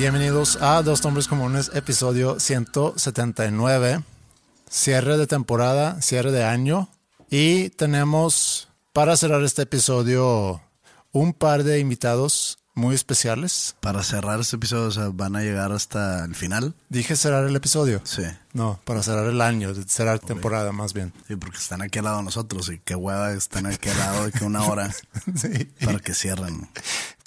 Bienvenidos 0.00 0.56
a 0.62 0.80
Dos 0.82 1.04
Nombres 1.04 1.28
Comunes, 1.28 1.70
episodio 1.74 2.40
179. 2.40 4.02
Cierre 4.66 5.18
de 5.18 5.26
temporada, 5.26 6.00
cierre 6.00 6.32
de 6.32 6.42
año. 6.42 6.88
Y 7.28 7.68
tenemos 7.68 8.68
para 8.94 9.14
cerrar 9.18 9.42
este 9.42 9.60
episodio 9.60 10.62
un 11.12 11.34
par 11.34 11.64
de 11.64 11.80
invitados 11.80 12.60
muy 12.72 12.94
especiales. 12.94 13.76
Para 13.80 14.02
cerrar 14.02 14.40
este 14.40 14.56
episodio, 14.56 14.86
o 14.86 14.90
sea, 14.90 15.10
van 15.12 15.36
a 15.36 15.42
llegar 15.42 15.70
hasta 15.70 16.24
el 16.24 16.34
final. 16.34 16.72
Dije 16.88 17.14
cerrar 17.14 17.44
el 17.44 17.54
episodio. 17.54 18.00
Sí. 18.04 18.22
No, 18.54 18.80
para 18.86 19.02
cerrar 19.02 19.26
el 19.26 19.42
año, 19.42 19.74
cerrar 19.86 20.18
temporada 20.18 20.72
más 20.72 20.94
bien. 20.94 21.12
Sí, 21.28 21.36
porque 21.36 21.58
están 21.58 21.82
aquí 21.82 21.98
al 21.98 22.06
lado 22.06 22.16
de 22.16 22.22
nosotros 22.22 22.70
y 22.70 22.78
qué 22.78 22.94
hueva 22.94 23.32
están 23.34 23.66
aquí 23.66 23.90
al 23.90 23.98
lado 23.98 24.24
de 24.24 24.32
que 24.32 24.44
una 24.44 24.64
hora 24.64 24.90
Sí. 25.36 25.66
para 25.84 25.98
que 25.98 26.14
cierren. 26.14 26.70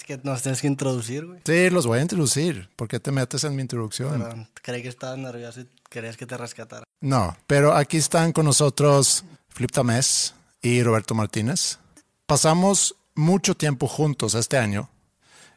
Que 0.04 0.20
nos 0.22 0.42
tienes 0.42 0.60
que 0.60 0.66
introducir, 0.66 1.24
güey. 1.24 1.40
Sí, 1.46 1.70
los 1.70 1.86
voy 1.86 1.98
a 1.98 2.02
introducir. 2.02 2.68
¿Por 2.76 2.88
qué 2.88 3.00
te 3.00 3.10
metes 3.10 3.42
en 3.44 3.56
mi 3.56 3.62
introducción? 3.62 4.10
Perdón, 4.20 4.48
creí 4.60 4.82
que 4.82 4.90
estabas 4.90 5.16
nervioso 5.16 5.60
y 5.60 5.68
querías 5.88 6.18
que 6.18 6.26
te 6.26 6.36
rescatara. 6.36 6.84
No, 7.00 7.34
pero 7.46 7.74
aquí 7.74 7.96
están 7.96 8.32
con 8.32 8.44
nosotros 8.44 9.24
Flip 9.48 9.70
Tamés 9.70 10.34
y 10.60 10.82
Roberto 10.82 11.14
Martínez. 11.14 11.78
Pasamos 12.26 12.96
mucho 13.14 13.54
tiempo 13.54 13.86
juntos 13.88 14.34
este 14.34 14.58
año. 14.58 14.90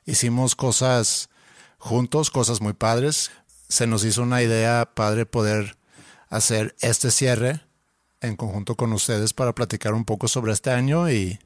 Hicimos 0.05 0.55
cosas 0.55 1.29
juntos, 1.77 2.31
cosas 2.31 2.61
muy 2.61 2.71
padres. 2.71 3.31
Se 3.67 3.85
nos 3.85 4.05
hizo 4.05 4.21
una 4.21 4.41
idea 4.41 4.89
padre 4.93 5.25
poder 5.25 5.75
hacer 6.29 6.73
este 6.79 7.11
cierre 7.11 7.59
en 8.21 8.37
conjunto 8.37 8.75
con 8.75 8.93
ustedes 8.93 9.33
para 9.33 9.53
platicar 9.53 9.93
un 9.93 10.05
poco 10.05 10.29
sobre 10.29 10.53
este 10.53 10.71
año 10.71 11.11
y, 11.11 11.37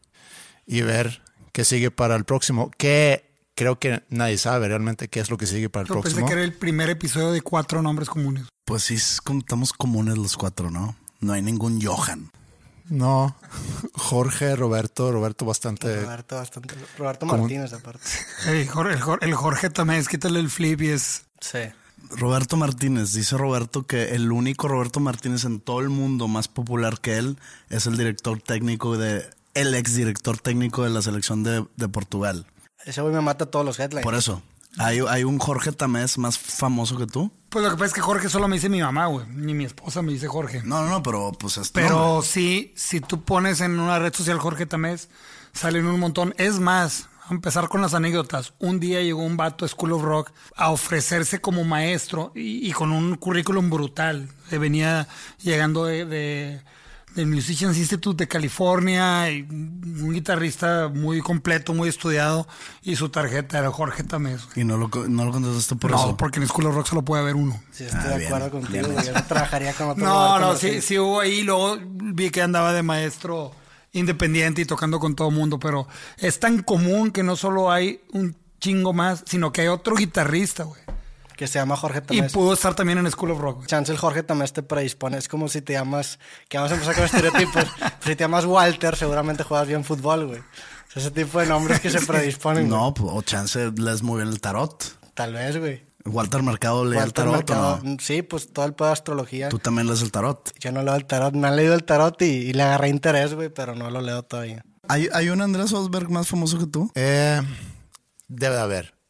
y 0.67 0.81
ver 0.81 1.23
qué 1.51 1.65
sigue 1.65 1.91
para 1.91 2.15
el 2.15 2.23
próximo. 2.25 2.71
Que 2.77 3.29
creo 3.55 3.79
que 3.79 4.03
nadie 4.09 4.37
sabe 4.37 4.67
realmente 4.67 5.07
qué 5.07 5.19
es 5.19 5.29
lo 5.29 5.37
que 5.37 5.45
sigue 5.47 5.69
para 5.69 5.83
el 5.83 5.87
Yo 5.89 5.95
pensé 5.95 6.09
próximo. 6.09 6.27
que 6.27 6.33
era 6.33 6.43
el 6.43 6.53
primer 6.53 6.89
episodio 6.89 7.31
de 7.31 7.41
cuatro 7.41 7.81
nombres 7.81 8.09
comunes. 8.09 8.45
Pues 8.65 8.83
sí, 8.83 8.95
es 8.95 9.21
como- 9.21 9.39
estamos 9.39 9.73
comunes 9.73 10.17
los 10.17 10.37
cuatro, 10.37 10.71
¿no? 10.71 10.95
No 11.19 11.33
hay 11.33 11.41
ningún 11.41 11.81
Johan. 11.81 12.31
No, 12.89 13.35
Jorge, 13.93 14.55
Roberto, 14.55 15.11
Roberto 15.11 15.45
bastante... 15.45 16.01
Roberto, 16.01 16.35
bastante. 16.35 16.75
Roberto 16.97 17.25
¿Cómo? 17.27 17.43
Martínez, 17.43 17.71
aparte. 17.73 18.01
El 18.47 18.67
Jorge, 18.67 18.93
el 18.93 19.01
Jorge, 19.01 19.25
el 19.25 19.33
Jorge 19.33 19.69
también, 19.69 19.99
es 19.99 20.07
quítale 20.09 20.39
el 20.39 20.49
flip 20.49 20.81
y 20.81 20.89
es... 20.89 21.23
Sí. 21.39 21.59
Roberto 22.09 22.57
Martínez, 22.57 23.13
dice 23.13 23.37
Roberto 23.37 23.87
que 23.87 24.15
el 24.15 24.31
único 24.31 24.67
Roberto 24.67 24.99
Martínez 24.99 25.45
en 25.45 25.61
todo 25.61 25.79
el 25.79 25.89
mundo 25.89 26.27
más 26.27 26.47
popular 26.49 26.99
que 26.99 27.17
él 27.17 27.37
es 27.69 27.85
el 27.85 27.95
director 27.97 28.41
técnico 28.41 28.97
de, 28.97 29.23
el 29.53 29.73
ex 29.75 29.95
director 29.95 30.37
técnico 30.37 30.83
de 30.83 30.89
la 30.89 31.01
selección 31.01 31.43
de, 31.43 31.65
de 31.75 31.87
Portugal. 31.89 32.45
Ese 32.85 33.01
güey 33.01 33.13
me 33.13 33.21
mata 33.21 33.45
todos 33.45 33.65
los 33.65 33.79
headlines. 33.79 34.03
Por 34.03 34.15
eso, 34.15 34.41
hay, 34.77 34.99
hay 35.07 35.23
un 35.23 35.37
Jorge 35.39 35.71
Tamés 35.71 36.17
más 36.17 36.37
famoso 36.37 36.97
que 36.97 37.05
tú. 37.07 37.31
Pues 37.49 37.63
lo 37.63 37.69
que 37.71 37.75
pasa 37.75 37.87
es 37.87 37.93
que 37.93 38.01
Jorge 38.01 38.29
solo 38.29 38.47
me 38.47 38.55
dice 38.55 38.69
mi 38.69 38.81
mamá, 38.81 39.07
güey. 39.07 39.25
Ni 39.27 39.53
mi 39.53 39.65
esposa 39.65 40.01
me 40.01 40.13
dice 40.13 40.27
Jorge. 40.27 40.61
No, 40.63 40.81
no, 40.83 40.89
no, 40.89 41.03
pero 41.03 41.31
pues 41.37 41.57
es 41.57 41.69
Pero 41.69 41.89
nombre. 41.99 42.27
sí, 42.27 42.73
si 42.75 43.01
tú 43.01 43.23
pones 43.23 43.59
en 43.61 43.77
una 43.79 43.99
red 43.99 44.13
social 44.13 44.39
Jorge 44.39 44.65
Tamés, 44.65 45.09
salen 45.53 45.85
un 45.85 45.99
montón. 45.99 46.33
Es 46.37 46.59
más, 46.59 47.09
a 47.27 47.33
empezar 47.33 47.67
con 47.67 47.81
las 47.81 47.93
anécdotas. 47.93 48.53
Un 48.59 48.79
día 48.79 49.01
llegó 49.01 49.21
un 49.21 49.35
vato 49.35 49.65
a 49.65 49.67
School 49.67 49.91
of 49.91 50.01
Rock 50.01 50.31
a 50.55 50.69
ofrecerse 50.69 51.41
como 51.41 51.65
maestro 51.65 52.31
y, 52.33 52.65
y 52.67 52.71
con 52.71 52.91
un 52.93 53.15
currículum 53.17 53.69
brutal. 53.69 54.29
Venía 54.49 55.07
llegando 55.43 55.83
de, 55.85 56.05
de- 56.05 56.61
del 57.15 57.27
Musicians 57.27 57.77
Institute 57.77 58.23
de 58.23 58.27
California, 58.27 59.29
y 59.29 59.41
un 59.43 60.13
guitarrista 60.13 60.87
muy 60.87 61.19
completo, 61.21 61.73
muy 61.73 61.89
estudiado, 61.89 62.47
y 62.83 62.95
su 62.95 63.09
tarjeta 63.09 63.59
era 63.59 63.69
Jorge 63.71 64.03
Tamés. 64.03 64.47
Y 64.55 64.63
no 64.63 64.77
lo, 64.77 64.89
co- 64.89 65.07
no 65.07 65.25
lo 65.25 65.31
contestaste 65.31 65.75
por 65.75 65.91
no, 65.91 65.97
eso. 65.97 66.17
porque 66.17 66.39
en 66.39 66.47
School 66.47 66.67
of 66.67 66.75
Rock 66.75 66.87
solo 66.87 67.01
puede 67.03 67.21
haber 67.23 67.35
uno. 67.35 67.61
Sí, 67.71 67.83
estoy 67.83 67.99
Ah, 68.01 68.07
de 68.09 68.17
bien, 68.19 68.33
acuerdo 68.33 68.51
contigo, 68.51 68.87
bien. 68.89 69.03
Yo 69.03 69.13
no 69.13 69.23
trabajaría 69.25 69.73
con 69.73 69.89
otro 69.89 70.03
No, 70.05 70.39
no, 70.39 70.55
sí, 70.55 70.81
sí 70.81 70.97
hubo 70.97 71.19
ahí. 71.19 71.41
Luego 71.43 71.77
vi 71.83 72.29
que 72.29 72.41
andaba 72.41 72.71
de 72.73 72.83
maestro 72.83 73.51
independiente 73.93 74.61
y 74.61 74.65
tocando 74.65 74.99
con 74.99 75.15
todo 75.15 75.31
mundo, 75.31 75.59
pero 75.59 75.87
es 76.17 76.39
tan 76.39 76.63
común 76.63 77.11
que 77.11 77.23
no 77.23 77.35
solo 77.35 77.71
hay 77.71 78.01
un 78.13 78.35
chingo 78.61 78.93
más, 78.93 79.23
sino 79.25 79.51
que 79.51 79.61
hay 79.61 79.67
otro 79.67 79.95
guitarrista, 79.95 80.63
güey. 80.63 80.79
Que 81.41 81.47
se 81.47 81.57
llama 81.57 81.75
Jorge 81.75 82.03
Y 82.11 82.17
Tamés. 82.17 82.33
pudo 82.33 82.53
estar 82.53 82.75
también 82.75 82.99
en 82.99 83.09
School 83.09 83.31
of 83.31 83.39
Rock. 83.39 83.65
Chance 83.65 83.91
el 83.91 83.97
Jorge 83.97 84.21
Tamés 84.21 84.53
te 84.53 84.61
predispone. 84.61 85.17
Es 85.17 85.27
como 85.27 85.49
si 85.49 85.63
te 85.63 85.73
llamas... 85.73 86.19
Que 86.47 86.57
vamos 86.59 86.71
a 86.71 86.75
empezar 86.75 86.93
con 86.93 87.03
estereotipos. 87.05 87.63
si 88.05 88.15
te 88.15 88.23
llamas 88.23 88.45
Walter, 88.45 88.95
seguramente 88.95 89.41
juegas 89.41 89.67
bien 89.67 89.83
fútbol, 89.83 90.27
güey. 90.27 90.39
O 90.39 90.43
sea, 90.93 91.01
ese 91.01 91.09
tipo 91.09 91.39
de 91.39 91.47
nombres 91.47 91.79
que 91.79 91.89
se 91.89 91.99
predisponen. 92.05 92.69
No, 92.69 92.93
pues, 92.93 93.09
o 93.11 93.23
chance 93.23 93.71
lees 93.75 94.03
muy 94.03 94.17
bien 94.17 94.27
el 94.27 94.39
tarot. 94.39 94.99
Tal 95.15 95.33
vez, 95.33 95.57
güey. 95.57 95.83
Walter 96.05 96.43
Mercado 96.43 96.85
lee 96.85 96.99
el 96.99 97.11
tarot 97.11 97.37
Mercado- 97.37 97.79
o 97.81 97.85
no. 97.85 97.97
Sí, 97.99 98.21
pues 98.21 98.53
todo 98.53 98.65
el 98.65 98.75
pedo 98.75 98.89
de 98.89 98.93
astrología. 98.93 99.49
Tú 99.49 99.57
también 99.57 99.87
lees 99.87 100.03
el 100.03 100.11
tarot. 100.11 100.51
Yo 100.59 100.71
no 100.71 100.83
leo 100.83 100.93
el 100.93 101.05
tarot. 101.07 101.33
Me 101.33 101.47
han 101.47 101.55
leído 101.55 101.73
el 101.73 101.85
tarot 101.85 102.21
y, 102.21 102.25
y 102.25 102.53
le 102.53 102.61
agarré 102.61 102.89
interés, 102.89 103.33
güey, 103.33 103.49
pero 103.49 103.73
no 103.73 103.89
lo 103.89 103.99
leo 104.01 104.21
todavía. 104.21 104.63
¿Hay, 104.87 105.09
hay 105.11 105.29
un 105.29 105.41
Andrés 105.41 105.73
Osberg 105.73 106.11
más 106.11 106.27
famoso 106.27 106.59
que 106.59 106.67
tú? 106.67 106.91
Eh, 106.93 107.41
debe 108.27 108.53
de 108.57 108.61
haber. 108.61 109.00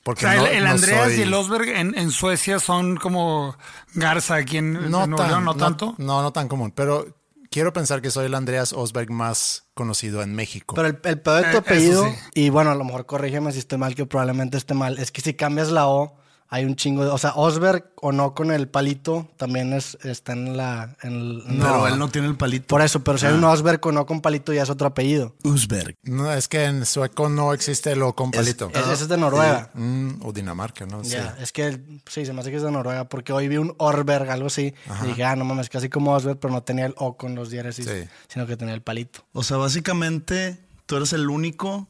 O 0.00 0.02
Porque 0.02 0.22
sea, 0.22 0.34
no- 0.36 0.46
el, 0.46 0.56
el 0.58 0.64
no 0.64 0.70
Andreas 0.70 1.04
soy- 1.08 1.18
y 1.18 1.22
el 1.22 1.34
Osberg 1.34 1.68
en, 1.68 1.96
en 1.98 2.10
Suecia 2.10 2.58
son 2.58 2.96
como 2.96 3.56
Garza 3.94 4.36
aquí 4.36 4.56
en, 4.56 4.76
en 4.76 4.90
no, 4.90 5.06
Nuevo 5.06 5.16
tan, 5.16 5.28
León, 5.30 5.44
no 5.44 5.54
tanto. 5.54 5.94
No, 5.98 6.22
no 6.22 6.32
tan 6.32 6.48
común. 6.48 6.72
Pero 6.74 7.18
quiero 7.50 7.72
pensar 7.72 8.00
que 8.00 8.10
soy 8.10 8.26
el 8.26 8.34
Andreas 8.34 8.72
Osberg 8.72 9.10
más 9.10 9.64
conocido 9.74 10.22
en 10.22 10.34
México. 10.34 10.74
Pero 10.74 10.88
el, 10.88 10.98
el 11.04 11.20
pedo 11.20 11.34
de 11.36 11.42
tu 11.42 11.56
Eh, 11.56 11.58
apellido, 11.58 12.04
sí. 12.06 12.14
y 12.34 12.48
bueno, 12.50 12.70
a 12.70 12.74
lo 12.74 12.84
mejor 12.84 13.04
corrígeme 13.06 13.52
si 13.52 13.58
estoy 13.58 13.78
mal, 13.78 13.94
que 13.94 14.06
probablemente 14.06 14.56
esté 14.56 14.72
mal, 14.74 14.98
es 14.98 15.10
que 15.12 15.20
si 15.20 15.34
cambias 15.34 15.68
la 15.70 15.86
O, 15.88 16.16
hay 16.52 16.64
un 16.64 16.74
chingo 16.74 17.04
de... 17.04 17.10
O 17.10 17.18
sea, 17.18 17.32
Osberg 17.36 17.92
o 18.02 18.10
no 18.10 18.34
con 18.34 18.50
el 18.50 18.66
palito 18.68 19.28
también 19.36 19.72
es, 19.72 19.96
está 20.02 20.32
en 20.32 20.56
la... 20.56 20.96
En 21.02 21.12
el- 21.12 21.42
en 21.46 21.58
Pero 21.60 21.86
él 21.86 21.96
no 21.98 22.08
tiene 22.08 22.26
el 22.26 22.36
palito. 22.36 22.66
Por 22.66 22.82
eso, 22.82 23.04
pero 23.04 23.18
si 23.18 23.26
hay 23.26 23.34
un 23.34 23.44
Osberg 23.44 23.80
o 23.86 23.92
no 23.92 24.04
con 24.04 24.20
palito 24.20 24.52
ya 24.52 24.64
es 24.64 24.70
otro 24.70 24.88
apellido. 24.88 25.36
Usberg. 25.44 25.94
no, 26.02 26.32
es 26.32 26.48
que 26.48 26.64
en 26.64 26.84
sueco 26.86 27.28
no 27.28 27.52
existe 27.52 27.94
lo 27.94 28.14
con 28.16 28.30
palito. 28.32 28.68
Es- 28.74 28.80
ese 28.88 29.04
es 29.04 29.08
de 29.08 29.16
Noruega. 29.16 29.70
Mm, 29.74 30.24
o 30.24 30.32
Dinamarca, 30.32 30.86
¿no? 30.86 31.04
Sí. 31.04 31.10
Ya, 31.12 31.36
es 31.40 31.52
que 31.52 31.80
sí, 32.08 32.26
se 32.26 32.32
me 32.32 32.40
hace 32.40 32.50
que 32.50 32.56
es 32.56 32.62
de 32.62 32.70
Noruega, 32.72 33.08
porque 33.08 33.32
hoy 33.32 33.46
vi 33.46 33.56
un 33.58 33.74
Orberg, 33.78 34.28
algo 34.30 34.48
así, 34.48 34.74
y 35.04 35.06
dije, 35.06 35.22
ah, 35.24 35.36
no 35.36 35.44
mames, 35.44 35.68
casi 35.68 35.88
como 35.88 36.12
Osberg, 36.14 36.38
pero 36.40 36.52
no 36.52 36.62
tenía 36.64 36.86
el 36.86 36.94
O 36.96 37.16
con 37.16 37.34
los 37.36 37.50
diéresis, 37.50 37.86
Sí. 37.86 38.08
sino 38.28 38.46
que 38.46 38.56
tenía 38.56 38.74
el 38.74 38.82
palito. 38.82 39.20
O 39.32 39.44
sea, 39.44 39.56
básicamente 39.58 40.58
tú 40.86 40.96
eres 40.96 41.12
el 41.12 41.28
único 41.30 41.86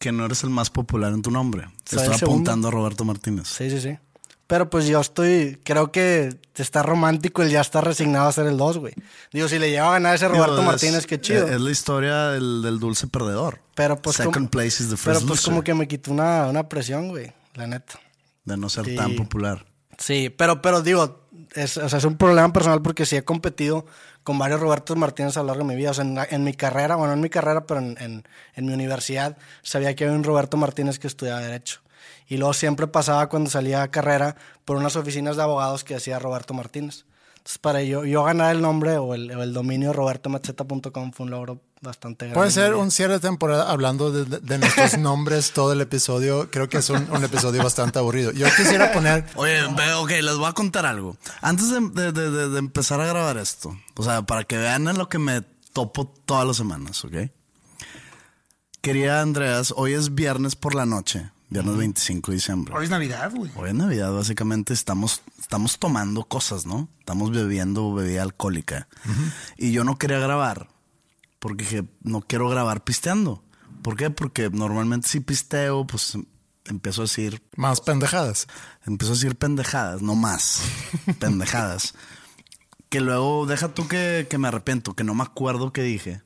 que 0.00 0.10
no 0.10 0.24
eres 0.24 0.42
el 0.42 0.50
más 0.50 0.70
popular 0.70 1.12
en 1.12 1.22
tu 1.22 1.30
nombre. 1.30 1.68
Te 1.84 1.94
estoy 1.96 2.16
segundo. 2.18 2.24
apuntando 2.26 2.68
a 2.68 2.70
Roberto 2.72 3.04
Martínez. 3.04 3.46
Sí, 3.46 3.70
sí, 3.70 3.80
sí. 3.80 3.96
Pero 4.48 4.68
pues 4.68 4.86
yo 4.88 4.98
estoy, 5.00 5.60
creo 5.62 5.92
que 5.92 6.36
está 6.56 6.82
romántico 6.82 7.42
el 7.42 7.50
ya 7.50 7.60
está 7.60 7.80
resignado 7.80 8.26
a 8.28 8.32
ser 8.32 8.46
el 8.46 8.56
2, 8.56 8.78
güey. 8.78 8.94
Digo, 9.32 9.46
si 9.46 9.60
le 9.60 9.70
lleva 9.70 9.90
a 9.90 9.92
ganar 9.92 10.16
ese 10.16 10.26
Roberto 10.26 10.52
Digo, 10.56 10.62
es- 10.62 10.66
Martínez, 10.66 11.06
qué 11.06 11.20
chido. 11.20 11.46
Es, 11.46 11.60
la 11.60 11.70
historia 11.70 12.28
del, 12.30 12.60
del 12.62 12.80
dulce 12.80 13.06
perdedor. 13.06 13.60
pero 13.76 14.02
pues 14.02 14.16
Second 14.16 14.34
como, 14.34 14.50
place 14.50 14.82
is 14.82 14.88
the 14.90 14.96
first 14.96 15.04
Pero 15.04 15.18
pues 15.20 15.28
loser, 15.28 15.50
como 15.52 15.62
que 15.62 15.74
me 15.74 15.86
quitó 15.86 16.10
una, 16.10 16.48
una 16.48 16.68
presión, 16.68 17.08
güey, 17.10 17.32
la 17.54 17.68
neta. 17.68 18.00
De 18.44 18.56
no 18.56 18.68
ser 18.68 18.86
Sí. 18.86 18.96
tan 18.96 19.14
popular. 19.14 19.66
Sí, 19.98 20.30
pero, 20.36 20.60
pero 20.62 20.82
digo, 20.82 21.19
es, 21.54 21.76
o 21.76 21.88
sea, 21.88 21.98
es 21.98 22.04
un 22.04 22.16
problema 22.16 22.52
personal 22.52 22.82
porque 22.82 23.06
sí 23.06 23.16
he 23.16 23.24
competido 23.24 23.86
con 24.22 24.38
varios 24.38 24.60
Robertos 24.60 24.96
Martínez 24.96 25.36
a 25.36 25.40
lo 25.40 25.46
largo 25.48 25.62
de 25.64 25.68
mi 25.68 25.76
vida. 25.76 25.90
O 25.90 25.94
sea, 25.94 26.04
en, 26.04 26.18
en 26.30 26.44
mi 26.44 26.54
carrera, 26.54 26.96
bueno, 26.96 27.08
no 27.12 27.14
en 27.14 27.20
mi 27.22 27.30
carrera, 27.30 27.66
pero 27.66 27.80
en, 27.80 27.96
en- 28.54 28.66
mi 28.66 28.72
universidad, 28.74 29.36
sabía 29.62 29.94
que 29.94 30.04
había 30.04 30.16
un 30.16 30.24
Roberto 30.24 30.56
Martínez 30.56 30.98
que 30.98 31.06
estudiaba 31.06 31.40
Derecho. 31.40 31.80
Y 32.28 32.36
luego 32.36 32.52
siempre 32.54 32.86
pasaba 32.86 33.28
cuando 33.28 33.50
salía 33.50 33.82
a 33.82 33.90
carrera 33.90 34.36
por 34.64 34.76
unas 34.76 34.96
oficinas 34.96 35.36
de 35.36 35.42
abogados 35.42 35.82
que 35.84 35.94
decía 35.94 36.18
Roberto 36.18 36.54
Martínez. 36.54 37.04
Entonces, 37.38 37.58
para 37.58 37.82
yo, 37.82 38.04
yo 38.04 38.22
ganar 38.24 38.54
el 38.54 38.60
nombre 38.62 38.98
o 38.98 39.14
el, 39.14 39.30
o 39.32 39.42
el 39.42 39.52
dominio 39.52 39.92
robertomacheta.com 39.92 41.12
fue 41.12 41.24
un 41.24 41.30
logro 41.30 41.60
bastante 41.80 42.26
grande. 42.26 42.38
Puede 42.38 42.50
ser 42.50 42.74
un 42.74 42.90
cierre 42.90 43.14
de 43.14 43.20
temporada 43.20 43.70
hablando 43.70 44.10
de, 44.12 44.58
nuestros 44.58 44.98
nombres 44.98 45.52
todo 45.52 45.72
el 45.72 45.80
episodio. 45.80 46.50
Creo 46.50 46.68
que 46.68 46.78
es 46.78 46.90
un, 46.90 47.10
un 47.10 47.24
episodio 47.24 47.62
bastante 47.62 47.98
aburrido. 47.98 48.32
Yo 48.32 48.46
quisiera 48.56 48.92
poner 48.92 49.26
Oye, 49.36 49.64
ok, 49.64 50.10
les 50.10 50.36
voy 50.36 50.46
a 50.48 50.52
contar 50.52 50.86
algo. 50.86 51.16
Antes 51.40 51.70
de, 51.70 51.80
de- 51.90 52.12
de- 52.12 52.30
de- 52.30 52.48
de 52.50 52.58
empezar 52.58 53.00
a 53.00 53.06
grabar 53.06 53.36
esto, 53.38 53.76
o 53.96 54.02
sea, 54.02 54.22
para 54.22 54.44
que 54.44 54.56
vean 54.58 54.88
en 54.88 54.98
lo 54.98 55.08
que 55.08 55.18
me 55.18 55.42
topo 55.72 56.06
todas 56.26 56.46
las 56.46 56.56
semanas, 56.56 57.04
¿ok? 57.04 57.14
Quería 58.80 59.20
Andreas, 59.20 59.74
hoy 59.76 59.92
es 59.92 60.14
viernes 60.14 60.56
por 60.56 60.74
la 60.74 60.86
noche, 60.86 61.30
viernes 61.50 61.76
25 61.76 62.30
de 62.30 62.34
diciembre. 62.36 62.74
Hoy 62.74 62.84
es 62.84 62.90
Navidad, 62.90 63.30
güey. 63.34 63.50
Hoy 63.54 63.68
es 63.68 63.74
Navidad, 63.74 64.10
básicamente 64.12 64.72
estamos, 64.72 65.20
estamos 65.38 65.78
tomando 65.78 66.24
cosas, 66.24 66.64
¿no? 66.64 66.88
Estamos 66.98 67.30
bebiendo 67.30 67.92
bebida 67.92 68.22
alcohólica. 68.22 68.88
Y 69.58 69.72
yo 69.72 69.84
no 69.84 69.98
quería 69.98 70.18
grabar, 70.18 70.68
porque 71.40 71.64
dije, 71.64 71.84
no 72.02 72.20
quiero 72.20 72.48
grabar 72.48 72.84
pisteando. 72.84 73.42
¿Por 73.82 73.96
qué? 73.96 74.10
Porque 74.10 74.50
normalmente 74.50 75.08
si 75.08 75.20
pisteo, 75.20 75.86
pues 75.86 76.16
empiezo 76.66 77.00
a 77.02 77.04
decir 77.04 77.42
más 77.56 77.80
pendejadas. 77.80 78.46
Empezó 78.86 79.12
a 79.12 79.14
decir 79.14 79.36
pendejadas, 79.36 80.02
no 80.02 80.14
más. 80.14 80.62
pendejadas. 81.18 81.94
Que 82.88 83.00
luego 83.00 83.46
deja 83.46 83.74
tú 83.74 83.88
que, 83.88 84.26
que 84.30 84.38
me 84.38 84.48
arrepiento, 84.48 84.94
que 84.94 85.02
no 85.04 85.14
me 85.14 85.22
acuerdo 85.24 85.72
qué 85.72 85.82
dije. 85.82 86.22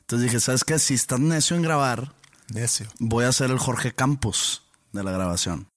Entonces 0.00 0.24
dije, 0.30 0.40
¿sabes 0.40 0.62
qué? 0.64 0.78
Si 0.78 0.94
estás 0.94 1.18
necio 1.18 1.56
en 1.56 1.62
grabar, 1.62 2.12
Necio. 2.52 2.86
voy 3.00 3.24
a 3.24 3.32
ser 3.32 3.50
el 3.50 3.58
Jorge 3.58 3.92
Campos 3.92 4.62
de 4.92 5.02
la 5.02 5.10
grabación. 5.10 5.68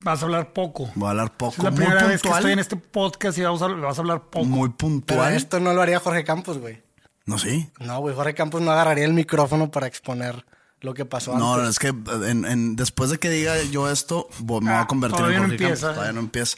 Vas 0.00 0.22
a 0.22 0.26
hablar 0.26 0.52
poco. 0.52 0.90
Voy 0.94 1.06
a 1.08 1.10
hablar 1.10 1.26
Es 1.26 1.32
poco, 1.32 1.62
la 1.62 1.70
muy 1.70 1.80
primera 1.80 2.04
vez 2.06 2.22
que 2.22 2.28
estoy 2.28 2.52
en 2.52 2.58
este 2.58 2.76
podcast 2.76 3.36
y 3.38 3.42
vamos 3.42 3.62
a, 3.62 3.68
vas 3.68 3.98
a 3.98 4.00
hablar 4.00 4.22
poco. 4.30 4.44
Muy 4.46 4.68
Pero 4.68 4.76
puntual. 4.78 5.34
esto 5.34 5.58
no 5.60 5.72
lo 5.74 5.82
haría 5.82 6.00
Jorge 6.00 6.24
Campos, 6.24 6.58
güey. 6.58 6.82
No, 7.28 7.38
sí. 7.38 7.68
No, 7.78 8.00
güey, 8.00 8.14
Jorge 8.14 8.34
Campos 8.34 8.60
no 8.62 8.70
agarraría 8.72 9.04
el 9.04 9.12
micrófono 9.12 9.70
para 9.70 9.86
exponer 9.86 10.44
lo 10.80 10.94
que 10.94 11.04
pasó 11.04 11.36
No, 11.36 11.54
antes. 11.54 11.64
no, 11.64 11.68
es 11.70 11.78
que 11.78 11.88
en- 12.30 12.44
en- 12.44 12.76
después 12.76 13.10
de 13.10 13.18
que 13.18 13.28
diga 13.30 13.60
yo 13.64 13.90
esto, 13.90 14.28
me 14.40 14.46
voy 14.46 14.68
Ah, 14.68 14.80
a 14.82 14.86
convertir 14.86 15.16
todavía 15.18 15.36
en 15.38 15.42
no 15.42 15.48
Jorge 15.48 15.64
empieza. 15.64 15.80
Campos. 15.88 15.94
Todavía 15.96 16.12
no 16.12 16.20
empieza. 16.20 16.56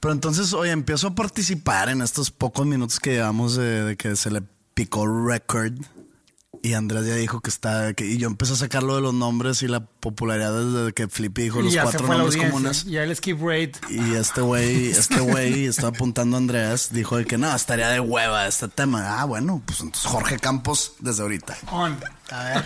Pero 0.00 0.12
entonces, 0.12 0.52
oye, 0.54 0.70
empiezo 0.72 1.08
a 1.08 1.14
participar 1.14 1.88
en 1.90 2.00
estos 2.02 2.30
pocos 2.30 2.66
minutos 2.66 2.98
que 2.98 3.12
llevamos 3.12 3.54
de, 3.56 3.84
de 3.84 3.96
que 3.96 4.16
se 4.16 4.30
le 4.30 4.42
picó 4.74 5.06
record. 5.06 5.74
Y 6.62 6.74
Andrés 6.74 7.06
ya 7.06 7.14
dijo 7.14 7.40
que 7.40 7.48
está. 7.48 7.94
Que, 7.94 8.04
y 8.04 8.18
yo 8.18 8.26
empecé 8.28 8.52
a 8.52 8.56
sacarlo 8.56 8.94
de 8.94 9.00
los 9.00 9.14
nombres 9.14 9.62
y 9.62 9.66
la 9.68 9.80
popularidad 9.86 10.52
desde 10.52 10.92
que 10.92 11.08
Flippy 11.08 11.44
dijo 11.44 11.60
y 11.60 11.64
los 11.64 11.76
cuatro 11.76 12.06
nombres 12.06 12.36
comunes. 12.36 12.84
Ya 12.84 13.02
el 13.02 13.16
skip 13.16 13.38
rate. 13.40 13.72
Y 13.88 14.12
este 14.14 14.42
güey, 14.42 14.88
este 14.90 15.20
güey, 15.20 15.64
está 15.64 15.86
apuntando 15.86 16.36
a 16.36 16.38
Andreas, 16.38 16.90
dijo 16.92 17.16
de 17.16 17.24
que 17.24 17.38
no, 17.38 17.54
estaría 17.56 17.88
de 17.88 18.00
hueva 18.00 18.46
este 18.46 18.68
tema. 18.68 19.20
Ah, 19.20 19.24
bueno, 19.24 19.62
pues 19.64 19.80
entonces 19.80 20.10
Jorge 20.10 20.38
Campos 20.38 20.92
desde 20.98 21.22
ahorita. 21.22 21.56
On. 21.72 21.96
A 22.30 22.44
ver. 22.44 22.64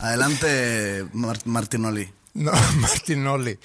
Adelante, 0.00 1.06
Mar- 1.12 1.38
Martinoli. 1.44 2.12
No, 2.34 2.50
Martinoli. 2.80 3.58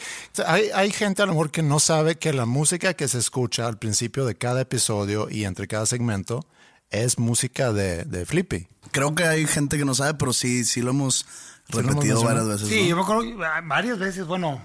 Hay, 0.46 0.70
hay 0.74 0.92
gente 0.92 1.22
a 1.22 1.26
lo 1.26 1.34
mejor 1.34 1.50
que 1.52 1.64
no 1.64 1.80
sabe 1.80 2.16
que 2.18 2.34
la 2.34 2.46
música 2.46 2.94
que 2.94 3.08
se 3.08 3.18
escucha 3.18 3.68
al 3.68 3.78
principio 3.80 4.26
de 4.26 4.36
cada 4.36 4.62
episodio 4.62 5.28
y 5.30 5.46
entre 5.46 5.68
cada 5.68 5.86
segmento 5.86 6.46
es 6.90 7.18
música 7.20 7.74
de, 7.74 8.04
de 8.06 8.26
Flippy. 8.26 8.68
Creo 8.92 9.16
que 9.16 9.24
hay 9.26 9.46
gente 9.48 9.78
que 9.78 9.86
no 9.86 9.96
sabe, 9.96 10.14
pero 10.16 10.34
sí, 10.34 10.64
sí 10.66 10.82
lo 10.82 10.92
hemos 10.92 11.26
repetido 11.70 12.24
varias 12.24 12.48
veces. 12.48 12.68
Sí, 12.68 12.82
¿no? 12.84 12.88
yo 12.90 12.96
me 12.98 13.02
acuerdo 13.04 13.22
que, 13.24 13.46
ah, 13.46 13.62
varias 13.64 13.98
veces, 14.00 14.26
bueno, 14.26 14.62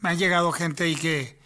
me 0.00 0.10
han 0.10 0.18
llegado 0.18 0.52
gente 0.52 0.84
ahí 0.84 0.94
que, 0.96 1.38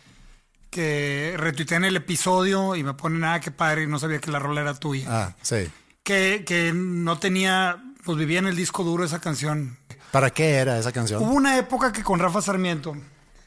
que 0.71 1.35
retuitean 1.37 1.85
el 1.85 1.97
episodio 1.97 2.77
y 2.77 2.83
me 2.83 2.95
ponen, 2.95 3.25
ah, 3.25 3.41
qué 3.41 3.51
padre, 3.51 3.85
y 3.85 3.87
no 3.87 3.99
sabía 3.99 4.19
que 4.21 4.31
la 4.31 4.39
rola 4.39 4.61
era 4.63 4.75
tuya. 4.75 5.07
Ah, 5.09 5.37
sí. 5.43 5.71
Que, 6.03 6.45
que 6.47 6.73
no 6.75 7.19
tenía, 7.19 7.83
pues 8.05 8.19
vivía 8.19 8.39
en 8.39 8.47
el 8.47 8.57
disco 8.57 8.83
duro 8.85 9.05
esa 9.05 9.21
canción. 9.21 9.79
¿Para 10.11 10.31
qué 10.31 10.51
era 10.57 10.79
esa 10.79 10.93
canción? 10.93 11.23
Hubo 11.23 11.33
una 11.33 11.57
época 11.59 11.93
que 11.93 12.03
con 12.03 12.19
Rafa 12.19 12.43
Sarmiento 12.43 12.95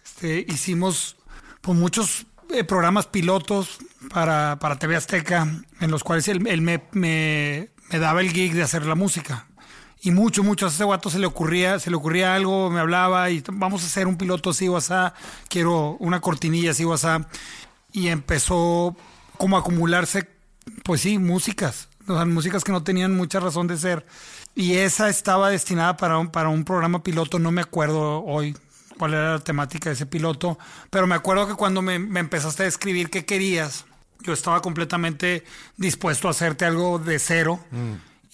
este, 0.03 0.45
hicimos 0.47 1.17
pues, 1.61 1.77
muchos 1.77 2.25
eh, 2.49 2.63
programas 2.63 3.07
pilotos 3.07 3.77
para, 4.09 4.57
para 4.59 4.77
TV 4.79 4.95
Azteca, 4.95 5.47
en 5.79 5.91
los 5.91 6.03
cuales 6.03 6.27
él, 6.27 6.45
él 6.47 6.61
me, 6.61 6.83
me- 6.93 7.69
me 7.89 7.99
daba 7.99 8.21
el 8.21 8.31
gig 8.31 8.53
de 8.53 8.63
hacer 8.63 8.85
la 8.85 8.95
música. 8.95 9.47
Y 10.01 10.11
mucho, 10.11 10.43
mucho. 10.43 10.65
A 10.65 10.69
ese 10.69 10.83
guato 10.83 11.09
se 11.09 11.19
le 11.19 11.25
ocurría, 11.25 11.79
se 11.79 11.89
le 11.89 11.95
ocurría 11.95 12.35
algo, 12.35 12.69
me 12.69 12.79
hablaba 12.79 13.29
y 13.31 13.43
vamos 13.51 13.83
a 13.83 13.87
hacer 13.87 14.07
un 14.07 14.17
piloto 14.17 14.51
así 14.51 14.67
o 14.67 14.77
asá, 14.77 15.13
quiero 15.49 15.97
una 15.99 16.21
cortinilla 16.21 16.71
así 16.71 16.83
o 16.83 16.93
asá. 16.93 17.27
Y 17.91 18.09
empezó 18.09 18.95
como 19.37 19.57
a 19.57 19.61
acumularse, 19.61 20.29
pues 20.83 21.01
sí, 21.01 21.17
músicas. 21.17 21.89
O 22.07 22.15
sea, 22.15 22.25
músicas 22.25 22.63
que 22.63 22.71
no 22.71 22.83
tenían 22.83 23.15
mucha 23.15 23.39
razón 23.39 23.67
de 23.67 23.77
ser. 23.77 24.05
Y 24.53 24.75
esa 24.75 25.09
estaba 25.09 25.49
destinada 25.49 25.97
para 25.97 26.17
un, 26.17 26.29
para 26.29 26.49
un 26.49 26.63
programa 26.65 27.03
piloto, 27.03 27.39
no 27.39 27.51
me 27.51 27.61
acuerdo 27.61 28.23
hoy 28.23 28.55
cuál 28.97 29.13
era 29.13 29.33
la 29.33 29.39
temática 29.39 29.89
de 29.89 29.95
ese 29.95 30.05
piloto, 30.05 30.57
pero 30.89 31.07
me 31.07 31.15
acuerdo 31.15 31.47
que 31.47 31.55
cuando 31.55 31.81
me, 31.81 31.99
me 31.99 32.21
empezaste 32.21 32.63
a 32.63 32.67
escribir 32.67 33.09
qué 33.09 33.25
querías, 33.25 33.85
yo 34.21 34.33
estaba 34.33 34.61
completamente 34.61 35.43
dispuesto 35.77 36.27
a 36.27 36.31
hacerte 36.31 36.65
algo 36.65 36.99
de 36.99 37.19
cero. 37.19 37.59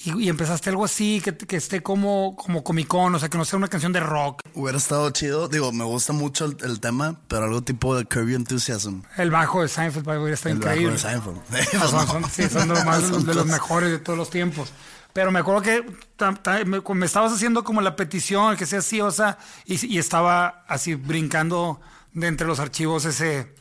Y, 0.03 0.23
y 0.23 0.29
empezaste 0.29 0.71
algo 0.71 0.83
así, 0.83 1.21
que, 1.23 1.37
que 1.37 1.57
esté 1.57 1.83
como, 1.83 2.35
como 2.35 2.63
comicón, 2.63 3.13
o 3.13 3.19
sea, 3.19 3.29
que 3.29 3.37
no 3.37 3.45
sea 3.45 3.57
una 3.57 3.67
canción 3.67 3.93
de 3.93 3.99
rock. 3.99 4.41
Hubiera 4.55 4.79
estado 4.79 5.07
chido. 5.11 5.47
Digo, 5.47 5.71
me 5.71 5.83
gusta 5.83 6.11
mucho 6.11 6.45
el, 6.45 6.57
el 6.63 6.79
tema, 6.79 7.17
pero 7.27 7.43
algo 7.43 7.61
tipo 7.61 7.95
de 7.95 8.07
Your 8.11 8.31
Enthusiasm. 8.31 9.01
El 9.17 9.29
bajo 9.29 9.61
de 9.61 9.67
Seinfeld 9.67 10.03
by 10.03 10.17
the 10.17 10.23
way, 10.23 10.33
está 10.33 10.49
El 10.49 10.57
bajo 10.57 10.71
increíble. 10.71 10.93
de 10.93 10.99
Seinfeld. 10.99 11.41
Son, 11.91 12.07
son- 12.07 12.29
sí, 12.31 12.49
son 12.49 12.67
de 12.67 12.73
los, 12.73 12.83
más- 12.85 13.01
Son 13.03 13.25
de 13.27 13.35
los 13.35 13.45
mejores 13.45 13.91
de 13.91 13.99
todos 13.99 14.17
los 14.17 14.31
tiempos. 14.31 14.71
Pero 15.13 15.29
me 15.31 15.37
acuerdo 15.39 15.61
que 15.61 15.85
ta- 16.15 16.33
ta- 16.33 16.65
me, 16.65 16.79
me 16.81 17.05
estabas 17.05 17.31
haciendo 17.33 17.63
como 17.63 17.81
la 17.81 17.95
petición, 17.95 18.55
que 18.57 18.65
sea 18.65 18.79
así, 18.79 19.01
o 19.01 19.11
sea, 19.11 19.37
y, 19.65 19.85
y 19.85 19.99
estaba 19.99 20.63
así 20.67 20.95
brincando 20.95 21.79
de 22.13 22.25
entre 22.25 22.47
los 22.47 22.59
archivos 22.59 23.05
ese, 23.05 23.53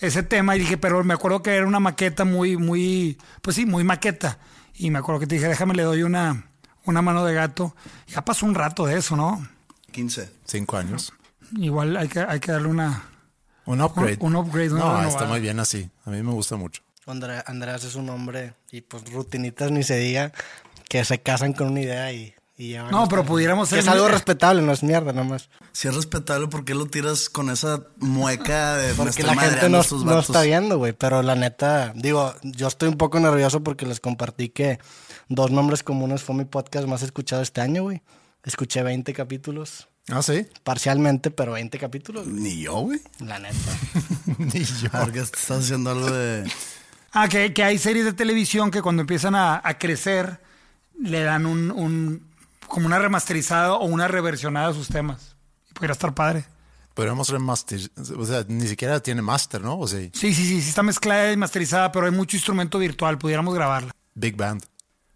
ese 0.00 0.22
tema. 0.22 0.56
Y 0.56 0.60
dije, 0.60 0.76
pero 0.78 1.02
me 1.04 1.14
acuerdo 1.14 1.42
que 1.42 1.54
era 1.54 1.66
una 1.66 1.80
maqueta 1.80 2.24
muy, 2.24 2.56
muy, 2.56 3.18
pues 3.42 3.56
sí, 3.56 3.66
muy 3.66 3.84
maqueta. 3.84 4.38
Y 4.74 4.90
me 4.90 4.98
acuerdo 4.98 5.20
que 5.20 5.26
te 5.26 5.36
dije, 5.36 5.48
déjame, 5.48 5.74
le 5.74 5.82
doy 5.84 6.02
una, 6.02 6.48
una 6.84 7.02
mano 7.02 7.24
de 7.24 7.34
gato. 7.34 7.74
Ya 8.08 8.24
pasó 8.24 8.46
un 8.46 8.54
rato 8.54 8.86
de 8.86 8.98
eso, 8.98 9.16
¿no? 9.16 9.46
15. 9.92 10.30
Cinco 10.44 10.76
años. 10.76 11.12
Igual 11.56 11.96
hay 11.96 12.08
que, 12.08 12.20
hay 12.20 12.40
que 12.40 12.50
darle 12.52 12.68
una. 12.68 13.04
Un 13.66 13.80
upgrade. 13.80 14.18
Un- 14.20 14.34
un 14.34 14.44
upgrade, 14.44 14.70
una 14.72 14.78
No, 14.80 14.86
renovada. 14.88 15.08
está 15.08 15.24
muy 15.26 15.40
bien 15.40 15.58
así. 15.60 15.88
A 16.04 16.10
mí 16.10 16.22
me 16.22 16.32
gusta 16.32 16.56
mucho. 16.56 16.82
Andreas 17.06 17.84
es 17.84 17.94
un 17.94 18.08
hombre 18.10 18.54
y 18.72 18.80
pues 18.80 19.04
rutinitas 19.12 19.70
ni 19.70 19.82
se 19.82 19.96
diga 19.98 20.32
que 20.88 21.04
se 21.04 21.20
casan 21.20 21.52
con 21.52 21.68
una 21.68 21.80
idea 21.82 22.12
y, 22.12 22.33
y 22.56 22.74
No, 22.74 23.08
pero 23.08 23.24
pudiéramos 23.24 23.68
que 23.68 23.76
ser- 23.76 23.84
es 23.84 23.88
algo 23.88 24.06
respetable, 24.08 24.62
no 24.62 24.72
es 24.72 24.82
mierda 24.82 25.12
nomás. 25.12 25.48
Si 25.72 25.88
es 25.88 25.94
respetable, 25.94 26.46
¿por 26.48 26.64
qué 26.64 26.74
lo 26.74 26.86
tiras 26.86 27.28
con 27.28 27.50
esa 27.50 27.82
mueca 27.98 28.76
de 28.76 28.94
Porque 28.94 29.22
la 29.24 29.34
gente 29.34 29.68
no, 29.68 29.82
no 30.04 30.18
está 30.20 30.42
viendo, 30.42 30.78
güey. 30.78 30.92
Pero 30.92 31.22
la 31.22 31.34
neta, 31.34 31.92
digo, 31.96 32.32
yo 32.42 32.68
estoy 32.68 32.88
un 32.88 32.96
poco 32.96 33.18
nervioso 33.18 33.62
porque 33.64 33.86
les 33.86 33.98
compartí 34.00 34.50
que 34.50 34.78
Dos 35.28 35.50
Nombres 35.50 35.82
Comunes 35.82 36.22
fue 36.22 36.36
mi 36.36 36.44
podcast 36.44 36.86
más 36.86 37.02
escuchado 37.02 37.42
este 37.42 37.60
año, 37.60 37.82
güey. 37.82 38.02
Escuché 38.44 38.82
20 38.82 39.12
capítulos, 39.14 39.88
Ah, 40.10 40.22
sí. 40.22 40.46
parcialmente, 40.62 41.30
pero 41.30 41.52
20 41.52 41.78
capítulos. 41.78 42.26
Ni 42.26 42.60
yo, 42.60 42.74
güey. 42.74 43.00
La 43.20 43.38
neta. 43.38 43.56
Ni 44.38 44.62
yo. 44.64 44.90
A 44.92 45.00
ver, 45.06 45.12
que 45.12 45.20
estás 45.20 45.50
haciendo 45.50 45.90
algo 45.90 46.10
de... 46.10 46.44
Ah, 47.10 47.26
que, 47.28 47.52
que 47.54 47.64
hay 47.64 47.78
series 47.78 48.04
de 48.04 48.12
televisión 48.12 48.70
que 48.70 48.82
cuando 48.82 49.00
empiezan 49.00 49.34
a, 49.34 49.60
a 49.64 49.78
crecer 49.78 50.40
le 51.00 51.22
dan 51.22 51.46
un, 51.46 51.70
un- 51.70 52.33
como 52.74 52.86
una 52.86 52.98
remasterizada 52.98 53.74
o 53.74 53.84
una 53.84 54.08
reversionada 54.08 54.70
a 54.70 54.74
sus 54.74 54.88
temas. 54.88 55.36
Podría 55.74 55.92
estar 55.92 56.12
padre. 56.12 56.44
Podríamos 56.92 57.28
remaster. 57.28 57.78
O 58.18 58.26
sea, 58.26 58.44
ni 58.48 58.66
siquiera 58.66 58.98
tiene 58.98 59.22
master, 59.22 59.60
¿no? 59.60 59.78
O 59.78 59.86
sí. 59.86 60.10
Sí, 60.12 60.34
sí, 60.34 60.44
sí, 60.44 60.60
sí 60.60 60.70
está 60.70 60.82
mezclada 60.82 61.30
y 61.30 61.36
masterizada, 61.36 61.92
pero 61.92 62.06
hay 62.06 62.12
mucho 62.12 62.36
instrumento 62.36 62.80
virtual, 62.80 63.16
pudiéramos 63.16 63.54
grabarla. 63.54 63.92
Big 64.14 64.36
Band. 64.36 64.64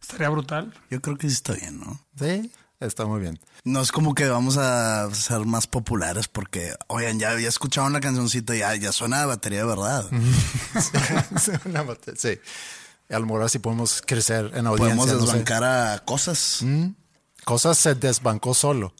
Estaría 0.01 0.29
brutal. 0.29 0.73
Yo 0.89 1.03
creo 1.03 1.19
que 1.19 1.29
sí 1.29 1.35
está 1.35 1.55
bien, 1.55 1.81
¿no? 1.81 2.01
Sí. 2.17 2.53
Está 2.79 3.07
muy 3.07 3.21
bien. 3.21 3.41
No 3.65 3.81
es 3.81 3.91
como 3.91 4.15
que 4.15 4.29
vamos 4.29 4.57
a 4.57 5.13
ser 5.13 5.41
más 5.41 5.67
populares 5.67 6.29
porque, 6.29 6.77
oigan, 6.87 7.19
ya 7.19 7.33
había 7.33 7.49
escuchado 7.49 7.89
una 7.89 7.99
cancioncita 7.99 8.55
y 8.55 8.61
ya, 8.61 8.77
ya 8.77 8.93
suena 8.93 9.19
de 9.19 9.27
batería 9.27 9.59
de 9.59 9.67
verdad. 9.67 10.09
Sí. 12.17 12.39
Y 13.11 13.15
a 13.15 13.19
lo 13.19 13.27
mejor 13.27 13.43
así 13.43 13.59
podemos 13.59 14.01
crecer 14.07 14.53
en 14.55 14.69
audiencia. 14.69 14.97
Podemos 14.97 15.07
no 15.09 15.13
sé. 15.13 15.19
desbancar 15.19 15.65
a 15.65 15.99
cosas 16.05 16.63
Cosas 17.49 17.79
se 17.79 17.95
desbancó 17.95 18.53
solo. 18.53 18.93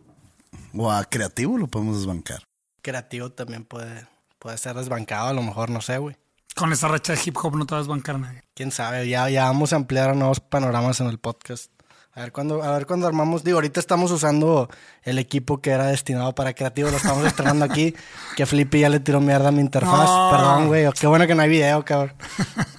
o 0.75 0.91
a 0.91 1.05
creativo 1.05 1.59
lo 1.59 1.67
podemos 1.67 1.99
desbancar. 1.99 2.45
Creativo 2.81 3.31
también 3.31 3.67
puede, 3.67 4.07
puede 4.39 4.57
ser 4.57 4.75
desbancado, 4.75 5.29
a 5.29 5.33
lo 5.35 5.43
mejor, 5.43 5.69
no 5.69 5.83
sé, 5.83 5.99
güey. 5.99 6.17
Con 6.57 6.73
esa 6.73 6.89
racha 6.89 7.13
de 7.13 7.21
hip 7.23 7.37
hop 7.37 7.57
no 7.57 7.67
te 7.67 7.75
vas 7.75 7.85
a 7.85 7.91
bancar 7.91 8.19
nadie. 8.19 8.43
Quién 8.55 8.73
sabe, 8.73 9.07
ya, 9.07 9.29
ya 9.29 9.45
vamos 9.45 9.75
a 9.75 9.77
ampliar 9.77 10.09
a 10.09 10.15
nuevos 10.15 10.41
panoramas 10.41 10.99
en 11.01 11.09
el 11.09 11.19
podcast. 11.19 11.71
A 12.15 12.23
ver 12.23 12.33
cuándo, 12.33 12.63
a 12.63 12.73
ver 12.73 12.87
cuándo 12.87 13.07
armamos. 13.07 13.45
Digo, 13.45 13.59
ahorita 13.59 13.81
estamos 13.81 14.11
usando 14.13 14.71
el 15.03 15.19
equipo 15.19 15.61
que 15.61 15.69
era 15.69 15.89
destinado 15.89 16.35
para 16.35 16.55
creativo, 16.55 16.91
lo 16.91 16.97
estamos 16.97 17.27
estrenando 17.27 17.67
aquí. 17.67 17.95
Que 18.35 18.47
Flippy 18.47 18.81
ya 18.81 18.89
le 18.89 19.01
tiró 19.01 19.21
mierda 19.21 19.49
a 19.49 19.53
mi 19.53 19.61
interfaz. 19.61 20.09
No. 20.09 20.31
Perdón, 20.31 20.69
güey. 20.69 20.91
Qué 20.99 21.07
bueno 21.07 21.27
que 21.27 21.35
no 21.35 21.43
hay 21.43 21.51
video, 21.51 21.85
cabrón. 21.85 22.15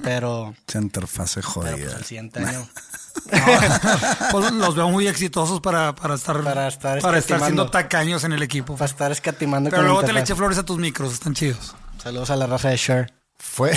Pero, 0.01 0.55
Esa 0.67 0.79
interfase 0.79 1.41
pero 1.41 1.53
pues 1.53 1.73
jodida. 1.73 1.95
el 1.95 2.05
siguiente 2.05 2.39
año. 2.43 2.67
Pues 4.31 4.51
los 4.51 4.75
veo 4.75 4.89
muy 4.89 5.07
exitosos 5.07 5.59
para, 5.61 5.95
para 5.95 6.15
estar, 6.15 6.43
Para 6.43 6.67
estar 6.67 7.01
para 7.01 7.17
estar 7.17 7.41
siendo 7.41 7.69
tacaños 7.69 8.23
en 8.23 8.33
el 8.33 8.43
equipo. 8.43 8.75
Para 8.75 8.85
estar 8.85 9.11
escatimando 9.11 9.69
Pero 9.69 9.81
con 9.81 9.91
luego 9.91 10.03
te 10.03 10.13
le 10.13 10.21
eché 10.21 10.35
flores 10.35 10.57
a 10.57 10.63
tus 10.63 10.77
micros, 10.77 11.13
están 11.13 11.33
chidos. 11.33 11.75
Saludos 12.01 12.29
a 12.29 12.35
la 12.35 12.47
raza 12.47 12.69
de 12.69 12.77
Shure. 12.77 13.13
Fue. 13.37 13.71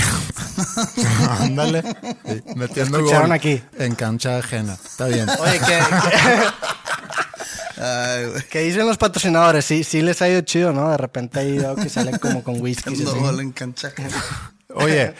Ándale. 1.40 1.82
Sí, 2.24 2.42
Metiendo 2.56 2.98
Escucharon 2.98 3.28
gol 3.28 3.32
aquí. 3.32 3.62
En 3.78 3.94
cancha 3.94 4.38
ajena. 4.38 4.74
Está 4.74 5.06
bien. 5.06 5.28
Oye, 5.28 5.60
¿qué, 5.66 5.80
Ay, 7.82 8.26
güey. 8.26 8.42
qué, 8.48 8.60
dicen 8.60 8.86
los 8.86 8.98
patrocinadores? 8.98 9.64
Sí, 9.64 9.84
sí 9.84 10.02
les 10.02 10.20
ha 10.20 10.28
ido 10.28 10.40
chido, 10.42 10.72
¿no? 10.72 10.90
De 10.90 10.96
repente 10.96 11.40
ahí 11.40 11.58
veo 11.58 11.76
que 11.76 11.88
salen 11.88 12.18
como 12.18 12.42
con 12.42 12.60
whisky. 12.60 12.96
No 12.96 13.22
valen 13.22 13.52
cancha. 13.52 13.92
Oye, 14.74 15.14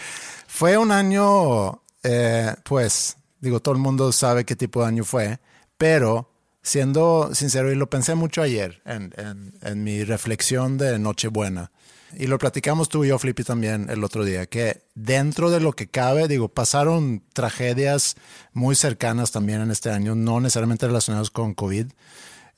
fue 0.47 0.77
un 0.77 0.91
año, 0.91 1.81
eh, 2.03 2.53
pues, 2.63 3.17
digo, 3.43 3.59
todo 3.59 3.75
el 3.75 3.81
mundo 3.81 4.11
sabe 4.11 4.45
qué 4.45 4.55
tipo 4.55 4.81
de 4.81 4.87
año 4.87 5.03
fue, 5.03 5.39
pero 5.77 6.31
siendo 6.61 7.29
sincero, 7.35 7.71
y 7.71 7.75
lo 7.75 7.89
pensé 7.89 8.15
mucho 8.15 8.41
ayer 8.41 8.81
en, 8.85 9.13
en- 9.17 9.53
en 9.61 9.83
mi 9.83 10.03
reflexión 10.03 10.77
de 10.77 10.97
Nochebuena, 10.97 11.71
y 12.17 12.27
lo 12.27 12.37
platicamos 12.37 12.89
tú 12.89 13.03
y 13.03 13.07
yo, 13.09 13.17
Flippy, 13.19 13.43
también 13.43 13.89
el 13.89 14.03
otro 14.03 14.23
día, 14.23 14.45
que 14.45 14.83
dentro 14.95 15.49
de 15.51 15.59
lo 15.59 15.73
que 15.73 15.87
cabe, 15.87 16.27
digo, 16.27 16.47
pasaron 16.47 17.23
tragedias 17.33 18.15
muy 18.53 18.75
cercanas 18.75 19.31
también 19.31 19.61
en 19.61 19.71
este 19.71 19.89
año, 19.89 20.13
no 20.15 20.39
necesariamente 20.39 20.85
relacionadas 20.87 21.31
con 21.31 21.53
COVID, 21.53 21.87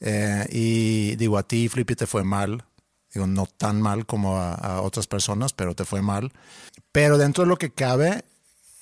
eh, 0.01 0.45
y 0.51 1.15
digo, 1.15 1.37
a 1.37 1.43
ti, 1.47 1.67
Flippy, 1.69 1.95
te 1.95 2.05
fue 2.05 2.23
mal. 2.23 2.65
Digo, 3.13 3.27
no 3.27 3.45
tan 3.45 3.81
mal 3.81 4.05
como 4.05 4.37
a, 4.37 4.53
a 4.55 4.81
otras 4.81 5.07
personas, 5.07 5.53
pero 5.53 5.73
te 5.73 5.85
fue 5.85 6.01
mal. 6.01 6.33
Pero 6.91 7.17
dentro 7.17 7.45
de 7.45 7.49
lo 7.49 7.55
que 7.57 7.71
cabe, 7.71 8.25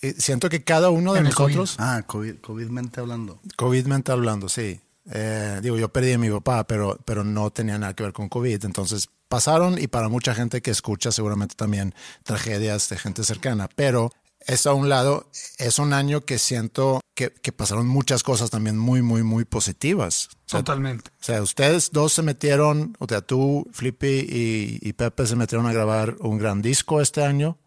eh, 0.04 0.14
siento 0.18 0.50
que 0.50 0.64
cada 0.64 0.90
uno 0.90 1.14
de 1.14 1.20
En 1.20 1.26
nosotros, 1.26 1.76
Ah, 1.80 2.04
COVID, 2.06 2.36
COVID-mente 2.42 3.00
hablando. 3.00 3.40
COVID-mente 3.56 4.12
hablando, 4.12 4.50
sí. 4.50 4.80
Eh, 5.12 5.60
digo, 5.62 5.78
yo 5.78 5.90
perdí 5.90 6.14
a 6.14 6.18
mi 6.18 6.30
papá, 6.30 6.66
pero, 6.66 6.98
pero 7.06 7.24
no 7.24 7.50
tenía 7.52 7.78
nada 7.78 7.94
que 7.96 8.04
ver 8.04 8.14
con 8.14 8.30
COVID. 8.30 8.64
Entonces 8.66 9.10
pasaron 9.28 9.78
y 9.82 9.88
para 9.88 10.10
mucha 10.10 10.36
gente 10.36 10.62
que 10.62 10.72
escucha 10.72 11.12
seguramente 11.12 11.56
también 11.56 11.94
tragedias 12.24 12.88
de 12.90 12.98
gente 12.98 13.24
cercana. 13.24 13.68
Pero 13.76 14.12
eso 14.46 14.70
a 14.70 14.74
un 14.74 14.90
lado, 14.90 15.30
es 15.58 15.80
un 15.80 15.94
año 15.94 16.22
que 16.22 16.38
siento 16.38 17.02
que, 17.16 17.32
que 17.32 17.52
pasaron 17.52 17.88
muchas 17.88 18.24
cosas 18.24 18.50
también 18.50 18.78
muy, 18.78 19.02
muy, 19.02 19.24
muy 19.24 19.46
positivas. 19.46 20.28
O 20.46 20.50
sea, 20.50 20.60
Totalmente. 20.60 21.12
o 21.20 21.24
sea, 21.24 21.42
ustedes 21.42 21.92
dos 21.92 22.14
se 22.14 22.22
metieron, 22.24 22.96
o 23.00 23.06
sea, 23.08 23.22
tú, 23.22 23.68
Flippy 23.72 24.08
y, 24.08 24.80
y 24.82 24.94
Pepe 24.94 25.26
se 25.28 25.36
metieron 25.36 25.66
a 25.68 25.74
grabar 25.74 26.16
un 26.20 26.38
gran 26.38 26.62
disco 26.62 27.02
este 27.02 27.24
año. 27.24 27.58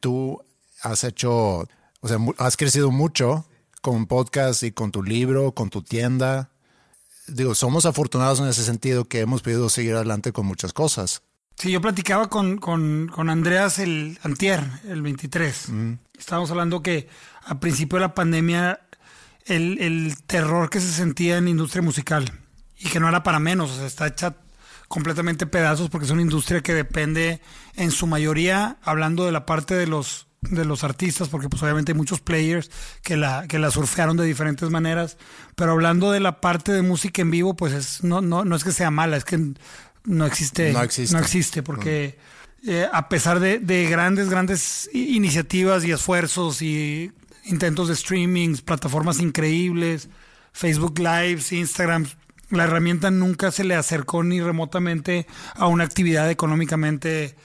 Tú 0.00 0.42
has 0.82 1.04
hecho, 1.04 1.66
o 2.00 2.08
sea, 2.08 2.18
has 2.38 2.56
crecido 2.56 2.90
mucho 2.90 3.46
con 3.82 4.06
podcast 4.06 4.62
y 4.62 4.72
con 4.72 4.92
tu 4.92 5.02
libro, 5.02 5.52
con 5.52 5.70
tu 5.70 5.82
tienda. 5.82 6.50
Digo, 7.26 7.54
somos 7.54 7.86
afortunados 7.86 8.40
en 8.40 8.48
ese 8.48 8.64
sentido 8.64 9.04
que 9.06 9.20
hemos 9.20 9.42
podido 9.42 9.68
seguir 9.68 9.94
adelante 9.94 10.32
con 10.32 10.46
muchas 10.46 10.72
cosas. 10.72 11.22
Sí, 11.56 11.72
yo 11.72 11.80
platicaba 11.80 12.28
con, 12.28 12.58
con, 12.58 13.08
con 13.12 13.28
Andreas 13.30 13.80
el 13.80 14.18
antier, 14.22 14.62
el 14.88 15.02
23. 15.02 15.68
Estábamos 16.16 16.50
hablando 16.50 16.82
que 16.82 17.08
a 17.44 17.58
principio 17.58 17.96
de 17.96 18.02
la 18.02 18.14
pandemia 18.14 18.80
el, 19.46 19.78
el 19.80 20.16
terror 20.26 20.70
que 20.70 20.80
se 20.80 20.92
sentía 20.92 21.36
en 21.36 21.44
la 21.44 21.50
industria 21.50 21.82
musical 21.82 22.30
y 22.78 22.88
que 22.88 23.00
no 23.00 23.08
era 23.08 23.24
para 23.24 23.40
menos, 23.40 23.72
o 23.72 23.76
sea, 23.76 23.86
está 23.86 24.06
hecha 24.06 24.36
completamente 24.86 25.46
pedazos 25.46 25.90
porque 25.90 26.06
es 26.06 26.12
una 26.12 26.22
industria 26.22 26.62
que 26.62 26.74
depende 26.74 27.40
en 27.74 27.90
su 27.90 28.06
mayoría, 28.06 28.78
hablando 28.82 29.26
de 29.26 29.32
la 29.32 29.44
parte 29.44 29.74
de 29.74 29.88
los 29.88 30.27
de 30.40 30.64
los 30.64 30.84
artistas, 30.84 31.28
porque 31.28 31.48
pues 31.48 31.62
obviamente 31.62 31.92
hay 31.92 31.98
muchos 31.98 32.20
players 32.20 32.70
que 33.02 33.16
la, 33.16 33.46
que 33.48 33.58
la 33.58 33.70
surfearon 33.70 34.16
de 34.16 34.24
diferentes 34.24 34.70
maneras, 34.70 35.16
pero 35.56 35.72
hablando 35.72 36.12
de 36.12 36.20
la 36.20 36.40
parte 36.40 36.72
de 36.72 36.82
música 36.82 37.22
en 37.22 37.30
vivo, 37.30 37.54
pues 37.54 37.72
es, 37.72 38.04
no, 38.04 38.20
no, 38.20 38.44
no 38.44 38.56
es 38.56 38.64
que 38.64 38.72
sea 38.72 38.90
mala, 38.90 39.16
es 39.16 39.24
que 39.24 39.38
no 40.04 40.26
existe, 40.26 40.72
No 40.72 40.82
existe. 40.82 41.14
no 41.14 41.20
existe, 41.22 41.62
porque 41.62 42.18
eh, 42.66 42.86
a 42.92 43.08
pesar 43.08 43.40
de, 43.40 43.58
de 43.58 43.86
grandes, 43.88 44.28
grandes 44.30 44.88
iniciativas 44.92 45.84
y 45.84 45.90
esfuerzos 45.92 46.62
y 46.62 47.12
intentos 47.44 47.88
de 47.88 47.96
streamings, 47.96 48.62
plataformas 48.62 49.20
increíbles, 49.20 50.08
Facebook 50.52 50.98
Lives, 50.98 51.52
Instagram, 51.52 52.06
la 52.50 52.64
herramienta 52.64 53.10
nunca 53.10 53.50
se 53.50 53.64
le 53.64 53.74
acercó 53.74 54.22
ni 54.22 54.40
remotamente 54.40 55.26
a 55.54 55.66
una 55.66 55.84
actividad 55.84 56.30
económicamente 56.30 57.36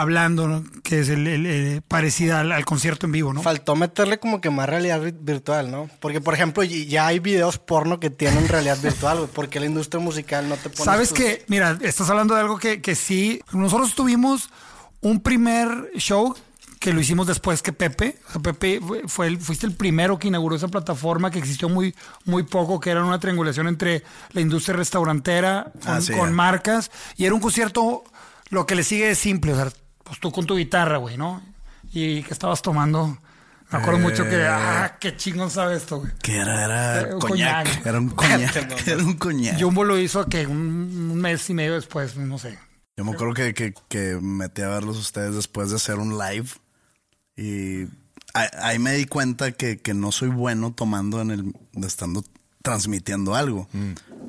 hablando, 0.00 0.48
¿no? 0.48 0.64
que 0.82 1.00
es 1.00 1.08
el, 1.08 1.26
el- 1.26 1.46
el- 1.46 1.82
parecida 1.82 2.40
al, 2.40 2.52
al 2.52 2.64
concierto 2.64 3.06
en 3.06 3.12
vivo, 3.12 3.32
¿no? 3.32 3.42
Faltó 3.42 3.76
meterle 3.76 4.18
como 4.18 4.40
que 4.40 4.50
más 4.50 4.68
realidad 4.68 5.00
vi- 5.00 5.14
virtual, 5.18 5.70
¿no? 5.70 5.88
Porque, 6.00 6.20
por 6.20 6.34
ejemplo, 6.34 6.62
ya 6.64 7.06
hay 7.06 7.18
videos 7.18 7.58
porno 7.58 8.00
que 8.00 8.10
tienen 8.10 8.48
realidad 8.48 8.78
virtual, 8.82 9.18
güey. 9.18 9.30
¿Por 9.30 9.48
qué 9.48 9.60
la 9.60 9.66
industria 9.66 10.02
musical 10.02 10.48
no 10.48 10.56
te 10.56 10.70
pone 10.70 10.84
Sabes 10.84 11.10
tus- 11.10 11.18
que, 11.18 11.44
mira, 11.48 11.78
estás 11.82 12.08
hablando 12.10 12.34
de 12.34 12.40
algo 12.40 12.58
que, 12.58 12.80
que 12.80 12.94
sí. 12.94 13.40
Nosotros 13.52 13.94
tuvimos 13.94 14.50
un 15.00 15.20
primer 15.20 15.90
show 15.96 16.34
que 16.78 16.94
lo 16.94 17.00
hicimos 17.00 17.26
después 17.26 17.60
que 17.62 17.74
Pepe. 17.74 18.16
O 18.28 18.32
sea, 18.32 18.40
Pepe 18.40 18.80
fue, 19.06 19.26
el, 19.26 19.38
fuiste 19.38 19.66
el 19.66 19.74
primero 19.74 20.18
que 20.18 20.28
inauguró 20.28 20.56
esa 20.56 20.68
plataforma 20.68 21.30
que 21.30 21.38
existió 21.38 21.68
muy, 21.68 21.94
muy 22.24 22.42
poco, 22.44 22.80
que 22.80 22.88
era 22.90 23.04
una 23.04 23.20
triangulación 23.20 23.68
entre 23.68 24.02
la 24.32 24.40
industria 24.40 24.76
restaurantera 24.76 25.72
con, 25.84 25.92
Ah, 25.92 26.00
sí, 26.00 26.12
con 26.14 26.32
marcas. 26.32 26.90
Y 27.18 27.26
era 27.26 27.34
un 27.34 27.40
concierto, 27.40 28.02
lo 28.48 28.64
que 28.64 28.74
le 28.76 28.82
sigue 28.82 29.10
es 29.10 29.18
simple. 29.18 29.52
O 29.52 29.56
sea, 29.56 29.70
pues 30.04 30.18
tú 30.20 30.30
con 30.32 30.46
tu 30.46 30.56
guitarra, 30.56 30.96
güey, 30.98 31.16
¿no? 31.16 31.42
Y 31.92 32.22
que 32.22 32.32
estabas 32.32 32.62
tomando. 32.62 33.18
Me 33.70 33.78
acuerdo 33.78 34.00
mucho 34.00 34.24
que, 34.28 34.44
ah, 34.48 34.96
qué 35.00 35.16
chingón 35.16 35.48
sabe 35.50 35.76
esto, 35.76 36.00
güey. 36.00 36.10
Que 36.22 36.38
era, 36.38 36.64
era 36.64 37.00
Eh, 37.02 37.14
un 37.14 37.20
coñac. 37.20 37.66
coñac. 37.66 37.86
Era 37.86 37.98
un 38.00 38.08
coñac. 38.10 38.56
era 38.88 39.02
un 39.04 39.14
coñac. 39.14 39.60
Jumbo 39.60 39.84
lo 39.84 39.96
hizo 39.98 40.26
que 40.26 40.46
un, 40.46 40.56
un 41.12 41.16
mes 41.20 41.48
y 41.50 41.54
medio 41.54 41.74
después, 41.74 42.16
no 42.16 42.36
sé. 42.38 42.58
Yo 42.96 43.04
me 43.04 43.12
acuerdo 43.12 43.32
que, 43.34 43.54
que, 43.54 43.72
que 43.88 44.18
metí 44.20 44.62
a 44.62 44.68
verlos 44.68 44.98
ustedes 44.98 45.34
después 45.36 45.70
de 45.70 45.76
hacer 45.76 45.96
un 45.98 46.18
live. 46.18 46.48
Y 47.36 47.82
ahí, 48.34 48.48
ahí 48.60 48.78
me 48.80 48.92
di 48.94 49.06
cuenta 49.06 49.52
que, 49.52 49.78
que 49.80 49.94
no 49.94 50.10
soy 50.10 50.28
bueno 50.30 50.72
tomando 50.72 51.20
en 51.20 51.30
el. 51.30 51.54
estando 51.86 52.24
transmitiendo 52.62 53.34
algo. 53.36 53.68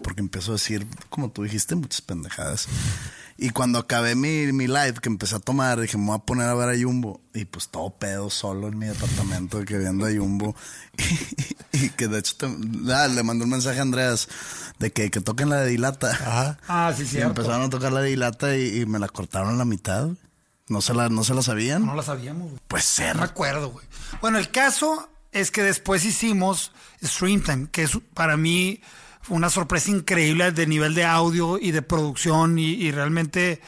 Porque 0.03 0.21
empiezo 0.21 0.51
a 0.51 0.55
decir, 0.55 0.85
como 1.09 1.31
tú 1.31 1.43
dijiste, 1.43 1.75
muchas 1.75 2.01
pendejadas. 2.01 2.67
Y 3.43 3.49
cuando 3.49 3.79
acabé 3.79 4.13
mi, 4.15 4.51
mi 4.53 4.67
live, 4.67 4.93
que 5.01 5.09
empecé 5.09 5.35
a 5.35 5.39
tomar, 5.39 5.79
dije, 5.81 5.97
me 5.97 6.05
voy 6.05 6.15
a 6.15 6.19
poner 6.19 6.47
a 6.47 6.53
ver 6.53 6.69
a 6.69 6.79
Jumbo. 6.79 7.19
Y 7.33 7.45
pues 7.45 7.69
todo 7.69 7.89
pedo 7.89 8.29
solo 8.29 8.67
en 8.67 8.77
mi 8.77 8.85
departamento, 8.85 9.65
que 9.65 9.79
viendo 9.79 10.05
a 10.05 10.11
Jumbo. 10.11 10.55
Y, 11.73 11.89
que 11.91 12.07
de 12.09 12.19
hecho 12.19 12.35
te- 12.35 12.93
ah, 12.93 13.07
le 13.07 13.23
mandé 13.23 13.45
un 13.45 13.49
mensaje 13.51 13.79
a 13.79 13.81
Andreas 13.81 14.27
de 14.77 14.91
que, 14.91 15.09
que 15.09 15.21
toquen 15.21 15.49
la 15.49 15.61
de 15.61 15.69
Dilata. 15.69 16.57
Ah, 16.67 16.93
sí, 16.95 17.05
cierto. 17.05 17.29
empezaron 17.29 17.61
a 17.65 17.69
tocar 17.69 17.93
la 17.93 18.01
dilata 18.01 18.55
y, 18.57 18.81
y 18.81 18.85
me 18.85 18.99
la 18.99 19.07
cortaron 19.07 19.53
a 19.55 19.57
la 19.57 19.63
mitad. 19.65 20.09
No 20.67 20.81
se 20.81 20.93
la, 20.93 21.07
no 21.09 21.23
se 21.23 21.33
la 21.33 21.41
sabían. 21.41 21.85
No 21.85 21.95
la 21.95 22.03
sabíamos, 22.03 22.49
güey. 22.49 22.61
Pues 22.67 22.83
ser. 22.83 23.15
No 23.15 23.21
me 23.21 23.27
acuerdo, 23.27 23.71
güey. 23.71 23.85
Bueno, 24.19 24.37
el 24.37 24.51
caso 24.51 25.09
es 25.31 25.49
que 25.49 25.63
después 25.63 26.03
hicimos 26.03 26.73
Streamtime, 27.01 27.69
que 27.71 27.83
es 27.83 27.97
para 28.13 28.35
mí 28.35 28.81
una 29.29 29.49
sorpresa 29.49 29.89
increíble 29.91 30.51
de 30.51 30.67
nivel 30.67 30.95
de 30.95 31.05
audio 31.05 31.57
y 31.59 31.71
de 31.71 31.81
producción 31.81 32.57
y, 32.59 32.71
y 32.73 32.91
realmente 32.91 33.61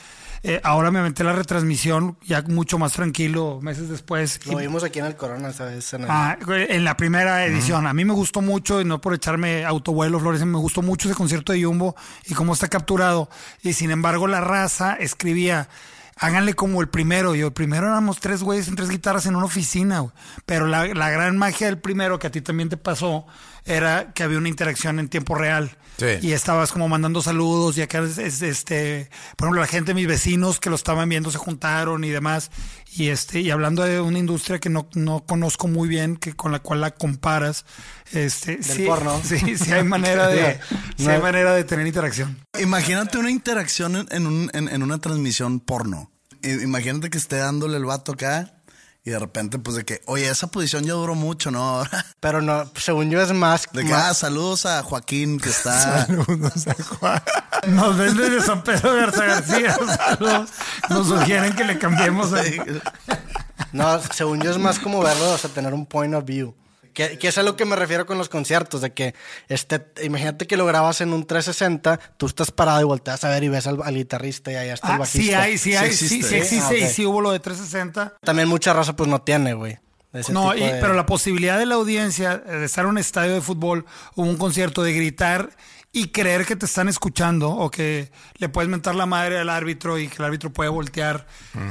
eh, 0.45 0.59
ahora 0.63 0.91
me 0.91 0.99
aventé 0.99 1.23
la 1.23 1.31
retransmisión 1.31 2.17
ya 2.21 2.41
mucho 2.41 2.77
más 2.77 2.91
tranquilo 2.91 3.59
meses 3.61 3.87
después. 3.87 4.45
Lo 4.45 4.57
vimos 4.57 4.83
aquí 4.83 4.99
en 4.99 5.05
el 5.05 5.15
Corona, 5.15 5.53
¿sabes? 5.53 5.93
En 5.93 6.01
el- 6.01 6.07
Ah, 6.11 6.37
en 6.47 6.83
la 6.83 6.97
primera 6.97 7.45
edición. 7.45 7.87
A 7.87 7.93
mí 7.93 8.03
me 8.03 8.11
gustó 8.13 8.41
mucho, 8.41 8.81
y 8.81 8.85
no 8.85 8.99
por 8.99 9.13
echarme 9.13 9.63
autovuelo, 9.63 10.19
Flores, 10.19 10.43
me 10.43 10.57
gustó 10.57 10.81
mucho 10.81 11.07
ese 11.07 11.15
concierto 11.15 11.53
de 11.53 11.63
Jumbo 11.63 11.95
y 12.25 12.33
cómo 12.33 12.53
está 12.53 12.67
capturado. 12.67 13.29
Y 13.61 13.71
sin 13.71 13.89
embargo, 13.91 14.27
la 14.27 14.41
raza 14.41 14.95
escribía, 14.95 15.69
háganle 16.17 16.53
como 16.53 16.81
el 16.81 16.89
primero. 16.89 17.35
Y 17.35 17.41
el 17.41 17.53
primero 17.53 17.87
éramos 17.87 18.19
tres 18.19 18.43
güeyes 18.43 18.67
en 18.67 18.75
tres 18.75 18.89
guitarras 18.89 19.25
en 19.25 19.35
una 19.35 19.45
oficina. 19.45 20.05
Pero 20.45 20.67
la, 20.67 20.87
la 20.87 21.09
gran 21.09 21.37
magia 21.37 21.67
del 21.67 21.79
primero, 21.79 22.19
que 22.19 22.27
a 22.27 22.31
ti 22.31 22.41
también 22.41 22.69
te 22.69 22.77
pasó, 22.77 23.25
era 23.65 24.13
que 24.13 24.23
había 24.23 24.37
una 24.37 24.49
interacción 24.49 24.99
en 24.99 25.09
tiempo 25.09 25.35
real. 25.35 25.77
Sí. 25.97 26.05
Y 26.21 26.31
estabas 26.31 26.71
como 26.71 26.87
mandando 26.89 27.21
saludos 27.21 27.77
y 27.77 27.81
acá, 27.81 27.99
es- 27.99 28.17
es- 28.17 28.41
este, 28.41 29.09
por 29.37 29.45
ejemplo, 29.47 29.61
la 29.61 29.67
gente, 29.67 29.93
mis 29.93 30.07
vecinos 30.07 30.59
que 30.59 30.69
lo 30.69 30.75
estaban 30.75 31.07
viendo 31.07 31.29
se 31.31 31.37
juntaron 31.37 32.03
y 32.03 32.09
demás. 32.09 32.49
Y 32.95 33.09
este, 33.09 33.41
y 33.41 33.49
hablando 33.51 33.83
de 33.83 34.01
una 34.01 34.17
industria 34.19 34.59
que 34.59 34.69
no, 34.69 34.87
no 34.93 35.23
conozco 35.25 35.67
muy 35.67 35.87
bien, 35.87 36.15
que 36.17 36.33
con 36.33 36.51
la 36.51 36.59
cual 36.59 36.81
la 36.81 36.91
comparas, 36.91 37.65
este, 38.11 38.61
sí, 38.63 38.85
porno. 38.85 39.19
sí, 39.23 39.57
sí 39.57 39.71
hay 39.71 39.83
manera 39.83 40.27
de, 40.27 40.59
sí 40.97 41.07
hay 41.07 41.17
No. 41.17 41.23
manera 41.23 41.53
de 41.53 41.63
tener 41.63 41.85
interacción. 41.87 42.37
Imagínate 42.59 43.17
una 43.17 43.31
interacción 43.31 44.07
en, 44.11 44.27
un- 44.27 44.49
en- 44.53 44.69
en 44.69 44.83
una 44.83 44.99
transmisión 44.99 45.59
porno. 45.59 46.11
Imagínate 46.43 47.09
que 47.09 47.17
esté 47.17 47.37
dándole 47.37 47.77
el 47.77 47.85
vato 47.85 48.11
acá 48.13 48.53
y 49.05 49.09
de 49.11 49.19
repente, 49.19 49.59
pues 49.59 49.75
de 49.75 49.83
que, 49.85 50.01
oye, 50.05 50.29
esa 50.29 50.47
posición 50.47 50.83
ya 50.85 50.93
duró 50.93 51.13
mucho, 51.15 51.51
¿no? 51.51 51.61
Ahora. 51.63 52.05
Pero 52.19 52.41
no, 52.41 52.71
según 52.75 53.09
yo 53.09 53.21
es 53.21 53.31
más. 53.33 53.67
De 53.73 53.83
que, 53.83 53.91
más- 53.91 54.03
ah, 54.11 54.13
saludos 54.13 54.65
a 54.65 54.81
Joaquín 54.83 55.39
que 55.39 55.49
está. 55.51 56.07
Nos 57.67 57.97
venden 57.97 58.31
de 58.31 58.41
San 58.41 58.63
Pedro 58.63 58.95
Garza 58.95 59.25
García. 59.25 59.75
Saludos. 59.97 60.49
Nos 60.89 61.07
sugieren 61.07 61.53
que 61.55 61.63
le 61.63 61.77
cambiemos. 61.79 62.31
el- 62.33 62.81
No, 63.71 63.99
según 64.13 64.41
yo 64.41 64.51
es 64.51 64.57
más 64.57 64.79
como 64.79 65.01
verlo, 65.01 65.31
o 65.33 65.37
sea, 65.37 65.49
tener 65.49 65.73
un 65.73 65.85
point 65.85 66.13
of 66.13 66.25
view. 66.25 66.55
Que, 66.93 67.17
que 67.17 67.27
es 67.29 67.37
a 67.37 67.43
lo 67.43 67.55
que 67.55 67.65
me 67.65 67.75
refiero 67.75 68.05
con 68.05 68.17
los 68.17 68.29
conciertos, 68.29 68.81
de 68.81 68.93
que 68.93 69.15
este, 69.49 69.83
imagínate 70.03 70.45
que 70.47 70.57
lo 70.57 70.65
grabas 70.65 71.01
en 71.01 71.11
un 71.11 71.25
360, 71.25 71.99
tú 72.17 72.27
estás 72.27 72.51
parado 72.51 72.81
y 72.81 72.83
volteas 72.83 73.23
a 73.23 73.29
ver 73.29 73.43
y 73.43 73.49
ves 73.49 73.65
al, 73.67 73.79
al 73.83 73.95
guitarrista 73.95 74.51
y 74.51 74.55
ahí 74.55 74.69
está 74.69 74.89
el 74.89 74.93
Ah, 74.93 74.97
bajista. 74.99 75.21
sí 75.27 75.33
hay, 75.33 75.57
sí 75.57 75.75
hay, 75.75 75.91
sí, 75.93 76.05
existe. 76.05 76.27
sí 76.29 76.35
existe 76.35 76.63
Ah, 76.65 76.85
ok. 76.85 76.91
y 76.91 76.93
sí 76.93 77.05
hubo 77.05 77.19
lo 77.21 77.31
de 77.31 77.39
360. 77.39 78.17
También 78.23 78.47
mucha 78.47 78.73
raza 78.73 78.95
pues 78.95 79.09
no 79.09 79.21
tiene, 79.21 79.53
güey. 79.53 79.77
No, 80.29 80.53
y- 80.55 80.59
de- 80.59 80.75
pero 80.79 80.93
la 80.93 81.07
posibilidad 81.07 81.57
de 81.57 81.65
la 81.65 81.73
audiencia 81.75 82.43
eh, 82.45 82.51
de 82.51 82.65
estar 82.65 82.83
en 82.85 82.91
un 82.91 82.97
estadio 82.99 83.33
de 83.33 83.41
fútbol 83.41 83.85
o 84.15 84.21
un 84.21 84.37
concierto, 84.37 84.83
de 84.83 84.93
gritar 84.93 85.49
y 85.91 86.09
creer 86.09 86.45
que 86.45 86.55
te 86.55 86.65
están 86.67 86.87
escuchando 86.89 87.49
o 87.49 87.71
que 87.71 88.11
le 88.37 88.49
puedes 88.49 88.69
mentar 88.69 88.93
la 88.93 89.05
madre 89.07 89.39
al 89.39 89.49
árbitro 89.49 89.97
y 89.97 90.07
que 90.07 90.17
el 90.19 90.25
árbitro 90.25 90.51
puede 90.53 90.69
voltear 90.69 91.25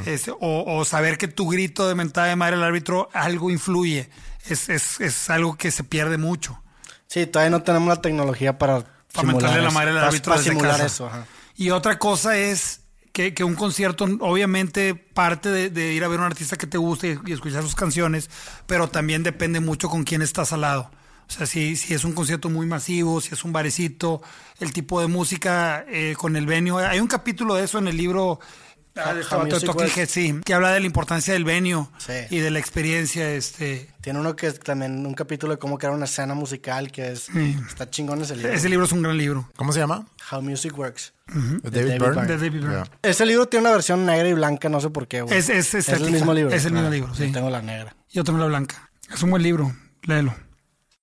este, 0.07 0.33
o, 0.33 0.39
o 0.41 0.85
saber 0.85 1.19
que 1.19 1.29
tu 1.29 1.49
grito 1.49 1.87
de 1.89 1.95
mentada 1.95 2.27
de 2.29 2.37
madre 2.37 2.57
al 2.57 2.65
árbitro 2.65 3.09
algo 3.13 3.51
influye. 3.51 4.09
Es, 4.47 4.69
es, 4.69 5.01
es 5.01 5.31
algo 5.31 5.57
que 5.57 5.71
se 5.71 5.85
pierde 5.85 6.19
mucho. 6.19 6.61
Sí, 7.07 7.27
todavía 7.27 7.51
no 7.51 7.63
tenemos 7.63 7.89
la 7.89 8.01
tecnología 8.01 8.59
para 8.59 8.85
Para 9.13 9.29
mentarle 9.29 9.63
la 9.63 9.71
madre 9.71 9.91
al 9.91 9.99
árbitro 9.99 10.31
para 10.33 10.41
desde 10.41 10.51
simular 10.53 10.73
casa. 10.73 10.87
eso, 10.87 11.07
ajá. 11.07 11.27
Y 11.57 11.71
otra 11.71 11.99
cosa 11.99 12.37
es 12.37 12.81
que, 13.13 13.35
que 13.35 13.45
un 13.45 13.55
concierto, 13.55 14.05
obviamente, 14.21 14.95
parte 14.95 15.51
de, 15.51 15.69
de 15.71 15.93
ir 15.93 16.03
a 16.03 16.09
ver 16.09 16.19
a 16.19 16.23
un 16.23 16.27
artista 16.27 16.57
que 16.57 16.67
te 16.67 16.79
guste 16.79 17.19
y, 17.25 17.31
y 17.31 17.33
escuchar 17.35 17.63
sus 17.63 17.75
canciones, 17.75 18.31
pero 18.67 18.89
también 18.89 19.23
depende 19.23 19.61
mucho 19.61 19.89
con 19.91 20.05
quién 20.05 20.23
estás 20.23 20.53
al 20.53 20.63
lado. 20.63 20.91
O 21.29 21.35
sea, 21.35 21.47
si, 21.47 21.77
si 21.77 21.95
es 21.95 22.05
un 22.05 22.13
concierto 22.13 22.51
muy 22.51 22.67
masivo, 22.67 23.21
si 23.21 23.33
es 23.33 23.45
un 23.45 23.53
barecito, 23.53 24.23
el 24.61 24.73
tipo 24.73 25.01
de 25.01 25.07
música 25.07 25.85
eh, 25.89 26.15
con 26.19 26.37
el 26.37 26.47
venio. 26.47 26.79
Hay 26.79 27.01
un 27.01 27.07
capítulo 27.07 27.55
de 27.55 27.65
eso 27.65 27.79
en 27.79 27.89
el 27.89 27.97
libro 27.97 28.41
ah, 28.97 29.15
de 29.15 29.21
How 29.23 29.29
vato 29.31 29.45
de 29.45 29.53
Music 29.53 29.67
Talking 29.67 29.83
Works. 29.85 29.97
Heads, 29.99 30.11
sí, 30.11 30.41
que 30.45 30.55
habla 30.55 30.73
de 30.73 30.81
la 30.81 30.87
importancia 30.87 31.33
del 31.35 31.45
venio 31.45 31.91
Sí. 31.99 32.13
y 32.31 32.39
de 32.39 32.51
la 32.51 32.59
experiencia. 32.59 33.31
Este, 33.33 33.89
Tiene 34.01 34.21
uno 34.21 34.35
que 34.37 34.49
es 34.49 34.61
también 34.61 35.05
un 35.07 35.15
capítulo 35.15 35.53
de 35.55 35.59
cómo 35.59 35.79
crear 35.79 35.95
una 35.95 36.05
escena 36.07 36.35
musical 36.35 36.91
que 36.93 37.13
es 37.13 37.29
está 37.69 37.89
chingón 37.91 38.21
ese 38.23 38.37
libro. 38.37 38.53
ese 38.53 38.69
libro 38.69 38.85
es 38.87 38.93
un 38.93 39.03
gran 39.03 39.17
libro. 39.17 39.49
¿Cómo 39.57 39.73
se 39.73 39.81
llama? 39.81 40.07
How 40.31 40.43
Music 40.43 40.77
Works. 40.77 41.13
David, 41.27 41.61
David 41.63 41.73
Byrne. 41.99 41.99
Byrne. 41.99 42.27
De 42.27 42.37
David 42.37 42.53
Byrne. 42.53 42.71
Yeah. 42.71 42.91
Ese 43.03 43.25
libro 43.27 43.47
tiene 43.47 43.67
una 43.67 43.73
versión 43.73 44.05
negra 44.05 44.29
y 44.29 44.33
blanca, 44.35 44.69
no 44.69 44.81
sé 44.81 44.91
por 44.91 45.09
qué. 45.09 45.25
Es- 45.31 45.49
es 45.49 45.89
el 45.89 46.11
mismo 46.11 46.35
libro. 46.35 46.55
Es 46.55 46.65
el 46.67 46.73
mismo 46.73 46.89
Ah, 46.89 46.91
libro, 46.91 47.15
sí. 47.15 47.27
yo 47.29 47.33
Tengo 47.33 47.51
la 47.51 47.63
negra. 47.63 47.97
Yo 48.11 48.25
tengo 48.25 48.39
la 48.39 48.47
blanca. 48.47 48.91
Es 49.13 49.23
un 49.23 49.31
buen 49.31 49.43
libro, 49.43 49.75
léelo. 50.03 50.35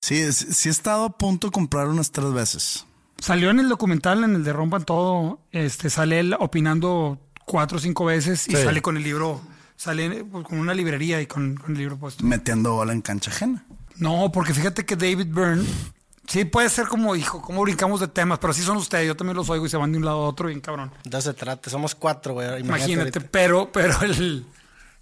Sí, 0.01 0.31
sí, 0.31 0.47
sí 0.53 0.69
he 0.69 0.71
estado 0.71 1.05
a 1.05 1.17
punto 1.17 1.47
de 1.47 1.51
comprar 1.51 1.87
unas 1.87 2.11
tres 2.11 2.31
veces. 2.31 2.85
Salió 3.17 3.49
en 3.49 3.59
el 3.59 3.67
documental, 3.67 4.23
en 4.23 4.35
el 4.35 4.43
de 4.45 4.53
Rompan 4.53 4.85
Todo, 4.85 5.41
este, 5.51 5.89
sale 5.89 6.21
él 6.21 6.35
opinando 6.39 7.19
cuatro 7.49 7.79
o 7.79 7.81
cinco 7.81 8.05
veces 8.05 8.47
y 8.47 8.51
Sí. 8.55 8.63
sale 8.63 8.79
con 8.83 8.95
el 8.95 9.03
libro, 9.03 9.41
sale 9.75 10.23
pues, 10.23 10.45
con 10.45 10.59
una 10.59 10.75
librería 10.75 11.19
y 11.19 11.25
con, 11.25 11.55
con 11.55 11.71
el 11.71 11.79
libro 11.79 11.97
puesto. 11.97 12.23
Metiendo 12.23 12.73
bola 12.73 12.93
en 12.93 13.01
cancha 13.01 13.31
ajena. 13.31 13.65
No, 13.97 14.31
porque 14.31 14.53
fíjate 14.53 14.85
que 14.85 14.95
David 14.95 15.27
Byrne, 15.33 15.65
sí 16.27 16.45
puede 16.45 16.69
ser 16.69 16.87
como, 16.87 17.15
hijo, 17.15 17.41
como 17.41 17.63
brincamos 17.63 17.99
de 17.99 18.07
temas, 18.07 18.37
pero 18.37 18.51
así 18.51 18.61
son 18.61 18.77
ustedes, 18.77 19.07
yo 19.07 19.15
también 19.17 19.35
los 19.35 19.49
oigo 19.49 19.65
y 19.65 19.69
se 19.69 19.77
van 19.77 19.91
de 19.91 19.97
un 19.97 20.05
lado 20.05 20.23
a 20.23 20.27
otro 20.27 20.47
bien 20.47 20.61
cabrón. 20.61 20.91
Eso 21.03 21.21
se 21.21 21.33
trata. 21.33 21.69
Somos 21.71 21.95
cuatro, 21.95 22.33
güey. 22.35 22.47
Imagínate. 22.61 22.91
Imagínate, 22.93 23.21
pero, 23.21 23.71
pero 23.71 23.99
el, 24.03 24.45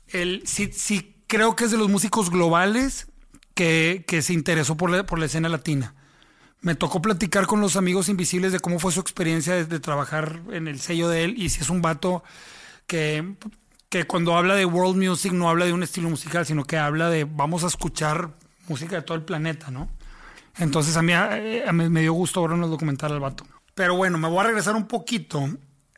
el 0.08 0.44
sí, 0.46 0.72
sí 0.74 1.16
creo 1.28 1.56
que 1.58 1.66
es 1.66 1.72
de 1.72 1.78
los 1.78 1.90
músicos 1.90 2.30
globales 2.32 3.08
que, 3.56 4.06
que 4.08 4.22
se 4.22 4.34
interesó 4.34 4.78
por 4.78 4.90
la, 4.90 5.06
por 5.06 5.20
la 5.20 5.26
escena 5.26 5.50
latina. 5.50 5.94
Me 6.62 6.76
tocó 6.76 7.02
platicar 7.02 7.46
con 7.46 7.62
los 7.62 7.76
amigos 7.76 8.10
invisibles 8.10 8.52
de 8.52 8.60
cómo 8.60 8.80
fue 8.80 8.92
su 8.92 9.00
experiencia 9.00 9.64
de, 9.64 9.80
trabajar 9.80 10.42
en 10.52 10.68
el 10.68 10.80
sello 10.80 11.08
de 11.08 11.24
él 11.24 11.36
y 11.38 11.50
si 11.50 11.62
es 11.62 11.70
un 11.70 11.82
vato 11.82 12.24
que, 12.88 13.36
que 13.90 14.06
cuando 14.06 14.36
habla 14.36 14.56
de 14.56 14.66
world 14.66 14.98
music 15.02 15.34
no 15.34 15.50
habla 15.50 15.66
de 15.66 15.74
un 15.74 15.84
estilo 15.84 16.10
musical, 16.10 16.46
sino 16.46 16.66
que 16.66 16.78
habla 16.78 17.10
de 17.10 17.26
vamos 17.26 17.64
a 17.64 17.68
escuchar 17.68 18.32
música 18.68 18.96
de 18.96 19.02
todo 19.04 19.16
el 19.16 19.24
planeta, 19.24 19.72
¿no? 19.72 19.90
Entonces 20.58 20.98
a 20.98 21.02
mí, 21.02 21.14
me 21.72 22.02
dio 22.02 22.14
gusto 22.14 22.42
ver 22.42 22.52
un 22.52 22.62
documental 22.62 23.12
al 23.12 23.20
vato. 23.20 23.46
Pero 23.76 23.96
bueno, 23.96 24.18
me 24.18 24.28
voy 24.28 24.40
a 24.40 24.44
regresar 24.44 24.76
un 24.76 24.88
poquito 24.88 25.48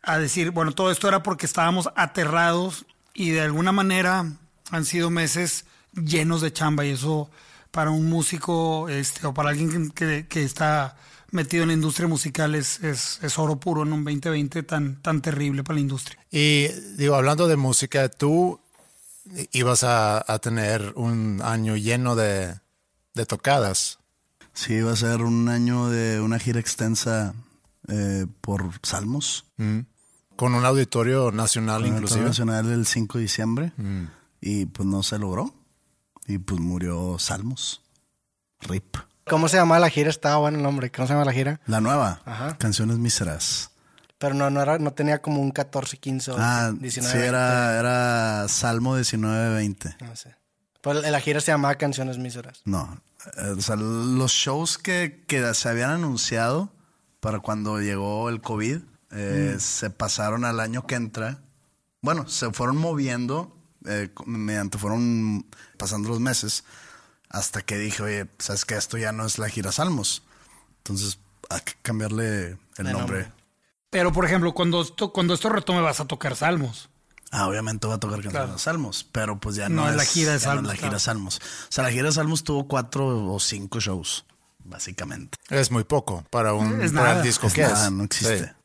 a 0.03 0.17
decir, 0.17 0.51
bueno, 0.51 0.73
todo 0.73 0.91
esto 0.91 1.07
era 1.07 1.23
porque 1.23 1.45
estábamos 1.45 1.89
aterrados 1.95 2.85
y 3.13 3.31
de 3.31 3.41
alguna 3.41 3.71
manera 3.71 4.25
han 4.71 4.85
sido 4.85 5.09
meses 5.09 5.65
llenos 5.93 6.41
de 6.41 6.51
chamba 6.51 6.85
y 6.85 6.91
eso 6.91 7.29
para 7.71 7.91
un 7.91 8.09
músico 8.09 8.89
este, 8.89 9.27
o 9.27 9.33
para 9.33 9.49
alguien 9.49 9.91
que, 9.91 10.27
que 10.27 10.43
está 10.43 10.95
metido 11.31 11.63
en 11.63 11.69
la 11.69 11.73
industria 11.73 12.07
musical 12.07 12.55
es, 12.55 12.79
es, 12.81 13.19
es 13.21 13.37
oro 13.37 13.59
puro 13.59 13.83
en 13.83 13.93
un 13.93 14.03
2020 14.03 14.63
tan, 14.63 15.01
tan 15.01 15.21
terrible 15.21 15.63
para 15.63 15.75
la 15.75 15.81
industria. 15.81 16.19
Y 16.31 16.67
digo, 16.97 17.15
hablando 17.15 17.47
de 17.47 17.55
música, 17.55 18.09
tú 18.09 18.59
ibas 19.51 19.83
a, 19.83 20.23
a 20.31 20.39
tener 20.39 20.93
un 20.95 21.41
año 21.43 21.75
lleno 21.75 22.15
de, 22.15 22.55
de 23.13 23.25
tocadas. 23.25 23.99
Sí, 24.53 24.81
va 24.81 24.93
a 24.93 24.95
ser 24.95 25.21
un 25.21 25.49
año 25.49 25.89
de 25.89 26.19
una 26.19 26.39
gira 26.39 26.59
extensa 26.59 27.33
eh, 27.87 28.25
por 28.41 28.71
Salmos. 28.83 29.45
Mm. 29.57 29.79
Con 30.35 30.55
un 30.55 30.65
auditorio 30.65 31.31
nacional 31.31 31.81
Con 31.81 31.89
el 31.89 31.93
inclusive. 31.95 32.25
Nacional 32.25 32.71
el 32.71 32.85
5 32.85 33.17
de 33.17 33.21
diciembre. 33.21 33.73
Y 34.41 34.65
pues 34.67 34.87
no 34.87 35.03
se 35.03 35.19
logró. 35.19 35.53
Y 36.29 36.37
pues 36.37 36.61
murió 36.61 37.17
Salmos. 37.17 37.81
RIP. 38.61 38.97
¿Cómo 39.27 39.47
se 39.47 39.57
llama 39.57 39.79
la 39.79 39.89
gira? 39.89 40.09
Estaba 40.11 40.37
bueno 40.37 40.57
el 40.57 40.63
nombre. 40.63 40.91
¿Cómo 40.91 41.07
se 41.07 41.13
llama 41.13 41.25
la 41.25 41.33
gira? 41.33 41.59
La 41.65 41.81
nueva. 41.81 42.21
Ajá. 42.23 42.55
Canciones 42.59 42.97
Míseras. 42.99 43.71
Pero 44.19 44.35
no, 44.35 44.49
no, 44.51 44.61
era, 44.61 44.77
no 44.77 44.91
tenía 44.93 45.21
como 45.21 45.41
un 45.41 45.49
14, 45.51 45.97
15 45.97 46.31
o 46.31 46.35
Ah, 46.37 46.71
19. 46.77 47.19
sí, 47.19 47.25
era, 47.27 47.79
era 47.79 48.47
Salmo 48.47 48.97
19-20. 48.97 49.95
No 50.01 50.15
sé. 50.15 50.35
Pues 50.81 51.01
la 51.09 51.19
gira 51.19 51.41
se 51.41 51.51
llamaba 51.51 51.75
Canciones 51.75 52.17
Míseras. 52.19 52.61
No, 52.65 53.01
eh, 53.37 53.55
o 53.57 53.61
sea, 53.61 53.75
los 53.75 54.31
shows 54.31 54.77
que, 54.77 55.25
que 55.27 55.53
se 55.53 55.67
habían 55.69 55.89
anunciado 55.91 56.71
para 57.19 57.39
cuando 57.39 57.79
llegó 57.79 58.29
el 58.29 58.39
COVID 58.41 58.79
eh, 59.11 59.55
se 59.59 59.89
pasaron 59.89 60.45
al 60.45 60.59
año 60.59 60.85
que 60.85 60.95
entra. 60.95 61.41
Bueno, 62.01 62.27
se 62.27 62.51
fueron 62.51 62.77
moviendo 62.77 63.57
eh, 63.89 64.09
mediante 64.25 64.77
fueron 64.77 65.45
pasando 65.77 66.09
los 66.09 66.19
meses 66.19 66.63
hasta 67.29 67.61
que 67.61 67.77
dije, 67.77 68.01
oye, 68.03 68.27
sabes 68.39 68.65
que 68.65 68.75
esto 68.75 68.97
ya 68.97 69.11
no 69.11 69.25
es 69.25 69.37
la 69.37 69.49
gira 69.49 69.71
Salmos. 69.71 70.23
Entonces 70.77 71.19
hay 71.49 71.61
que 71.61 71.73
cambiarle 71.81 72.47
el 72.49 72.57
nombre. 72.77 72.93
nombre. 72.93 73.31
Pero, 73.89 74.11
por 74.13 74.25
ejemplo, 74.25 74.53
cuando 74.53 74.81
esto, 74.81 75.11
cuando 75.11 75.33
esto 75.33 75.49
retome 75.49 75.81
vas 75.81 75.99
a 75.99 76.05
tocar 76.05 76.35
salmos. 76.35 76.89
Ah, 77.31 77.47
obviamente 77.47 77.87
va 77.87 77.95
a 77.95 77.99
tocar 77.99 78.15
canciones 78.21 78.39
Claro. 78.41 78.53
de 78.53 78.59
Salmos, 78.59 79.03
pero 79.11 79.39
pues 79.39 79.55
ya 79.55 79.69
No 79.69 79.83
no, 79.83 79.89
es 79.91 79.95
la 79.95 80.03
gira 80.05 80.33
de 80.33 80.39
ya 80.39 80.45
no 80.47 80.53
es 80.53 80.55
Salmos, 80.55 80.67
la 80.67 80.75
gira 80.75 80.87
claro. 80.89 80.99
Salmos. 80.99 81.37
O 81.37 81.71
sea, 81.71 81.83
la 81.83 81.91
gira 81.91 82.05
de 82.07 82.11
Salmos 82.11 82.43
tuvo 82.43 82.67
cuatro 82.67 83.31
o 83.33 83.39
cinco 83.39 83.79
shows, 83.79 84.25
básicamente. 84.63 85.37
Es 85.49 85.69
muy 85.71 85.83
poco 85.83 86.23
para 86.31 86.53
un 86.53 86.81
Es 86.81 86.91
para 86.91 87.09
el 87.09 87.13
nada. 87.17 87.21
disco 87.21 87.47
Es 87.47 87.53
que 87.53 87.61
nada, 87.61 87.85
es. 87.85 87.91
no 87.91 88.03
existe. 88.03 88.55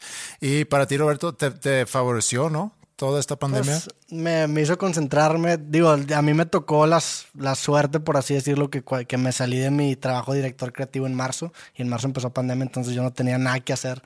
Sí. 0.00 0.46
Y 0.60 0.64
para 0.64 0.86
ti, 0.86 0.96
Roberto, 0.96 1.34
te, 1.34 1.50
te 1.52 1.86
favoreció, 1.86 2.50
¿no? 2.50 2.72
Toda 2.98 3.20
esta 3.20 3.36
pandemia. 3.36 3.80
Pues, 3.84 3.88
me, 4.10 4.48
me 4.48 4.60
hizo 4.60 4.76
concentrarme. 4.76 5.56
Digo, 5.56 5.90
a 5.90 6.22
mí 6.22 6.34
me 6.34 6.46
tocó 6.46 6.84
las, 6.84 7.28
la 7.34 7.54
suerte, 7.54 8.00
por 8.00 8.16
así 8.16 8.34
decirlo, 8.34 8.70
que, 8.70 8.82
que 8.82 9.16
me 9.16 9.30
salí 9.30 9.56
de 9.56 9.70
mi 9.70 9.94
trabajo 9.94 10.32
de 10.32 10.38
director 10.38 10.72
creativo 10.72 11.06
en 11.06 11.14
marzo. 11.14 11.52
Y 11.76 11.82
en 11.82 11.88
marzo 11.88 12.08
empezó 12.08 12.30
pandemia, 12.30 12.64
entonces 12.64 12.94
yo 12.94 13.04
no 13.04 13.12
tenía 13.12 13.38
nada 13.38 13.60
que 13.60 13.72
hacer 13.72 14.02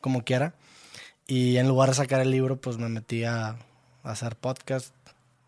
como 0.00 0.22
quiera. 0.22 0.54
Y 1.26 1.56
en 1.56 1.66
lugar 1.66 1.88
de 1.88 1.96
sacar 1.96 2.20
el 2.20 2.30
libro, 2.30 2.60
pues 2.60 2.78
me 2.78 2.88
metí 2.88 3.24
a, 3.24 3.48
a 3.48 3.56
hacer 4.04 4.36
podcast, 4.36 4.94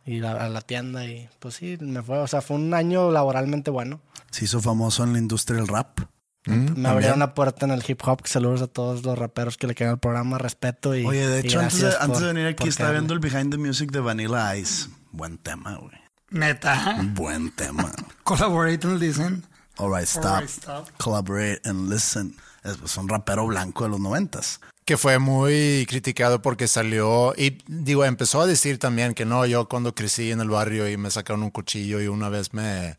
ir 0.05 0.27
a, 0.27 0.47
a 0.47 0.49
la 0.49 0.61
tienda 0.61 1.05
y 1.05 1.29
pues 1.39 1.55
sí, 1.55 1.79
me 1.81 2.03
fue. 2.03 2.19
O 2.19 2.27
sea, 2.27 2.41
fue 2.41 2.57
un 2.57 2.75
año 2.75 3.13
laboralmente 3.13 3.71
bueno. 3.71 4.01
Se 4.33 4.47
hizo 4.47 4.61
famoso 4.61 5.05
en 5.05 5.13
la 5.13 5.21
industria 5.21 5.59
del 5.59 5.69
rap. 5.69 6.01
Me 6.49 6.89
abrieron 6.89 7.17
una 7.17 7.35
puerta 7.35 7.67
en 7.67 7.73
el 7.73 7.85
hip 7.87 8.01
hop. 8.05 8.23
Saludos 8.25 8.63
a 8.63 8.67
todos 8.67 9.05
los 9.05 9.19
raperos 9.19 9.57
que 9.57 9.67
le 9.67 9.75
quedan 9.75 9.93
al 9.93 9.99
programa. 9.99 10.39
Respeto 10.39 10.95
y. 10.95 11.05
Oye, 11.05 11.27
de 11.27 11.41
hecho, 11.41 11.61
antes 11.61 11.81
de, 11.81 11.93
antes 12.01 12.23
venir 12.23 12.47
aquí 12.47 12.69
estaba 12.69 12.93
viendo 12.93 13.13
el 13.15 13.21
Behind 13.21 13.51
the 13.51 13.59
Music 13.59 13.91
de 13.93 14.01
Vanilla 14.01 14.57
Ice. 14.57 14.89
Buen 15.13 15.39
tema, 15.39 15.77
güey. 15.77 15.97
Neta. 16.31 16.99
Buen 17.15 17.51
tema. 17.55 17.93
Collaborate, 18.25 18.87
nos 18.87 19.01
dicen. 19.01 19.45
Alright, 19.79 20.07
stop. 20.07 20.25
Alright, 20.25 20.51
stop. 20.51 20.89
Collaborate 20.99 21.61
and 21.65 21.91
listen. 21.91 22.37
es, 22.65 22.79
es 22.83 22.97
un 22.97 23.09
rapero 23.09 23.47
blanco 23.47 23.85
de 23.85 23.91
los 23.91 24.01
noventas. 24.01 24.61
Que 24.85 24.97
fue 24.97 25.19
muy 25.19 25.87
criticado 25.89 26.41
porque 26.41 26.67
salió 26.67 27.35
y 27.37 27.59
digo, 27.67 28.05
empezó 28.05 28.41
a 28.41 28.47
decir 28.47 28.79
también 28.79 29.15
que 29.15 29.27
no, 29.27 29.45
yo 29.45 29.69
cuando 29.69 29.95
crecí 29.95 30.31
en 30.31 30.41
el 30.41 30.49
barrio 30.49 30.89
y 30.89 30.97
me 30.97 31.11
sacaron 31.11 31.43
un 31.43 31.51
cuchillo 31.51 32.01
y 32.01 32.09
una 32.09 32.31
vez 32.31 32.55
me 32.55 32.97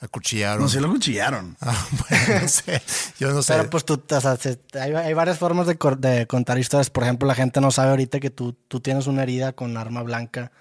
acuchillaron. 0.00 0.62
No, 0.62 0.68
sí 0.68 0.78
lo 0.80 0.90
cuchillaron. 0.90 1.56
Ah, 1.62 1.86
bueno, 2.08 2.40
no 2.42 2.48
sé, 2.48 2.82
yo 3.18 3.32
no 3.32 3.42
sé. 3.42 3.54
Pero 3.54 3.70
pues 3.70 3.84
tú, 3.84 4.02
o 4.10 4.20
sea, 4.20 4.36
se- 4.36 4.60
hay, 4.80 4.92
hay 4.92 5.14
varias 5.14 5.38
formas 5.38 5.66
de, 5.66 5.76
cor- 5.76 5.98
de 5.98 6.26
contar 6.26 6.58
historias. 6.58 6.90
Por 6.90 7.02
ejemplo, 7.04 7.26
la 7.26 7.34
gente 7.34 7.60
no 7.60 7.70
sabe 7.70 7.90
ahorita 7.90 8.20
que 8.20 8.30
tú, 8.30 8.52
tú 8.68 8.80
tienes 8.80 9.06
una 9.06 9.22
herida 9.22 9.52
con 9.52 9.76
arma 9.76 10.02
blanca 10.02 10.52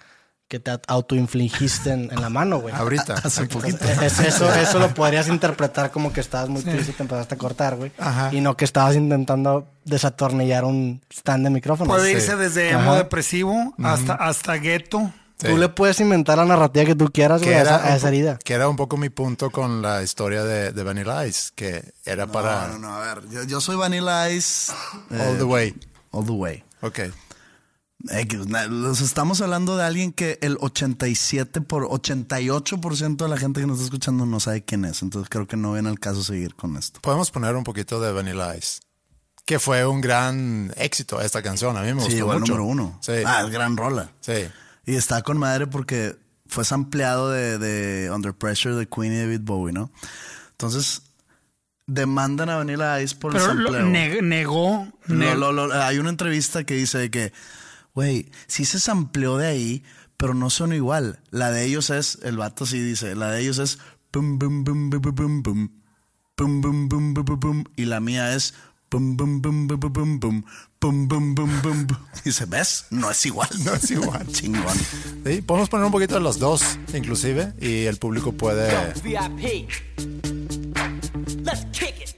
que 0.48 0.60
te 0.60 0.72
autoinfligiste 0.88 1.90
en, 1.92 2.12
en 2.12 2.22
la 2.22 2.30
mano, 2.30 2.60
güey. 2.60 2.74
Ahorita. 2.76 3.14
Hace 3.24 3.46
poquito. 3.48 3.84
Es- 4.02 4.20
eso, 4.20 4.54
eso 4.62 4.78
lo 4.80 4.94
podrías 4.94 5.28
interpretar 5.28 5.90
como 5.92 6.14
que 6.14 6.22
estabas 6.22 6.50
muy 6.50 6.62
triste 6.62 6.92
y 6.92 6.94
te 6.96 7.04
empezaste 7.04 7.34
a 7.36 7.38
cortar, 7.38 7.76
güey. 7.76 7.92
Ajá. 7.98 8.30
Y 8.34 8.42
no 8.42 8.56
que 8.56 8.64
estabas 8.66 8.96
intentando 8.96 9.68
desatornillar 9.86 10.64
un 10.64 11.02
stand 11.12 11.46
de 11.46 11.50
micrófono. 11.50 11.90
Puede 11.90 12.12
Sí. 12.12 12.18
irse 12.18 12.36
desde 12.36 12.70
emo 12.72 12.96
depresivo 12.96 13.74
hasta, 13.84 14.14
hasta 14.14 14.54
gueto. 14.58 15.12
Sí. 15.38 15.48
Tú 15.48 15.58
le 15.58 15.68
puedes 15.70 16.00
inventar 16.00 16.38
la 16.38 16.46
narrativa 16.46 16.86
que 16.86 16.96
tú 16.96 17.10
quieras, 17.12 17.42
que 17.42 17.48
güey, 17.48 17.58
a 17.58 17.62
era, 17.62 17.96
esa, 17.96 18.08
a 18.08 18.10
herida. 18.10 18.40
que 18.44 18.54
era 18.54 18.70
un 18.70 18.78
poco 18.78 18.96
mi 18.96 19.10
punto 19.10 19.50
con 19.52 19.82
la 19.82 20.02
historia 20.02 20.44
de, 20.46 20.72
de 20.72 20.84
Vanilla 20.84 21.26
Ice, 21.28 21.52
que 21.56 21.92
era 22.06 22.26
para 22.28 22.68
No, 22.70 22.80
no, 22.80 22.88
no, 22.88 22.96
a 22.96 23.00
ver, 23.16 23.30
yo, 23.30 23.44
yo 23.44 23.60
soy 23.60 23.76
Vanilla 23.76 24.30
Ice. 24.32 24.72
all 25.12 25.18
eh, 25.20 25.36
the 25.38 25.44
way. 25.44 25.76
All 26.12 26.26
the 26.26 26.32
way. 26.32 26.64
Ok. 26.82 27.00
Los 28.70 29.02
estamos 29.02 29.42
hablando 29.42 29.78
de 29.78 29.84
alguien 29.84 30.12
que 30.14 30.38
el 30.42 30.58
87 30.62 31.62
por 31.62 31.84
88% 31.90 33.16
de 33.18 33.28
la 33.30 33.38
gente 33.38 33.62
que 33.62 33.68
nos 33.68 33.78
está 33.78 33.86
escuchando 33.86 34.26
no 34.26 34.40
sabe 34.40 34.64
quién 34.64 34.86
es. 34.86 35.02
Entonces 35.02 35.28
creo 35.30 35.48
que 35.48 35.58
no 35.58 35.74
viene 35.74 35.90
al 35.90 36.00
caso 36.00 36.24
seguir 36.24 36.56
con 36.56 36.78
esto. 36.78 37.00
Podemos 37.02 37.32
poner 37.32 37.56
un 37.56 37.64
poquito 37.64 38.00
de 38.00 38.12
Vanilla 38.12 38.56
Ice. 38.56 38.80
Que 39.46 39.60
fue 39.60 39.86
un 39.86 40.02
gran 40.02 40.72
éxito 40.78 41.20
esta 41.22 41.42
canción. 41.42 41.76
A 41.78 41.82
mí 41.82 41.88
me 41.88 41.94
gustó 41.96 42.10
Sí, 42.10 42.16
llegó 42.18 42.32
al 42.32 42.40
mucho. 42.42 42.54
número 42.54 42.70
uno. 42.70 42.98
Sí. 43.02 43.14
Ah, 43.26 43.42
es 43.44 43.50
gran 43.52 43.76
rola. 43.78 44.12
Sí. 44.22 44.48
Y 44.86 44.96
está 44.96 45.22
con 45.22 45.38
madre 45.38 45.68
porque 45.68 46.16
fue 46.48 46.64
sampleado 46.66 47.32
de, 47.32 47.58
de 47.58 48.12
Under 48.12 48.34
Pressure 48.34 48.76
de 48.76 48.88
Queen 48.88 49.14
y 49.14 49.18
David 49.18 49.42
Bowie, 49.44 49.74
¿no? 49.74 49.92
Entonces, 50.52 51.02
demandan 51.88 52.50
a 52.50 52.58
Vanilla 52.58 53.02
Ice 53.02 53.16
por 53.16 53.34
Pero 53.34 53.52
el 53.52 53.58
lo- 53.60 53.72
sampleo. 53.72 53.88
neg- 53.88 54.22
negó. 54.24 54.88
Lo- 55.08 55.52
lo- 55.52 55.74
hay 55.74 55.98
una 56.00 56.10
entrevista 56.10 56.64
que 56.64 56.76
dice 56.76 56.98
de 56.98 57.12
que, 57.12 57.34
güey, 57.94 58.32
sí 58.48 58.66
se 58.66 58.80
sampleó 58.80 59.38
de 59.38 59.48
ahí, 59.48 59.84
pero 60.18 60.34
no 60.34 60.50
son 60.50 60.74
igual. 60.74 61.20
La 61.32 61.52
de 61.52 61.66
ellos 61.66 61.90
es, 61.90 62.20
el 62.24 62.38
vato 62.38 62.66
sí 62.66 62.80
dice, 62.80 63.16
la 63.16 63.32
de 63.32 63.42
ellos 63.42 63.58
es 63.60 63.80
pum, 64.12 64.40
pum, 64.40 64.64
bum, 64.64 64.90
bum, 64.90 65.42
bum, 65.42 66.88
bum, 67.14 67.40
bum, 67.40 67.64
y 67.76 67.86
la 67.86 68.00
mía 68.00 68.34
es 68.36 68.54
pum, 68.54 68.56
bum, 68.96 69.18
bum, 69.18 69.42
bum, 69.42 69.68
bum, 69.68 69.80
bum, 69.80 70.20
bum, 70.20 70.46
bum, 70.80 71.08
bum, 71.08 71.36
bum, 71.36 71.62
bum. 71.62 71.88
Dice, 72.24 72.46
¿ves? 72.46 72.86
No 72.92 73.12
es 73.12 73.26
igual. 73.26 73.50
No 73.66 73.74
es 73.74 73.92
igual. 73.92 74.26
Chingón. 74.28 74.78
Sí, 75.26 75.42
Podemos 75.42 75.70
poner 75.70 75.86
un 75.86 75.92
poquito 75.92 76.14
de 76.16 76.22
los 76.22 76.40
dos, 76.40 76.80
inclusive, 76.94 77.54
y 77.60 77.86
el 77.86 77.98
público 77.98 78.32
puede... 78.32 78.94
VIP. 79.04 79.70
Let's 81.44 81.66
kick 81.74 82.02
it. 82.02 82.16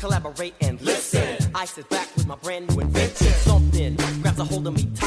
Collaborate 0.00 0.54
and 0.60 0.80
listen. 0.82 1.36
Ice 1.56 1.78
is 1.78 1.84
back 1.86 2.06
with 2.14 2.28
my 2.28 2.36
brand 2.36 2.68
new 2.68 2.80
invention. 2.80 3.26
Something 3.42 3.96
grabs 4.22 4.38
a 4.38 4.44
hold 4.44 4.68
of 4.68 4.74
me 4.74 4.84
tightly. 4.94 5.05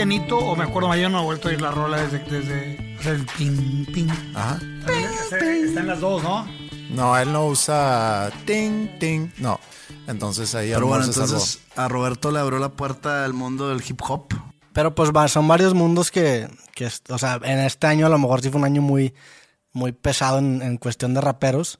Pianito, 0.00 0.38
o 0.38 0.56
me 0.56 0.64
acuerdo, 0.64 0.94
yo 0.96 1.10
no 1.10 1.20
he 1.20 1.24
vuelto 1.24 1.50
a 1.50 1.52
ir 1.52 1.60
la 1.60 1.70
rola 1.70 2.00
desde, 2.00 2.20
desde 2.20 2.96
o 2.98 3.02
sea, 3.02 3.12
el 3.12 3.26
ping, 3.36 3.84
ping. 3.92 4.08
Ajá. 4.34 4.58
Están 5.38 5.86
las 5.88 6.00
dos, 6.00 6.22
¿no? 6.22 6.46
No, 6.88 7.18
él 7.18 7.30
no 7.30 7.46
usa 7.48 8.32
ting, 8.46 8.98
ting. 8.98 9.28
No. 9.36 9.60
Entonces 10.06 10.54
ahí 10.54 10.70
Pero 10.72 10.86
bueno, 10.86 11.00
mejor 11.06 11.12
se 11.12 11.20
salvó. 11.20 11.32
entonces 11.34 11.60
a 11.76 11.88
Roberto 11.88 12.30
le 12.30 12.38
abrió 12.38 12.58
la 12.58 12.70
puerta 12.70 13.26
al 13.26 13.34
mundo 13.34 13.68
del 13.68 13.82
hip 13.86 14.00
hop. 14.08 14.28
Pero 14.72 14.94
pues 14.94 15.10
va- 15.14 15.28
son 15.28 15.46
varios 15.46 15.74
mundos 15.74 16.10
que, 16.10 16.48
que, 16.74 16.88
o 17.10 17.18
sea, 17.18 17.38
en 17.42 17.58
este 17.58 17.86
año 17.86 18.06
a 18.06 18.08
lo 18.08 18.18
mejor 18.18 18.40
sí 18.40 18.48
fue 18.48 18.58
un 18.58 18.64
año 18.64 18.80
muy, 18.80 19.12
muy 19.72 19.92
pesado 19.92 20.38
en, 20.38 20.62
en 20.62 20.78
cuestión 20.78 21.12
de 21.12 21.20
raperos, 21.20 21.78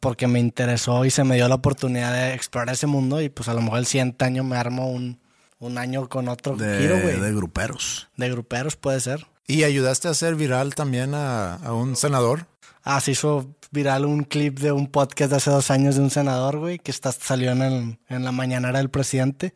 porque 0.00 0.26
me 0.26 0.40
interesó 0.40 1.04
y 1.04 1.10
se 1.10 1.22
me 1.22 1.34
dio 1.34 1.46
la 1.48 1.56
oportunidad 1.56 2.14
de 2.14 2.32
explorar 2.32 2.72
ese 2.72 2.86
mundo 2.86 3.20
y 3.20 3.28
pues 3.28 3.50
a 3.50 3.52
lo 3.54 3.60
mejor 3.60 3.78
el 3.80 3.84
siguiente 3.86 4.24
año 4.24 4.42
me 4.42 4.56
armo 4.56 4.90
un, 4.90 5.20
un 5.62 5.78
año 5.78 6.08
con 6.08 6.28
otro 6.28 6.56
De, 6.56 6.78
giro, 6.80 7.00
güey. 7.00 7.14
de 7.16 7.20
De, 7.20 7.32
gruperos. 7.34 8.08
gruperos 8.16 8.76
puede 8.76 9.00
ser. 9.00 9.26
¿Y 9.46 9.64
ayudaste 9.64 10.08
a 10.08 10.10
hacer 10.12 10.34
viral 10.34 10.74
también 10.74 11.14
a, 11.14 11.54
a 11.54 11.72
un 11.72 11.96
senador? 11.96 12.46
Ah, 12.84 13.00
se 13.00 13.12
hizo 13.12 13.54
viral 13.70 14.04
un 14.04 14.24
clip 14.24 14.58
de 14.58 14.72
un 14.72 14.86
podcast 14.88 15.30
de 15.30 15.36
hace 15.36 15.50
dos 15.50 15.70
años 15.70 15.94
de 15.96 16.02
un 16.02 16.10
senador, 16.10 16.58
güey, 16.58 16.78
que 16.78 16.90
está, 16.90 17.12
salió 17.12 17.52
en, 17.52 17.62
el- 17.62 17.98
en 18.08 18.24
la 18.24 18.32
mañanera 18.32 18.78
del 18.78 18.90
presidente. 18.90 19.54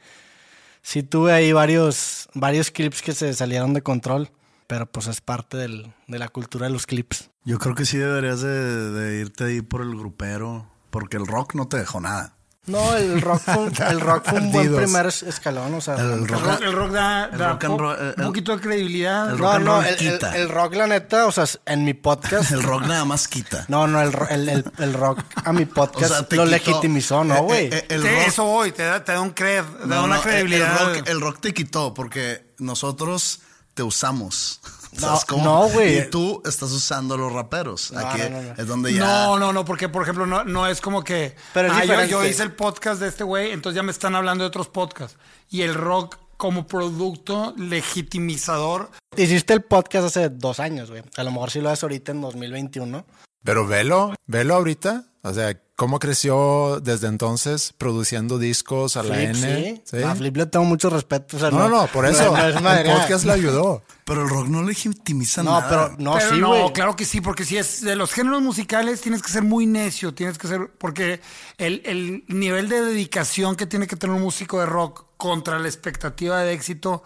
Sí 0.82 1.02
tuve 1.02 1.32
ahí 1.32 1.52
varios, 1.52 2.28
varios 2.34 2.70
clips 2.70 3.02
que 3.02 3.12
se 3.12 3.34
salieron 3.34 3.74
de 3.74 3.82
control, 3.82 4.30
pero 4.68 4.86
pues 4.86 5.08
es 5.08 5.20
parte 5.20 5.56
del- 5.56 5.92
de 6.06 6.18
la 6.20 6.28
cultura 6.28 6.66
de 6.66 6.72
los 6.72 6.86
clips. 6.86 7.30
Yo 7.44 7.58
creo 7.58 7.74
que 7.74 7.84
sí 7.84 7.96
deberías 7.98 8.40
de, 8.40 8.90
de 8.92 9.20
irte 9.20 9.44
ahí 9.44 9.60
por 9.62 9.82
el 9.82 9.90
grupero, 9.96 10.70
porque 10.90 11.16
el 11.16 11.26
rock 11.26 11.54
no 11.56 11.66
te 11.68 11.78
dejó 11.78 12.00
nada. 12.00 12.35
No, 12.66 12.94
el 12.96 13.20
rock 13.22 13.40
fue, 13.42 13.70
el 13.90 14.00
rock 14.00 14.24
fue 14.28 14.40
un 14.40 14.50
buen 14.50 14.74
primer 14.74 15.06
es- 15.06 15.22
escalón, 15.22 15.72
o 15.74 15.80
sea... 15.80 15.94
El 15.94 16.10
El 16.12 16.28
rock- 16.28 16.42
rock, 16.44 16.62
el 16.62 16.72
rock 16.72 16.90
da, 16.90 17.24
el 17.26 17.38
da 17.38 17.48
rock 17.52 17.64
and 17.64 17.76
po- 17.76 17.82
roll, 17.82 18.14
un 18.18 18.24
poquito 18.26 18.56
de 18.56 18.60
credibilidad. 18.62 19.30
el 19.30 19.36
no, 19.38 19.52
rock 19.52 19.60
no, 19.62 19.74
roll 19.76 19.84
el, 19.86 19.90
el- 19.92 19.96
quita. 20.12 20.36
el 20.36 20.48
rock, 20.48 20.74
la 20.74 20.86
neta, 20.88 21.26
o 21.26 21.32
sea, 21.32 21.44
en 21.66 21.84
mi 21.84 21.94
podcast... 21.94 22.50
El 22.56 22.62
rock 22.64 22.82
nada 22.86 23.04
más 23.04 23.28
quita. 23.28 23.64
No, 23.68 23.86
no, 23.86 24.00
el, 24.02 24.12
ro- 24.12 24.28
el, 24.28 24.48
el- 24.48 24.64
el 24.78 24.94
rock 24.94 25.20
a 25.44 25.52
mi 25.52 25.62
O 25.66 25.68
podcast 25.68 26.08
sea, 26.08 26.18
lo 26.22 26.26
quitó- 26.28 26.44
legitimizó, 26.46 27.22
¿no, 27.24 27.36
eh, 27.36 27.40
güey? 27.40 27.64
eh, 27.66 27.70
eh, 27.72 27.86
el 27.90 28.02
Sí, 28.02 28.08
rock- 28.08 28.26
eso 28.26 28.44
voy, 28.44 28.72
te 28.72 28.82
da, 28.82 29.04
te 29.04 29.12
da 29.12 29.20
un 29.20 29.30
cred, 29.30 29.64
te 29.64 29.78
da 29.88 29.96
no, 29.96 30.04
una 30.04 30.16
no, 30.16 30.22
credibilidad. 30.22 30.90
El 30.90 30.96
rock, 30.98 31.08
el 31.08 31.20
rock 31.20 31.40
te 31.40 31.54
quitó 31.54 31.94
porque 31.94 32.52
nosotros 32.58 33.40
te 33.74 33.82
usamos. 33.84 34.60
No, 34.96 35.08
¿Sabes 35.08 35.24
cómo? 35.24 35.44
no, 35.44 35.68
güey. 35.68 35.98
Y 35.98 36.10
tú 36.10 36.42
estás 36.44 36.72
usando 36.72 37.14
a 37.14 37.18
los 37.18 37.32
raperos. 37.32 37.92
No, 37.92 38.00
Aquí 38.00 38.22
no, 38.22 38.30
no, 38.30 38.42
no. 38.42 38.54
es 38.56 38.66
donde 38.66 38.92
ya. 38.92 39.00
No, 39.00 39.38
no, 39.38 39.52
no, 39.52 39.64
porque 39.64 39.88
por 39.88 40.02
ejemplo 40.02 40.26
no, 40.26 40.44
no 40.44 40.66
es 40.66 40.80
como 40.80 41.02
que 41.04 41.36
Pero 41.52 41.68
es 41.68 41.74
ah, 41.74 41.84
yo, 41.84 42.04
yo 42.04 42.24
hice 42.24 42.42
el 42.42 42.52
podcast 42.52 43.00
de 43.00 43.08
este 43.08 43.24
güey, 43.24 43.52
entonces 43.52 43.76
ya 43.76 43.82
me 43.82 43.92
están 43.92 44.14
hablando 44.14 44.44
de 44.44 44.48
otros 44.48 44.68
podcasts. 44.68 45.18
Y 45.50 45.62
el 45.62 45.74
rock 45.74 46.18
como 46.36 46.66
producto 46.66 47.54
legitimizador. 47.56 48.90
Hiciste 49.16 49.54
el 49.54 49.62
podcast 49.62 50.06
hace 50.06 50.28
dos 50.28 50.60
años, 50.60 50.90
güey. 50.90 51.02
A 51.16 51.22
lo 51.22 51.30
mejor 51.30 51.50
sí 51.50 51.60
lo 51.60 51.70
haces 51.70 51.82
ahorita 51.82 52.12
en 52.12 52.20
2021. 52.20 53.04
Pero 53.42 53.66
velo, 53.66 54.14
velo 54.26 54.54
ahorita. 54.54 55.04
O 55.22 55.32
sea, 55.32 55.58
cómo 55.76 55.98
creció 55.98 56.80
desde 56.80 57.06
entonces 57.06 57.74
produciendo 57.76 58.38
discos 58.38 58.96
a 58.96 59.02
la 59.02 59.14
Flip, 59.14 59.28
N. 59.44 59.82
sí. 59.84 60.02
A 60.02 60.14
Flip 60.14 60.36
le 60.36 60.46
tengo 60.46 60.64
mucho 60.64 60.88
respeto. 60.90 61.36
o 61.36 61.40
sea, 61.40 61.50
No, 61.50 61.68
no, 61.68 61.82
no, 61.82 61.86
por 61.88 62.06
eso. 62.06 62.34
no 62.36 62.46
es 62.48 62.56
el 62.56 62.92
podcast 62.92 63.24
le 63.26 63.32
ayudó. 63.32 63.82
Pero 64.04 64.22
el 64.22 64.28
rock 64.28 64.46
no 64.48 64.62
legitimiza 64.62 65.42
No, 65.42 65.60
nada. 65.60 65.68
pero 65.68 65.96
no, 65.98 66.14
Pero 66.14 66.30
sí, 66.34 66.40
no, 66.40 66.48
güey. 66.48 66.72
claro 66.72 66.94
que 66.96 67.04
sí, 67.04 67.20
porque 67.20 67.44
si 67.44 67.56
es 67.58 67.82
de 67.82 67.94
los 67.96 68.12
géneros 68.12 68.40
musicales 68.40 69.00
tienes 69.00 69.20
que 69.22 69.30
ser 69.30 69.42
muy 69.42 69.66
necio, 69.66 70.14
tienes 70.14 70.38
que 70.38 70.46
ser, 70.48 70.70
porque 70.78 71.20
el, 71.58 71.82
el 71.84 72.24
nivel 72.28 72.68
de 72.68 72.82
dedicación 72.82 73.56
que 73.56 73.66
tiene 73.66 73.86
que 73.86 73.96
tener 73.96 74.14
un 74.16 74.22
músico 74.22 74.60
de 74.60 74.66
rock 74.66 75.05
contra 75.16 75.58
la 75.58 75.66
expectativa 75.66 76.40
de 76.40 76.52
éxito, 76.52 77.02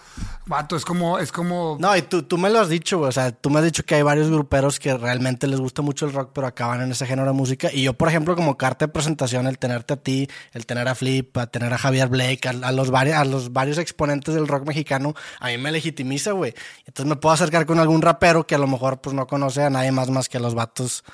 vato, 0.47 0.75
es 0.77 0.85
como, 0.85 1.19
es 1.19 1.31
como 1.31 1.77
No, 1.79 1.97
y 1.97 2.03
tú, 2.03 2.25
tú 2.25 2.39
me 2.39 2.51
lo 2.51 2.59
has 2.61 2.69
dicho, 2.69 2.99
güey. 2.99 3.09
O 3.09 3.13
sea, 3.13 3.31
tú 3.31 3.51
me 3.51 3.59
has 3.61 3.65
dicho 3.65 3.85
que 3.85 3.95
hay 3.95 4.03
varios 4.03 4.29
gruperos 4.29 4.79
que 4.81 4.97
realmente 4.97 5.47
les 5.47 5.61
gusta 5.61 5.81
mucho 5.83 6.07
el 6.07 6.13
rock, 6.13 6.31
pero 6.35 6.47
acaban 6.47 6.81
en 6.83 6.91
ese 6.91 7.07
género 7.07 7.29
de 7.29 7.35
música. 7.35 7.69
Y 7.73 7.83
yo, 7.85 7.93
por 7.95 8.09
ejemplo, 8.09 8.35
como 8.35 8.57
carta 8.57 8.87
de 8.87 8.93
presentación, 8.93 9.47
el 9.47 9.59
tenerte 9.59 9.95
a 9.95 9.97
ti, 9.97 10.29
el 10.53 10.67
tener 10.67 10.89
a 10.89 10.95
Flip, 10.95 11.37
a 11.39 11.47
tener 11.47 11.73
a 11.73 11.79
Javier 11.79 12.09
Blake, 12.09 12.49
a, 12.49 12.73
los, 12.73 12.91
vari- 12.91 13.15
a 13.15 13.25
los 13.25 13.53
varios 13.53 13.79
exponentes 13.79 14.35
del 14.35 14.49
rock 14.49 14.67
mexicano, 14.67 15.15
a 15.39 15.47
mí 15.49 15.59
me 15.59 15.71
legitimiza, 15.71 16.33
güey. 16.33 16.55
Entonces 16.87 17.07
me 17.09 17.17
puedo 17.17 17.33
acercar 17.33 17.65
con 17.65 17.79
algún 17.79 18.03
rapero 18.03 18.47
que 18.47 18.55
a 18.57 18.59
lo 18.59 18.67
mejor 18.67 19.01
pues 19.01 19.15
no 19.15 19.27
conoce 19.27 19.63
a 19.63 19.71
nadie 19.71 19.93
más 19.93 20.11
más 20.11 20.29
que 20.29 20.39
a 20.39 20.41
los 20.41 20.55
vatos 20.55 21.05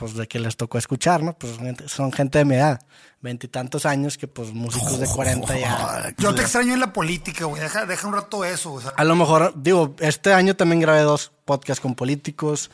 pues 0.00 0.14
de 0.14 0.26
que 0.26 0.38
les 0.40 0.56
tocó 0.56 0.78
escuchar, 0.78 1.22
¿no? 1.22 1.34
Pues 1.36 1.52
son 1.88 2.10
gente 2.10 2.38
de 2.38 2.46
mi 2.46 2.54
edad, 2.54 2.80
veintitantos 3.20 3.84
años 3.84 4.16
que 4.16 4.26
pues 4.26 4.50
músicos 4.54 4.98
de 4.98 5.06
40 5.06 5.58
ya. 5.58 6.14
Yo 6.18 6.34
te 6.34 6.40
extraño 6.40 6.72
en 6.72 6.80
la 6.80 6.90
política, 6.94 7.44
güey. 7.44 7.60
Deja, 7.60 7.84
deja 7.84 8.06
un 8.08 8.14
rato 8.14 8.42
eso. 8.46 8.72
O 8.72 8.80
sea, 8.80 8.92
A 8.96 9.04
lo 9.04 9.14
mejor, 9.14 9.52
digo, 9.56 9.94
este 9.98 10.32
año 10.32 10.56
también 10.56 10.80
grabé 10.80 11.02
dos 11.02 11.32
podcasts 11.44 11.82
con 11.82 11.94
políticos. 11.94 12.70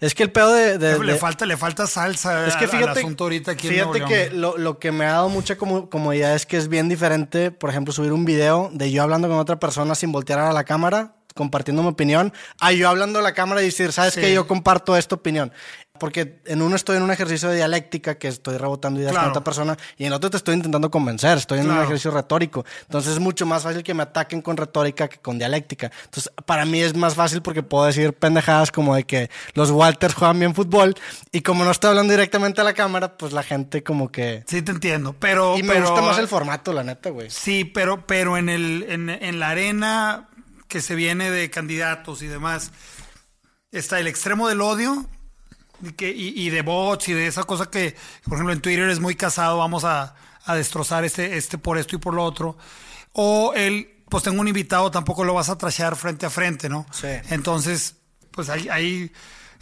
Es 0.00 0.14
que 0.14 0.22
el 0.22 0.30
pedo 0.30 0.52
de... 0.52 0.78
de- 0.78 1.00
le, 1.00 1.14
de- 1.14 1.18
falta, 1.18 1.46
le 1.46 1.56
falta 1.56 1.88
salsa 1.88 2.46
es 2.46 2.54
que 2.54 2.66
al- 2.66 2.70
al 2.70 2.78
fíjate, 2.78 3.00
asunto 3.00 3.24
ahorita 3.24 3.50
aquí 3.52 3.66
fíjate 3.68 4.04
que 4.04 4.30
lo, 4.30 4.56
lo 4.56 4.78
que 4.78 4.92
me 4.92 5.04
ha 5.04 5.14
dado 5.14 5.28
mucha 5.28 5.56
como- 5.58 5.90
comodidad 5.90 6.36
es 6.36 6.46
que 6.46 6.56
es 6.58 6.68
bien 6.68 6.88
diferente, 6.88 7.50
por 7.50 7.70
ejemplo, 7.70 7.92
subir 7.92 8.12
un 8.12 8.24
video 8.24 8.70
de 8.72 8.92
yo 8.92 9.02
hablando 9.02 9.26
con 9.28 9.38
otra 9.38 9.58
persona 9.58 9.96
sin 9.96 10.12
voltear 10.12 10.38
a 10.38 10.52
la 10.52 10.62
cámara, 10.62 11.16
compartiendo 11.34 11.82
mi 11.82 11.88
opinión, 11.88 12.32
a 12.60 12.72
yo 12.72 12.88
hablando 12.88 13.18
a 13.20 13.22
la 13.22 13.32
cámara 13.32 13.62
y 13.62 13.66
decir, 13.66 13.92
¿sabes 13.92 14.14
Sí. 14.14 14.20
qué? 14.20 14.32
Yo 14.34 14.46
comparto 14.46 14.96
esta 14.96 15.14
opinión. 15.16 15.52
Porque 15.98 16.40
en 16.46 16.62
uno 16.62 16.76
estoy 16.76 16.96
en 16.96 17.02
un 17.02 17.10
ejercicio 17.10 17.48
de 17.48 17.56
dialéctica 17.56 18.16
que 18.16 18.28
estoy 18.28 18.56
rebotando 18.56 19.00
ideas 19.00 19.12
Claro. 19.12 19.26
con 19.26 19.30
otra 19.30 19.44
persona 19.44 19.76
y 19.96 20.04
en 20.04 20.12
otro 20.12 20.30
te 20.30 20.36
estoy 20.36 20.54
intentando 20.54 20.90
convencer, 20.90 21.38
estoy 21.38 21.60
en 21.60 21.70
un 21.70 21.78
ejercicio 21.82 22.10
retórico. 22.10 22.64
Entonces 22.82 23.14
es 23.14 23.18
mucho 23.18 23.46
más 23.46 23.62
fácil 23.62 23.82
que 23.82 23.94
me 23.94 24.02
ataquen 24.04 24.42
con 24.42 24.56
retórica 24.56 25.08
que 25.08 25.18
con 25.18 25.38
dialéctica. 25.38 25.90
Entonces 26.04 26.32
para 26.46 26.64
mí 26.64 26.80
es 26.80 26.94
más 26.94 27.14
fácil 27.14 27.42
porque 27.42 27.62
puedo 27.62 27.84
decir 27.86 28.12
pendejadas 28.12 28.70
como 28.70 28.94
de 28.94 29.04
que 29.04 29.30
los 29.54 29.70
Walters 29.70 30.14
juegan 30.14 30.38
bien 30.38 30.54
fútbol 30.54 30.94
y 31.32 31.40
como 31.42 31.64
no 31.64 31.70
estoy 31.70 31.90
hablando 31.90 32.12
directamente 32.12 32.60
a 32.60 32.64
la 32.64 32.74
cámara, 32.74 33.16
pues 33.16 33.32
la 33.32 33.42
gente 33.42 33.82
como 33.82 34.10
que... 34.10 34.44
Sí, 34.46 34.62
te 34.62 34.72
entiendo. 34.72 35.14
Pero. 35.18 35.56
Y 35.58 35.62
me 35.62 35.74
pero- 35.74 35.86
gusta 35.90 36.02
más 36.02 36.18
el 36.18 36.28
formato, 36.28 36.72
la 36.72 36.84
neta, 36.84 37.10
güey. 37.10 37.30
Sí, 37.30 37.64
pero, 37.64 38.06
pero 38.06 38.36
en, 38.36 38.48
el, 38.48 38.84
en, 38.88 39.10
en 39.10 39.40
la 39.40 39.50
arena 39.50 40.28
que 40.68 40.80
se 40.80 40.94
viene 40.94 41.30
de 41.30 41.48
candidatos 41.50 42.20
y 42.22 42.26
demás, 42.26 42.72
está 43.72 43.98
el 44.00 44.06
extremo 44.06 44.48
del 44.48 44.60
odio 44.60 45.06
que, 45.96 46.10
y, 46.10 46.34
y 46.40 46.50
de 46.50 46.62
bots 46.62 47.08
y 47.08 47.12
de 47.12 47.26
esa 47.26 47.44
cosa 47.44 47.70
que, 47.70 47.94
por 48.24 48.34
ejemplo, 48.34 48.52
en 48.52 48.60
Twitter 48.60 48.88
es 48.88 49.00
muy 49.00 49.14
casado, 49.14 49.58
vamos 49.58 49.84
a, 49.84 50.14
a 50.44 50.54
destrozar 50.54 51.04
este, 51.04 51.36
este 51.36 51.58
por 51.58 51.78
esto 51.78 51.96
y 51.96 51.98
por 51.98 52.14
lo 52.14 52.24
otro. 52.24 52.56
O 53.12 53.52
el, 53.54 54.02
pues 54.08 54.22
tengo 54.24 54.40
un 54.40 54.48
invitado, 54.48 54.90
tampoco 54.90 55.24
lo 55.24 55.34
vas 55.34 55.48
a 55.48 55.58
trashear 55.58 55.96
frente 55.96 56.26
a 56.26 56.30
frente, 56.30 56.68
¿no? 56.68 56.86
Sí. 56.92 57.08
Entonces, 57.30 57.96
pues 58.30 58.48
hay, 58.48 58.68
hay 58.68 59.12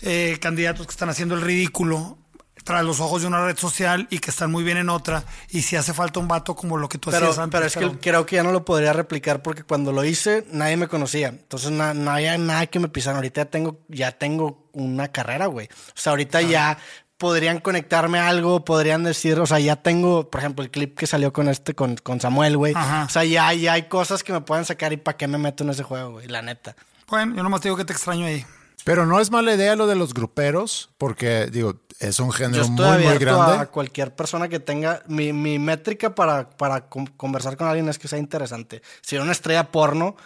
eh, 0.03 0.39
candidatos 0.41 0.87
que 0.87 0.91
están 0.93 1.09
haciendo 1.09 1.35
el 1.35 1.41
ridículo 1.43 2.19
tras 2.65 2.85
los 2.85 2.99
ojos 2.99 3.23
de 3.23 3.29
una 3.29 3.45
red 3.47 3.57
social 3.57 4.09
y 4.11 4.19
que 4.19 4.31
están 4.31 4.51
muy 4.51 4.65
bien 4.65 4.77
en 4.77 4.89
otra. 4.89 5.23
Y 5.51 5.63
si 5.63 5.77
hace 5.77 5.95
falta 5.95 6.19
un 6.19 6.27
vato 6.27 6.57
como 6.57 6.77
lo 6.77 6.89
que 6.89 6.99
tú 6.99 7.11
Pero, 7.13 7.27
hacías 7.27 7.39
antes. 7.39 7.57
pero 7.57 7.67
es 7.67 7.77
que 7.95 8.01
creo 8.01 8.27
que 8.27 8.35
ya 8.37 8.43
no 8.43 8.51
lo 8.51 8.65
podría 8.65 8.93
replicar 8.93 9.41
porque 9.41 9.63
cuando 9.63 9.93
lo 9.93 10.05
hice 10.05 10.45
nadie 10.51 10.77
me 10.77 10.89
conocía. 10.89 11.29
Entonces 11.29 11.71
na- 11.71 11.95
no 11.95 12.11
había 12.11 12.37
nada 12.39 12.67
que 12.67 12.81
me 12.81 12.89
pisaran. 12.89 13.17
Ahorita 13.19 13.43
ya 13.43 13.51
tengo, 13.51 13.79
ya 13.89 14.11
tengo 14.19 14.66
una 14.77 15.09
carrera, 15.09 15.47
güey. 15.47 15.67
O 15.67 15.93
sea, 15.95 16.11
ahorita 16.11 16.43
ya 16.43 16.79
podrían 17.19 17.61
conectarme 17.61 18.19
a 18.19 18.29
algo, 18.29 18.65
podrían 18.65 19.03
decir, 19.03 19.41
o 19.41 19.47
sea, 19.47 19.59
ya 19.59 19.77
tengo, 19.77 20.29
por 20.31 20.41
ejemplo, 20.41 20.63
el 20.65 20.71
clip 20.71 20.99
que 20.99 21.07
salió 21.07 21.33
con 21.33 21.49
este, 21.49 21.75
con, 21.75 21.97
con 21.97 22.21
Samuel, 22.21 22.57
güey. 22.57 22.75
O 22.75 23.09
sea, 23.09 23.25
ya, 23.25 23.53
ya 23.55 23.73
hay 23.73 23.85
cosas 23.89 24.23
que 24.23 24.33
me 24.33 24.43
pueden 24.43 24.65
sacar 24.65 24.93
y 24.93 24.99
para 24.99 25.17
qué 25.17 25.27
me 25.27 25.39
meto 25.39 25.65
en 25.65 25.71
ese 25.71 25.83
juego, 25.83 26.13
güey, 26.13 26.29
la 26.29 26.43
neta. 26.43 26.77
Bueno, 27.09 27.35
yo 27.35 27.43
nomás 27.43 27.61
te 27.63 27.69
digo 27.69 27.77
que 27.77 27.85
te 27.85 27.93
extraño 27.95 28.27
ahí. 28.27 28.45
Pero 28.85 29.05
no 29.07 29.19
es 29.21 29.31
mala 29.33 29.55
idea 29.55 29.75
lo 29.75 29.87
de 29.89 29.97
los 29.97 30.15
gruperos, 30.15 30.91
porque, 30.99 31.47
digo, 31.51 31.81
es 31.99 32.21
un 32.21 32.27
Yo 32.29 32.33
género 32.33 32.63
estoy 32.65 32.77
muy, 32.77 32.99
muy 32.99 33.07
abierto 33.07 33.39
grande. 33.39 33.63
a 33.63 33.67
cualquier 33.67 34.15
persona 34.15 34.49
que 34.49 34.61
tenga. 34.61 35.03
Mi, 35.09 35.33
mi 35.33 35.59
métrica 35.59 36.15
para, 36.15 36.51
para 36.51 36.83
con- 36.89 37.07
conversar 37.07 37.57
con 37.57 37.67
alguien 37.67 37.89
es 37.89 37.99
que 37.99 38.07
sea 38.07 38.19
interesante. 38.19 38.83
Si 39.01 39.17
era 39.17 39.25
una 39.25 39.33
estrella 39.33 39.73
porno 39.73 40.17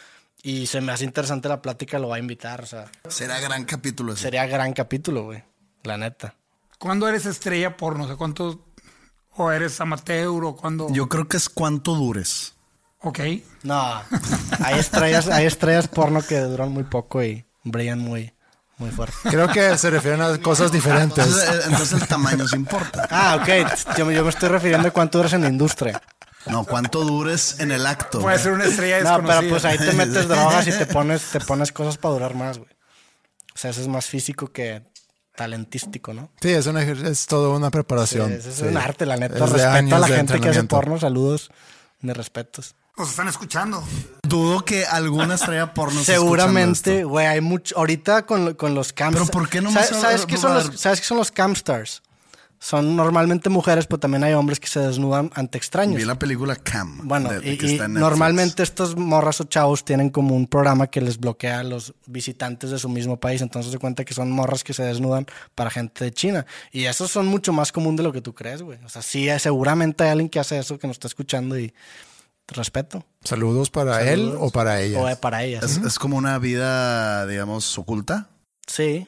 y 0.43 0.67
se 0.67 0.81
me 0.81 0.93
hace 0.93 1.05
interesante 1.05 1.49
la 1.49 1.61
plática, 1.63 1.99
lo 1.99 2.09
va 2.09 2.17
a 2.17 2.19
invitar. 2.19 2.63
O 2.63 2.67
sea, 2.67 2.91
Será 3.09 3.41
gran 3.41 3.65
capítulo 3.65 4.13
ese. 4.15 4.23
sería 4.23 4.47
gran 4.47 4.73
capítulo, 4.73 5.25
güey. 5.25 5.43
La 5.83 5.97
neta. 5.97 6.35
¿Cuándo 6.79 7.09
eres 7.09 7.27
estrella 7.27 7.77
por 7.77 7.99
no 7.99 8.09
sé 8.09 8.17
cuánto? 8.17 8.65
¿O 9.37 9.51
eres 9.51 9.81
amateur 9.81 10.45
o 10.45 10.57
cuándo? 10.57 10.89
Yo 10.91 11.09
creo 11.09 11.29
que 11.29 11.37
es 11.37 11.49
cuánto 11.49 11.95
dures. 11.95 12.55
Ok. 13.03 13.21
No, 13.63 14.03
hay 14.63 14.79
estrellas, 14.79 15.29
hay 15.29 15.47
estrellas 15.47 15.89
porno 15.89 16.21
que 16.23 16.39
duran 16.41 16.71
muy 16.71 16.85
poco 16.85 17.23
y 17.23 17.47
brillan 17.65 17.99
muy, 17.99 18.35
muy 18.77 18.91
fuerte. 18.91 19.15
Creo 19.31 19.49
que 19.49 19.79
se 19.79 19.89
refieren 19.89 20.21
a 20.21 20.37
cosas 20.39 20.71
diferentes. 20.71 21.25
Entonces, 21.27 21.49
eh, 21.49 21.61
entonces 21.67 22.03
el 22.03 22.07
tamaño 22.09 22.47
se 22.47 22.57
importa. 22.57 23.07
Ah, 23.11 23.39
ok. 23.41 23.97
Yo, 23.97 24.05
me- 24.05 24.15
yo 24.15 24.23
me 24.23 24.29
estoy 24.31 24.51
refiriendo 24.51 24.89
a 24.89 24.91
cuánto 24.91 25.17
duras 25.19 25.33
en 25.33 25.43
la 25.43 25.49
industria. 25.49 26.03
No, 26.47 26.65
cuánto 26.65 27.05
dures 27.05 27.61
en 27.61 27.71
el 27.71 27.87
acto. 27.87 28.21
Puede 28.21 28.39
ser 28.39 28.53
una 28.53 28.65
estrella 28.65 29.01
No, 29.01 29.11
desconocida. 29.11 29.39
pero 29.41 29.51
pues 29.51 29.65
ahí 29.67 29.79
te 29.79 29.93
metes 29.93 30.27
drogas 30.29 30.67
y 30.67 30.73
te 30.73 30.87
pones, 30.87 31.23
te 31.31 31.41
pones 31.41 31.71
cosas 31.73 31.99
para 31.99 32.15
durar 32.15 32.35
más, 32.35 32.59
güey. 32.59 32.71
O 33.55 33.59
sea, 33.59 33.71
eso 33.71 33.81
es 33.83 33.89
más 33.89 34.07
físico 34.07 34.49
que 34.51 34.83
talentístico, 35.37 36.13
¿no? 36.15 36.31
Sí, 36.41 36.51
es, 36.51 36.67
un 36.67 36.77
ejer- 36.77 37.05
es 37.07 37.27
toda 37.27 37.51
una 37.57 37.71
preparación. 37.71 38.33
es, 38.33 38.47
es 38.47 38.55
Sí. 38.57 38.65
un 38.65 38.77
arte, 38.77 39.07
la 39.07 39.17
neta. 39.17 39.35
Es 39.37 39.51
Respeto 39.51 39.97
a 39.97 39.99
la 39.99 40.07
gente 40.09 40.41
que 40.41 40.49
hace 40.49 40.65
porno. 40.65 40.99
Saludos, 40.99 41.51
mis 42.01 42.17
respetos. 42.17 42.75
Nos 42.97 43.11
están 43.11 43.29
escuchando. 43.29 43.83
Dudo 44.23 44.65
que 44.65 44.85
alguna 44.85 45.35
estrella 45.37 45.73
porno 45.73 46.03
Seguramente, 46.05 47.05
güey, 47.05 47.27
hay 47.27 47.41
mucho. 47.41 47.77
Ahorita 47.79 48.27
con, 48.27 48.55
con 48.55 48.75
los 48.75 48.93
cams. 48.93 49.15
Pero 49.15 49.27
¿por 49.27 49.49
qué 49.49 49.61
no 49.63 49.73
¿Sabes, 49.73 49.93
más- 49.93 50.01
¿sabes 50.03 50.27
qué 50.27 50.37
son 50.37 50.55
los, 50.55 50.79
¿Sabes 50.81 51.01
qué 51.01 51.07
son 51.07 51.17
los 51.19 51.31
camsters? 51.31 52.03
Son 52.63 52.95
normalmente 52.95 53.49
mujeres, 53.49 53.87
pero 53.87 53.99
también 54.01 54.23
hay 54.23 54.35
hombres 54.35 54.61
que 54.61 54.67
se 54.69 54.81
desnudan 54.81 55.31
ante 55.35 55.57
extraños. 55.57 55.97
Vi 55.97 56.05
la 56.05 56.19
película 56.19 56.55
Cam. 56.57 57.09
Bueno, 57.09 57.31
de- 57.31 57.41
de 57.41 57.53
y, 57.55 57.57
que 57.57 57.67
y 57.67 57.73
está 57.73 57.87
en 57.87 57.95
Netflix. 57.95 58.01
normalmente 58.11 58.63
estos 58.63 58.97
morras 58.99 59.41
o 59.41 59.45
chavos 59.45 59.83
tienen 59.83 60.11
como 60.11 60.37
un 60.37 60.47
programa 60.47 60.87
que 60.89 61.01
les 61.01 61.17
bloquea 61.19 61.61
a 61.61 61.65
los 61.65 61.95
visitantes 62.07 62.71
de 62.71 62.79
su 62.79 62.91
mismo 62.91 63.19
país. 63.19 63.41
Entonces 63.41 63.73
se 63.73 63.79
cuenta 63.79 64.05
que 64.05 64.13
son 64.13 64.31
morras 64.31 64.63
que 64.63 64.75
se 64.75 64.83
desnudan 64.83 65.25
para 65.55 65.71
gente 65.71 66.05
de 66.05 66.13
China. 66.13 66.45
Y 66.71 66.85
esos 66.85 67.11
son 67.11 67.27
mucho 67.29 67.55
más 67.55 67.73
común 67.73 67.97
de 67.97 68.03
lo 68.03 68.13
que 68.13 68.21
tú 68.21 68.35
crees, 68.35 68.61
güey. 68.61 68.79
O 68.85 68.91
sea, 68.91 69.01
sí, 69.01 69.27
seguramente 69.39 70.05
hay 70.05 70.11
alguien 70.11 70.29
que 70.29 70.39
hace 70.39 70.59
eso 70.59 70.79
que 70.79 70.87
nos 70.87 70.97
está 70.97 71.09
escuchando 71.09 71.59
y 71.59 71.73
respeto. 72.49 73.07
Saludos 73.25 73.71
para 73.71 74.03
él 74.13 74.35
o 74.39 74.51
para 74.51 74.83
ella. 74.83 75.01
O 75.01 75.09
eh, 75.09 75.17
para 75.17 75.45
ellas. 75.45 75.65
Es, 75.65 75.79
es 75.79 75.99
como 75.99 76.19
una 76.19 76.39
vida, 76.39 77.27
digamos, 77.27 77.79
oculta. 77.79 78.29
Sí. 78.67 79.07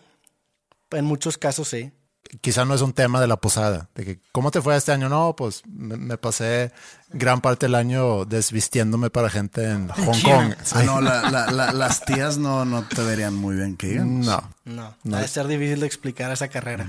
En 0.91 1.05
muchos 1.05 1.37
casos 1.37 1.69
sí. 1.69 1.93
Quizá 2.41 2.65
no 2.65 2.75
es 2.75 2.81
un 2.81 2.93
tema 2.95 3.21
de 3.21 3.27
la 3.27 3.37
posada. 3.37 3.91
De 3.95 4.05
que, 4.05 4.21
¿Cómo 4.33 4.51
te 4.51 4.63
fue 4.63 4.75
este 4.77 4.91
año? 4.93 5.09
No, 5.11 5.35
pues 5.37 5.63
me, 5.69 5.97
me 5.99 6.17
pasé 6.17 6.73
gran 7.11 7.41
parte 7.43 7.67
del 7.67 7.75
año 7.75 8.25
desvistiéndome 8.25 9.11
para 9.11 9.29
gente 9.29 9.69
en 9.69 9.89
Hong. 9.89 10.23
Kong. 10.23 10.55
Ah, 10.73 10.83
no, 10.85 11.01
la- 11.03 11.31
la- 11.31 11.51
la- 11.51 11.73
las 11.73 12.05
tías 12.05 12.39
no, 12.39 12.65
no 12.65 12.85
te 12.85 13.03
verían 13.03 13.35
muy 13.35 13.57
bien 13.57 13.77
que 13.77 13.89
digamos. 13.89 14.25
No. 14.27 14.43
No. 14.65 14.95
Debe 15.05 15.29
ser 15.29 15.47
difícil 15.47 15.81
de 15.81 15.87
explicar 15.87 16.31
esa 16.33 16.49
carrera. 16.49 16.87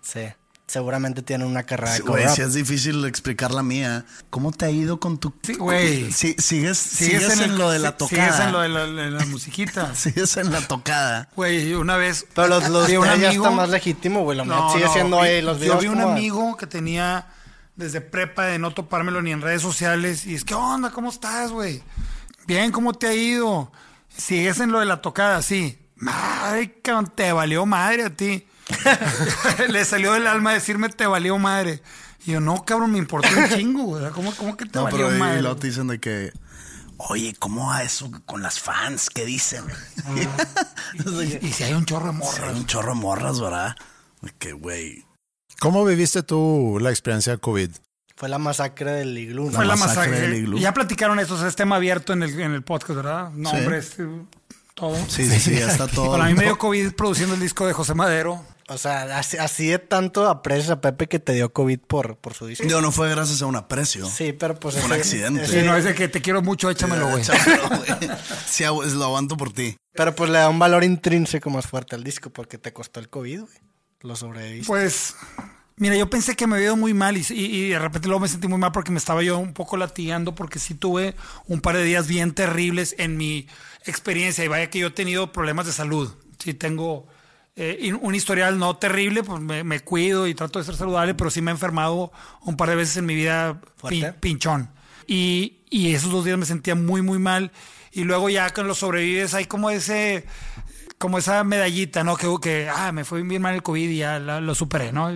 Sí. 0.00 0.20
Seguramente 0.68 1.22
tienen 1.22 1.46
una 1.48 1.62
carrera 1.62 1.94
de 1.94 2.00
Güey, 2.00 2.28
si 2.28 2.42
es 2.42 2.52
difícil 2.52 3.02
explicar 3.06 3.52
la 3.52 3.62
mía. 3.62 4.04
¿Cómo 4.28 4.52
te 4.52 4.66
ha 4.66 4.70
ido 4.70 5.00
con 5.00 5.16
tu... 5.16 5.32
Sí, 5.42 5.54
güey. 5.54 6.12
Sí, 6.12 6.36
sigues, 6.38 6.76
sigues, 6.76 7.30
en, 7.38 7.40
el- 7.52 7.56
lo 7.58 7.70
de 7.70 7.78
la 7.78 7.96
tocada. 7.96 8.32
Sigues 8.32 8.40
en 8.46 8.52
lo 8.52 8.60
de 8.60 8.68
la, 8.68 8.84
de 8.86 9.10
la 9.10 9.24
musiquita. 9.24 9.94
Sigues 9.96 10.36
en 10.36 10.52
la 10.52 10.60
tocada. 10.60 11.30
Güey, 11.34 11.72
una 11.72 11.96
vez. 11.96 12.26
Pero 12.34 12.48
los, 12.48 12.68
los 12.68 12.86
vi 12.86 12.96
un 12.98 13.06
ya 13.06 13.12
amigo- 13.14 13.44
está 13.46 13.50
más 13.56 13.70
legítimo, 13.70 14.24
güey. 14.24 14.36
No, 14.44 14.70
sigue 14.74 14.84
no, 14.84 14.92
siendo 14.92 15.20
ahí 15.22 15.40
los 15.40 15.56
Yo 15.56 15.62
videos 15.64 15.80
vi 15.80 15.88
un 15.88 16.00
amigo 16.02 16.54
que 16.58 16.66
tenía 16.66 17.28
desde 17.74 18.02
prepa 18.02 18.44
de 18.44 18.58
no 18.58 18.74
topármelo 18.74 19.22
ni 19.22 19.32
en 19.32 19.40
redes 19.40 19.62
sociales. 19.62 20.26
Y 20.26 20.34
es, 20.34 20.44
¿qué 20.44 20.52
onda? 20.54 20.90
¿Cómo 20.90 21.08
estás, 21.08 21.50
güey? 21.50 21.82
Bien, 22.46 22.72
¿cómo 22.72 22.92
te 22.92 23.06
ha 23.06 23.14
ido? 23.14 23.72
Sigues 24.14 24.60
en 24.60 24.70
lo 24.70 24.80
de 24.80 24.84
la 24.86 25.00
tocada, 25.00 25.40
sí. 25.40 25.78
Madre, 25.96 26.78
cabrón, 26.82 27.10
te 27.14 27.32
valió 27.32 27.64
madre 27.64 28.04
a 28.04 28.10
ti. 28.14 28.46
Le 29.68 29.84
salió 29.84 30.12
del 30.12 30.26
alma 30.26 30.52
decirme 30.52 30.88
te 30.88 31.06
valió 31.06 31.38
madre. 31.38 31.82
Y 32.26 32.32
yo, 32.32 32.40
no, 32.40 32.64
cabrón, 32.64 32.92
me 32.92 32.98
importó 32.98 33.28
un 33.36 33.48
chingo, 33.48 33.84
güey. 33.84 34.10
¿Cómo, 34.10 34.32
cómo 34.34 34.56
que 34.56 34.66
te 34.66 34.78
No, 34.78 34.84
valió 34.84 35.06
pero 35.06 35.16
y 35.16 35.18
madre? 35.18 35.42
luego 35.42 35.56
te 35.56 35.66
dicen 35.68 35.86
de 35.88 35.98
que... 35.98 36.32
Oye, 37.00 37.34
¿cómo 37.38 37.68
va 37.68 37.84
eso 37.84 38.10
con 38.26 38.42
las 38.42 38.58
fans? 38.58 39.08
¿Qué 39.10 39.24
dicen? 39.24 39.64
Y, 40.94 41.46
y 41.46 41.52
si 41.52 41.64
hay 41.64 41.74
un 41.74 41.84
chorro 41.84 42.06
de 42.06 42.12
Hay 42.12 42.16
morras. 42.18 42.56
un 42.56 42.66
chorro 42.66 42.94
de 42.94 43.00
morras, 43.00 43.40
¿verdad? 43.40 43.76
De 44.22 44.32
que, 44.38 44.52
güey... 44.52 45.04
¿Cómo 45.60 45.84
viviste 45.84 46.22
tú 46.22 46.78
la 46.80 46.90
experiencia 46.90 47.32
de 47.34 47.38
COVID? 47.38 47.70
Fue 48.16 48.28
la 48.28 48.38
masacre 48.38 48.92
del 48.92 49.16
iglú. 49.16 49.46
¿no? 49.46 49.52
Fue 49.52 49.64
la 49.66 49.76
masacre 49.76 50.10
masacre. 50.12 50.20
del 50.28 50.34
iglú. 50.42 50.58
Ya 50.58 50.72
platicaron 50.74 51.18
eso, 51.20 51.34
o 51.34 51.38
sea, 51.38 51.46
es 51.46 51.54
tema 51.56 51.76
abierto 51.76 52.12
en 52.12 52.22
el, 52.24 52.40
en 52.40 52.52
el 52.52 52.62
podcast, 52.62 52.96
¿verdad? 52.96 53.30
Nombres, 53.30 53.94
eh, 53.98 54.08
todo. 54.74 54.96
Sí, 55.08 55.28
sí, 55.28 55.38
sí, 55.38 55.56
ya 55.56 55.70
está 55.70 55.86
todo. 55.94 56.10
Para 56.12 56.24
mí 56.26 56.34
me 56.34 56.44
dio 56.44 56.58
COVID 56.58 56.92
produciendo 56.94 57.34
el 57.34 57.40
disco 57.40 57.66
de 57.66 57.72
José 57.74 57.94
Madero. 57.94 58.44
O 58.70 58.76
sea, 58.76 59.18
así, 59.18 59.36
así 59.38 59.66
de 59.68 59.78
tanto 59.78 60.28
aprecias 60.28 60.68
a 60.70 60.80
Pepe 60.82 61.06
que 61.08 61.18
te 61.18 61.32
dio 61.32 61.52
COVID 61.52 61.78
por, 61.80 62.16
por 62.18 62.34
su 62.34 62.46
disco. 62.46 62.66
Digo, 62.66 62.80
no 62.82 62.92
fue 62.92 63.08
gracias 63.08 63.40
a 63.40 63.46
un 63.46 63.56
aprecio. 63.56 64.04
Sí, 64.06 64.32
pero 64.34 64.54
pues... 64.60 64.74
Fue 64.76 64.84
un 64.84 64.92
ese- 64.92 65.00
accidente. 65.00 65.46
Si 65.46 65.62
no 65.66 65.74
es 65.76 65.84
de 65.84 65.94
que 65.94 66.08
te 66.08 66.20
quiero 66.20 66.42
mucho, 66.42 66.68
échamelo, 66.70 67.08
güey. 67.08 67.22
Échamelo, 67.22 67.68
güey. 67.68 68.10
Sí, 68.46 68.64
lo 68.64 69.04
aguanto 69.04 69.36
por 69.38 69.52
ti. 69.52 69.76
Pero 69.94 70.14
pues 70.14 70.30
le 70.30 70.38
da 70.38 70.48
un 70.50 70.58
valor 70.58 70.84
intrínseco 70.84 71.48
más 71.50 71.66
fuerte 71.66 71.94
al 71.96 72.04
disco 72.04 72.30
porque 72.30 72.58
te 72.58 72.72
costó 72.72 73.00
el 73.00 73.08
COVID, 73.08 73.40
güey. 73.40 73.56
Lo 74.02 74.14
sobreviviste. 74.14 74.66
Pues, 74.66 75.16
mira, 75.76 75.96
yo 75.96 76.10
pensé 76.10 76.36
que 76.36 76.46
me 76.46 76.56
había 76.56 76.66
ido 76.66 76.76
muy 76.76 76.92
mal 76.94 77.16
y, 77.16 77.24
y- 77.30 77.34
y 77.46 77.68
de 77.70 77.78
repente 77.78 78.06
luego 78.06 78.20
me 78.20 78.28
sentí 78.28 78.48
muy 78.48 78.58
mal 78.58 78.70
porque 78.72 78.92
me 78.92 78.98
estaba 78.98 79.22
yo 79.22 79.38
un 79.38 79.54
poco 79.54 79.76
latigando 79.78 80.34
porque 80.34 80.58
sí 80.58 80.74
tuve 80.74 81.16
un 81.46 81.60
par 81.62 81.74
de 81.76 81.84
días 81.84 82.06
bien 82.06 82.32
terribles 82.34 82.94
en 82.98 83.16
mi 83.16 83.48
experiencia 83.86 84.44
y 84.44 84.48
vaya 84.48 84.68
que 84.70 84.78
yo 84.78 84.88
he 84.88 84.90
tenido 84.90 85.32
problemas 85.32 85.64
de 85.66 85.72
salud. 85.72 86.12
Sí 86.38 86.52
tengo 86.54 87.08
eh, 87.60 87.92
un 88.00 88.14
historial 88.14 88.58
no 88.58 88.76
terrible, 88.76 89.22
pues 89.24 89.40
me, 89.40 89.64
me 89.64 89.80
cuido 89.80 90.26
y 90.28 90.34
trato 90.34 90.58
de 90.60 90.64
ser 90.64 90.76
saludable, 90.76 91.14
pero 91.14 91.28
sí 91.30 91.42
me 91.42 91.50
he 91.50 91.54
enfermado 91.54 92.12
un 92.42 92.56
par 92.56 92.68
de 92.70 92.76
veces 92.76 92.96
en 92.98 93.06
mi 93.06 93.14
vida 93.16 93.60
pinchón. 94.20 94.70
Y, 95.06 95.58
y 95.68 95.92
esos 95.94 96.12
dos 96.12 96.24
días 96.24 96.38
me 96.38 96.46
sentía 96.46 96.74
muy, 96.74 97.02
muy 97.02 97.18
mal. 97.18 97.50
Y 97.92 98.04
luego 98.04 98.28
ya 98.28 98.50
con 98.50 98.68
los 98.68 98.78
sobrevives 98.78 99.34
hay 99.34 99.46
como 99.46 99.70
ese 99.70 100.24
como 100.98 101.18
esa 101.18 101.42
medallita, 101.44 102.02
¿no? 102.04 102.16
Que, 102.16 102.28
que 102.42 102.68
ah, 102.68 102.92
me 102.92 103.04
fue 103.04 103.22
bien 103.22 103.40
mal 103.42 103.54
el 103.54 103.62
COVID 103.62 103.88
y 103.88 103.98
ya 103.98 104.18
la- 104.18 104.40
lo 104.40 104.54
superé, 104.54 104.92
¿no? 104.92 105.10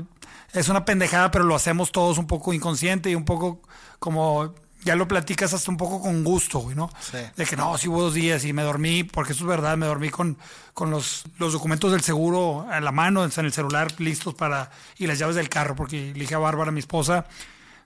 Es 0.53 0.69
una 0.69 0.85
pendejada, 0.85 1.31
pero 1.31 1.45
lo 1.45 1.55
hacemos 1.55 1.93
todos 1.93 2.19
un 2.19 2.27
poco 2.27 2.53
inconsciente 2.53 3.11
y 3.11 3.15
un 3.15 3.25
poco 3.25 3.63
como 3.99 4.55
ya 4.85 4.97
lo 4.97 5.07
platicas 5.07 5.53
hasta 5.55 5.71
un 5.71 5.77
poco 5.77 6.01
con 6.01 6.25
gusto, 6.25 6.59
güey, 6.59 6.75
¿no? 6.77 6.91
Sí. 7.01 7.19
De 7.37 7.47
que 7.47 7.57
no, 7.57 7.77
sí 7.79 7.89
hubo 7.89 8.03
dos 8.03 8.15
días 8.15 8.45
y 8.45 8.53
me 8.53 8.63
dormí, 8.63 9.05
porque 9.05 9.33
eso 9.33 9.45
es 9.45 9.49
verdad, 9.49 9.77
me 9.77 9.87
dormí 9.87 10.11
con, 10.11 10.37
con 10.75 10.91
los, 10.91 11.25
los 11.39 11.53
documentos 11.53 11.93
del 11.93 12.03
seguro 12.03 12.67
a 12.71 12.81
la 12.81 12.93
mano, 12.93 13.25
en 13.25 13.31
el 13.37 13.53
celular, 13.53 13.93
listos 13.99 14.35
para, 14.35 14.71
y 14.99 15.07
las 15.07 15.19
llaves 15.19 15.37
del 15.37 15.49
carro, 15.49 15.77
porque 15.77 16.13
le 16.15 16.21
dije 16.21 16.35
a 16.35 16.39
Bárbara, 16.39 16.71
mi 16.73 16.81
esposa, 16.81 17.27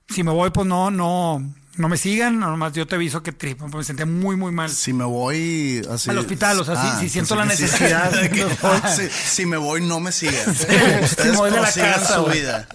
si 0.09 0.23
me 0.23 0.31
voy, 0.31 0.51
pues 0.51 0.67
no, 0.67 0.91
no, 0.91 1.43
no 1.77 1.89
me 1.89 1.99
sigan, 1.99 2.39
nomás 2.39 2.73
yo 2.73 2.87
te 2.87 2.95
aviso 2.95 3.23
que 3.23 3.33
trip, 3.33 3.61
me 3.61 3.85
sentía 3.85 4.07
muy, 4.07 4.37
muy 4.37 4.53
mal. 4.53 4.71
Si 4.71 4.93
me 4.95 5.05
voy 5.05 5.83
así. 5.91 6.09
Al 6.09 6.19
hospital, 6.19 6.61
o 6.61 6.65
sea, 6.65 6.77
sí- 6.77 7.01
sí 7.03 7.09
siento 7.11 7.35
la 7.35 7.43
sí. 7.43 7.49
necesidad. 7.63 8.11
De 8.11 8.31
que, 8.31 8.47
si, 8.97 9.11
si 9.11 9.47
me 9.47 9.57
voy, 9.59 9.83
no 9.83 10.01
me 10.01 10.13
sigan. 10.13 10.55
si 10.57 11.29
me 11.29 11.37
voy 11.37 11.51
de 11.51 11.57
la 11.57 11.63
prosigan 11.65 11.93
casa, 11.93 12.15
su 12.17 12.25
vida. 12.27 12.67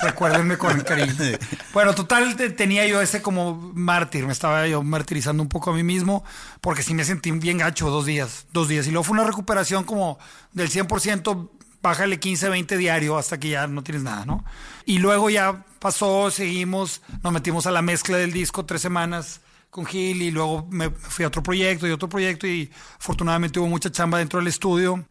Recuérdenme 0.00 0.58
con 0.58 0.80
cariño. 0.80 1.14
Bueno, 1.72 1.94
total, 1.94 2.36
te- 2.36 2.50
tenía 2.50 2.86
yo 2.86 3.00
ese 3.02 3.20
como 3.20 3.72
mártir, 3.74 4.26
me 4.26 4.32
estaba 4.32 4.66
yo 4.68 4.82
martirizando 4.82 5.42
un 5.42 5.48
poco 5.48 5.70
a 5.70 5.74
mí 5.74 5.82
mismo, 5.82 6.24
porque 6.60 6.82
sí 6.84 6.94
me 6.94 7.04
sentí 7.04 7.30
bien 7.32 7.58
gacho 7.58 7.90
dos 7.90 8.06
días, 8.06 8.46
dos 8.52 8.68
días. 8.68 8.86
Y 8.86 8.90
luego 8.90 9.02
fue 9.04 9.14
una 9.14 9.24
recuperación 9.24 9.82
como 9.84 10.18
del 10.52 10.70
100%, 10.70 11.50
bájale 11.82 12.20
15, 12.20 12.48
20 12.48 12.76
diario 12.76 13.18
hasta 13.18 13.38
que 13.40 13.48
ya 13.50 13.66
no 13.66 13.82
tienes 13.82 14.02
nada, 14.04 14.24
¿no? 14.24 14.44
Y 14.86 14.98
luego 14.98 15.30
ya 15.30 15.64
pasó, 15.80 16.30
seguimos, 16.30 17.02
nos 17.22 17.32
metimos 17.32 17.66
a 17.66 17.72
la 17.72 17.82
mezcla 17.82 18.16
del 18.16 18.32
disco 18.32 18.64
tres 18.64 18.80
semanas 18.82 19.40
con 19.70 19.84
Gil 19.84 20.22
y 20.22 20.30
luego 20.30 20.68
me 20.70 20.90
fui 20.90 21.24
a 21.24 21.28
otro 21.28 21.42
proyecto 21.42 21.88
y 21.88 21.90
otro 21.90 22.08
proyecto 22.08 22.46
y 22.46 22.70
afortunadamente 22.98 23.58
hubo 23.58 23.66
mucha 23.68 23.90
chamba 23.90 24.18
dentro 24.18 24.38
del 24.38 24.46
estudio. 24.48 25.04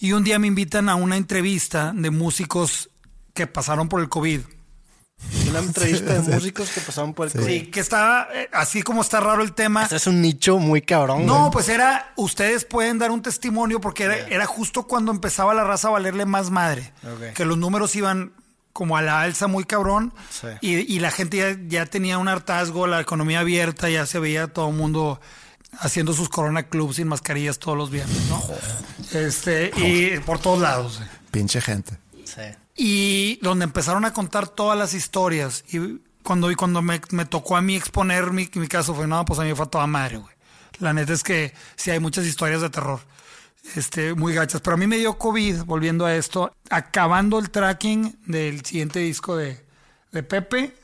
Y 0.00 0.12
un 0.12 0.24
día 0.24 0.38
me 0.40 0.48
invitan 0.48 0.88
a 0.88 0.96
una 0.96 1.16
entrevista 1.16 1.92
de 1.94 2.10
músicos 2.10 2.90
que 3.36 3.46
pasaron 3.46 3.88
por 3.88 4.00
el 4.00 4.08
COVID. 4.08 4.40
Una 5.48 5.60
entrevista 5.60 6.12
de 6.14 6.20
músicos 6.34 6.68
que 6.70 6.80
pasaron 6.80 7.14
por 7.14 7.26
el 7.26 7.32
Sí, 7.32 7.38
COVID. 7.38 7.70
que 7.70 7.80
está, 7.80 8.28
eh, 8.34 8.50
así 8.52 8.82
como 8.82 9.00
está 9.02 9.20
raro 9.20 9.42
el 9.42 9.52
tema. 9.54 9.84
Este 9.84 9.96
es 9.96 10.06
un 10.08 10.20
nicho 10.20 10.58
muy 10.58 10.82
cabrón. 10.82 11.24
No, 11.24 11.38
güey. 11.42 11.50
pues 11.52 11.68
era, 11.68 12.12
ustedes 12.16 12.64
pueden 12.64 12.98
dar 12.98 13.10
un 13.10 13.22
testimonio 13.22 13.80
porque 13.80 14.04
era, 14.04 14.16
era 14.28 14.46
justo 14.46 14.82
cuando 14.86 15.12
empezaba 15.12 15.54
la 15.54 15.64
raza 15.64 15.88
a 15.88 15.92
valerle 15.92 16.26
más 16.26 16.50
madre. 16.50 16.92
Que 17.34 17.44
los 17.46 17.56
números 17.56 17.94
iban 17.96 18.32
como 18.74 18.96
a 18.98 19.02
la 19.02 19.22
alza 19.22 19.46
muy 19.46 19.64
cabrón 19.64 20.12
Sí. 20.28 20.48
y, 20.60 20.74
y 20.94 20.98
la 20.98 21.10
gente 21.10 21.38
ya, 21.38 21.56
ya 21.66 21.86
tenía 21.86 22.18
un 22.18 22.28
hartazgo, 22.28 22.86
la 22.86 23.00
economía 23.00 23.40
abierta, 23.40 23.88
ya 23.88 24.04
se 24.04 24.18
veía 24.18 24.48
todo 24.48 24.68
el 24.68 24.74
mundo 24.74 25.18
haciendo 25.78 26.12
sus 26.12 26.28
Corona 26.28 26.64
Clubs 26.64 26.96
sin 26.96 27.08
mascarillas 27.08 27.58
todos 27.58 27.78
los 27.78 27.90
viernes, 27.90 28.18
¿no? 28.28 28.42
Este, 29.18 29.70
y 29.76 30.18
por 30.20 30.38
todos 30.40 30.60
lados. 30.60 31.00
Pinche 31.30 31.62
gente. 31.62 31.96
Y 32.76 33.36
donde 33.42 33.64
empezaron 33.64 34.04
a 34.04 34.12
contar 34.12 34.48
todas 34.48 34.78
las 34.78 34.94
historias. 34.94 35.64
Y 35.72 36.00
cuando, 36.22 36.50
y 36.50 36.54
cuando 36.54 36.82
me, 36.82 36.98
tocó 37.28 37.56
a 37.56 37.62
mí 37.62 37.76
exponer 37.76 38.32
mi, 38.32 38.48
mi 38.54 38.68
caso, 38.68 38.94
fue, 38.94 39.06
no, 39.06 39.24
pues 39.24 39.40
a 39.40 39.44
mí 39.44 39.54
fue 39.54 39.64
a 39.64 39.70
toda 39.70 39.86
madre, 39.86 40.18
güey. 40.18 40.34
La 40.78 40.92
neta 40.92 41.12
es 41.12 41.22
que 41.22 41.54
sí 41.76 41.90
hay 41.90 42.00
muchas 42.00 42.26
historias 42.26 42.60
de 42.60 42.70
terror. 42.70 43.00
Este, 43.74 44.14
muy 44.14 44.34
gachas. 44.34 44.60
Pero 44.60 44.74
a 44.74 44.76
mí 44.76 44.86
me 44.86 44.98
dio 44.98 45.18
COVID, 45.18 45.64
volviendo 45.64 46.04
a 46.04 46.14
esto, 46.14 46.52
acabando 46.70 47.38
el 47.38 47.50
tracking 47.50 48.18
del 48.26 48.64
siguiente 48.64 49.00
disco 49.00 49.36
de, 49.36 49.64
de 50.12 50.22
Pepe, 50.22 50.76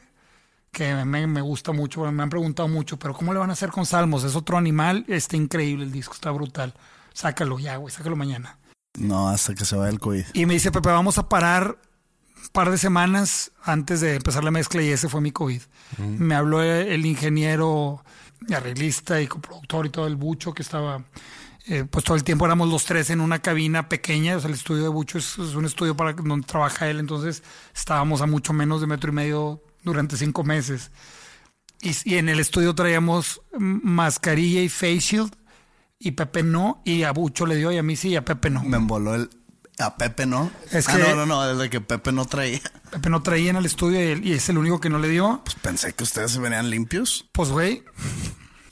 que 0.72 0.94
me, 1.05 1.26
me 1.26 1.40
gusta 1.40 1.72
mucho, 1.72 2.11
me 2.11 2.22
han 2.22 2.31
preguntado 2.31 2.68
mucho, 2.68 2.98
pero 2.98 3.14
¿cómo 3.14 3.33
le 3.33 3.38
van 3.38 3.50
a 3.50 3.52
hacer 3.52 3.70
con 3.70 3.87
Salmos? 3.87 4.24
Es 4.24 4.35
otro 4.35 4.57
animal, 4.57 5.05
está 5.07 5.37
increíble 5.37 5.85
el 5.85 5.92
disco, 5.92 6.14
está 6.14 6.31
brutal. 6.31 6.74
Sácalo 7.12 7.59
ya, 7.59 7.76
güey, 7.76 7.94
sácalo 7.94 8.16
mañana. 8.16 8.57
No, 8.98 9.28
hasta 9.28 9.55
que 9.55 9.64
se 9.64 9.76
vaya 9.76 9.90
el 9.90 10.00
COVID. 10.00 10.24
Y 10.35 10.46
me 10.46 10.55
dice, 10.55 10.70
Pepe, 10.70 10.90
vamos 10.90 11.18
a 11.18 11.28
parar 11.28 11.78
un 12.42 12.48
par 12.48 12.70
de 12.70 12.78
semanas 12.78 13.52
antes 13.62 14.00
de 14.00 14.16
empezar 14.16 14.44
la 14.44 14.50
mezcla 14.50 14.83
y 14.83 14.88
ese 14.88 15.09
fue 15.09 15.20
mi 15.20 15.33
COVID. 15.33 15.62
Me 15.98 16.35
habló 16.35 16.62
el 16.62 17.07
ingeniero, 17.07 18.05
arreglista 18.55 19.20
y 19.20 19.26
coproductor 19.26 19.87
y 19.87 19.90
todo 19.90 20.07
el 20.07 20.16
bucho 20.16 20.52
que 20.52 20.62
estaba, 20.62 21.05
eh, 21.66 21.85
pues 21.88 22.05
todo 22.05 22.16
el 22.16 22.24
tiempo 22.24 22.44
éramos 22.44 22.68
los 22.68 22.85
tres 22.85 23.11
en 23.11 23.20
una 23.20 23.40
cabina 23.40 23.88
pequeña, 23.88 24.37
o 24.37 24.40
sea, 24.40 24.48
el 24.48 24.55
estudio 24.55 24.83
de 24.83 24.88
bucho 24.88 25.18
es, 25.18 25.38
es 25.38 25.55
un 25.55 25.64
estudio 25.64 25.96
para 25.96 26.12
donde 26.12 26.46
trabaja 26.46 26.88
él, 26.88 26.98
entonces 26.98 27.42
estábamos 27.74 28.20
a 28.20 28.26
mucho 28.26 28.52
menos 28.52 28.81
de 28.81 28.87
metro 28.87 29.11
y 29.12 29.14
medio 29.14 29.62
durante 29.83 30.16
cinco 30.16 30.44
meses. 30.44 30.90
Y, 31.81 31.92
y 32.05 32.16
en 32.16 32.28
el 32.28 32.40
estudio 32.40 32.74
traíamos 32.74 33.40
mm, 33.59 33.81
mascarilla 33.83 34.61
y 34.62 34.68
face 34.68 35.00
shield 35.00 35.35
y 36.02 36.12
Pepe 36.12 36.42
no, 36.42 36.82
y 36.84 37.02
a 37.04 37.12
Bucho 37.12 37.46
le 37.46 37.56
dio 37.56 37.70
y 37.72 37.78
a 37.78 37.82
mí 37.82 37.96
sí, 37.96 38.10
y 38.10 38.16
a 38.16 38.24
Pepe 38.24 38.50
no. 38.50 38.62
Me 38.62 38.76
emboló 38.76 39.14
el. 39.14 39.30
A 39.78 39.96
Pepe 39.96 40.26
no. 40.26 40.50
Es 40.70 40.88
ah, 40.88 40.96
que- 40.96 41.02
no, 41.02 41.14
no, 41.14 41.26
no. 41.26 41.42
Desde 41.54 41.70
que 41.70 41.80
Pepe 41.80 42.12
no 42.12 42.24
traía. 42.26 42.60
Pepe 42.90 43.08
no 43.08 43.22
traía 43.22 43.50
en 43.50 43.56
el 43.56 43.64
estudio 43.66 44.00
y, 44.00 44.06
él- 44.12 44.26
y 44.26 44.32
es 44.32 44.48
el 44.48 44.58
único 44.58 44.80
que 44.80 44.90
no 44.90 44.98
le 44.98 45.08
dio. 45.08 45.40
Pues 45.44 45.56
pensé 45.56 45.92
que 45.94 46.04
ustedes 46.04 46.30
se 46.32 46.40
venían 46.40 46.68
limpios. 46.70 47.26
Pues, 47.32 47.48
güey. 47.50 47.82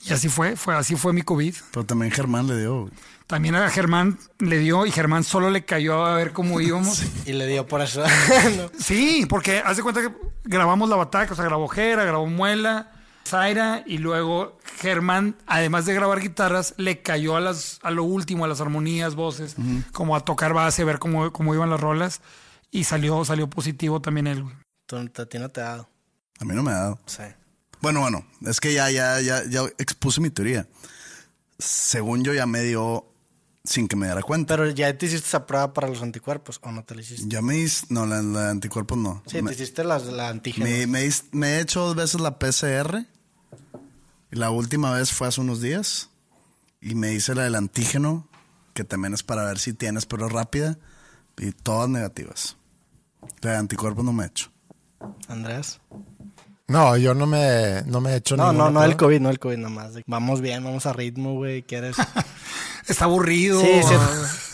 Y 0.05 0.13
así 0.13 0.29
fue, 0.29 0.55
fue, 0.55 0.75
así 0.75 0.95
fue 0.95 1.13
mi 1.13 1.21
COVID. 1.21 1.55
Pero 1.71 1.85
también 1.85 2.11
Germán 2.11 2.47
le 2.47 2.57
dio. 2.57 2.81
güey. 2.81 2.93
También 3.27 3.55
a 3.55 3.69
Germán 3.69 4.17
le 4.39 4.59
dio 4.59 4.85
y 4.85 4.91
Germán 4.91 5.23
solo 5.23 5.49
le 5.49 5.63
cayó 5.63 6.05
a 6.05 6.15
ver 6.15 6.33
cómo 6.33 6.59
íbamos. 6.59 7.01
Y 7.25 7.33
le 7.33 7.47
dio 7.47 7.65
por 7.65 7.81
eso. 7.81 8.03
No. 8.57 8.69
Sí, 8.79 9.25
porque 9.29 9.59
haz 9.65 9.77
de 9.77 9.83
cuenta 9.83 10.01
que 10.01 10.09
grabamos 10.43 10.89
la 10.89 10.97
bataca, 10.97 11.33
o 11.33 11.35
sea, 11.35 11.45
grabó 11.45 11.67
Jera, 11.67 12.03
grabó 12.03 12.25
Muela, 12.27 12.91
Zaira, 13.25 13.83
y 13.85 13.97
luego 13.97 14.57
Germán, 14.77 15.37
además 15.47 15.85
de 15.85 15.93
grabar 15.93 16.19
guitarras, 16.19 16.73
le 16.77 17.01
cayó 17.01 17.35
a 17.35 17.39
las, 17.39 17.79
a 17.83 17.91
lo 17.91 18.03
último, 18.03 18.45
a 18.45 18.47
las 18.47 18.61
armonías, 18.61 19.15
voces, 19.15 19.55
como 19.93 20.15
a 20.15 20.21
tocar 20.21 20.53
base, 20.53 20.81
a 20.81 20.85
ver 20.85 20.99
cómo, 20.99 21.31
cómo 21.31 21.53
iban 21.55 21.69
las 21.69 21.79
rolas, 21.79 22.21
y 22.71 22.83
salió, 22.83 23.23
salió 23.25 23.49
positivo 23.49 24.01
también 24.01 24.27
él, 24.27 24.45
a 24.93 25.25
ti 25.25 25.39
no 25.39 25.49
te 25.49 25.61
ha 25.61 25.65
dado. 25.65 25.89
A 26.39 26.45
mí 26.45 26.55
no 26.55 26.63
me 26.63 26.71
ha 26.71 26.75
dado. 26.75 26.99
Sí. 27.05 27.23
Bueno, 27.81 28.01
bueno. 28.01 28.25
Es 28.45 28.59
que 28.59 28.73
ya, 28.73 28.89
ya, 28.89 29.21
ya, 29.21 29.43
ya 29.45 29.61
expuse 29.77 30.19
mi 30.19 30.29
teoría. 30.29 30.67
Según 31.59 32.23
yo 32.23 32.33
ya 32.33 32.45
me 32.45 32.61
dio 32.61 33.10
sin 33.71 33.87
que 33.87 33.95
me 33.95 34.05
diera 34.05 34.21
cuenta. 34.21 34.55
Pero 34.55 34.69
ya 34.69 34.95
te 34.97 35.05
hiciste 35.05 35.27
esa 35.27 35.45
prueba 35.45 35.73
para 35.73 35.87
los 35.87 36.01
anticuerpos 36.01 36.59
o 36.61 36.71
no 36.71 36.83
te 36.83 36.95
la 36.95 37.01
hiciste. 37.01 37.25
Ya 37.27 37.41
me 37.41 37.57
hice. 37.57 37.85
No, 37.89 38.05
la, 38.05 38.21
la 38.21 38.49
anticuerpos 38.49 38.97
no. 38.97 39.23
Sí, 39.25 39.41
me, 39.41 39.49
te 39.49 39.55
hiciste 39.55 39.83
la, 39.83 39.97
la 39.99 40.29
antígena. 40.29 40.65
me, 40.65 40.87
me 40.87 41.09
me 41.31 41.47
he 41.55 41.61
hecho 41.61 41.81
dos 41.81 41.95
veces 41.95 42.21
la 42.21 42.37
PCR. 42.37 43.05
Y 44.31 44.35
la 44.35 44.49
última 44.51 44.91
vez 44.91 45.11
fue 45.11 45.27
hace 45.27 45.41
unos 45.41 45.61
días. 45.61 46.09
Y 46.81 46.95
me 46.95 47.13
hice 47.13 47.35
la 47.35 47.43
del 47.43 47.55
antígeno, 47.55 48.27
que 48.73 48.83
también 48.83 49.13
es 49.13 49.23
para 49.23 49.43
ver 49.43 49.59
si 49.59 49.73
tienes, 49.73 50.05
pero 50.05 50.27
es 50.27 50.31
rápida. 50.33 50.77
Y 51.37 51.51
todas 51.51 51.89
negativas. 51.89 52.57
La 53.41 53.51
de 53.51 53.57
anticuerpos 53.57 54.03
no 54.03 54.13
me 54.13 54.23
he 54.23 54.27
hecho. 54.27 54.51
Andrés. 55.27 55.79
No, 56.71 56.97
yo 56.97 57.13
no 57.13 57.25
me, 57.27 57.83
no 57.85 58.01
me 58.01 58.13
he 58.13 58.15
hecho 58.17 58.35
No, 58.37 58.45
no, 58.45 58.51
ninguna 58.65 58.71
no 58.71 58.83
el. 58.85 58.95
COVID, 58.97 59.19
no 59.19 59.29
el 59.29 59.39
COVID 59.39 59.57
nomás. 59.57 59.91
Vamos 60.07 60.41
bien, 60.41 60.63
vamos 60.63 60.85
a 60.85 60.93
ritmo, 60.93 61.33
güey. 61.35 61.63
¿Quieres? 61.63 61.95
Está 62.87 63.05
aburrido. 63.05 63.61
Sí, 63.61 63.67
sí. 63.87 63.93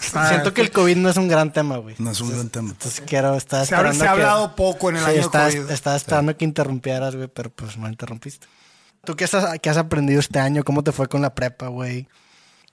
está- 0.02 0.30
Siento 0.30 0.54
que 0.54 0.62
el 0.62 0.72
COVID 0.72 0.98
no 0.98 1.10
es 1.10 1.18
un 1.18 1.28
gran 1.28 1.54
tema, 1.54 1.78
güey. 1.78 1.96
No 2.00 2.12
es 2.12 2.20
un 2.22 2.30
gran 2.32 2.50
tema. 2.50 2.70
Entonces 2.72 3.02
quiero 3.08 3.36
estar 3.36 3.66
Se 3.66 3.74
ha- 3.74 3.78
esperando 3.78 4.00
se 4.04 4.10
ha 4.10 4.14
que- 4.14 4.22
hablado 4.22 4.56
poco 4.56 4.90
en 4.90 4.98
el 4.98 5.04
Sí, 5.06 5.12
año 5.12 5.22
estaba, 5.22 5.50
COVID. 5.50 5.72
estaba 5.72 5.96
esperando 5.96 6.36
que 6.38 6.46
interrumpieras, 6.46 7.16
güey, 7.16 7.28
pero 7.30 7.50
pues 7.50 7.78
no 7.78 7.88
interrumpiste. 7.88 8.48
¿Tú 9.06 9.16
qué, 9.16 9.24
estás, 9.24 9.58
qué 9.62 9.70
has 9.70 9.78
aprendido 9.78 10.20
este 10.20 10.40
año? 10.40 10.64
¿Cómo 10.64 10.84
te 10.84 10.92
fue 10.92 11.08
con 11.08 11.22
la 11.22 11.34
prepa, 11.34 11.68
güey? 11.68 12.08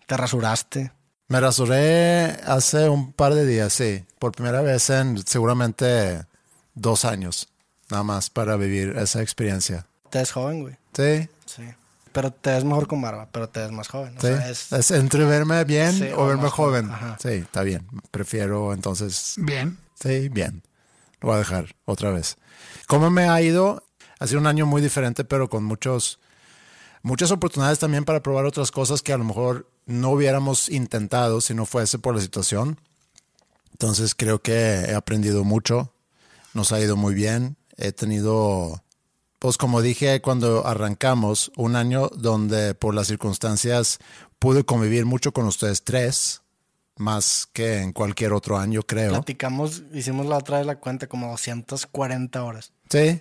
¿Te 0.07 0.17
rasuraste? 0.17 0.93
Me 1.29 1.41
rasuré 1.41 2.37
hace 2.47 2.89
un 2.89 3.13
par 3.13 3.35
de 3.35 3.47
días, 3.47 3.73
sí. 3.73 4.05
Por 4.19 4.33
primera 4.33 4.61
vez 4.61 4.91
en 4.91 5.25
seguramente 5.27 6.27
dos 6.75 7.05
años. 7.05 7.49
Nada 7.91 8.03
más 8.03 8.31
para 8.31 8.57
vivir 8.57 8.97
esa 8.97 9.21
experiencia. 9.23 9.87
Te 10.11 10.19
ves 10.19 10.33
joven, 10.33 10.63
güey. 10.63 10.77
Sí, 10.95 11.29
Sí. 11.47 11.63
Pero 12.13 12.31
te 12.33 12.51
ves 12.53 12.65
mejor 12.65 12.87
con 12.87 13.03
barba, 13.03 13.29
pero 13.33 13.49
te 13.49 13.59
ves 13.61 13.73
más 13.73 13.89
joven. 13.89 14.17
O 14.17 14.21
sí. 14.21 14.29
sea, 14.29 14.49
es- 14.49 14.73
Es 14.73 14.91
entre 14.93 15.25
verme 15.25 15.65
bien 15.65 15.93
Sí, 15.93 16.05
o 16.15 16.23
o 16.23 16.27
verme 16.29 16.49
joven. 16.49 16.89
joven. 16.89 17.17
Sí, 17.21 17.29
está 17.43 17.63
bien. 17.63 17.87
Prefiero 18.13 18.73
entonces 18.73 19.35
Bien. 19.39 19.77
Sí, 20.01 20.29
bien. 20.29 20.63
Lo 21.21 21.29
voy 21.29 21.35
a 21.35 21.39
dejar 21.39 21.75
otra 21.85 22.11
vez. 22.11 22.37
¿Cómo 22.87 23.11
me 23.11 23.29
ha 23.29 23.41
ido? 23.43 23.83
Ha 24.21 24.27
sido 24.29 24.39
un 24.41 24.47
año 24.47 24.65
muy 24.65 24.81
diferente, 24.81 25.25
pero 25.25 25.51
con 25.51 25.65
muchos, 25.65 26.21
muchas 27.03 27.33
oportunidades 27.33 27.81
también 27.81 28.05
para 28.05 28.23
probar 28.23 28.45
otras 28.45 28.71
cosas 28.71 29.03
que 29.03 29.13
a 29.13 29.19
lo 29.19 29.25
mejor 29.25 29.69
no 29.87 30.11
hubiéramos 30.11 30.69
intentado 30.69 31.41
si 31.41 31.53
no 31.53 31.67
fuese 31.67 31.99
por 31.99 32.15
la 32.15 32.21
situación. 32.21 32.79
Entonces 33.73 34.15
creo 34.15 34.41
que 34.41 34.53
he 34.89 34.95
aprendido 34.95 35.43
mucho. 35.45 35.93
Nos 36.53 36.71
ha 36.73 36.81
ido 36.81 36.97
muy 36.97 37.15
bien. 37.15 37.57
He 37.77 37.93
tenido, 37.93 38.83
pues 39.39 39.57
como 39.59 39.83
dije 39.83 40.21
cuando 40.21 40.67
arrancamos, 40.67 41.53
un 41.57 41.77
año 41.77 42.09
donde 42.09 42.75
por 42.75 42.95
las 42.95 43.09
circunstancias 43.09 43.99
pude 44.39 44.65
convivir 44.65 45.07
mucho 45.07 45.33
con 45.33 45.47
ustedes 45.47 45.83
tres, 45.85 46.43
más 46.97 47.49
que 47.53 47.81
en 47.81 47.93
cualquier 47.93 48.33
otro 48.33 48.59
año, 48.59 48.83
creo. 48.83 49.11
platicamos, 49.11 49.83
hicimos 49.93 50.27
la 50.27 50.39
otra 50.39 50.59
vez 50.59 50.67
la 50.67 50.77
cuenta 50.77 51.07
como 51.09 51.29
240 51.31 52.45
horas. 52.45 52.73
Sí, 52.89 53.21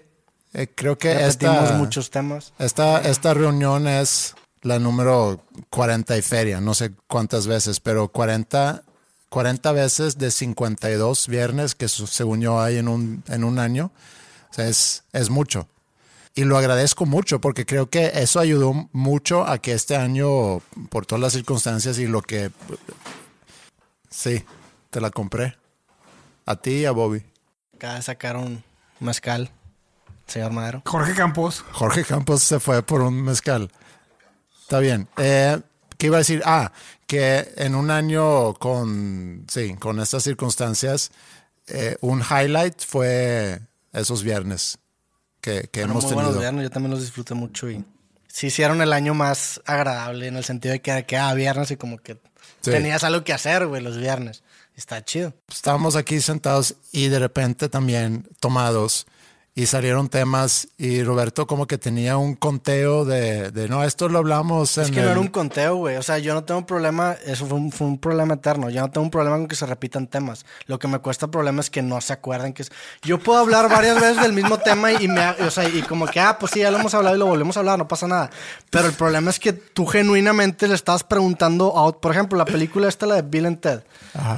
eh, 0.54 0.68
creo 0.76 0.97
que 0.97 1.14
Repetimos 1.14 1.64
esta, 1.64 1.78
muchos 1.78 2.10
temas. 2.12 2.54
esta, 2.60 3.01
esta 3.01 3.34
reunión 3.34 3.88
es 3.88 4.36
la 4.62 4.80
número 4.80 5.41
40 5.70 6.18
y 6.18 6.22
feria, 6.22 6.62
no 6.62 6.74
sé 6.74 6.91
cuántas 7.08 7.47
veces, 7.47 7.80
pero 7.80 8.10
40, 8.10 8.84
40 9.30 9.72
veces 9.72 10.18
de 10.18 10.32
52 10.32 11.28
viernes 11.28 11.76
que 11.76 11.88
según 11.89 12.41
yo 12.41 12.62
hay 12.62 12.78
en 12.78 12.88
un, 12.88 13.24
en 13.28 13.43
un 13.43 13.60
año. 13.60 13.91
O 14.54 14.56
sea, 14.56 14.68
es, 14.68 15.04
es 15.14 15.32
mucho. 15.32 15.68
y 16.36 16.43
lo 16.43 16.58
agradezco 16.58 17.08
mucho 17.08 17.41
porque 17.41 17.66
creo 17.66 17.89
que 17.89 18.12
eso 18.14 18.39
ayudó 18.39 18.88
mucho 18.91 19.47
a 19.47 19.58
que 19.58 19.74
este 19.74 19.95
año, 19.95 20.60
por 20.91 21.08
todas 21.08 21.22
las 21.22 21.34
circunstancias 21.34 21.97
y 21.97 22.06
lo 22.06 22.22
que... 22.22 22.51
Sí, 24.12 24.43
te 24.91 25.01
la 25.01 25.10
compré. 25.10 25.58
A 26.45 26.56
ti 26.56 26.72
y 26.82 26.86
a 26.86 26.91
Bobby. 26.91 27.24
Acaba 27.76 27.95
de 27.95 28.04
sacar 28.04 28.38
un 28.38 28.64
mezcal, 28.99 29.49
señor 30.28 30.51
Madero. 30.51 30.84
Jorge 30.86 31.16
Campos. 31.16 31.66
Jorge 31.72 32.04
Campos 32.04 32.43
se 32.43 32.60
fue 32.60 32.84
por 32.84 33.01
un 33.01 33.24
mezcal. 33.24 33.72
Está 34.62 34.78
bien. 34.78 35.08
Eh, 35.18 35.60
¿Qué 35.97 36.08
iba 36.08 36.18
a 36.18 36.20
decir? 36.20 36.43
Ah, 36.45 36.72
que 37.08 37.51
en 37.58 37.74
un 37.74 37.89
año 37.89 38.54
con, 38.54 39.45
sí, 39.49 39.76
con 39.80 39.99
estas 39.99 40.22
circunstancias, 40.24 41.10
eh, 41.68 41.97
un 42.01 42.22
highlight 42.22 42.80
fue 42.86 43.60
esos 43.93 44.23
viernes 44.23 44.77
que, 45.41 45.69
que 45.71 45.81
hemos 45.81 46.03
muy 46.03 46.09
tenido. 46.11 46.15
buenos 46.27 46.39
viernes, 46.39 46.63
yo 46.63 46.69
también 46.69 46.91
los 46.91 47.01
disfruté 47.01 47.33
mucho 47.33 47.69
y 47.69 47.83
sí 48.27 48.47
hicieron 48.47 48.81
el 48.81 48.91
año 48.93 49.13
más 49.13 49.61
agradable 49.65 50.27
en 50.27 50.35
el 50.37 50.43
sentido 50.43 50.71
de 50.73 50.81
que 50.81 51.05
quedaba 51.05 51.33
viernes 51.33 51.71
y 51.71 51.77
como 51.77 51.97
que 51.97 52.17
Sí. 52.61 52.71
tenías 52.71 53.03
algo 53.03 53.23
que 53.23 53.33
hacer, 53.33 53.67
güey, 53.67 53.81
los 53.81 53.97
viernes. 53.97 54.43
Está 54.75 55.03
chido. 55.03 55.33
Estábamos 55.49 55.95
aquí 55.95 56.19
sentados 56.21 56.75
y 56.91 57.07
de 57.09 57.19
repente 57.19 57.69
también 57.69 58.27
tomados 58.39 59.05
y 59.56 59.68
salieron 59.68 60.10
temas 60.10 60.68
y 60.80 61.04
Roberto 61.04 61.45
como 61.45 61.68
que 61.68 61.78
tenía 61.78 62.18
un 62.18 62.34
conteo 62.36 63.06
de, 63.06 63.51
de 63.51 63.70
no, 63.70 63.84
esto 63.84 64.10
lo 64.10 64.18
hablamos 64.18 64.80
en 64.80 64.86
Es 64.86 64.89
que 64.89 64.97
no 64.97 65.04
el- 65.04 65.12
era 65.12 65.20
un 65.20 65.28
conteo, 65.28 65.76
güey. 65.76 65.95
O 65.97 66.01
sea, 66.01 66.18
yo 66.18 66.34
no 66.34 66.43
tengo 66.43 66.62
un 66.62 66.66
problema, 66.66 67.16
eso 67.28 67.45
fue 67.45 67.60
un, 67.60 67.72
fue 67.72 67.86
un 67.86 67.99
problema 67.99 68.34
eterno. 68.34 68.72
Yo 68.72 68.82
no 68.82 68.89
tengo 68.89 69.04
un 69.06 69.12
problema 69.12 69.38
con 69.38 69.47
que 69.47 69.56
se 69.56 69.68
repitan 69.68 70.08
temas. 70.08 70.43
Lo 70.66 70.80
que 70.80 70.88
me 70.88 70.97
cuesta 70.97 71.28
problema 71.28 71.62
es 71.62 71.70
que 71.70 71.84
no 71.84 72.01
se 72.01 72.14
acuerden 72.14 72.54
que 72.54 72.64
es... 72.64 72.72
Yo 73.04 73.20
puedo 73.20 73.38
hablar 73.38 73.70
varias 73.70 74.01
veces 74.01 74.22
del 74.24 74.34
mismo 74.34 74.58
tema 74.58 74.91
y 74.91 75.08
me, 75.08 75.30
o 75.30 75.51
sea, 75.51 75.70
y 75.70 75.84
como 75.84 76.08
que, 76.08 76.20
ah, 76.20 76.38
pues 76.39 76.51
sí, 76.54 76.62
ya 76.62 76.72
lo 76.72 76.80
hemos 76.80 76.95
hablado 76.95 77.16
y 77.16 77.20
lo 77.20 77.28
volvemos 77.28 77.56
a 77.56 77.60
hablar, 77.60 77.78
no 77.78 77.88
pasa 77.88 78.08
nada. 78.08 78.32
Pero 78.72 78.88
el 78.88 78.93
problema 78.93 79.30
es 79.30 79.39
que 79.39 79.54
tú 79.54 79.86
genuinamente 79.86 80.68
le 80.68 80.74
estabas 80.74 81.04
preguntando 81.04 81.78
a, 81.78 81.91
por 82.01 82.12
ejemplo, 82.12 82.39
la 82.39 82.45
película 82.45 82.89
esta, 82.89 83.06
la 83.06 83.16
de 83.16 83.22
Bill 83.22 83.45
and 83.45 83.60
Ted, 83.60 83.82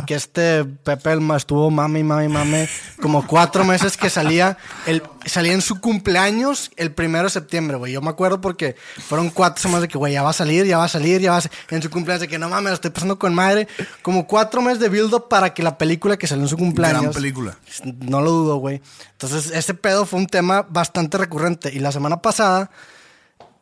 que 0.05 0.15
este 0.15 0.65
Pepe 0.65 1.13
Elma 1.13 1.37
estuvo 1.37 1.71
mami, 1.71 2.03
mami, 2.03 2.27
mami, 2.27 2.65
como 3.01 3.25
cuatro 3.25 3.63
meses 3.63 3.95
que 3.95 4.09
salía, 4.09 4.57
el, 4.85 5.04
salía 5.25 5.53
en 5.53 5.61
su 5.61 5.79
cumpleaños 5.79 6.71
el 6.77 6.91
primero 6.91 7.25
de 7.25 7.29
septiembre, 7.29 7.77
güey. 7.77 7.93
Yo 7.93 8.01
me 8.01 8.09
acuerdo 8.09 8.41
porque 8.41 8.75
fueron 9.07 9.29
cuatro 9.29 9.61
semanas 9.61 9.83
de 9.83 9.87
que, 9.87 9.97
güey, 9.97 10.13
ya 10.13 10.23
va 10.23 10.29
a 10.29 10.33
salir, 10.33 10.65
ya 10.65 10.77
va 10.77 10.85
a 10.85 10.89
salir, 10.89 11.21
ya 11.21 11.31
va 11.31 11.37
a 11.37 11.41
salir. 11.41 11.57
En 11.69 11.81
su 11.81 11.89
cumpleaños 11.89 12.21
de 12.21 12.27
que 12.27 12.37
no 12.37 12.49
mames, 12.49 12.71
lo 12.71 12.75
estoy 12.75 12.91
pasando 12.91 13.19
con 13.19 13.33
madre. 13.33 13.67
Como 14.01 14.27
cuatro 14.27 14.61
meses 14.61 14.79
de 14.79 14.89
build-up 14.89 15.27
para 15.29 15.53
que 15.53 15.63
la 15.63 15.77
película 15.77 16.17
que 16.17 16.27
salió 16.27 16.43
en 16.43 16.49
su 16.49 16.57
cumpleaños. 16.57 17.01
Gran 17.01 17.13
película. 17.13 17.57
No 18.01 18.21
lo 18.21 18.31
dudo, 18.31 18.57
güey. 18.57 18.81
Entonces, 19.11 19.51
ese 19.51 19.73
pedo 19.73 20.05
fue 20.05 20.19
un 20.19 20.27
tema 20.27 20.65
bastante 20.69 21.17
recurrente. 21.17 21.71
Y 21.73 21.79
la 21.79 21.91
semana 21.91 22.21
pasada 22.21 22.71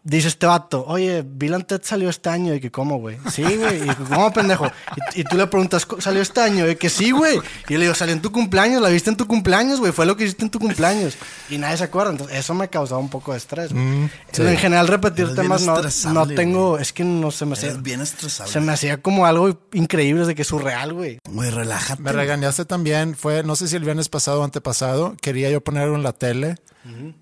dice 0.03 0.27
este 0.27 0.45
vato, 0.45 0.83
oye, 0.87 1.23
Bill 1.25 1.65
Ted 1.65 1.81
salió 1.83 2.09
este 2.09 2.29
año. 2.29 2.53
Y 2.53 2.59
que, 2.59 2.71
¿cómo, 2.71 2.97
güey? 2.99 3.17
Sí, 3.31 3.43
güey. 3.43 3.83
Y 3.83 3.87
que, 3.95 4.03
¿cómo, 4.09 4.31
pendejo? 4.33 4.67
Y, 5.15 5.21
y 5.21 5.23
tú 5.23 5.37
le 5.37 5.47
preguntas, 5.47 5.85
"¿Co- 5.85 6.01
¿salió 6.01 6.21
este 6.21 6.41
año? 6.41 6.69
Y 6.69 6.75
que 6.75 6.89
sí, 6.89 7.11
güey. 7.11 7.37
Y 7.67 7.73
yo 7.73 7.77
le 7.79 7.85
digo, 7.85 7.95
salió 7.95 8.13
en 8.13 8.21
tu 8.21 8.31
cumpleaños, 8.31 8.81
la 8.81 8.89
viste 8.89 9.09
en 9.09 9.17
tu 9.17 9.27
cumpleaños, 9.27 9.79
güey. 9.79 9.91
Fue 9.91 10.05
lo 10.05 10.15
que 10.17 10.25
hiciste 10.25 10.43
en 10.43 10.49
tu 10.51 10.59
cumpleaños. 10.59 11.15
Y 11.49 11.57
nadie 11.57 11.77
se 11.77 11.85
acuerda. 11.85 12.11
Entonces, 12.11 12.37
eso 12.37 12.53
me 12.53 12.67
causaba 12.69 12.99
un 12.99 13.09
poco 13.09 13.31
de 13.31 13.37
estrés. 13.37 13.71
güey. 13.73 14.09
En 14.37 14.57
general, 14.57 14.87
repetir 14.87 15.25
Eres 15.25 15.35
temas 15.35 15.61
no, 15.63 15.81
no 16.13 16.27
tengo, 16.27 16.77
es 16.79 16.91
que 16.93 17.03
no 17.03 17.31
se 17.31 17.45
me 17.45 17.53
hacía. 17.53 17.69
Eres 17.69 17.81
bien 17.81 18.01
estresable. 18.01 18.51
Se 18.51 18.59
me 18.59 18.71
hacía 18.73 19.01
como 19.01 19.25
algo 19.25 19.59
increíble 19.73 20.25
de 20.25 20.35
que 20.35 20.43
surreal, 20.43 20.93
güey. 20.93 21.19
Güey, 21.29 21.49
relájate. 21.49 22.01
Me 22.01 22.11
regañaste 22.11 22.65
también, 22.65 23.15
fue, 23.15 23.43
no 23.43 23.55
sé 23.55 23.67
si 23.67 23.75
el 23.75 23.83
viernes 23.83 24.09
pasado 24.09 24.41
o 24.41 24.43
antepasado, 24.43 25.15
quería 25.21 25.49
yo 25.49 25.61
ponerlo 25.63 25.95
en 25.95 26.03
la 26.03 26.13
tele 26.13 26.55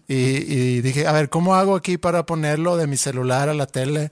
y, 0.08 0.16
y 0.16 0.82
dije, 0.82 1.08
a 1.08 1.12
ver, 1.12 1.30
¿cómo 1.30 1.56
hago 1.56 1.76
aquí 1.76 1.98
para 1.98 2.26
ponerlo 2.26 2.78
de 2.78 2.88
mi 2.88 2.98
celular 2.98 3.50
a 3.50 3.54
la 3.54 3.68
tele? 3.68 4.12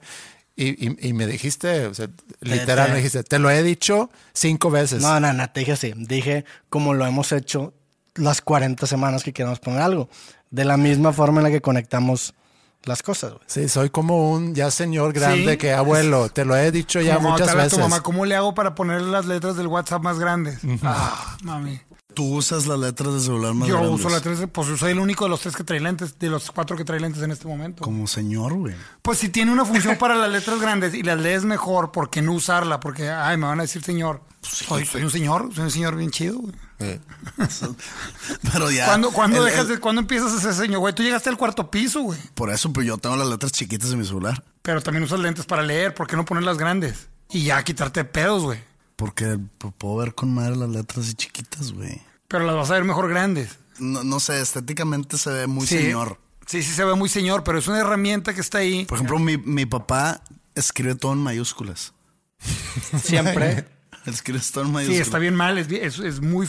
Y, 0.56 0.86
y- 0.88 1.08
y 1.08 1.12
me 1.12 1.26
dijiste, 1.26 1.86
o 1.86 1.94
sea, 1.94 2.08
literal, 2.40 2.86
te- 2.86 2.92
me 2.92 2.96
dijiste, 2.98 3.22
te 3.22 3.38
lo 3.38 3.50
he 3.50 3.62
dicho 3.62 4.10
cinco 4.32 4.70
veces. 4.70 5.00
No, 5.02 5.18
no, 5.20 5.32
no, 5.32 5.48
te 5.50 5.60
dije 5.60 5.72
así. 5.72 5.92
Dije 5.96 6.44
como 6.68 6.92
lo 6.94 7.06
hemos 7.06 7.32
hecho 7.32 7.72
las 8.14 8.42
40 8.42 8.86
semanas 8.86 9.22
que 9.22 9.32
queremos 9.32 9.58
poner 9.60 9.80
algo. 9.80 10.08
De 10.50 10.64
la 10.64 10.76
misma 10.76 11.12
forma 11.12 11.38
en 11.40 11.44
la 11.44 11.50
que 11.50 11.60
conectamos 11.62 12.34
las 12.84 13.02
cosas, 13.02 13.32
güey. 13.32 13.44
Sí, 13.46 13.68
soy 13.68 13.90
como 13.90 14.32
un 14.32 14.54
ya 14.54 14.70
señor 14.70 15.12
grande 15.12 15.52
Sí. 15.52 15.58
que, 15.58 15.72
abuelo, 15.72 16.28
te 16.28 16.44
lo 16.44 16.56
he 16.56 16.70
dicho 16.72 17.00
ya 17.00 17.16
Como 17.16 17.30
muchas 17.30 17.54
veces. 17.54 17.72
tu 17.72 17.78
mamá, 17.78 18.02
¿cómo 18.02 18.24
le 18.26 18.34
hago 18.36 18.54
para 18.54 18.74
poner 18.74 19.00
las 19.02 19.26
letras 19.26 19.56
del 19.56 19.66
WhatsApp 19.68 20.02
más 20.02 20.18
grandes? 20.18 20.58
Ah, 20.82 21.36
mami. 21.42 21.78
Tú 22.20 22.34
usas 22.34 22.66
las 22.66 22.78
letras 22.78 23.14
de 23.14 23.20
celular 23.20 23.54
más 23.54 23.66
Yo 23.66 23.76
grandes. 23.78 23.98
uso 24.00 24.10
las 24.10 24.20
tres, 24.20 24.40
pues 24.52 24.68
yo 24.68 24.76
soy 24.76 24.92
el 24.92 24.98
único 24.98 25.24
de 25.24 25.30
los 25.30 25.40
tres 25.40 25.56
que 25.56 25.64
trae 25.64 25.80
lentes, 25.80 26.18
de 26.18 26.28
los 26.28 26.50
cuatro 26.50 26.76
que 26.76 26.84
trae 26.84 27.00
lentes 27.00 27.22
en 27.22 27.30
este 27.30 27.48
momento. 27.48 27.82
Como 27.82 28.06
señor, 28.06 28.52
güey. 28.52 28.74
Pues 29.00 29.16
si 29.16 29.30
tiene 29.30 29.50
una 29.50 29.64
función 29.64 29.96
para 29.96 30.16
las 30.16 30.30
letras 30.30 30.60
grandes 30.60 30.92
y 30.92 31.02
las 31.02 31.18
lees 31.18 31.44
mejor, 31.44 31.92
¿por 31.92 32.10
qué 32.10 32.20
no 32.20 32.34
usarla? 32.34 32.78
Porque, 32.78 33.08
ay, 33.08 33.38
me 33.38 33.46
van 33.46 33.58
a 33.60 33.62
decir 33.62 33.82
señor. 33.82 34.20
Pues, 34.42 34.52
soy, 34.68 34.84
soy 34.84 35.02
un 35.02 35.10
señor, 35.10 35.48
soy 35.54 35.64
un 35.64 35.70
señor 35.70 35.96
bien 35.96 36.10
chido, 36.10 36.40
güey. 36.40 36.54
Sí. 36.78 37.00
Pero 38.52 38.70
ya. 38.70 38.84
¿Cuándo, 38.84 39.10
cuándo 39.12 39.38
el- 39.38 39.44
dejas 39.46 39.62
el- 39.66 39.68
de, 39.76 39.78
¿Cuándo 39.80 40.00
empiezas 40.02 40.32
a 40.34 40.40
ser 40.40 40.52
señor, 40.52 40.80
güey? 40.80 40.94
Tú 40.94 41.02
llegaste 41.02 41.30
al 41.30 41.38
cuarto 41.38 41.70
piso, 41.70 42.02
güey. 42.02 42.18
Por 42.34 42.50
eso, 42.50 42.70
pues 42.72 42.86
yo 42.86 42.98
tengo 42.98 43.16
las 43.16 43.28
letras 43.28 43.52
chiquitas 43.52 43.90
en 43.92 43.98
mi 43.98 44.04
celular. 44.04 44.42
Pero 44.62 44.82
también 44.82 45.04
usas 45.04 45.20
lentes 45.20 45.46
para 45.46 45.62
leer, 45.62 45.94
¿por 45.94 46.06
qué 46.06 46.16
no 46.16 46.24
ponerlas 46.26 46.58
grandes? 46.58 47.08
Y 47.30 47.44
ya 47.44 47.62
quitarte 47.62 48.04
pedos, 48.04 48.42
güey. 48.42 48.58
Porque 48.96 49.38
puedo 49.78 49.96
ver 49.96 50.14
con 50.14 50.34
madre 50.34 50.56
las 50.56 50.68
letras 50.68 51.06
así 51.06 51.14
chiquitas, 51.14 51.72
güey. 51.72 52.02
Pero 52.30 52.46
las 52.46 52.54
vas 52.56 52.70
a 52.70 52.74
ver 52.74 52.84
mejor 52.84 53.08
grandes. 53.10 53.58
No, 53.78 54.02
no 54.04 54.20
sé, 54.20 54.40
estéticamente 54.40 55.18
se 55.18 55.30
ve 55.30 55.46
muy 55.46 55.66
Sí. 55.66 55.76
señor. 55.78 56.18
Sí, 56.46 56.62
sí 56.62 56.72
se 56.72 56.84
ve 56.84 56.94
muy 56.94 57.08
señor, 57.08 57.44
pero 57.44 57.58
es 57.58 57.68
una 57.68 57.80
herramienta 57.80 58.32
que 58.34 58.40
está 58.40 58.58
ahí. 58.58 58.84
Por 58.86 58.96
ejemplo, 58.98 59.18
mi, 59.18 59.36
mi 59.36 59.66
papá 59.66 60.22
escribe 60.54 60.94
todo 60.94 61.12
en 61.12 61.18
mayúsculas. 61.18 61.92
Siempre. 63.02 63.66
Escribe 64.06 64.40
todo 64.52 64.62
en 64.64 64.68
Sí, 64.68 64.72
mayúsculas. 64.72 65.06
está 65.08 65.18
bien 65.18 65.34
mal, 65.34 65.58
es, 65.58 65.70
es, 65.70 65.98
es 65.98 66.20
muy... 66.22 66.48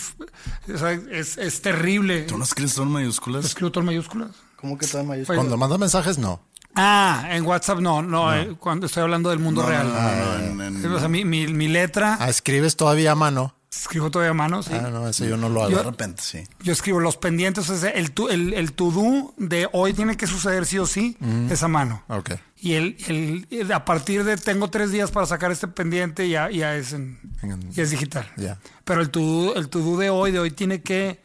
es, 1.11 1.37
es 1.37 1.61
terrible. 1.61 2.21
¿Tú 2.21 2.37
no 2.37 2.45
escribes 2.45 2.73
todo 2.75 2.85
en 2.85 2.91
mayúsculas? 2.93 3.43
¿Escribo 3.43 3.71
todo 3.71 3.81
en 3.81 3.87
mayúsculas? 3.87 4.31
¿Cómo 4.55 4.77
que 4.77 4.87
todo 4.87 5.01
en 5.01 5.07
mayúsculas? 5.09 5.37
Cuando 5.37 5.57
manda 5.57 5.77
mensajes, 5.77 6.17
no. 6.17 6.41
Ah, 6.75 7.27
en 7.31 7.45
WhatsApp 7.45 7.79
no, 7.79 8.01
no, 8.01 8.33
eh, 8.33 8.55
cuando 8.57 8.85
estoy 8.85 9.03
hablando 9.03 9.29
del 9.31 9.39
mundo 9.39 9.63
No, 9.63 9.67
real. 9.67 9.87
no, 9.91 10.53
no, 10.55 10.69
no, 10.71 10.77
en- 10.85 10.93
O 10.93 10.99
sea, 10.99 11.09
mi, 11.09 11.25
mi, 11.25 11.47
mi 11.47 11.67
letra, 11.67 12.17
Ah, 12.21 12.29
escribes 12.29 12.77
todavía 12.77 13.11
a 13.11 13.15
mano. 13.15 13.53
Escribo 13.73 14.11
todavía 14.11 14.31
a 14.31 14.33
mano, 14.33 14.61
sí. 14.63 14.71
Ah, 14.73 14.89
no, 14.91 15.07
eso 15.07 15.23
yo 15.25 15.37
no 15.37 15.47
lo 15.47 15.63
hago. 15.63 15.75
de 15.77 15.83
repente, 15.83 16.21
sí. 16.21 16.43
Yo 16.61 16.73
escribo 16.73 16.99
los 16.99 17.15
pendientes, 17.17 17.69
o 17.69 17.77
sea, 17.77 17.89
el, 17.91 18.11
tu- 18.11 18.27
el, 18.29 18.53
el 18.53 18.73
to-do 18.73 19.33
de 19.37 19.69
hoy 19.71 19.93
tiene 19.93 20.17
que 20.17 20.27
suceder 20.27 20.65
sí 20.65 20.77
o 20.77 20.85
sí, 20.85 21.17
es 21.49 21.63
a 21.63 21.67
mano. 21.69 22.03
Ok. 22.09 22.31
Y 22.57 22.73
el, 22.73 22.97
el- 23.07 23.47
el- 23.49 23.71
a 23.71 23.85
partir 23.85 24.23
de 24.25 24.35
tengo 24.37 24.69
tres 24.69 24.91
días 24.91 25.09
para 25.11 25.25
sacar 25.25 25.51
este 25.51 25.67
pendiente, 25.69 26.27
ya, 26.29 26.49
ya, 26.51 26.75
es, 26.75 26.91
en- 26.93 27.17
En- 27.41 27.71
ya 27.71 27.83
es 27.83 27.91
digital. 27.91 28.29
Ya. 28.35 28.59
Pero 28.83 29.01
el 29.01 29.09
to-do 29.09 29.55
el 29.55 29.69
to-do 29.69 29.97
de 29.97 30.09
hoy, 30.09 30.31
de 30.31 30.39
hoy 30.39 30.51
tiene 30.51 30.81
que, 30.81 31.21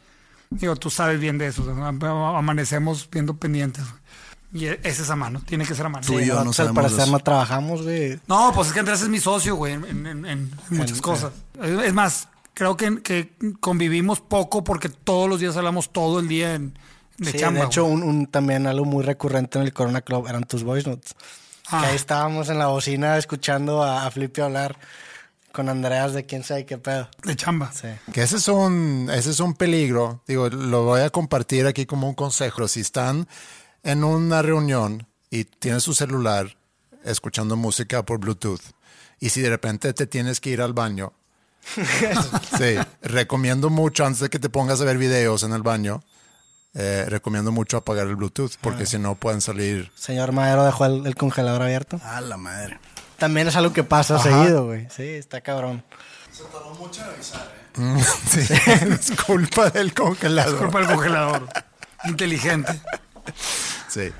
digo, 0.49 0.75
tú 0.77 0.89
sabes 0.89 1.19
bien 1.19 1.37
de 1.37 1.47
eso, 1.47 1.63
o 1.63 1.65
sea, 1.65 1.87
am- 1.87 2.01
amanecemos 2.03 3.09
viendo 3.11 3.35
pendientes. 3.35 3.83
Y 4.53 4.65
e- 4.67 4.79
ese 4.83 5.01
es 5.01 5.09
a 5.09 5.17
mano, 5.17 5.41
tiene 5.45 5.65
que 5.65 5.75
ser 5.75 5.85
a 5.85 5.89
mano. 5.89 6.07
Tú 6.07 6.17
y 6.17 6.25
yo 6.25 6.35
no 6.35 6.45
Nosotros, 6.45 6.47
al 6.47 6.53
sabemos 6.67 6.75
parecer 6.83 7.01
eso. 7.03 7.11
no 7.11 7.19
trabajamos, 7.19 7.83
güey. 7.83 8.17
No, 8.27 8.53
pues 8.55 8.67
es 8.69 8.73
que 8.73 8.79
Andrés 8.79 9.01
es 9.01 9.09
mi 9.09 9.19
socio, 9.19 9.55
güey, 9.57 9.73
en, 9.73 10.05
en- 10.07 10.25
en 10.25 10.51
muchas 10.69 11.01
cosas. 11.01 11.33
Es 11.61 11.93
más, 11.93 12.29
creo 12.57 12.75
que, 12.75 13.03
que 13.03 13.31
convivimos 13.59 14.19
poco 14.19 14.63
porque 14.63 14.89
todos 14.89 15.29
los 15.29 15.39
días 15.39 15.55
hablamos 15.57 15.91
todo 15.93 16.19
el 16.19 16.27
día 16.27 16.55
en, 16.55 16.73
de 17.19 17.31
Sí, 17.31 17.37
chamba. 17.37 17.59
de 17.61 17.65
hecho, 17.67 17.85
un, 17.85 18.01
un- 18.01 18.25
también 18.25 18.65
algo 18.65 18.83
muy 18.83 19.03
recurrente 19.03 19.59
en 19.59 19.65
el 19.65 19.73
Corona 19.73 20.01
Club 20.01 20.25
eran 20.27 20.43
tus 20.43 20.63
voice 20.63 20.89
notes. 20.89 21.13
Ah. 21.69 21.81
Que 21.81 21.87
ahí 21.89 21.95
estábamos 21.95 22.49
en 22.49 22.57
la 22.57 22.67
bocina 22.67 23.17
escuchando 23.19 23.83
a, 23.83 24.07
a 24.07 24.11
Flippy 24.11 24.41
hablar 24.41 24.75
con 25.51 25.69
Andreas 25.69 26.13
de 26.13 26.25
quién 26.25 26.43
sabe 26.43 26.65
qué 26.65 26.79
pedo. 26.79 27.09
de 27.23 27.35
chamba. 27.35 27.71
Sí. 27.71 27.89
Que 28.11 28.23
ese 28.23 28.37
es 28.37 28.47
un, 28.47 29.09
ese 29.13 29.29
es 29.29 29.39
un 29.39 29.53
peligro. 29.53 30.23
Digo, 30.27 30.49
lo 30.49 30.83
voy 30.85 31.01
a 31.01 31.09
compartir 31.11 31.67
aquí 31.67 31.85
como 31.85 32.07
un 32.09 32.15
consejo. 32.15 32.67
Si 32.67 32.79
están 32.79 33.27
en 33.83 34.03
una 34.03 34.41
reunión 34.41 35.07
y 35.29 35.43
tienes 35.45 35.83
su 35.83 35.93
celular 35.93 36.57
escuchando 37.03 37.55
música 37.55 38.03
por 38.03 38.19
Bluetooth 38.19 38.61
y 39.19 39.29
si 39.29 39.41
de 39.41 39.49
repente 39.49 39.93
te 39.93 40.07
tienes 40.07 40.39
que 40.39 40.49
ir 40.49 40.61
al 40.61 40.73
baño, 40.73 41.13
sí, 42.57 42.75
recomiendo 43.01 43.69
mucho 43.69 44.05
antes 44.05 44.21
de 44.21 44.29
que 44.29 44.39
te 44.39 44.49
pongas 44.49 44.81
a 44.81 44.85
ver 44.85 44.97
videos 44.97 45.43
en 45.43 45.53
el 45.53 45.61
baño, 45.63 46.03
eh, 46.73 47.05
recomiendo 47.07 47.51
mucho 47.51 47.77
apagar 47.77 48.07
el 48.07 48.15
Bluetooth 48.15 48.53
porque 48.61 48.85
si 48.85 48.99
no 48.99 49.15
pueden 49.15 49.41
salir. 49.41 49.91
Señor 49.95 50.31
Madero 50.31 50.63
dejó 50.65 50.85
el, 50.85 51.05
el 51.05 51.15
congelador 51.15 51.61
abierto. 51.63 51.99
A 52.03 52.21
la 52.21 52.37
madre. 52.37 52.79
También 53.17 53.47
es 53.47 53.55
algo 53.55 53.73
que 53.73 53.83
pasa 53.83 54.15
Ajá. 54.15 54.23
seguido, 54.23 54.65
güey. 54.65 54.87
Sí, 54.95 55.03
está 55.03 55.41
cabrón. 55.41 55.83
Sí, 58.29 58.41
es 58.41 59.11
culpa 59.25 59.69
del 59.69 59.93
congelador. 59.93 60.57
Culpa 60.57 60.79
del 60.79 60.87
congelador. 60.87 61.47
Inteligente. 62.05 62.79
Sí. 63.87 64.11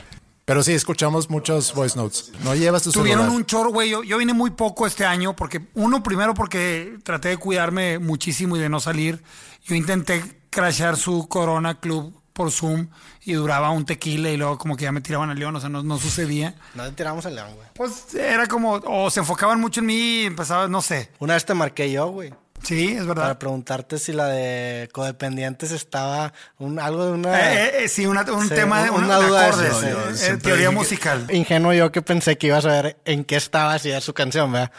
Pero 0.48 0.64
sí, 0.64 0.72
escuchamos 0.72 1.30
muchos 1.30 1.74
voice 1.74 1.98
notes. 1.98 2.32
No 2.46 2.56
llevas 2.56 2.82
tu 2.82 2.94
Tuvieron 2.94 3.24
celular. 3.24 3.38
un 3.38 3.46
chorro, 3.46 3.70
güey. 3.70 3.90
Yo, 3.90 4.02
yo 4.04 4.18
vine 4.18 4.34
muy 4.34 4.52
poco 4.52 4.88
este 4.88 5.04
año 5.06 5.36
porque, 5.36 5.68
uno, 5.74 6.02
primero 6.02 6.34
porque 6.34 7.00
traté 7.04 7.28
de 7.28 7.36
cuidarme 7.38 8.00
muchísimo 8.00 8.56
y 8.56 8.60
de 8.62 8.70
no 8.70 8.80
salir. 8.80 9.22
Yo 9.66 9.76
intenté 9.76 10.24
crashear 10.50 10.96
su 10.96 11.28
Corona 11.28 11.82
Club 11.82 12.18
por 12.32 12.50
Zoom 12.52 12.88
y 13.26 13.34
duraba 13.34 13.72
un 13.72 13.84
tequila 13.86 14.30
y 14.30 14.38
luego 14.38 14.58
como 14.58 14.78
que 14.78 14.84
ya 14.84 14.94
me 14.94 15.02
tiraban 15.02 15.30
al 15.30 15.38
león, 15.38 15.54
o 15.58 15.60
sea, 15.60 15.68
no, 15.68 15.84
no 15.84 15.98
sucedía. 15.98 16.56
No 16.76 16.86
te 16.86 16.92
tiramos 16.94 17.26
el 17.26 17.36
león, 17.36 17.54
güey. 17.56 17.68
Pues 17.74 18.16
era 18.16 18.48
como, 18.48 18.80
o 18.86 19.10
se 19.10 19.20
enfocaban 19.20 19.60
mucho 19.60 19.82
en 19.82 19.88
mí 19.88 20.22
y 20.22 20.26
empezaba, 20.28 20.70
no 20.70 20.82
sé. 20.82 21.12
Una 21.20 21.34
vez 21.34 21.44
te 21.44 21.56
marqué 21.56 21.92
yo, 21.92 22.08
güey. 22.08 22.34
Sí, 22.68 22.90
es 22.90 23.06
verdad. 23.06 23.24
Para 23.24 23.40
preguntarte 23.40 23.98
si 23.98 24.12
la 24.14 24.26
de 24.28 24.90
codependientes 24.92 25.72
estaba 25.72 26.34
un, 26.58 26.80
algo 26.80 27.06
de 27.06 27.12
una... 27.14 27.54
Eh, 27.54 27.86
eh, 27.86 27.88
sí, 27.90 28.06
una- 28.06 28.24
un 28.32 28.48
Sí, 28.48 28.54
tema 28.56 28.84
de, 28.84 28.90
una 28.90 29.06
una, 29.06 29.20
de 29.20 29.26
duda 29.28 29.42
de 29.42 29.48
acordes, 29.48 29.70
eso, 29.78 29.86
eh, 29.88 29.96
eh, 30.12 30.16
siempre 30.16 30.44
teoría 30.52 30.70
que- 30.70 30.76
musical. 30.76 31.26
Ingenuo 31.32 31.74
yo 31.74 31.92
que 31.92 32.02
pensé 32.02 32.38
que 32.38 32.48
ibas 32.48 32.66
a 32.66 32.70
ver 32.82 32.98
en 33.06 33.24
qué 33.24 33.36
estaba 33.38 33.80
si 33.80 33.90
era 33.90 34.02
su 34.02 34.14
canción, 34.14 34.52
¿verdad? 34.52 34.72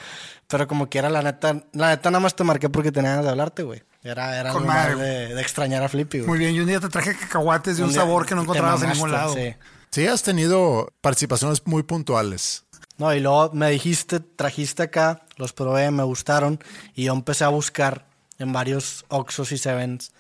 Pero 0.49 0.66
como 0.68 0.89
quiera, 0.89 1.09
la 1.11 1.22
neta, 1.22 1.62
la 1.72 1.89
neta 1.91 2.11
nada 2.11 2.20
más 2.20 2.34
te 2.36 2.45
marqué 2.45 2.68
porque 2.68 2.93
tenía 2.93 3.11
ganas 3.11 3.24
de 3.24 3.30
hablarte, 3.30 3.62
güey. 3.62 3.82
Era, 4.03 4.39
era 4.39 4.53
Con 4.53 4.66
madre, 4.66 4.95
de, 4.95 5.34
de 5.34 5.41
extrañar 5.43 5.82
a 5.82 5.89
Flippy, 5.89 6.18
güey. 6.18 6.28
Muy 6.28 6.39
bien, 6.39 6.55
y 6.55 6.61
un 6.61 6.66
día 6.66 6.80
te 6.80 6.89
traje 6.89 7.16
cacahuates 7.16 7.76
de 7.78 7.84
un, 7.84 7.93
sabor 7.93 8.24
que 8.26 8.34
no 8.34 8.43
encontrabas 8.43 8.82
en 8.82 8.91
ningún 8.93 9.12
lado. 9.12 9.34
sí. 9.34 9.55
Sí, 9.91 10.07
has 10.07 10.22
tenido 10.22 10.93
participaciones 11.01 11.62
muy 11.64 11.82
puntuales. 11.82 12.64
No, 12.99 13.15
y 13.15 13.21
luego 13.21 13.51
me 13.55 13.71
dijiste, 13.71 14.21
trajiste 14.21 14.83
acá, 14.85 15.23
los 15.37 15.53
probé, 15.53 15.91
me 15.91 16.03
gustaron, 16.03 16.59
y 16.95 17.05
yo 17.05 17.13
empecé 17.13 17.45
a 17.45 17.49
buscar 17.49 18.07
en 18.39 18.53
varios 18.53 19.05
Oxos 19.09 19.53
y 19.53 19.59
Sevens 19.59 20.13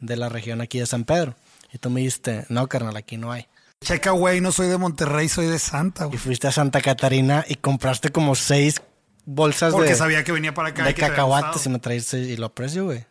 de 0.00 0.16
la 0.16 0.28
región 0.28 0.60
aquí 0.60 0.78
de 0.78 0.86
San 0.86 1.04
Pedro. 1.04 1.34
Y 1.72 1.78
tú 1.78 1.90
me 1.90 2.00
dijiste, 2.00 2.44
no, 2.48 2.66
carnal, 2.68 2.96
aquí 2.96 3.16
no 3.16 3.32
hay. 3.32 3.46
Checa, 3.80 4.10
güey, 4.12 4.40
no 4.40 4.52
soy 4.52 4.68
de 4.68 4.78
Monterrey, 4.78 5.28
soy 5.28 5.46
de 5.46 5.58
Santa, 5.58 6.04
Y 6.04 6.08
güey. 6.08 6.18
fuiste 6.18 6.46
a 6.48 6.52
Santa 6.52 6.80
Catarina 6.80 7.44
y 7.48 7.56
compraste 7.56 8.10
como 8.10 8.34
seis 8.34 8.80
bolsas 9.24 9.72
Porque 9.72 9.90
de, 9.90 9.96
sabía 9.96 10.22
que 10.24 10.32
venía 10.32 10.54
para 10.54 10.68
acá. 10.70 10.88
y 10.90 10.94
que 10.94 11.00
cacahuates 11.02 11.66
y 11.66 11.68
me 11.68 11.78
traíste 11.78 12.18
y 12.20 12.36
lo 12.36 12.46
aprecio, 12.46 12.84
güey. 12.84 13.04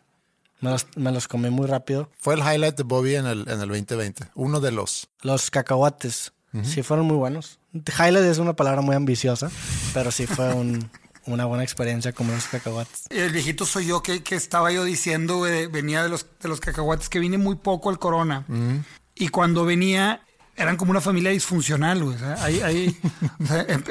Me 0.60 0.70
los, 0.70 0.86
me 0.96 1.12
los 1.12 1.28
comí 1.28 1.50
muy 1.50 1.66
rápido. 1.66 2.10
Fue 2.18 2.34
el 2.34 2.40
highlight 2.40 2.76
de 2.76 2.82
Bobby 2.82 3.14
en 3.16 3.26
el, 3.26 3.40
en 3.48 3.60
el 3.60 3.68
2020. 3.68 4.28
Uno 4.34 4.58
de 4.60 4.72
los. 4.72 5.08
Los 5.20 5.50
cacahuates, 5.50 6.32
sí 6.64 6.82
fueron 6.82 7.06
muy 7.06 7.16
buenos. 7.16 7.58
Highlight 7.74 8.24
es 8.26 8.38
una 8.38 8.54
palabra 8.54 8.80
muy 8.80 8.94
ambiciosa, 8.96 9.50
pero 9.94 10.10
sí 10.10 10.26
fue 10.26 10.52
un- 10.54 10.90
una 11.26 11.44
buena 11.44 11.64
experiencia 11.64 12.12
comer 12.12 12.34
los 12.36 12.46
cacahuates. 12.46 13.04
El 13.10 13.32
viejito 13.32 13.66
soy 13.66 13.86
yo 13.86 14.02
que, 14.02 14.22
que 14.22 14.36
estaba 14.36 14.70
yo 14.72 14.84
diciendo, 14.84 15.38
güey, 15.38 15.66
venía 15.66 16.02
de 16.02 16.08
los, 16.08 16.26
de 16.40 16.48
los 16.48 16.60
cacahuates, 16.60 17.08
que 17.08 17.18
vine 17.18 17.36
muy 17.38 17.56
poco 17.56 17.90
al 17.90 17.98
corona. 17.98 18.44
Y 19.14 19.28
cuando 19.28 19.64
venía, 19.64 20.20
eran 20.56 20.76
como 20.76 20.92
una 20.92 21.00
familia 21.00 21.30
disfuncional, 21.32 22.02
güey. 22.04 22.14
O 22.16 22.18
sea, 22.18 22.34
ahí, 22.44 22.60
ahí, 22.60 22.96
o 23.42 23.46
sea, 23.46 23.66
em- 23.68 23.82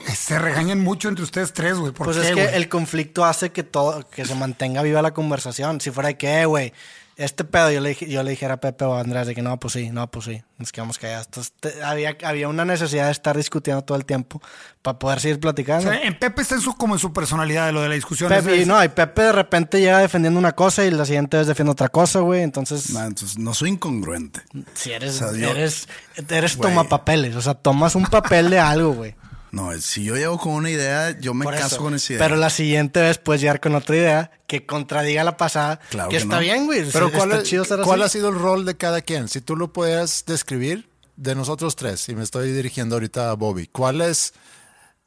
se 0.16 0.38
regañan 0.38 0.80
mucho 0.80 1.08
entre 1.08 1.24
ustedes 1.24 1.52
tres, 1.52 1.76
güey. 1.78 1.92
¿Por 1.92 2.06
Pues 2.06 2.16
qué, 2.18 2.22
es 2.22 2.34
que 2.34 2.42
güey? 2.44 2.54
el 2.54 2.68
conflicto 2.68 3.24
hace 3.24 3.50
que 3.50 3.62
todo, 3.64 4.08
que 4.08 4.24
se 4.24 4.34
mantenga 4.36 4.82
viva 4.82 5.02
la 5.02 5.12
conversación. 5.14 5.80
Si 5.80 5.90
fuera 5.90 6.08
de 6.10 6.16
que, 6.16 6.42
eh, 6.42 6.46
güey, 6.46 6.72
este 7.16 7.44
pedo, 7.44 7.70
yo 7.70 7.80
le, 7.80 7.90
dije- 7.90 8.08
yo 8.08 8.22
le 8.22 8.30
dijera 8.30 8.54
a 8.54 8.56
Pepe 8.60 8.84
o 8.84 8.94
a 8.94 9.00
Andrés 9.00 9.26
de 9.26 9.34
que 9.34 9.42
no, 9.42 9.58
pues 9.60 9.74
sí, 9.74 9.90
no, 9.90 10.10
pues 10.10 10.24
sí, 10.24 10.42
nos 10.58 10.72
quedamos 10.72 10.98
callados. 10.98 11.26
Entonces 11.26 11.52
te- 11.60 11.82
había, 11.82 12.16
había 12.24 12.48
una 12.48 12.64
necesidad 12.64 13.06
de 13.06 13.12
estar 13.12 13.36
discutiendo 13.36 13.82
todo 13.82 13.96
el 13.96 14.04
tiempo 14.04 14.42
para 14.82 14.98
poder 14.98 15.20
seguir 15.20 15.36
O 15.36 15.40
platicando. 15.40 15.90
sea, 15.90 16.02
en 16.02 16.18
Pepe 16.18 16.42
está 16.42 16.56
en 16.56 16.60
su, 16.60 16.74
como 16.74 16.94
en 16.94 16.98
su 16.98 17.12
personalidad 17.12 17.66
de 17.66 17.72
lo 17.72 17.82
de 17.82 17.88
la 17.88 17.94
discusión. 17.94 18.28
Pepe, 18.28 18.56
Es- 18.56 18.62
y 18.62 18.68
no, 18.68 18.82
y 18.82 18.88
Pepe 18.88 19.22
de 19.22 19.32
repente 19.32 19.80
llega 19.80 19.98
defendiendo 19.98 20.38
una 20.38 20.52
cosa 20.52 20.84
y 20.84 20.90
la 20.90 21.04
siguiente 21.04 21.36
vez 21.36 21.46
defiende 21.46 21.70
otra 21.72 21.88
cosa, 21.88 22.20
güey. 22.20 22.42
Entonces, 22.42 22.90
No, 22.90 23.04
entonces 23.04 23.38
no 23.38 23.54
soy 23.54 23.70
incongruente. 23.70 24.40
si 24.74 24.92
eres, 24.92 25.20
o 25.22 25.30
sea, 25.30 25.38
yo- 25.40 25.50
eres, 25.50 25.88
eres 26.28 26.56
Güey. 26.56 26.70
toma 26.70 26.88
papeles, 26.88 27.36
o 27.36 27.40
sea, 27.42 27.54
tomas 27.54 27.94
un 27.94 28.06
papel 28.06 28.50
de 28.50 28.58
algo, 28.58 28.92
güey. 28.92 29.14
No, 29.54 29.72
si 29.80 30.04
yo 30.04 30.16
llego 30.16 30.38
con 30.38 30.52
una 30.52 30.70
idea, 30.70 31.18
yo 31.18 31.32
me 31.34 31.44
Por 31.44 31.54
caso 31.54 31.66
eso. 31.76 31.78
con 31.78 31.94
esa 31.94 32.12
idea. 32.14 32.24
Pero 32.24 32.36
la 32.36 32.50
siguiente 32.50 33.00
vez 33.00 33.18
puedes 33.18 33.40
llegar 33.40 33.60
con 33.60 33.74
otra 33.74 33.96
idea 33.96 34.30
que 34.46 34.66
contradiga 34.66 35.24
la 35.24 35.36
pasada. 35.36 35.80
Claro 35.90 36.08
que, 36.08 36.16
que 36.16 36.22
está 36.22 36.36
no. 36.36 36.40
bien, 36.40 36.66
güey. 36.66 36.84
Pero 36.92 37.10
¿cuál, 37.12 37.32
es- 37.32 37.44
chido 37.44 37.64
cuál 37.84 38.02
ha 38.02 38.08
sido 38.08 38.28
el 38.28 38.38
rol 38.38 38.64
de 38.64 38.76
cada 38.76 39.00
quien? 39.00 39.28
Si 39.28 39.40
tú 39.40 39.56
lo 39.56 39.72
pudieras 39.72 40.24
describir 40.26 40.88
de 41.16 41.34
nosotros 41.34 41.76
tres, 41.76 42.08
y 42.08 42.14
me 42.14 42.24
estoy 42.24 42.52
dirigiendo 42.52 42.96
ahorita 42.96 43.30
a 43.30 43.34
Bobby, 43.34 43.68
¿cuál 43.68 44.00
es, 44.00 44.34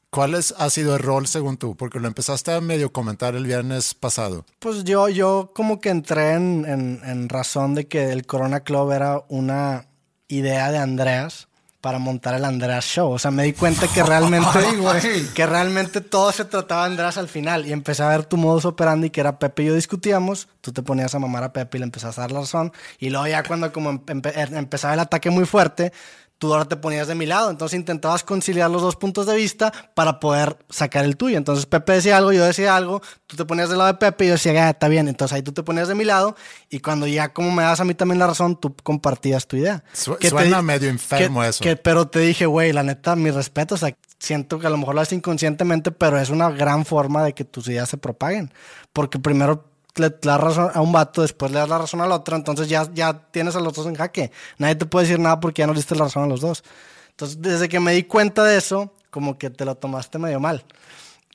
cuál 0.10 0.36
es, 0.36 0.54
ha 0.58 0.70
sido 0.70 0.96
el 0.96 1.04
rol 1.04 1.28
según 1.28 1.58
tú? 1.58 1.76
Porque 1.76 2.00
lo 2.00 2.08
empezaste 2.08 2.54
a 2.54 2.62
medio 2.62 2.94
comentar 2.94 3.36
el 3.36 3.46
viernes 3.46 3.94
pasado. 3.94 4.46
Pues 4.60 4.84
yo, 4.86 5.10
yo 5.10 5.52
como 5.54 5.82
que 5.82 5.90
entré 5.90 6.32
en, 6.34 6.66
en- 6.66 7.02
en 7.04 7.28
razón 7.30 7.76
de 7.76 7.88
que 7.88 8.12
el 8.12 8.26
Corona 8.26 8.62
Club 8.62 8.92
era 8.94 9.24
una 9.28 9.88
idea 10.30 10.72
de 10.72 10.78
Andreas 10.78 11.47
para 11.88 12.00
montar 12.00 12.34
el 12.36 12.44
Andreas 12.44 12.84
Show. 12.84 13.14
O 13.14 13.18
sea, 13.18 13.32
me 13.32 13.44
di 13.44 13.54
cuenta 13.54 13.88
que 13.88 14.04
realmente, 14.04 14.46
que 15.34 15.46
realmente 15.46 16.02
todo 16.02 16.34
se 16.34 16.44
trataba 16.44 16.82
de 16.84 16.88
Andreas 16.92 17.18
al 17.18 17.30
final. 17.30 17.66
Y 17.66 17.72
empecé 17.72 18.04
a 18.04 18.10
ver 18.10 18.26
tu 18.26 18.36
modus 18.36 18.66
operandi, 18.66 19.10
que 19.10 19.22
era 19.22 19.40
Pepe 19.40 19.64
y 19.64 19.66
yo 19.68 19.74
discutíamos, 19.74 20.50
tú 20.60 20.74
te 20.74 20.84
ponías 20.84 21.16
a 21.16 21.20
mamar 21.20 21.46
a 21.46 21.54
Pepe 21.54 21.78
y 21.78 21.80
le 21.80 21.86
empezabas 21.86 22.18
a 22.18 22.22
dar 22.24 22.34
la 22.34 22.42
razón. 22.42 22.74
Y 23.00 23.10
luego 23.10 23.26
ya 23.28 23.42
cuando 23.44 23.72
como 23.72 23.94
empe- 24.04 24.58
empezaba 24.58 24.96
el 24.96 25.00
ataque 25.00 25.30
muy 25.30 25.46
fuerte, 25.46 25.94
tú 26.38 26.54
ahora 26.54 26.66
te 26.66 26.76
ponías 26.78 27.08
de 27.08 27.16
mi 27.16 27.26
lado. 27.26 27.50
Entonces 27.50 27.78
intentabas 27.78 28.24
conciliar 28.24 28.70
los 28.70 28.82
dos 28.82 28.96
puntos 28.96 29.26
de 29.26 29.36
vista 29.36 29.72
para 29.96 30.20
poder 30.20 30.58
sacar 30.70 31.04
el 31.06 31.18
tuyo. 31.18 31.38
Entonces 31.38 31.66
Pepe 31.66 31.94
decía 31.94 32.18
algo, 32.18 32.32
yo 32.32 32.44
decía 32.46 32.76
algo, 32.76 33.02
tú 33.26 33.36
te 33.36 33.46
ponías 33.46 33.70
del 33.70 33.80
lado 33.80 33.92
de 33.94 33.98
Pepe 33.98 34.26
y 34.26 34.28
yo 34.28 34.34
decía, 34.34 34.68
"Ah, 34.68 34.70
está 34.70 34.88
bien. 34.88 35.08
Entonces 35.08 35.36
ahí 35.36 35.42
tú 35.42 35.52
te 35.52 35.64
ponías 35.64 35.88
de 35.88 35.96
mi 35.96 36.04
lado 36.06 36.36
y 36.70 36.80
cuando 36.80 37.08
ya 37.08 37.34
como 37.34 37.52
me 37.52 37.64
das 37.64 37.80
a 37.80 37.86
mí 37.86 37.94
también 37.94 38.20
la 38.20 38.28
razón, 38.28 38.56
tú 38.60 38.76
compartías 38.84 39.48
tu 39.48 39.58
idea. 39.58 39.84
Su- 39.94 40.16
Que 40.18 40.30
suena 40.30 40.60
di- 40.60 40.64
medio 40.64 40.90
enfermo 40.90 41.42
que- 41.42 41.48
eso. 41.48 41.64
que- 41.64 41.76
pero 41.76 42.08
te 42.08 42.20
dije, 42.20 42.46
güey, 42.46 42.72
la 42.74 42.84
neta, 42.84 43.16
mi 43.16 43.32
respeto, 43.32 43.76
o 43.76 43.78
sea, 43.78 43.96
siento 44.20 44.60
que 44.60 44.68
a 44.68 44.70
lo 44.70 44.78
mejor 44.78 44.96
lo 44.96 45.02
haces 45.02 45.14
inconscientemente, 45.14 45.92
pero 45.92 46.20
es 46.20 46.30
una 46.30 46.50
gran 46.50 46.86
forma 46.86 47.24
de 47.24 47.34
que 47.34 47.46
tus 47.46 47.68
ideas 47.68 47.88
se 47.90 47.98
propaguen. 47.98 48.52
Porque 48.94 49.20
primero 49.20 49.67
le 50.00 50.10
das 50.22 50.40
razón 50.40 50.72
a 50.74 50.82
un 50.82 50.92
vato, 50.92 51.22
después 51.22 51.52
le 51.52 51.60
das 51.60 51.70
la 51.70 51.78
razón 51.78 52.02
al 52.02 52.12
otro, 52.12 52.36
entonces 52.36 52.68
ya, 52.70 52.88
ya 52.94 53.14
tienes 53.32 53.56
a 53.56 53.60
los 53.60 53.74
dos 53.74 53.86
en 53.88 53.96
jaque. 53.96 54.32
Nadie 54.58 54.76
te 54.76 54.86
puede 54.86 55.06
decir 55.06 55.20
nada 55.20 55.40
porque 55.40 55.62
ya 55.62 55.68
no 55.68 55.74
le 55.74 55.80
diste 55.80 55.96
la 55.96 56.06
razón 56.06 56.24
a 56.24 56.28
los 56.28 56.42
dos. 56.42 56.64
Entonces, 57.12 57.42
desde 57.42 57.68
que 57.70 57.80
me 57.80 57.94
di 57.94 58.04
cuenta 58.04 58.44
de 58.44 58.58
eso, 58.58 58.94
como 59.10 59.38
que 59.38 59.50
te 59.50 59.66
lo 59.66 59.76
tomaste 59.76 60.20
medio 60.20 60.40
mal. 60.40 60.64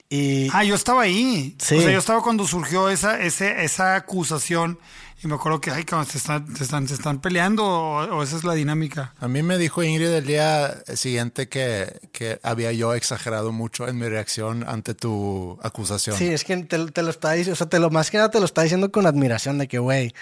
Y 0.09 0.49
Ah, 0.53 0.63
yo 0.63 0.75
estaba 0.75 1.03
ahí. 1.03 1.57
Sí. 1.59 1.77
O 1.77 1.81
sea, 1.81 1.91
yo 1.91 1.99
estaba 1.99 2.23
cuando 2.23 2.47
surgió 2.47 2.89
esa, 2.91 3.21
ese, 3.21 3.65
esa 3.65 3.97
acusación 3.97 4.79
y 5.23 5.29
me 5.29 5.37
acuerdo 5.37 5.61
que, 5.61 5.71
ay, 5.71 5.85
cabrón, 5.85 6.07
se 6.07 6.19
están, 6.19 6.57
se 6.57 6.65
están, 6.65 6.89
se 6.89 6.95
están 6.95 7.21
peleando 7.21 7.65
o, 7.65 8.17
o 8.17 8.23
esa 8.25 8.37
es 8.37 8.43
la 8.43 8.55
dinámica. 8.55 9.15
A 9.21 9.29
mí 9.29 9.43
me 9.43 9.57
dijo 9.57 9.83
Ingrid 9.83 10.09
el 10.09 10.27
día 10.27 10.83
siguiente 10.95 11.49
que, 11.49 12.09
que 12.13 12.41
había 12.43 12.73
yo 12.73 12.93
exagerado 12.95 13.53
mucho 13.53 13.87
en 13.87 13.99
mi 13.99 14.09
reacción 14.09 14.65
ante 14.69 14.95
tu 14.95 15.59
acusación. 15.63 16.17
Sí, 16.17 16.27
es 16.27 16.43
que 16.43 16.57
te, 16.65 16.91
te 16.91 17.03
lo 17.03 17.11
está 17.11 17.33
diciendo, 17.33 17.53
o 17.53 17.57
sea, 17.57 17.69
te 17.69 17.79
lo, 17.79 17.91
más 17.91 18.11
que 18.11 18.17
nada 18.17 18.31
te 18.31 18.41
lo 18.41 18.45
está 18.45 18.63
diciendo 18.63 18.91
con 18.91 19.07
admiración 19.07 19.59
de 19.59 19.69
que, 19.69 19.79
güey, 19.79 20.13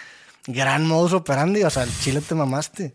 gran 0.46 0.86
modus 0.86 1.14
operandi, 1.14 1.62
o 1.62 1.70
sea, 1.70 1.84
el 1.84 1.98
chile 2.00 2.20
te 2.20 2.34
mamaste. 2.34 2.94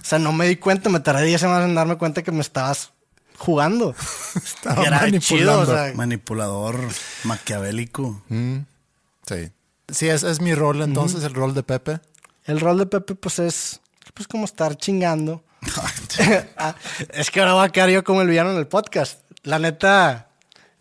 O 0.00 0.04
sea, 0.04 0.20
no 0.20 0.32
me 0.32 0.46
di 0.46 0.56
cuenta, 0.56 0.88
me 0.88 1.00
tardé 1.00 1.24
10 1.24 1.40
semanas 1.40 1.68
en 1.68 1.74
darme 1.74 1.96
cuenta 1.96 2.22
que 2.22 2.30
me 2.30 2.42
estabas 2.42 2.92
jugando. 3.38 3.94
Estaba 4.36 4.76
manipulando. 4.76 5.18
chido, 5.18 5.60
o 5.60 5.66
sea, 5.66 5.92
Manipulador, 5.94 6.78
maquiavélico. 7.24 8.22
Sí. 9.26 9.50
Sí, 9.94 10.08
es, 10.08 10.22
es 10.22 10.40
mi 10.40 10.54
rol 10.54 10.82
entonces, 10.82 11.22
el 11.24 11.34
rol 11.34 11.54
de 11.54 11.62
Pepe. 11.62 12.00
el 12.44 12.60
rol 12.60 12.78
de 12.78 12.86
Pepe, 12.86 13.14
pues 13.14 13.38
es, 13.38 13.80
pues 14.12 14.26
como 14.28 14.44
estar 14.44 14.76
chingando. 14.76 15.42
Ah, 16.56 16.74
es 17.10 17.30
que 17.30 17.40
ahora 17.40 17.54
voy 17.54 17.66
a 17.66 17.68
quedar 17.70 17.88
yo 17.90 18.04
como 18.04 18.20
el 18.22 18.28
villano 18.28 18.50
en 18.52 18.58
el 18.58 18.66
podcast. 18.66 19.20
La 19.42 19.58
neta, 19.58 20.28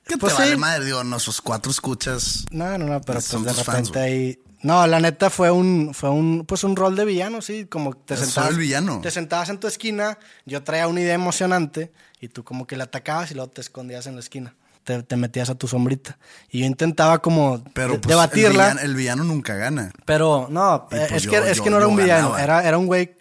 ¿Qué 0.05 0.17
Pues 0.17 0.35
te 0.35 0.41
vale 0.41 0.53
sí. 0.53 0.57
madre? 0.57 0.85
Digo, 0.85 1.03
nuestros 1.03 1.41
cuatro 1.41 1.71
escuchas. 1.71 2.45
No, 2.51 2.77
no, 2.77 2.85
no, 2.85 3.01
pero 3.01 3.15
pues 3.19 3.25
Son 3.25 3.43
de 3.43 3.51
repente 3.53 3.71
fans, 3.71 3.95
ahí. 3.95 4.39
No, 4.61 4.85
la 4.87 4.99
neta 4.99 5.29
fue 5.29 5.51
un, 5.51 5.93
fue 5.93 6.09
un, 6.09 6.45
pues 6.45 6.63
un 6.63 6.75
rol 6.75 6.95
de 6.95 7.05
villano, 7.05 7.41
sí, 7.41 7.65
como 7.65 7.95
te 7.95 8.15
sentabas. 8.15 8.51
el 8.51 8.57
villano. 8.57 9.01
Te 9.01 9.11
sentabas 9.11 9.49
en 9.49 9.59
tu 9.59 9.67
esquina, 9.67 10.17
yo 10.45 10.63
traía 10.63 10.87
una 10.87 11.01
idea 11.01 11.13
emocionante 11.13 11.91
y 12.21 12.29
tú 12.29 12.43
como 12.43 12.65
que 12.67 12.75
la 12.77 12.85
atacabas 12.85 13.31
y 13.31 13.33
luego 13.35 13.49
te 13.51 13.61
escondías 13.61 14.07
en 14.07 14.15
la 14.15 14.21
esquina. 14.21 14.55
Te, 14.83 15.01
te 15.03 15.15
metías 15.15 15.49
a 15.49 15.55
tu 15.55 15.67
sombrita. 15.67 16.17
Y 16.49 16.59
yo 16.59 16.65
intentaba 16.65 17.21
como 17.21 17.63
Pero 17.73 17.93
de- 17.93 17.99
pues, 17.99 18.09
debatirla. 18.09 18.49
El 18.49 18.73
villano, 18.73 18.79
el 18.81 18.95
villano 18.95 19.23
nunca 19.23 19.55
gana. 19.55 19.91
Pero 20.05 20.47
no, 20.49 20.87
eh, 20.91 21.07
pues, 21.09 21.11
es, 21.11 21.23
yo- 21.23 21.31
que, 21.31 21.51
es 21.51 21.61
que 21.61 21.69
no 21.69 21.77
era 21.77 21.87
un 21.87 21.95
villano, 21.95 22.31
ganaba. 22.31 22.43
era, 22.43 22.67
era 22.67 22.77
un 22.77 22.85
güey, 22.87 23.15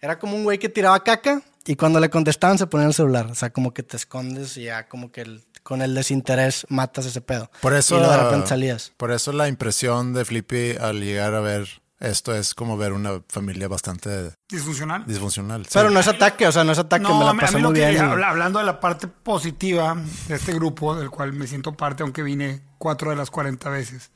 era 0.00 0.18
como 0.18 0.36
un 0.36 0.44
güey 0.44 0.58
que 0.58 0.68
tiraba 0.68 1.02
caca 1.02 1.40
y 1.66 1.76
cuando 1.76 1.98
le 2.00 2.10
contestaban 2.10 2.58
se 2.58 2.66
ponía 2.66 2.86
el 2.86 2.94
celular. 2.94 3.26
O 3.26 3.34
sea, 3.34 3.50
como 3.50 3.72
que 3.72 3.82
te 3.82 3.96
escondes 3.96 4.56
y 4.56 4.64
ya 4.64 4.86
como 4.88 5.10
que 5.10 5.22
el- 5.22 5.44
con 5.62 5.82
el 5.82 5.94
desinterés 5.94 6.64
matas 6.70 7.04
ese 7.06 7.20
pedo. 7.20 7.50
Por 7.60 7.74
eso, 7.74 7.96
Y 7.96 7.98
luego 7.98 8.12
de 8.14 8.22
repente 8.22 8.46
salías. 8.48 8.92
por 8.96 9.12
eso 9.12 9.32
la 9.32 9.48
impresión 9.48 10.14
de 10.14 10.24
Flippy 10.24 10.76
al 10.80 11.00
llegar 11.00 11.34
a 11.34 11.40
ver 11.40 11.68
esto 12.00 12.34
es 12.34 12.54
como 12.54 12.76
ver 12.76 12.92
una 12.92 13.20
familia 13.28 13.68
bastante 13.68 14.32
Disfuncional. 14.48 15.04
disfuncional. 15.06 15.64
sí. 15.64 15.70
Pero 15.74 15.90
no 15.90 16.00
es 16.00 16.08
ataque, 16.08 16.46
o 16.46 16.52
sea, 16.52 16.64
no 16.64 16.72
es 16.72 16.78
ataque, 16.78 17.02
me 17.04 17.10
No, 17.10 17.24
la 17.24 17.30
a 17.30 17.32
mí- 17.34 17.38
a 17.38 17.42
pasé 17.42 17.56
mí 17.56 17.62
lo 17.62 17.70
muy 17.70 17.80
que, 17.80 17.88
bien. 17.90 18.02
hablando 18.04 18.58
de 18.60 18.64
la 18.64 18.80
parte 18.80 19.08
positiva 19.08 19.96
de 20.28 20.34
este 20.34 20.52
grupo, 20.54 20.94
del 20.94 21.10
cual 21.10 21.32
me 21.32 21.46
siento 21.46 21.72
parte, 21.76 22.02
aunque 22.02 22.22
vine 22.22 22.62
cuatro 22.78 23.10
de 23.10 23.16
las 23.16 23.30
40 23.30 23.68
veces. 23.70 24.10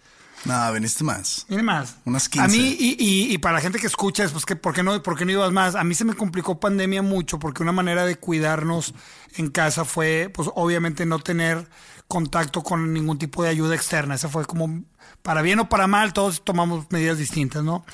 No, 0.44 0.72
viniste 0.72 1.04
más. 1.04 1.46
Viene 1.48 1.62
más. 1.62 1.94
Unas 2.04 2.28
15. 2.28 2.44
A 2.44 2.48
mí, 2.48 2.76
y, 2.76 2.96
y- 2.98 3.32
y 3.32 3.38
para 3.38 3.54
la 3.56 3.60
gente 3.60 3.78
que 3.78 3.86
escucha, 3.86 4.24
es 4.24 4.32
pues 4.32 4.44
que 4.44 4.56
¿por 4.56 4.74
qué, 4.74 4.82
no, 4.82 5.00
¿por 5.00 5.16
qué 5.16 5.24
no 5.24 5.30
ibas 5.30 5.52
más? 5.52 5.76
A 5.76 5.84
mí 5.84 5.94
se 5.94 6.04
me 6.04 6.14
complicó 6.14 6.58
pandemia 6.58 7.00
mucho 7.00 7.38
porque 7.38 7.62
una 7.62 7.70
manera 7.70 8.04
de 8.04 8.16
cuidarnos 8.16 8.92
en 9.36 9.50
casa 9.50 9.84
fue, 9.84 10.32
pues 10.34 10.48
obviamente 10.56 11.06
no 11.06 11.20
tener 11.20 11.68
contacto 12.12 12.62
con 12.62 12.92
ningún 12.92 13.16
tipo 13.16 13.42
de 13.42 13.48
ayuda 13.48 13.74
externa. 13.74 14.16
Esa 14.16 14.28
fue 14.28 14.44
como, 14.44 14.82
para 15.22 15.40
bien 15.40 15.60
o 15.60 15.70
para 15.70 15.86
mal, 15.86 16.12
todos 16.12 16.44
tomamos 16.44 16.84
medidas 16.90 17.16
distintas, 17.16 17.64
¿no? 17.64 17.86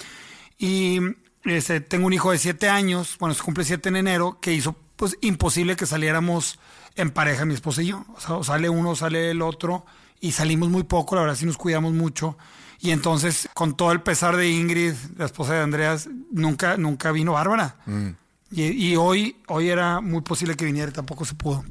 Y 0.58 0.98
este, 1.44 1.80
tengo 1.80 2.08
un 2.08 2.12
hijo 2.12 2.32
de 2.32 2.38
siete 2.38 2.68
años, 2.68 3.16
bueno, 3.20 3.32
se 3.36 3.44
cumple 3.44 3.62
siete 3.62 3.90
en 3.90 3.94
enero, 3.94 4.40
que 4.40 4.52
hizo 4.52 4.74
pues 4.96 5.16
imposible 5.20 5.76
que 5.76 5.86
saliéramos 5.86 6.58
en 6.96 7.10
pareja 7.10 7.44
mi 7.44 7.54
esposa 7.54 7.80
y 7.80 7.86
yo. 7.86 8.04
O 8.16 8.20
sea, 8.20 8.42
sale 8.42 8.68
uno, 8.68 8.96
sale 8.96 9.30
el 9.30 9.40
otro, 9.40 9.86
y 10.20 10.32
salimos 10.32 10.68
muy 10.68 10.82
poco, 10.82 11.14
la 11.14 11.20
verdad 11.20 11.36
sí 11.36 11.46
nos 11.46 11.56
cuidamos 11.56 11.92
mucho. 11.92 12.36
Y 12.80 12.90
entonces, 12.90 13.48
con 13.54 13.76
todo 13.76 13.92
el 13.92 14.00
pesar 14.00 14.36
de 14.36 14.50
Ingrid, 14.50 14.94
la 15.16 15.26
esposa 15.26 15.54
de 15.54 15.60
Andreas, 15.60 16.08
nunca, 16.32 16.76
nunca 16.76 17.12
vino 17.12 17.34
Bárbara. 17.34 17.76
Y, 18.50 18.64
y 18.92 18.96
hoy, 18.96 19.36
hoy 19.48 19.68
era 19.68 20.00
muy 20.00 20.22
posible 20.22 20.56
que 20.56 20.64
viniera 20.64 20.90
y 20.90 20.94
tampoco 20.94 21.24
se 21.26 21.34
pudo. 21.34 21.64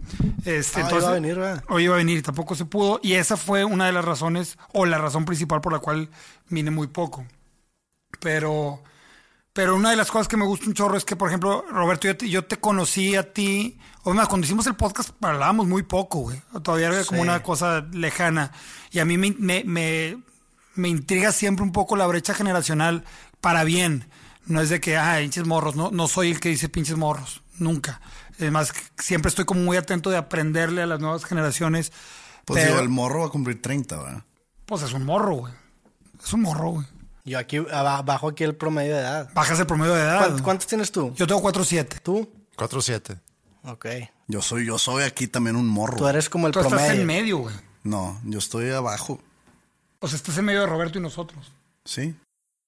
Este, 0.46 0.82
Ah, 0.82 0.90
iba 0.96 1.10
a 1.10 1.14
venir, 1.14 1.36
¿verdad? 1.36 1.64
Hoy 1.70 1.86
iba 1.86 1.96
a 1.96 1.98
venir 1.98 2.20
y 2.20 2.22
tampoco 2.22 2.54
se 2.56 2.66
pudo. 2.66 3.00
Y 3.02 3.14
esa 3.14 3.36
fue 3.36 3.66
una 3.66 3.88
de 3.88 3.92
las 3.94 4.06
razones, 4.06 4.58
o 4.74 4.86
la 4.86 4.98
razón 5.00 5.26
principal 5.26 5.60
por 5.62 5.74
la 5.74 5.80
cual 5.80 6.10
vine 6.50 6.70
muy 6.70 6.88
poco. 6.88 7.26
Pero, 8.20 8.84
pero 9.54 9.76
una 9.76 9.90
de 9.92 9.96
las 9.96 10.12
cosas 10.12 10.28
que 10.28 10.38
me 10.38 10.46
gusta 10.46 10.68
un 10.68 10.74
chorro 10.74 10.98
es 10.98 11.06
que, 11.06 11.16
por 11.16 11.30
ejemplo, 11.30 11.66
Roberto, 11.70 12.08
yo 12.08 12.18
te, 12.18 12.30
yo 12.30 12.46
te 12.46 12.58
conocí 12.58 13.16
a 13.16 13.34
ti. 13.34 13.78
O 14.04 14.14
más, 14.14 14.28
cuando 14.28 14.46
hicimos 14.46 14.68
el 14.68 14.76
podcast 14.76 15.10
hablábamos 15.22 15.68
muy 15.68 15.84
poco, 15.84 16.20
güey. 16.20 16.42
Todavía 16.64 16.88
era 16.88 17.04
como 17.06 17.22
Sí. 17.22 17.28
una 17.28 17.44
cosa 17.44 17.86
lejana. 17.92 18.52
Y 18.92 19.00
a 19.00 19.06
mí 19.06 19.18
me, 19.18 19.36
me, 19.38 19.64
me, 19.66 20.18
me 20.76 20.88
intriga 20.90 21.32
siempre 21.32 21.64
un 21.64 21.72
poco 21.72 21.96
la 21.96 22.08
brecha 22.08 22.34
generacional 22.34 23.04
para 23.42 23.64
bien. 23.64 24.08
No 24.48 24.62
es 24.62 24.70
de 24.70 24.80
que, 24.82 24.98
ah, 24.98 25.18
pinches 25.20 25.46
morros. 25.46 25.76
No, 25.76 25.92
no 25.92 26.08
soy 26.08 26.32
el 26.32 26.40
que 26.40 26.50
dice 26.50 26.70
pinches 26.70 26.98
morros. 26.98 27.42
Nunca. 27.60 28.02
Además, 28.40 28.72
siempre 28.98 29.30
estoy 29.30 29.46
como 29.46 29.62
muy 29.62 29.78
atento 29.78 30.10
de 30.10 30.18
aprenderle 30.18 30.82
a 30.82 30.86
las 30.88 31.00
nuevas 31.00 31.26
generaciones. 31.26 31.92
Pues 32.46 32.62
pero, 32.62 32.74
digo, 32.74 32.84
el 32.84 32.90
morro 32.90 33.22
va 33.22 33.28
a 33.28 33.30
cumplir 33.30 33.62
30, 33.62 33.98
¿verdad? 33.98 34.24
pues 34.66 34.82
es 34.84 34.94
un 34.94 35.06
morro, 35.06 35.36
güey. 35.36 35.54
Es 36.24 36.34
un 36.34 36.42
morro, 36.42 36.70
güey. 36.72 36.86
Yo 37.26 37.40
aquí, 37.40 37.60
bajo 37.60 38.30
aquí 38.30 38.44
el 38.44 38.56
promedio 38.56 38.96
de 38.96 39.02
edad. 39.02 39.30
Bajas 39.34 39.60
el 39.60 39.66
promedio 39.66 39.94
de 39.94 40.02
edad. 40.02 40.18
¿Cuántos, 40.20 40.42
cuántos 40.42 40.68
tienes 40.68 40.92
tú? 40.92 41.14
Yo 41.16 41.28
tengo 41.28 41.42
4-7. 41.42 42.00
¿Tú? 42.02 42.30
4-7. 42.56 43.20
Ok. 43.64 43.86
Yo 44.28 44.42
soy, 44.42 44.66
yo 44.66 44.78
soy 44.78 45.04
aquí 45.04 45.28
también 45.28 45.56
un 45.56 45.68
morro. 45.68 45.98
Tú 45.98 46.08
eres 46.08 46.30
como 46.30 46.48
el 46.48 46.54
Tú 46.54 46.60
estás 46.60 46.74
promedio. 46.74 47.02
en 47.02 47.08
medio, 47.08 47.38
güey. 47.40 47.56
No, 47.84 48.20
yo 48.24 48.40
estoy 48.40 48.70
abajo. 48.72 49.22
O 50.00 50.08
sea, 50.08 50.16
estás 50.18 50.38
en 50.38 50.46
medio 50.46 50.62
de 50.62 50.68
Roberto 50.68 51.00
y 51.00 51.02
nosotros. 51.02 51.52
Sí. 51.84 52.16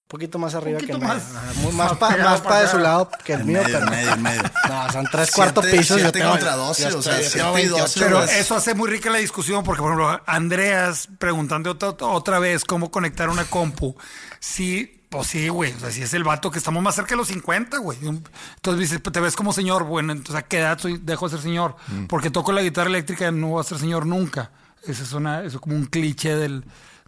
Poquito 0.09 0.39
más 0.39 0.55
arriba 0.55 0.79
que 0.79 0.87
poquito 0.87 0.97
el 0.97 1.03
medio. 1.03 1.13
más. 1.33 1.53
Más 1.63 1.73
Más 1.73 1.93
para 1.97 2.41
pa 2.41 2.61
de 2.61 2.67
su 2.67 2.79
lado 2.79 3.09
que 3.23 3.33
el 3.33 3.41
En 3.41 3.47
mío, 3.47 3.61
medio, 3.63 3.79
pero. 3.79 3.91
medio, 3.91 4.17
medio. 4.17 4.41
No, 4.67 4.91
son 4.91 5.05
tres 5.11 5.29
cuartos 5.31 5.63
Siete- 5.65 5.77
pisos. 5.77 6.01
yo 6.01 6.11
tengo- 6.11 6.31
contra 6.31 6.55
doce, 6.55 6.89
yo 6.89 6.97
o 6.97 7.01
sea, 7.01 7.19
estoy- 7.19 7.29
siete 7.29 7.37
tengo 7.39 7.57
y 7.59 7.61
28. 7.61 7.81
doce. 7.83 7.99
Pero 7.99 8.23
es- 8.23 8.31
eso 8.37 8.55
hace 8.55 8.73
muy 8.73 8.89
rica 8.89 9.09
la 9.11 9.19
discusión 9.19 9.63
porque, 9.63 9.81
por 9.83 9.91
ejemplo, 9.91 10.21
Andreas 10.25 11.07
preguntando 11.19 11.71
otra, 11.71 11.89
otra 12.07 12.39
vez 12.39 12.65
cómo 12.65 12.89
conectar 12.89 13.29
una 13.29 13.45
compu. 13.45 13.95
Sí, 14.39 15.03
pues 15.09 15.27
sí, 15.27 15.47
güey. 15.49 15.73
O 15.73 15.79
sea, 15.79 15.91
si 15.91 16.01
es 16.01 16.13
el 16.15 16.23
vato 16.23 16.49
que 16.49 16.57
estamos 16.57 16.81
más 16.81 16.95
cerca 16.95 17.11
de 17.11 17.17
los 17.17 17.27
50, 17.27 17.77
güey. 17.77 17.99
Entonces 18.01 18.79
dices, 18.79 18.99
pues, 19.01 19.13
te 19.13 19.19
ves 19.19 19.35
como 19.35 19.53
señor. 19.53 19.83
Bueno, 19.83 20.11
entonces 20.11 20.35
a 20.35 20.41
qué 20.41 20.57
edad 20.59 20.79
soy, 20.79 20.97
dejo 21.03 21.27
de 21.29 21.35
ser 21.35 21.43
señor. 21.43 21.75
Porque 22.07 22.31
toco 22.31 22.51
la 22.51 22.61
guitarra 22.63 22.89
eléctrica 22.89 23.27
y 23.27 23.31
no 23.31 23.47
voy 23.49 23.61
a 23.61 23.63
ser 23.63 23.77
señor 23.77 24.07
nunca. 24.07 24.49
Eso 24.87 25.03
es, 25.03 25.13
una, 25.13 25.43
eso 25.43 25.57
es 25.57 25.61
como 25.61 25.75
un 25.75 25.85
cliché 25.85 26.35
del, 26.35 26.63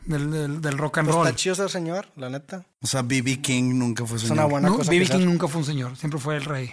del, 0.05 0.31
del- 0.31 0.61
del 0.61 0.77
rock 0.77 0.99
and 0.99 1.07
Pues 1.07 1.15
roll. 1.15 1.27
está 1.27 1.35
chido 1.37 1.55
ser 1.55 1.69
señor, 1.69 2.07
la 2.15 2.29
neta. 2.29 2.65
O 2.81 2.87
sea, 2.87 3.01
B.B. 3.01 3.41
King 3.41 3.73
nunca 3.77 4.05
fue 4.05 4.17
Es 4.17 4.23
señor. 4.23 4.37
una 4.37 4.45
buena 4.45 4.69
No, 4.69 4.77
cosa. 4.77 4.91
B.B. 4.91 5.05
King 5.07 5.25
nunca 5.25 5.47
fue 5.47 5.59
un 5.59 5.65
señor, 5.65 5.95
siempre 5.97 6.19
fue 6.19 6.35
el 6.37 6.45
rey. 6.45 6.71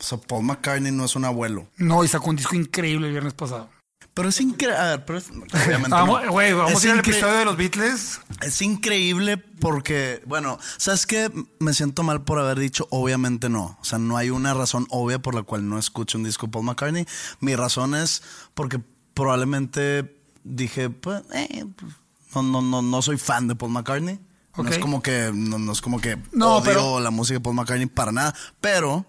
O 0.00 0.04
sea, 0.04 0.18
Paul 0.18 0.44
McCartney 0.44 0.92
no 0.92 1.04
es 1.04 1.16
un 1.16 1.24
abuelo. 1.24 1.68
No, 1.76 2.04
y 2.04 2.08
sacó 2.08 2.30
un 2.30 2.36
disco 2.36 2.54
increíble 2.54 3.06
el 3.06 3.12
viernes 3.12 3.34
pasado. 3.34 3.68
Pero 4.14 4.28
es 4.28 4.40
increíble. 4.40 4.76
A 4.78 4.84
ver, 4.90 5.04
pero 5.04 5.18
es- 5.18 5.30
obviamente 5.30 5.90
Vamos, 5.90 6.24
no. 6.24 6.32
güey, 6.32 6.52
vamos 6.52 6.72
Es 6.72 6.82
a 6.82 6.86
ir 6.86 6.92
al 6.92 6.98
episodio 7.00 7.34
de 7.34 7.44
los 7.44 7.56
Beatles. 7.56 8.20
Es 8.42 8.62
increíble 8.62 9.38
porque, 9.38 10.22
bueno, 10.26 10.58
¿sabes 10.76 11.06
qué? 11.06 11.30
Me 11.60 11.72
siento 11.72 12.02
mal 12.02 12.22
por 12.22 12.38
haber 12.38 12.58
dicho 12.58 12.86
obviamente 12.90 13.48
no. 13.48 13.76
O 13.80 13.84
sea, 13.84 13.98
no 13.98 14.16
hay 14.16 14.30
una 14.30 14.54
razón 14.54 14.86
obvia 14.90 15.18
por 15.20 15.34
la 15.34 15.42
cual 15.42 15.68
no 15.68 15.78
escucho 15.78 16.18
un 16.18 16.24
disco 16.24 16.46
de 16.46 16.52
Paul 16.52 16.64
McCartney. 16.64 17.06
Mi 17.40 17.54
razón 17.56 17.94
es 17.94 18.22
porque 18.54 18.80
probablemente 19.14 20.16
dije, 20.44 20.90
pues, 20.90 21.22
eh, 21.34 21.64
pues, 21.76 21.92
no, 22.34 22.42
no, 22.42 22.62
no, 22.62 22.82
no 22.82 23.02
soy 23.02 23.16
fan 23.18 23.48
de 23.48 23.54
Paul 23.54 23.72
McCartney. 23.72 24.18
No 24.56 24.68
es 24.68 24.78
como 24.78 25.00
que, 25.02 25.30
no, 25.32 25.58
no 25.58 25.70
es 25.70 25.80
como 25.80 26.00
que 26.00 26.16
No, 26.32 26.56
odio 26.56 26.64
pero- 26.64 27.00
la 27.00 27.10
música 27.10 27.38
de 27.38 27.40
Paul 27.44 27.54
McCartney 27.54 27.86
para 27.86 28.10
nada. 28.10 28.34
Pero, 28.60 29.06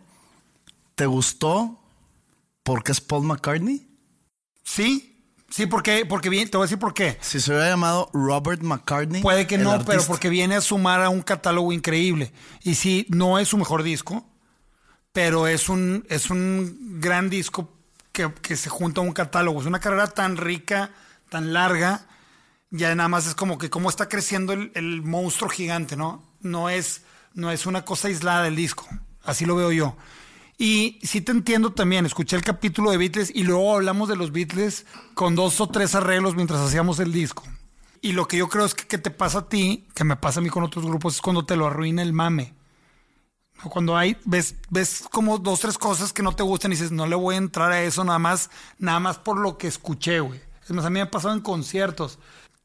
¿te 0.95 1.07
gustó 1.07 1.79
porque 2.63 2.91
es 2.91 3.01
Paul 3.01 3.23
McCartney? 3.25 3.87
Sí, 4.63 5.23
sí, 5.49 5.65
porque, 5.65 6.05
porque 6.05 6.29
bien, 6.29 6.49
te 6.51 6.57
voy 6.57 6.65
a 6.65 6.67
decir 6.67 6.77
por 6.77 6.93
qué. 6.93 7.17
Si 7.21 7.39
se 7.39 7.49
hubiera 7.51 7.67
llamado 7.69 8.11
Robert 8.13 8.61
McCartney. 8.61 9.23
Puede 9.23 9.47
que 9.47 9.57
no, 9.57 9.71
artista. 9.71 9.91
pero 9.93 10.05
porque 10.05 10.29
viene 10.29 10.55
a 10.55 10.61
sumar 10.61 11.01
a 11.01 11.09
un 11.09 11.23
catálogo 11.23 11.71
increíble. 11.73 12.31
Y 12.63 12.75
sí, 12.75 13.07
no 13.09 13.39
es 13.39 13.47
su 13.47 13.57
mejor 13.57 13.81
disco, 13.81 14.23
pero 15.11 15.47
es 15.47 15.67
un, 15.67 16.05
es 16.09 16.29
un 16.29 16.99
gran 17.01 17.31
disco 17.31 17.73
que, 18.11 18.31
que 18.43 18.55
se 18.55 18.69
junta 18.69 19.01
a 19.01 19.03
un 19.03 19.13
catálogo. 19.13 19.61
Es 19.61 19.65
una 19.65 19.79
carrera 19.79 20.05
tan 20.07 20.37
rica, 20.37 20.91
tan 21.29 21.53
larga, 21.53 22.05
ya 22.71 22.93
nada 22.95 23.09
más 23.09 23.27
es 23.27 23.35
como 23.35 23.57
que 23.57 23.69
cómo 23.69 23.89
está 23.89 24.07
creciendo 24.07 24.53
el, 24.53 25.01
monstruo 25.01 25.49
gigante, 25.49 25.95
¿no? 25.95 26.23
No 26.41 26.69
es, 26.69 27.03
no 27.33 27.51
es 27.51 27.65
una 27.65 27.83
cosa 27.83 28.07
aislada 28.07 28.43
del 28.43 28.55
disco. 28.55 28.87
Así 29.23 29.45
lo 29.45 29.55
veo 29.55 29.71
yo. 29.71 29.95
Y 30.57 30.99
sí 31.03 31.21
te 31.21 31.31
entiendo 31.31 31.71
también, 31.71 32.05
escuché 32.05 32.35
el 32.35 32.43
capítulo 32.43 32.91
de 32.91 32.97
Beatles 32.97 33.31
y 33.33 33.43
luego 33.43 33.75
hablamos 33.75 34.09
de 34.09 34.17
los 34.17 34.31
Beatles 34.31 34.85
con 35.13 35.35
dos 35.35 35.61
o 35.61 35.67
tres 35.67 35.95
arreglos 35.95 36.35
mientras 36.35 36.59
hacíamos 36.59 36.99
el 36.99 37.13
disco. 37.13 37.43
Y 38.01 38.11
lo 38.11 38.27
que 38.27 38.37
yo 38.37 38.47
creo 38.49 38.65
es 38.65 38.75
que, 38.75 38.97
te 38.97 39.11
pasa 39.11 39.39
a 39.39 39.49
ti, 39.49 39.87
que 39.93 40.03
me 40.03 40.15
pasa 40.15 40.39
a 40.39 40.43
mí 40.43 40.49
con 40.49 40.63
otros 40.63 40.85
grupos, 40.85 41.15
es 41.15 41.21
cuando 41.21 41.45
te 41.45 41.55
lo 41.55 41.67
arruina 41.67 42.01
el 42.01 42.13
mame. 42.13 42.53
Cuando 43.69 43.97
hay, 43.97 44.17
ves, 44.23 44.55
ves 44.69 45.05
como 45.11 45.37
dos, 45.37 45.59
tres 45.59 45.77
cosas 45.77 46.13
que 46.13 46.23
no 46.23 46.33
te 46.33 46.43
gustan 46.43 46.71
y 46.71 46.75
dices, 46.75 46.91
no 46.91 47.07
le 47.07 47.15
voy 47.15 47.35
a 47.35 47.39
entrar 47.39 47.71
a 47.71 47.81
eso 47.81 48.03
nada 48.05 48.19
más, 48.19 48.49
nada 48.77 49.01
más 49.01 49.17
por 49.17 49.37
lo 49.37 49.57
que 49.57 49.67
escuché, 49.67 50.21
güey. 50.21 50.41
Es 50.63 50.71
más, 50.71 50.85
a 50.85 50.89
mí 50.89 50.95
me 50.95 51.01
ha 51.01 51.11
pasado 51.11 51.33
en 51.33 51.41
conciertos, 51.41 52.19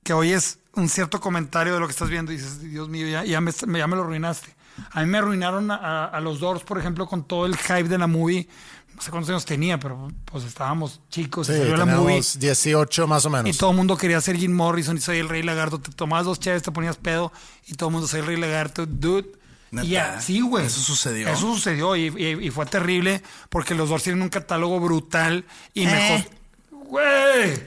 que 0.04 0.12
oyes 0.12 0.58
un 0.74 0.88
cierto 0.88 1.20
comentario 1.20 1.74
de 1.74 1.80
lo 1.80 1.86
que 1.86 1.92
estás 1.92 2.08
viendo 2.10 2.30
y 2.32 2.36
dices, 2.36 2.60
Dios 2.60 2.88
mío, 2.88 3.08
ya, 3.08 3.24
ya, 3.24 3.40
me, 3.40 3.50
ya 3.52 3.86
me 3.86 3.96
lo 3.96 4.02
arruinaste. 4.02 4.54
A 4.92 5.00
mí 5.02 5.06
me 5.06 5.18
arruinaron 5.18 5.70
a, 5.70 5.76
a- 5.76 6.04
a 6.06 6.20
los 6.20 6.40
Doors, 6.40 6.62
por 6.64 6.78
ejemplo, 6.78 7.06
con 7.06 7.24
todo 7.24 7.46
el 7.46 7.56
hype 7.56 7.84
de 7.84 7.98
la 7.98 8.06
movie. 8.06 8.48
No 8.94 9.02
sé 9.02 9.10
cuántos 9.10 9.30
años 9.30 9.44
tenía, 9.44 9.78
pero 9.80 10.08
pues 10.24 10.44
estábamos 10.44 11.00
chicos. 11.10 11.48
y 11.48 11.52
Sí, 11.52 11.58
salió 11.58 11.76
la 11.76 11.84
movie. 11.86 12.04
tenemos 12.06 12.38
18 12.38 13.06
más 13.08 13.24
o 13.24 13.28
Y 13.28 13.32
menos. 13.32 13.58
todo 13.58 13.70
el 13.70 13.76
mundo 13.76 13.96
quería 13.96 14.20
ser 14.20 14.36
Jim 14.36 14.52
Morrison 14.52 14.96
y 14.96 15.00
soy 15.00 15.18
el 15.18 15.28
rey 15.28 15.42
lagarto. 15.42 15.80
Te 15.80 15.90
tomabas 15.92 16.26
dos 16.26 16.38
chaves, 16.40 16.62
te 16.62 16.70
ponías 16.70 16.96
pedo 16.96 17.32
y 17.66 17.74
todo 17.74 17.88
el 17.88 17.92
mundo 17.92 18.06
soy 18.08 18.20
el 18.20 18.26
rey 18.26 18.36
lagarto, 18.36 18.86
dude. 18.86 19.26
¿Neta? 19.72 19.86
Y 19.86 19.90
ya, 19.90 20.20
sí, 20.20 20.40
güey. 20.40 20.66
Eso 20.66 20.80
sucedió. 20.80 21.28
Eso 21.28 21.40
sucedió 21.54 21.96
y, 21.96 22.06
y- 22.16 22.46
y 22.46 22.50
fue 22.50 22.66
terrible 22.66 23.20
porque 23.48 23.74
los 23.74 23.88
dos 23.88 24.02
tienen 24.04 24.22
un 24.22 24.28
catálogo 24.28 24.78
brutal 24.78 25.44
y 25.72 25.86
me 25.86 26.16
Eh. 26.16 26.28
costó. 26.70 26.84
¡Güey! 26.90 27.62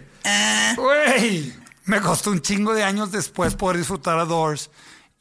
¡Güey! 0.76 1.54
Me 1.88 2.02
costó 2.02 2.32
un 2.32 2.42
chingo 2.42 2.74
de 2.74 2.84
años 2.84 3.14
después 3.14 3.56
poder 3.56 3.78
disfrutar 3.78 4.20
a 4.20 4.26
Doors 4.26 4.70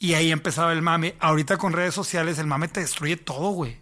y 0.01 0.14
ahí 0.14 0.33
empezaba 0.33 0.73
el 0.73 0.83
mame. 0.83 1.14
Ahorita 1.21 1.59
con 1.59 1.73
redes 1.73 1.95
sociales 1.95 2.41
el 2.41 2.49
mame 2.49 2.67
te 2.67 2.81
destruye 2.81 3.17
todo, 3.17 3.51
güey. 3.51 3.81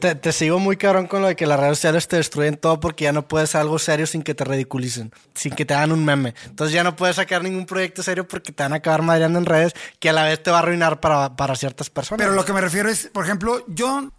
Te, 0.00 0.16
te 0.16 0.32
sigo 0.32 0.58
muy 0.58 0.76
cabrón 0.76 1.06
con 1.06 1.22
lo 1.22 1.28
de 1.28 1.36
que 1.36 1.46
las 1.46 1.60
redes 1.60 1.78
sociales 1.78 2.08
te 2.08 2.16
destruyen 2.16 2.56
todo 2.56 2.80
porque 2.80 3.04
ya 3.04 3.12
no 3.12 3.28
puedes 3.28 3.50
hacer 3.50 3.60
algo 3.60 3.78
serio 3.78 4.08
sin 4.08 4.24
que 4.24 4.34
te 4.34 4.42
ridiculicen, 4.42 5.12
sin 5.32 5.54
que 5.54 5.64
te 5.64 5.74
hagan 5.74 5.92
un 5.92 6.04
meme. 6.04 6.34
Entonces 6.46 6.74
ya 6.74 6.82
no 6.82 6.96
puedes 6.96 7.16
sacar 7.16 7.44
ningún 7.44 7.66
proyecto 7.66 8.02
serio 8.02 8.26
porque 8.26 8.50
te 8.50 8.64
van 8.64 8.72
a 8.72 8.76
acabar 8.76 9.02
madreando 9.02 9.38
en 9.38 9.46
redes 9.46 9.74
que 10.00 10.08
a 10.08 10.12
la 10.12 10.24
vez 10.24 10.42
te 10.42 10.50
va 10.50 10.56
a 10.56 10.60
arruinar 10.60 10.98
para, 10.98 11.36
para 11.36 11.54
ciertas 11.54 11.88
personas. 11.88 12.18
Pero 12.18 12.34
lo 12.34 12.44
que 12.44 12.52
me 12.52 12.60
refiero 12.60 12.88
es, 12.88 13.10
por 13.12 13.24
ejemplo, 13.24 13.64
yo, 13.68 14.10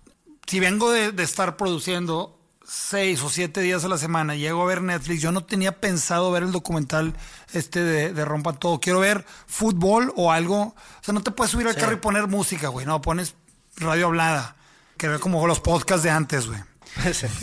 si 0.47 0.61
vengo 0.61 0.89
de, 0.89 1.11
de 1.11 1.23
estar 1.23 1.57
produciendo 1.57 2.34
seis 2.67 3.21
o 3.21 3.29
siete 3.29 3.61
días 3.61 3.83
a 3.83 3.87
la 3.87 3.97
semana, 3.97 4.35
llego 4.35 4.61
a 4.61 4.65
ver 4.65 4.81
Netflix, 4.81 5.21
yo 5.21 5.31
no 5.31 5.43
tenía 5.43 5.79
pensado 5.79 6.31
ver 6.31 6.43
el 6.43 6.51
documental 6.51 7.13
este 7.53 7.83
de, 7.83 8.13
de 8.13 8.25
Rompa 8.25 8.53
Todo. 8.53 8.79
Quiero 8.79 8.99
ver 8.99 9.25
fútbol 9.47 10.11
o 10.15 10.31
algo. 10.31 10.59
O 10.61 10.75
sea, 11.01 11.13
no 11.13 11.21
te 11.23 11.31
puedes 11.31 11.51
subir 11.51 11.67
al 11.67 11.75
carro 11.75 11.93
y 11.93 11.97
poner 11.97 12.27
música, 12.27 12.69
güey. 12.69 12.85
No, 12.85 13.01
pones 13.01 13.35
radio 13.77 14.07
hablada, 14.07 14.55
que 14.97 15.05
era 15.07 15.19
como 15.19 15.45
los 15.47 15.59
podcasts 15.59 16.03
de 16.03 16.09
antes, 16.09 16.47
güey. 16.47 16.59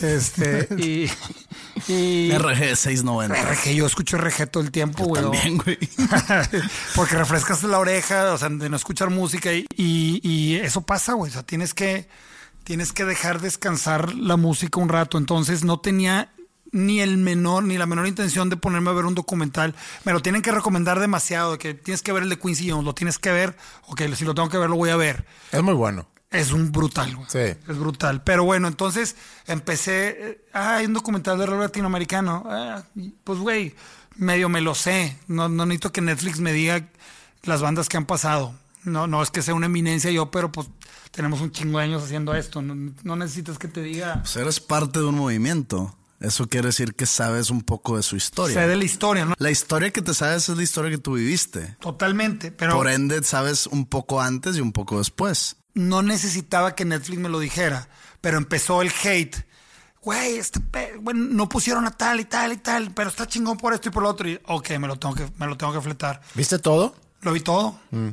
Este, 0.03 0.67
y... 0.79 1.11
y 1.93 2.33
RG 2.39 2.75
690. 2.77 3.35
RG, 3.53 3.75
yo 3.75 3.87
escucho 3.87 4.17
RG 4.17 4.47
todo 4.49 4.63
el 4.63 4.71
tiempo, 4.71 5.05
güey. 5.05 5.23
También, 5.23 5.59
güey. 5.59 5.79
Porque 6.97 7.17
refrescas 7.17 7.63
la 7.65 7.79
oreja, 7.79 8.33
o 8.33 8.39
sea, 8.39 8.49
de 8.49 8.69
no 8.69 8.77
escuchar 8.77 9.11
música 9.11 9.53
y, 9.53 9.67
y- 9.77 10.21
y 10.23 10.57
eso 10.57 10.83
pasa, 10.83 11.13
güey. 11.15 11.31
O 11.31 11.33
sea, 11.35 11.43
tienes 11.43 11.75
que, 11.75 12.09
tienes 12.65 12.93
que 12.93 13.05
dejar 13.05 13.41
descansar 13.41 14.15
la 14.15 14.37
música 14.37 14.81
un 14.81 14.89
rato. 14.89 15.19
Entonces 15.19 15.65
no 15.65 15.81
tenía 15.81 16.33
ni 16.71 17.01
el 17.01 17.19
menor, 17.19 17.65
ni 17.65 17.77
la 17.77 17.87
menor 17.87 18.07
intención 18.07 18.49
de 18.49 18.57
ponerme 18.57 18.91
a 18.91 18.95
ver 18.95 19.05
un 19.05 19.15
documental. 19.15 19.75
Me 20.05 20.13
lo 20.13 20.21
tienen 20.21 20.41
que 20.43 20.53
recomendar 20.53 21.01
demasiado, 21.01 21.53
de 21.53 21.59
que 21.59 21.75
tienes 21.75 22.03
que 22.03 22.13
ver 22.13 22.23
el 22.23 22.29
de 22.31 22.39
Quincy 22.39 22.71
Jones, 22.71 22.85
lo 22.85 22.95
tienes 22.95 23.19
que 23.19 23.31
ver. 23.31 23.57
Ok, 23.89 24.03
si 24.15 24.25
lo 24.25 24.35
tengo 24.35 24.49
que 24.49 24.57
ver, 24.59 24.71
lo 24.71 24.77
voy 24.77 24.91
a 24.91 24.97
ver. 24.97 25.27
Es 25.51 25.63
muy 25.63 25.75
bueno. 25.75 26.09
Es 26.31 26.51
un 26.53 26.73
brutal, 26.73 27.15
güey. 27.15 27.29
Sí. 27.29 27.39
Es 27.69 27.79
brutal. 27.79 28.23
Pero 28.25 28.45
bueno, 28.45 28.67
entonces 28.67 29.17
empecé. 29.47 30.17
eh, 30.19 30.45
Ah, 30.55 30.77
hay 30.77 30.87
un 30.87 30.95
documental 30.95 31.39
de 31.39 31.45
rock 31.45 31.61
latinoamericano. 31.61 32.45
Ah, 32.47 32.83
pues, 33.23 33.39
güey, 33.39 33.75
medio 34.17 34.49
me 34.49 34.63
lo 34.63 34.75
sé. 34.75 35.19
No, 35.29 35.51
no 35.51 35.67
necesito 35.67 35.93
que 35.93 36.01
Netflix 36.01 36.41
me 36.41 36.55
diga 36.55 36.89
las 37.43 37.61
bandas 37.61 37.91
que 37.91 37.99
han 37.99 38.07
pasado. 38.07 38.55
No, 38.85 39.07
no 39.07 39.23
es 39.23 39.31
que 39.31 39.43
sea 39.43 39.55
una 39.55 39.67
eminencia 39.67 40.11
yo, 40.11 40.31
pero 40.31 40.51
pues 40.51 40.69
tenemos 41.11 41.41
un 41.41 41.51
chingo 41.53 41.79
de 41.79 41.85
años 41.85 42.03
haciendo 42.03 42.35
esto. 42.35 42.63
No, 42.63 42.93
no 43.03 43.17
necesitas 43.17 43.59
que 43.59 43.69
te 43.69 43.83
diga. 43.83 44.21
Pues 44.23 44.37
eres 44.37 44.61
parte 44.61 44.99
de 44.99 45.05
un 45.07 45.17
movimiento. 45.17 45.97
Eso 46.21 46.49
quiere 46.49 46.69
decir 46.69 46.95
que 46.95 47.05
sabes 47.07 47.51
un 47.51 47.63
poco 47.63 47.97
de 47.97 48.03
su 48.05 48.15
historia. 48.17 48.55
Sé 48.55 48.67
de 48.69 48.77
la 48.77 48.85
historia, 48.85 49.25
¿no? 49.25 49.35
La 49.39 49.51
historia 49.51 49.91
que 49.91 50.03
te 50.03 50.15
sabes 50.15 50.49
es 50.49 50.57
la 50.57 50.63
historia 50.63 50.91
que 50.91 50.99
tú 50.99 51.15
viviste. 51.15 51.77
Totalmente. 51.81 52.53
Pero 52.53 52.77
Por 52.77 52.89
ende, 52.89 53.23
sabes 53.25 53.67
un 53.67 53.87
poco 53.87 54.21
antes 54.21 54.57
y 54.57 54.61
un 54.61 54.73
poco 54.73 54.99
después. 54.99 55.57
no 55.75 56.03
necesitaba 56.03 56.75
que 56.77 56.85
Netflix 56.85 57.19
me 57.19 57.29
lo 57.29 57.41
dijera. 57.41 57.89
Pero 58.21 58.39
empezó 58.39 58.83
el 58.83 58.93
hate. 59.03 59.37
Güey, 60.03 60.37
este 60.37 60.61
pe- 60.61 60.95
bueno, 61.01 61.25
no 61.31 61.49
pusieron 61.49 61.87
a 61.87 61.91
tal 61.93 62.21
y 62.21 62.25
tal 62.25 62.53
y 62.53 62.57
tal, 62.57 62.93
pero 62.93 63.09
está 63.11 63.27
chingón 63.27 63.57
por 63.57 63.73
esto 63.75 63.89
y 63.89 63.93
por 63.93 64.03
lo 64.05 64.09
otro. 64.09 64.29
Y, 64.29 64.39
ok, 64.47 64.71
me 64.79 64.87
lo 64.89 64.97
tengo 64.97 65.15
que, 65.15 65.29
me 65.39 65.47
lo 65.47 65.57
tengo 65.57 65.73
que 65.73 65.81
fletar. 65.81 66.21
¿Viste 66.35 66.59
todo? 66.59 66.95
Lo 67.23 67.33
vi 67.33 67.41
todo. 67.41 67.79
Mm. 67.91 68.09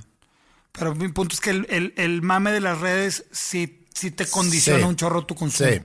Pero 0.71 0.95
mi 0.95 1.07
punto 1.09 1.33
es 1.33 1.41
que 1.41 1.49
el, 1.51 1.65
el- 1.69 1.93
el 1.97 2.21
mame 2.21 2.51
de 2.51 2.61
las 2.61 2.79
redes 2.79 3.25
sí, 3.31 3.85
sí 3.93 4.11
te 4.11 4.25
condiciona 4.27 4.79
Sí. 4.79 4.85
un 4.85 4.95
chorro 4.95 5.25
tu 5.25 5.35
consumo. 5.35 5.69
Sí. 5.71 5.81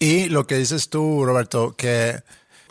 Y 0.00 0.28
lo 0.28 0.46
que 0.46 0.56
dices 0.58 0.88
tú, 0.90 1.24
Roberto, 1.24 1.76
que 1.76 2.22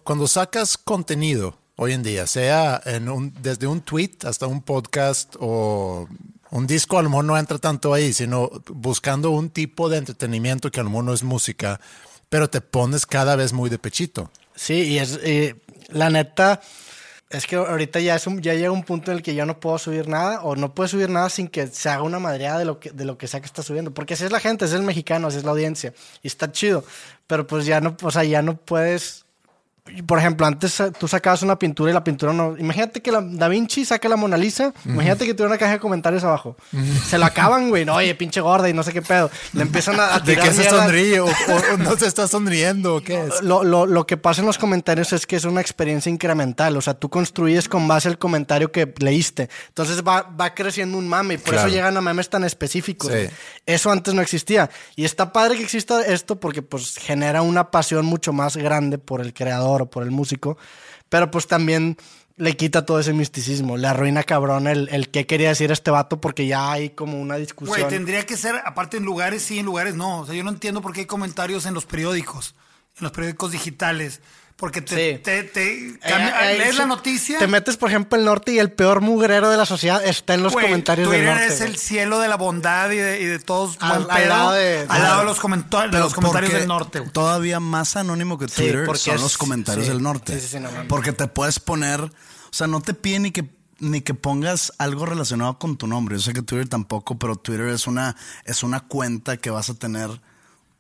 cuando 0.04 0.28
sacas 0.28 0.78
contenido 0.78 1.58
hoy 1.78 1.94
en 1.94 2.04
día, 2.04 2.28
sea 2.28 2.82
en 2.86 3.10
un, 3.10 3.34
desde 3.42 3.66
un 3.68 3.82
tweet 3.82 4.12
hasta 4.26 4.46
un 4.46 4.62
podcast 4.62 5.36
o 5.40 6.08
un 6.52 6.68
disco, 6.68 7.00
a 7.00 7.02
lo 7.02 7.10
mejor 7.10 7.26
no 7.26 7.38
entra 7.38 7.58
tanto 7.58 7.94
ahí, 7.94 8.14
sino 8.14 8.52
buscando 8.68 9.32
un 9.32 9.50
tipo 9.50 9.90
de 9.90 9.98
entretenimiento 9.98 10.70
que 10.70 10.82
a 10.82 10.84
lo 10.84 10.90
mejor 10.90 11.06
no 11.06 11.14
es 11.14 11.24
música, 11.24 11.80
pero 12.30 12.50
te 12.50 12.62
pones 12.62 13.06
cada 13.06 13.36
vez 13.36 13.54
muy 13.54 13.70
de 13.70 13.80
pechito. 13.80 14.30
Sí, 14.56 14.74
y 14.74 15.00
es 15.00 15.20
y 15.26 15.56
la 15.88 16.10
neta 16.12 16.62
es 17.34 17.48
que 17.48 17.56
ahorita 17.58 18.00
ya 18.00 18.16
es 18.16 18.28
un- 18.28 18.42
ya 18.42 18.54
llega 18.54 18.72
un 18.72 18.84
punto 18.84 19.12
en 19.12 19.18
el 19.18 19.24
que 19.24 19.36
yo 19.36 19.46
no 19.46 19.60
puedo 19.60 19.78
subir 19.78 20.08
nada 20.08 20.42
o 20.44 20.56
no 20.56 20.74
puedo 20.74 20.88
subir 20.88 21.10
nada 21.10 21.30
sin 21.30 21.48
que 21.48 21.68
se 21.68 21.90
haga 21.90 22.04
una 22.04 22.20
madreada 22.20 22.60
de 22.60 22.66
lo 22.66 22.80
que 22.80 22.92
de 22.92 23.06
lo 23.06 23.18
que 23.18 23.28
sea 23.28 23.40
que 23.42 23.46
está 23.48 23.64
subiendo, 23.64 23.94
porque 23.94 24.14
así 24.14 24.24
es 24.24 24.32
la 24.32 24.40
gente, 24.40 24.66
así 24.66 24.74
es 24.76 24.80
el 24.80 24.86
mexicano, 24.86 25.28
así 25.28 25.38
es 25.38 25.44
la 25.44 25.52
audiencia 25.52 25.94
y 26.22 26.28
está 26.28 26.52
chido, 26.52 26.86
pero 27.28 27.46
pues 27.48 27.66
ya 27.66 27.82
no, 27.82 27.98
o 28.02 28.12
sea, 28.12 28.24
ya 28.24 28.42
no 28.42 28.56
puedes 28.58 29.23
por 30.08 30.18
ejemplo, 30.18 30.48
antes 30.48 30.82
tú 30.98 31.10
sacabas 31.10 31.42
una 31.44 31.60
pintura 31.60 31.92
y 31.92 31.94
la 31.94 32.04
pintura 32.06 32.32
no. 32.32 32.56
Imagínate 32.58 33.02
que 33.02 33.12
la 33.12 33.20
Da 33.22 33.50
Vinci 33.50 33.84
saca 33.84 34.08
la 34.08 34.16
Mona 34.16 34.38
Lisa. 34.38 34.74
Imagínate 34.86 35.26
que 35.26 35.34
tuviera 35.34 35.50
una 35.50 35.58
caja 35.58 35.74
de 35.74 35.80
comentarios 35.80 36.24
abajo. 36.24 36.56
Se 37.06 37.18
lo 37.18 37.26
acaban, 37.26 37.68
güey. 37.70 37.84
No, 37.84 37.96
oye, 37.96 38.16
pinche 38.16 38.40
gorda 38.40 38.70
y 38.70 38.74
no 38.74 38.82
sé 38.84 38.94
qué 38.94 39.02
pedo. 39.02 39.30
Le 39.52 39.62
empiezan 39.64 40.00
a, 40.00 40.16
a 40.16 40.20
¿De 40.22 40.34
tirar 40.36 40.48
qué 40.48 40.54
se 40.56 40.70
sonríe 40.70 41.20
o, 41.20 41.26
o- 41.26 41.78
no 41.78 41.98
se 41.98 42.08
está 42.08 42.30
sonriendo 42.30 42.96
o 42.96 43.02
qué 43.02 43.26
es? 43.26 43.42
Lo, 43.42 43.66
lo- 43.66 43.86
lo 43.86 44.08
que 44.08 44.16
pasa 44.16 44.40
en 44.40 44.48
los 44.48 44.58
comentarios 44.58 45.12
es 45.12 45.28
que 45.28 45.36
es 45.36 45.44
una 45.44 45.60
experiencia 45.60 46.10
incremental. 46.10 46.78
O 46.78 46.82
sea, 46.82 46.94
tú 46.94 47.10
construyes 47.10 47.68
con 47.68 47.86
base 47.86 48.08
al 48.08 48.18
comentario 48.18 48.72
que 48.72 48.94
leíste. 49.00 49.50
Entonces 49.68 50.02
va, 50.02 50.22
va 50.22 50.54
creciendo 50.56 50.98
un 50.98 51.10
mame 51.10 51.34
y 51.34 51.38
por 51.40 51.52
Claro. 51.54 51.68
eso 51.68 51.76
llegan 51.76 51.98
a 51.98 52.02
memes 52.02 52.30
tan 52.30 52.46
específicos. 52.46 53.12
Sí. 53.12 53.28
Eso 53.66 53.92
antes 53.92 54.14
no 54.14 54.22
existía. 54.22 54.70
Y 54.96 55.04
está 55.04 55.34
padre 55.34 55.58
que 55.58 55.64
exista 55.64 56.02
esto 56.06 56.40
porque 56.40 56.62
pues 56.62 56.96
genera 56.98 57.42
una 57.42 57.70
pasión 57.70 58.06
mucho 58.06 58.32
más 58.32 58.56
grande 58.56 58.98
por 58.98 59.20
el 59.20 59.34
creador 59.34 59.73
o 59.82 59.90
por 59.90 60.04
el 60.04 60.12
músico. 60.12 60.58
Pero 61.10 61.32
pues 61.32 61.48
también 61.48 61.98
le 62.36 62.58
quita 62.58 62.86
todo 62.86 63.00
ese 63.00 63.14
misticismo. 63.14 63.78
Le 63.78 63.88
arruina 63.88 64.24
cabrón 64.24 64.68
el, 64.68 64.90
el 64.92 65.10
qué 65.10 65.26
quería 65.26 65.50
decir 65.50 65.72
este 65.72 65.92
vato 65.92 66.20
porque 66.20 66.48
ya 66.48 66.72
hay 66.72 66.92
como 66.92 67.20
una 67.20 67.36
discusión. 67.36 67.80
Güey, 67.80 67.90
tendría 67.90 68.26
que 68.26 68.38
ser, 68.38 68.56
aparte 68.66 68.98
en 68.98 69.04
lugares 69.04 69.44
sí, 69.44 69.60
en 69.60 69.66
lugares 69.66 69.96
no. 69.96 70.22
O 70.22 70.26
sea, 70.26 70.36
yo 70.36 70.44
no 70.44 70.50
entiendo 70.50 70.82
por 70.82 70.94
qué 70.94 71.02
hay 71.02 71.06
comentarios 71.06 71.66
en 71.66 71.74
los 71.74 71.86
periódicos, 71.86 72.56
en 72.98 73.04
los 73.04 73.12
periódicos 73.12 73.52
digitales. 73.52 74.22
Porque 74.56 74.82
te, 74.82 75.16
Sí. 75.18 75.22
te, 75.24 75.44
te 75.44 75.88
Eh, 75.90 76.00
cambia- 76.00 76.52
eh, 76.54 76.58
lees 76.60 76.72
sí, 76.72 76.78
la 76.78 76.86
noticia. 76.86 77.38
Te 77.40 77.48
metes, 77.48 77.76
por 77.76 77.90
ejemplo, 77.90 78.18
el 78.18 78.24
norte 78.24 78.54
y 78.54 78.60
el 78.60 78.72
peor 78.72 79.02
mugrero 79.02 79.50
de 79.50 79.58
la 79.58 79.66
sociedad 79.66 80.06
está 80.06 80.36
en 80.36 80.44
los 80.44 80.54
comentarios 80.54 81.10
del 81.10 81.20
Twitter 81.20 81.36
norte. 81.36 81.54
es 81.54 81.60
güey. 81.60 81.72
el 81.72 81.78
cielo 81.78 82.20
de 82.20 82.28
la 82.30 82.38
bondad 82.38 82.90
y 82.92 82.98
de, 82.98 83.20
y 83.22 83.26
de 83.26 83.40
todos 83.40 83.78
Al- 83.82 84.00
buen 84.04 84.12
al 84.12 84.18
pedo, 84.18 84.30
lado 84.30 84.52
de- 84.54 84.86
al 84.88 85.02
lado 85.02 85.20
de 85.20 85.26
los, 85.26 85.38
de 85.92 86.00
los 86.00 86.14
comentarios 86.14 86.54
del 86.54 86.68
norte. 86.68 87.00
güey. 87.00 87.12
Todavía 87.12 87.60
más 87.60 87.96
anónimo 87.98 88.38
que 88.38 88.48
Sí, 88.48 88.56
Twitter 88.62 88.86
porque 88.86 89.00
son 89.02 89.16
es- 89.16 89.22
los 89.22 89.38
comentarios 89.38 89.86
sí. 89.88 89.92
del 89.92 90.02
norte. 90.02 90.36
Sí, 90.36 90.42
sí, 90.42 90.48
sí, 90.54 90.60
no, 90.60 90.72
no. 90.72 90.88
Porque 90.88 91.12
te 91.14 91.28
puedes 91.28 91.60
poner, 91.60 92.00
o 92.02 92.10
sea, 92.52 92.68
no 92.68 92.80
te 92.82 92.94
pide 92.94 93.20
ni 93.20 93.32
que 93.32 93.50
ni 93.80 94.00
que 94.00 94.14
pongas 94.14 94.72
algo 94.78 95.06
relacionado 95.06 95.60
con 95.60 95.76
tu 95.76 95.88
nombre. 95.88 96.16
Yo 96.16 96.22
sé 96.22 96.32
que 96.32 96.42
Twitter 96.42 96.70
tampoco, 96.70 97.18
pero 97.20 97.36
Twitter 97.36 97.68
es 97.68 97.86
una 97.86 98.16
es 98.46 98.64
una 98.64 98.80
cuenta 98.82 99.36
que 99.36 99.50
vas 99.50 99.70
a 99.70 99.74
tener 99.74 100.22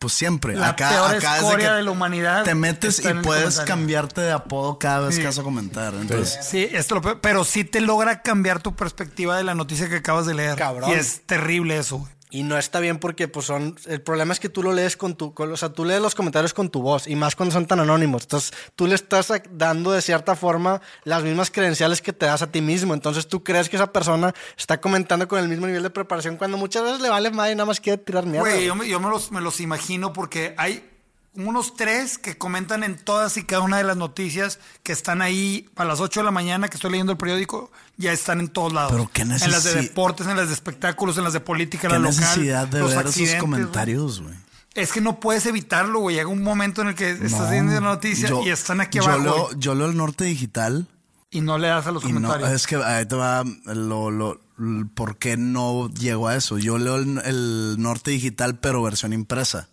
pues 0.04 0.14
siempre. 0.14 0.54
La 0.56 0.68
acá, 0.70 0.90
peor 0.90 1.16
acá 1.16 1.38
escoria 1.38 1.74
de 1.76 1.84
la 1.84 1.92
humanidad 1.92 2.44
Te 2.44 2.56
metes 2.56 3.00
y 3.00 3.14
puedes 3.24 3.62
cambiarte 3.62 4.20
de 4.20 4.34
apodo 4.34 4.78
cada 4.78 5.06
vez 5.06 5.16
Sí. 5.16 5.22
que 5.22 5.28
vas 5.28 5.40
a 5.40 5.44
comentar. 5.44 5.94
Entonces, 5.94 6.46
Sí, 6.46 6.68
esto 6.74 6.96
lo 6.96 7.02
peor, 7.02 7.22
pero 7.22 7.46
sí 7.46 7.64
te 7.64 7.80
logra 7.80 8.22
cambiar 8.22 8.62
tu 8.62 8.76
perspectiva 8.76 9.38
de 9.38 9.44
la 9.46 9.56
noticia 9.56 9.88
que 9.88 9.96
acabas 9.96 10.26
de 10.26 10.34
leer. 10.34 10.58
Cabrón. 10.58 10.90
Y 10.92 10.94
es 10.96 11.22
terrible 11.26 11.78
eso, 11.78 12.00
güey. 12.00 12.12
Y 12.34 12.42
no 12.42 12.58
está 12.58 12.80
bien 12.80 12.98
porque, 12.98 13.28
pues, 13.28 13.46
son. 13.46 13.76
El 13.86 14.02
problema 14.02 14.34
es 14.34 14.40
que 14.40 14.50
tú 14.50 14.64
lo 14.64 14.74
lees 14.74 14.98
con 14.98 15.16
tu. 15.16 15.34
con- 15.36 15.52
o 15.52 15.56
sea, 15.58 15.70
tú 15.70 15.86
lees 15.86 16.02
los 16.02 16.16
comentarios 16.16 16.54
con 16.54 16.70
tu 16.70 16.82
voz. 16.82 17.08
Y 17.08 17.16
más 17.16 17.36
cuando 17.36 17.54
son 17.54 17.68
tan 17.68 17.80
anónimos. 17.80 18.24
Entonces, 18.24 18.52
tú 18.76 18.88
le 18.88 18.96
estás 18.96 19.32
dando 19.52 19.92
de 19.92 20.02
cierta 20.02 20.36
forma 20.36 20.82
las 21.04 21.24
mismas 21.24 21.52
credenciales 21.52 22.02
que 22.02 22.12
te 22.12 22.26
das 22.26 22.42
a 22.42 22.52
ti 22.52 22.60
mismo. 22.62 22.96
Entonces, 22.96 23.28
tú 23.28 23.44
crees 23.44 23.70
que 23.70 23.76
esa 23.76 23.92
persona 23.92 24.34
está 24.58 24.82
comentando 24.82 25.28
con 25.28 25.38
el 25.40 25.48
mismo 25.48 25.68
nivel 25.68 25.84
de 25.84 25.92
preparación 25.92 26.38
cuando 26.38 26.58
muchas 26.58 26.84
veces 26.84 27.02
le 27.02 27.10
vale 27.10 27.30
madre 27.30 27.52
y 27.52 27.56
nada 27.56 27.68
más 27.68 27.80
quiere 27.80 28.00
tirar 28.02 28.26
mierda. 28.26 28.50
Güey, 28.50 28.66
yo, 28.66 29.00
me 29.00 29.42
los 29.42 29.60
imagino 29.60 30.12
porque 30.12 30.56
hay 30.58 30.90
unos 31.36 31.76
tres 31.76 32.18
que 32.18 32.38
comentan 32.38 32.84
en 32.84 32.96
todas 32.96 33.38
y 33.38 33.44
cada 33.44 33.62
una 33.64 33.78
de 33.78 33.84
las 33.84 33.98
noticias 33.98 34.60
que 34.84 34.92
están 34.92 35.22
ahí 35.22 35.68
a 35.76 35.84
las 35.86 36.00
8 36.00 36.20
de 36.20 36.24
la 36.26 36.32
mañana 36.32 36.68
que 36.70 36.76
estoy 36.78 36.92
leyendo 36.92 37.12
el 37.14 37.18
periódico, 37.18 37.72
ya 37.98 38.12
están 38.12 38.40
en 38.40 38.50
todos 38.50 38.72
lados. 38.74 38.92
Pero 38.92 39.10
qué 39.12 39.24
En 39.24 39.30
las 39.30 39.64
de 39.64 39.74
deportes, 39.74 40.28
en 40.28 40.38
las 40.38 40.48
de 40.50 40.54
espectáculos, 40.54 41.18
en 41.18 41.24
las 41.24 41.34
de 41.34 41.40
política, 41.40 41.88
en 41.88 41.94
la 41.94 42.00
local. 42.00 42.20
necesidad 42.20 42.68
de 42.68 42.80
los 42.82 42.96
ver 42.96 43.08
esos 43.08 43.36
comentarios, 43.36 44.22
güey. 44.22 44.36
Es 44.76 44.92
que 44.92 45.02
no 45.02 45.20
puedes 45.20 45.46
evitarlo, 45.46 46.00
güey. 46.00 46.16
Llega 46.16 46.30
un 46.30 46.42
momento 46.44 46.82
en 46.82 46.90
el 46.90 46.96
que 46.96 47.12
estás 47.12 47.32
No, 47.32 47.50
viendo 47.50 47.74
la 47.74 47.80
noticia 47.80 48.30
yo- 48.30 48.42
y 48.44 48.50
están 48.50 48.82
aquí 48.82 48.98
yo 48.98 49.04
abajo 49.06 49.22
Leo, 49.24 49.60
yo 49.60 49.76
leo 49.76 49.88
el 49.88 49.96
norte 49.98 50.24
digital. 50.26 50.88
y 51.32 51.42
no 51.42 51.58
le 51.58 51.68
das 51.68 51.86
a 51.88 51.92
los 51.92 52.04
no, 52.04 52.10
comentarios. 52.10 52.50
es 52.52 52.68
que 52.68 52.76
ahí 52.76 53.06
te 53.08 53.16
va 53.16 53.44
lo, 53.66 54.10
lo, 54.12 54.40
l- 54.60 54.86
por 54.94 55.18
qué 55.18 55.36
no 55.38 55.90
llego 55.90 56.28
a 56.28 56.36
eso. 56.36 56.58
Yo 56.60 56.78
leo 56.78 56.96
el, 56.98 57.20
el 57.26 57.76
norte 57.80 58.12
digital, 58.12 58.60
pero 58.60 58.82
versión 58.84 59.14
impresa. 59.14 59.68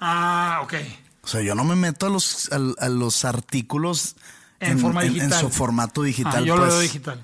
Ah, 0.00 0.60
ok. 0.62 0.74
O 1.22 1.28
sea, 1.28 1.42
yo 1.42 1.54
no 1.54 1.64
me 1.64 1.76
meto 1.76 2.06
a 2.06 2.10
los, 2.10 2.50
a, 2.52 2.88
los 2.88 3.24
artículos 3.24 4.16
En, 4.58 4.78
forma 4.78 5.02
digital. 5.02 5.38
su 5.40 5.50
formato 5.50 6.02
digital. 6.02 6.42
Ah, 6.42 6.46
yo 6.46 6.56
lo 6.56 6.62
pues, 6.62 6.72
veo 6.72 6.80
digital. 6.80 7.22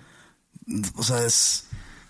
O 0.96 1.02
sea, 1.02 1.24
es 1.24 1.64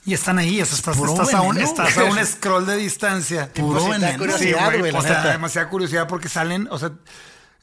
Y 0.05 0.15
están 0.15 0.39
ahí, 0.39 0.61
o 0.61 0.67
sea, 0.67 0.77
estás, 0.77 0.97
Puro 0.97 1.13
estás 1.13 1.35
a, 1.35 1.43
un, 1.43 1.55
veneno, 1.55 1.69
estás 1.71 1.97
a 1.97 2.03
güey. 2.05 2.19
un 2.21 2.27
scroll 2.27 2.67
de 2.67 2.77
distancia. 2.77 3.53
puro 3.53 3.81
pues, 3.87 4.01
veneno. 4.01 4.19
curiosidad. 4.19 4.71
Sí, 4.73 4.79
güey, 4.79 4.95
o 4.95 5.03
sea, 5.03 5.25
demasiada 5.33 5.69
curiosidad 5.69 6.09
porque 6.09 6.29
salen, 6.29 6.67
o 6.71 6.79
sea, 6.79 6.93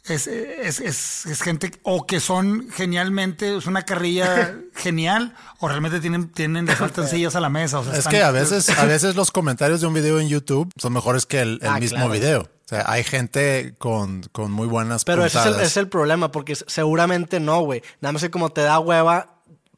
es, 0.05 0.27
es, 0.27 0.79
es, 0.81 1.25
es 1.25 1.41
gente 1.41 1.71
o 1.83 2.05
que 2.05 2.19
son 2.19 2.67
genialmente, 2.71 3.55
es 3.57 3.65
una 3.67 3.83
carrilla 3.83 4.53
genial, 4.75 5.33
o 5.59 5.67
realmente 5.69 5.99
tienen, 6.01 6.29
tienen, 6.29 6.65
le 6.65 6.75
faltan 6.75 7.07
sillas 7.09 7.35
a 7.35 7.39
la 7.39 7.49
mesa. 7.49 7.79
O 7.79 7.83
sea, 7.83 7.93
Es 7.93 7.99
están- 7.99 8.11
que 8.11 8.21
a 8.23 8.31
veces, 8.31 8.69
a 8.69 8.85
veces 8.85 9.15
los 9.15 9.31
comentarios 9.31 9.81
de 9.81 9.87
un 9.87 9.93
video 9.93 10.19
en 10.19 10.27
YouTube 10.29 10.69
son 10.77 10.93
mejores 10.93 11.25
que 11.25 11.41
el, 11.41 11.59
el 11.61 11.67
Ah, 11.67 11.79
mismo 11.79 11.97
claro. 11.97 12.11
video. 12.11 12.49
Sea, 12.75 12.85
hay 12.91 13.03
gente 13.03 13.73
con, 13.77 14.23
con 14.31 14.51
muy 14.51 14.67
buenas 14.67 15.03
Pero 15.05 15.25
ese 15.25 15.37
es 15.39 15.45
el, 15.45 15.51
es 15.67 15.77
el 15.77 15.87
problema, 15.89 16.31
porque 16.31 16.55
seguramente 16.55 17.39
no, 17.39 17.61
güey. 17.61 17.81
Nada 18.01 18.13
más 18.13 18.21
que 18.21 18.31
como 18.31 18.49
te 18.51 18.61
da 18.61 18.79
hueva 18.79 19.29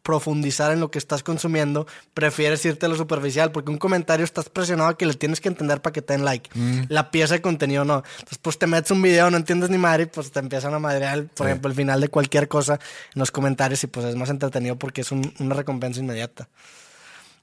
profundizar 0.02 0.72
en 0.72 0.80
lo 0.80 0.92
que 0.92 1.00
estás 1.00 1.24
consumiendo, 1.24 1.88
prefieres 2.14 2.64
irte 2.64 2.86
a 2.86 2.90
lo 2.90 2.96
superficial, 2.96 3.52
porque 3.52 3.72
un 3.72 3.80
comentario 3.80 4.24
estás 4.24 4.50
presionado 4.50 4.92
a 4.92 4.98
que 5.00 5.08
le 5.08 5.16
tienes 5.16 5.42
que 5.42 5.48
entender 5.48 5.82
para 5.82 5.94
que 5.94 6.04
te 6.04 6.14
den 6.14 6.24
like. 6.24 6.48
La 6.90 7.10
pieza 7.10 7.34
de 7.34 7.42
contenido 7.42 7.84
no. 7.86 8.04
Entonces, 8.20 8.38
pues 8.40 8.60
te 8.60 8.68
metes 8.68 8.92
un 8.92 9.02
video, 9.02 9.32
no 9.32 9.38
entiendes 9.38 9.72
ni 9.72 9.80
madre, 9.80 10.04
y 10.04 10.06
pues 10.06 10.32
te 10.32 10.40
empiezan 10.40 10.76
a 10.76 10.80
madrear, 10.80 11.26
por 11.36 11.48
ejemplo, 11.48 11.72
el 11.72 11.76
final 11.76 12.02
de 12.02 12.10
cualquier 12.10 12.48
cosa 12.48 12.76
en 12.76 13.20
los 13.20 13.32
comentarios, 13.32 13.84
y 13.84 13.88
pues 13.88 14.06
es 14.06 14.16
más 14.16 14.30
entretenido 14.30 14.78
porque 14.78 15.02
es 15.02 15.12
un- 15.12 15.34
una 15.40 15.56
recompensa 15.56 16.00
inmediata. 16.02 16.50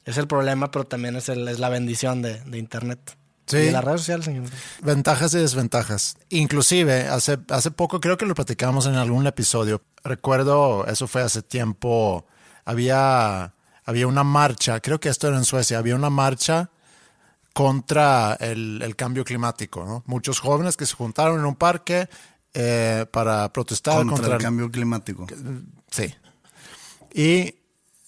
Es 0.04 0.16
el 0.16 0.28
problema, 0.28 0.70
pero 0.70 0.84
también 0.86 1.16
es, 1.16 1.28
el- 1.28 1.48
es 1.48 1.58
la 1.58 1.68
bendición 1.68 2.22
de, 2.22 2.40
de 2.42 2.58
Internet. 2.58 3.16
Sí. 3.52 3.58
Y 3.58 3.66
de 3.66 3.72
las 3.72 3.84
redes 3.84 4.00
sociales, 4.00 4.24
señor. 4.24 4.44
Ventajas 4.82 5.34
y 5.34 5.38
desventajas. 5.38 6.16
Inclusive, 6.30 7.08
hace, 7.08 7.38
hace 7.48 7.70
poco, 7.70 8.00
creo 8.00 8.16
que 8.16 8.26
lo 8.26 8.34
platicamos 8.34 8.86
en 8.86 8.94
algún 8.94 9.26
episodio. 9.26 9.82
Recuerdo, 10.02 10.86
eso 10.86 11.06
fue 11.06 11.22
hace 11.22 11.42
tiempo, 11.42 12.26
había, 12.64 13.54
había 13.84 14.06
una 14.06 14.24
marcha, 14.24 14.80
creo 14.80 14.98
que 14.98 15.08
esto 15.08 15.28
era 15.28 15.36
en 15.36 15.44
Suecia, 15.44 15.78
había 15.78 15.94
una 15.94 16.10
marcha 16.10 16.70
contra 17.52 18.36
el, 18.40 18.80
el 18.82 18.96
cambio 18.96 19.24
climático. 19.24 19.84
¿no? 19.84 20.02
Muchos 20.06 20.40
jóvenes 20.40 20.76
que 20.76 20.86
se 20.86 20.94
juntaron 20.94 21.38
en 21.38 21.46
un 21.46 21.56
parque 21.56 22.08
eh, 22.54 23.06
para 23.10 23.50
protestar 23.50 23.98
contra, 23.98 24.16
contra, 24.16 24.36
el 24.36 24.42
cambio 24.42 24.70
climático. 24.70 25.26
Sí. 25.90 26.14
Y 27.14 27.54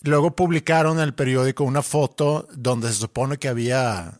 luego 0.02 0.36
publicaron 0.36 0.98
en 0.98 1.04
el 1.04 1.14
periódico 1.14 1.64
una 1.64 1.80
foto 1.80 2.46
donde 2.54 2.88
se 2.88 2.94
supone 2.94 3.38
que 3.38 3.48
había 3.48 4.18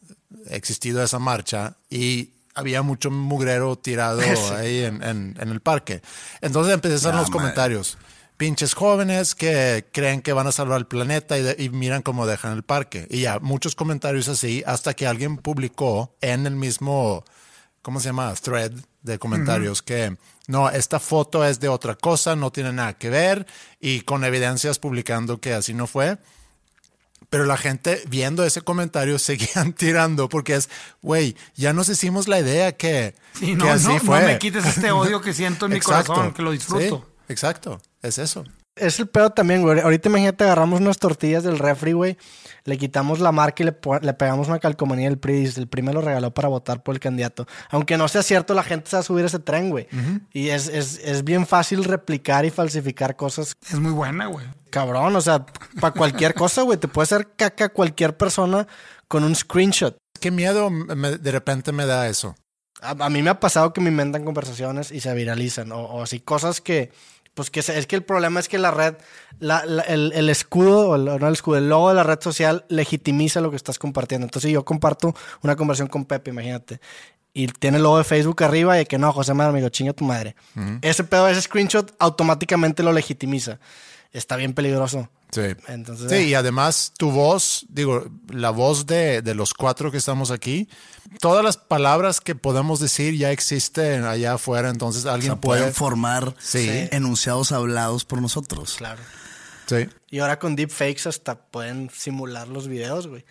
existido 0.49 1.03
esa 1.03 1.19
marcha 1.19 1.77
y 1.91 2.31
había 2.55 2.83
mucho 2.83 3.11
mugrero 3.11 3.77
tirado 3.77 4.21
ahí 4.57 4.85
en, 4.85 5.03
en- 5.03 5.37
en 5.41 5.49
el 5.49 5.61
parque. 5.61 6.03
Entonces 6.41 6.73
empezaron 6.75 7.19
los 7.19 7.29
madre. 7.31 7.41
comentarios. 7.41 7.99
pinches 8.37 8.75
jóvenes 8.75 9.35
que 9.35 9.87
creen 9.93 10.21
que 10.23 10.33
van 10.33 10.47
a 10.47 10.53
salvar 10.53 10.79
el 10.79 10.87
planeta 10.87 11.39
y, 11.39 11.43
de- 11.43 11.57
y 11.59 11.69
miran 11.71 12.03
cómo 12.03 12.27
dejan 12.27 12.53
el 12.53 12.63
parque. 12.63 13.07
Y 13.11 13.23
ya, 13.23 13.39
muchos 13.41 13.75
comentarios 13.75 14.29
así, 14.29 14.63
hasta 14.67 14.95
que 14.95 15.07
alguien 15.07 15.37
publicó 15.39 16.15
en 16.21 16.47
el 16.47 16.55
mismo, 16.57 17.25
¿cómo 17.83 18.01
se 18.01 18.09
llama? 18.09 18.33
Thread 18.35 18.73
de 19.03 19.19
comentarios 19.19 19.83
que 19.83 20.17
no, 20.47 20.69
esta 20.71 20.99
foto 21.01 21.45
es 21.45 21.61
de 21.61 21.69
otra 21.69 21.95
cosa, 21.95 22.37
no 22.37 22.51
tiene 22.53 22.73
nada 22.73 22.95
que 22.95 23.11
ver 23.11 23.47
y 23.81 24.01
con 24.03 24.25
evidencias 24.25 24.79
publicando 24.79 25.41
que 25.41 25.53
así 25.55 25.75
no 25.75 25.87
fue. 25.87 26.19
Pero 27.31 27.45
la 27.45 27.57
gente 27.57 28.03
viendo 28.09 28.45
ese 28.45 28.61
comentario 28.61 29.19
seguían 29.21 29.73
tirando 29.73 30.29
porque 30.29 30.55
es, 30.55 30.69
güey, 31.03 31.37
ya 31.55 31.73
nos 31.73 31.89
hicimos 31.89 32.29
la 32.29 32.41
idea 32.41 32.73
que, 32.73 33.15
Sí, 33.33 33.47
que 33.47 33.57
no, 33.57 33.69
así 33.69 33.89
no, 33.89 34.13
me 34.21 34.39
quites 34.39 34.65
este 34.65 34.91
odio 34.91 35.21
que 35.21 35.33
siento 35.33 35.67
en 35.67 35.73
mi 35.73 35.81
corazón, 35.81 36.33
que 36.33 36.43
lo 36.43 36.53
disfruto. 36.53 37.07
Sí, 37.27 37.33
exacto, 37.33 37.81
es 38.03 38.19
eso. 38.19 38.45
Es 38.77 38.99
el 38.99 39.07
pedo 39.07 39.31
también, 39.31 39.63
güey. 39.63 39.79
Ahorita 39.81 40.09
imagínate, 40.09 40.43
agarramos 40.43 40.81
unas 40.81 40.99
tortillas 40.99 41.45
del 41.45 41.61
refri, 41.61 41.93
güey. 41.93 42.17
Le 42.65 42.77
quitamos 42.77 43.21
la 43.21 43.31
marca 43.31 43.63
y 43.63 43.67
le, 43.67 43.73
pegamos 44.15 44.49
una 44.49 44.59
calcomanía 44.59 45.09
del 45.09 45.19
PRI. 45.19 45.45
El 45.57 45.69
PRI 45.69 45.83
me 45.83 45.93
lo 45.93 46.01
regaló 46.01 46.33
para 46.35 46.49
votar 46.49 46.83
por 46.83 46.95
el 46.95 47.01
candidato. 47.01 47.47
Aunque 47.71 47.97
no 47.97 48.09
sea 48.09 48.25
cierto, 48.25 48.53
la 48.53 48.65
gente 48.65 48.91
se 48.91 48.97
va 48.97 49.01
a 49.01 49.05
subir 49.05 49.23
a 49.25 49.29
ese 49.29 49.39
tren, 49.39 49.71
güey. 49.71 49.87
Y 50.33 50.49
es, 50.49 50.67
es, 50.69 50.99
es 51.05 51.23
bien 51.23 51.47
fácil 51.47 51.85
replicar 51.85 52.45
y 52.47 52.51
falsificar 52.51 53.15
cosas. 53.15 53.53
Es 53.71 53.79
muy 53.79 53.93
buena, 53.93 54.27
güey. 54.27 54.47
Cabrón, 54.71 55.15
o 55.15 55.21
sea, 55.21 55.47
para 55.81 55.95
cualquier 55.95 56.35
cosa, 56.35 56.63
güey. 56.63 56.77
Te 56.77 56.89
puede 56.89 57.05
hacer 57.05 57.29
caca 57.37 57.69
cualquier 57.69 58.17
persona 58.17 58.67
con 59.07 59.23
un 59.23 59.37
screenshot. 59.37 59.97
Qué 60.19 60.33
miedo 60.33 60.71
me- 60.71 61.17
de 61.19 61.31
repente 61.31 61.71
me 61.71 61.87
da 61.87 62.09
eso. 62.09 62.35
A, 62.81 62.91
a 62.99 63.09
mí 63.09 63.23
me 63.23 63.31
ha 63.31 63.39
pasado 63.39 63.73
que 63.73 63.81
me 63.81 63.91
inventan 63.91 64.25
conversaciones 64.25 64.91
y 64.91 64.99
se 65.01 65.15
viralizan. 65.15 65.71
O, 65.71 65.79
o 65.81 66.03
así 66.03 66.19
cosas 66.19 66.61
que. 66.61 66.91
Pues 67.35 67.51
que 67.51 67.61
es 67.61 67.87
que 67.89 67.97
el 67.97 68.05
problema 68.05 68.39
es 68.39 68.49
que 68.49 68.59
la 68.59 68.71
red, 68.71 68.95
la- 69.41 69.65
la- 69.67 69.83
el, 69.83 70.13
el 70.15 70.31
escudo, 70.31 70.91
o 70.91 70.95
el, 70.95 71.05
no 71.05 71.27
el 71.27 71.33
escudo, 71.35 71.59
el 71.59 71.69
logo 71.69 71.89
de 71.89 71.97
la 71.97 72.05
red 72.05 72.21
social 72.21 72.65
legitimiza 72.69 73.41
lo 73.41 73.51
que 73.51 73.57
estás 73.57 73.79
compartiendo. 73.79 74.25
Entonces, 74.25 74.49
si 74.49 74.53
yo 74.55 74.65
comparto 74.65 75.15
una 75.43 75.57
conversación 75.57 75.89
con 75.89 76.05
Pepe, 76.05 76.31
imagínate, 76.31 76.81
y 77.33 77.49
tiene 77.49 77.79
el 77.79 77.83
logo 77.83 77.99
de 77.99 78.05
Facebook 78.05 78.45
arriba 78.45 78.81
y 78.81 78.87
que 78.87 78.99
no, 78.99 79.13
José 79.13 79.35
Madre, 79.35 79.51
amigo, 79.51 79.69
chinga 79.69 79.93
tu 79.93 80.05
madre. 80.05 80.37
Ese 80.83 81.03
pedo, 81.03 81.27
ese 81.29 81.43
screenshot 81.43 81.93
automáticamente 81.99 82.85
lo 82.85 82.93
legitimiza. 82.93 83.59
Está 84.13 84.37
bien 84.37 84.55
peligroso. 84.55 85.09
Sí. 85.33 85.41
Entonces, 85.67 86.09
sí, 86.09 86.17
eh. 86.19 86.23
y 86.29 86.35
además 86.35 86.93
tu 86.97 87.11
voz, 87.11 87.67
digo, 87.69 88.07
la 88.29 88.51
voz 88.51 88.87
de, 88.87 89.21
de 89.23 89.35
los 89.35 89.53
cuatro 89.53 89.91
que 89.91 89.97
estamos 89.97 90.31
aquí, 90.31 90.69
todas 91.21 91.45
las 91.45 91.57
palabras 91.57 92.21
que 92.21 92.35
podemos 92.35 92.81
decir 92.81 93.17
ya 93.17 93.31
existen 93.31 94.05
allá 94.05 94.35
afuera, 94.35 94.69
entonces 94.71 95.05
O 95.05 95.11
alguien 95.13 95.33
sea, 95.33 95.41
puede... 95.41 95.61
pueden 95.61 95.75
formar 95.75 96.35
Sí. 96.39 96.69
enunciados 96.93 97.53
hablados 97.53 98.05
por 98.05 98.21
nosotros. 98.23 98.75
Claro. 98.79 99.01
Sí. 99.67 99.89
Y 100.11 100.19
ahora 100.19 100.39
con 100.39 100.57
deepfakes 100.57 101.09
hasta 101.09 101.37
pueden 101.37 101.91
simular 101.91 102.49
los 102.49 102.69
videos, 102.69 103.07
güey. 103.07 103.25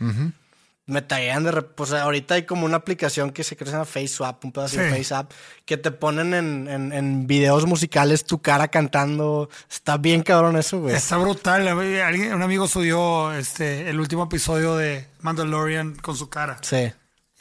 Me 0.86 1.02
taguean 1.02 1.46
de... 1.46 1.62
Pues 1.62 1.94
ahorita 1.94 2.34
hay 2.36 2.44
como 2.46 2.66
una 2.66 2.76
aplicación 2.76 3.32
que 3.32 3.46
se 3.46 3.56
llama 3.56 3.86
FaceSwap, 3.86 4.44
un 4.44 4.52
pedazo 4.52 4.78
de 4.82 4.90
Sí. 4.90 4.98
FaceApp, 4.98 5.32
que 5.64 5.78
te 5.78 5.92
ponen 5.92 6.34
en, 6.34 6.68
en, 6.68 6.92
en 6.92 7.26
videos 7.26 7.66
musicales 7.66 8.26
tu 8.26 8.42
cara 8.42 8.68
cantando. 8.68 9.50
Está 9.72 9.96
bien 9.98 10.24
cabrón 10.24 10.58
eso, 10.58 10.82
güey. 10.82 10.94
Está 10.94 11.16
brutal. 11.18 11.66
Alguien- 11.68 12.34
un 12.34 12.42
amigo 12.42 12.68
subió 12.68 13.32
este, 13.32 13.90
el 13.90 13.98
último 14.00 14.26
episodio 14.26 14.76
de 14.76 15.08
Mandalorian 15.22 15.96
con 15.96 16.18
su 16.18 16.30
cara. 16.30 16.58
Sí. 16.62 16.92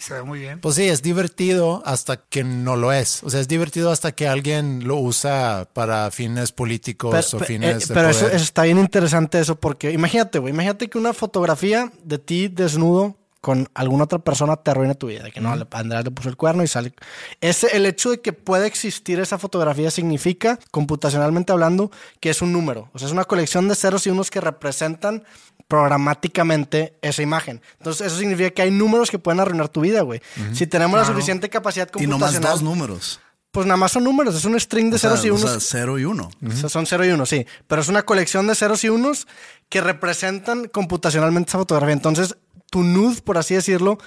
Se 0.03 0.15
ve 0.15 0.23
muy 0.23 0.41
bien. 0.41 0.61
Pues 0.61 0.75
sí, 0.75 0.89
es 0.89 1.01
divertido 1.03 1.83
hasta 1.87 2.17
que 2.17 2.43
no 2.43 2.75
lo 2.77 2.93
es. 2.93 3.23
O 3.23 3.31
sea, 3.31 3.39
es 3.41 3.47
divertido 3.47 3.91
hasta 3.93 4.11
que 4.13 4.27
alguien 4.27 4.87
lo 4.87 4.97
usa 4.97 5.69
para 5.73 6.11
fines 6.11 6.51
políticos 6.51 7.15
Pero, 7.15 7.37
o 7.37 7.39
pe- 7.41 7.47
fines 7.47 7.85
eh, 7.85 7.87
de 7.87 7.95
pero 7.95 8.09
eso, 8.09 8.21
poder. 8.21 8.35
eso 8.35 8.45
está 8.45 8.63
bien 8.65 8.79
interesante 8.79 9.39
eso, 9.39 9.61
porque 9.61 9.93
imagínate, 9.93 10.41
güey, 10.41 10.53
imagínate 10.53 10.89
que 10.89 10.99
una 10.99 11.13
fotografía 11.13 11.93
de 12.03 12.19
ti 12.19 12.49
desnudo 12.49 13.17
con 13.41 13.69
alguna 13.75 14.05
otra 14.05 14.21
persona 14.21 14.57
te 14.57 14.71
arruina 14.71 14.95
tu 14.95 15.09
vida. 15.09 15.25
De 15.25 15.33
que 15.33 15.41
no, 15.41 15.55
le- 15.57 15.67
Andrés 15.73 16.05
le 16.05 16.11
puso 16.13 16.29
el 16.29 16.37
cuerno 16.37 16.63
y 16.63 16.69
sale. 16.69 16.95
Ese, 17.41 17.77
el 17.77 17.87
hecho 17.87 18.11
de 18.11 18.21
que 18.21 18.33
pueda 18.33 18.67
existir 18.67 19.19
esa 19.21 19.37
fotografía 19.39 19.91
significa, 19.91 20.59
computacionalmente 20.71 21.51
hablando, 21.53 21.91
que 22.21 22.31
es 22.31 22.41
un 22.43 22.53
número. 22.53 22.89
O 22.93 22.99
sea, 22.99 23.07
es 23.07 23.13
una 23.13 23.25
colección 23.25 23.67
de 23.69 23.75
ceros 23.75 24.07
y 24.07 24.11
unos 24.11 24.31
que 24.31 24.41
representan 24.41 25.25
programáticamente 25.69 26.95
esa 27.03 27.23
imagen. 27.23 27.61
Entonces, 27.79 28.07
eso 28.09 28.17
significa 28.19 28.51
que 28.51 28.63
hay 28.63 28.71
números 28.71 29.11
que 29.11 29.19
pueden 29.19 29.41
arruinar 29.41 29.69
tu 29.69 29.81
vida, 29.81 30.03
güey. 30.03 30.21
Si 30.53 30.67
tenemos 30.67 30.99
la 30.99 31.05
suficiente 31.07 31.49
capacidad 31.49 31.89
Y 31.97 32.07
nomás 32.07 32.31
computacional. 32.33 32.51
dos 32.53 32.63
números. 32.63 33.21
Pues 33.51 33.67
nada 33.67 33.77
más 33.77 33.93
son 33.93 34.05
números, 34.05 34.35
es 34.35 34.47
un 34.47 34.59
string 34.59 34.89
de 34.91 34.97
O 34.97 34.99
sea, 34.99 35.11
ceros 35.11 35.25
y 35.27 35.31
o 35.31 35.35
unos. 35.35 35.51
sea, 35.51 35.61
cero 35.61 35.99
y 35.99 36.05
uno. 36.07 36.31
O 36.47 36.53
sea, 36.53 36.71
son 36.71 36.87
0 36.87 37.05
y 37.05 37.11
1, 37.11 37.27
sí. 37.27 37.47
Pero 37.67 37.83
es 37.83 37.89
una 37.89 38.03
colección 38.03 38.47
de 38.47 38.55
ceros 38.55 38.83
y 38.85 38.89
unos 38.89 39.27
que 39.69 39.83
representan 39.83 40.69
computacionalmente 40.69 41.51
esa 41.51 41.59
fotografía. 41.59 41.93
Entonces, 41.93 42.37
tu 42.71 42.83
nude, 42.83 43.21
por 43.21 43.37
así 43.37 43.55
decirlo, 43.55 43.99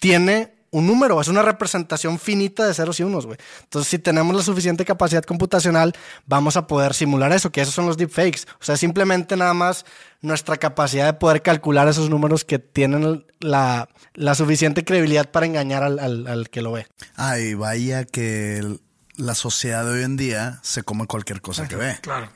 tiene 0.00 0.53
un 0.74 0.86
número. 0.86 1.20
Es 1.20 1.28
una 1.28 1.42
representación 1.42 2.18
finita 2.18 2.66
de 2.66 2.74
ceros 2.74 2.98
y 3.00 3.02
unos, 3.04 3.26
güey. 3.26 3.38
Entonces, 3.62 3.88
si 3.90 3.98
tenemos 3.98 4.34
la 4.34 4.42
suficiente 4.42 4.84
capacidad 4.84 5.22
computacional, 5.22 5.92
vamos 6.26 6.56
a 6.56 6.66
poder 6.66 6.94
simular 6.94 7.32
eso, 7.32 7.50
que 7.52 7.60
esos 7.60 7.74
son 7.74 7.86
los 7.86 7.96
deepfakes. 7.96 8.42
O 8.60 8.64
sea, 8.64 8.76
simplemente 8.76 9.36
nada 9.36 9.54
más 9.54 9.84
nuestra 10.20 10.56
capacidad 10.56 11.06
de 11.06 11.12
poder 11.14 11.42
calcular 11.42 11.86
esos 11.88 12.10
números 12.10 12.44
que 12.44 12.58
tienen 12.58 13.24
la, 13.40 13.88
la 14.14 14.34
suficiente 14.34 14.84
credibilidad 14.84 15.30
para 15.30 15.46
engañar 15.46 15.82
al, 15.84 15.98
al- 15.98 16.26
al 16.26 16.50
que 16.50 16.62
lo 16.62 16.72
ve. 16.72 16.86
Ay, 17.16 17.54
vaya 17.54 18.04
que 18.04 18.58
el- 18.58 18.80
la 19.16 19.34
sociedad 19.36 19.84
de 19.84 19.92
hoy 19.92 20.02
en 20.02 20.16
día 20.16 20.58
se 20.62 20.82
come 20.82 21.06
cualquier 21.06 21.40
cosa 21.40 21.68
que 21.68 21.76
ve. 21.76 21.98
Claro. 22.02 22.30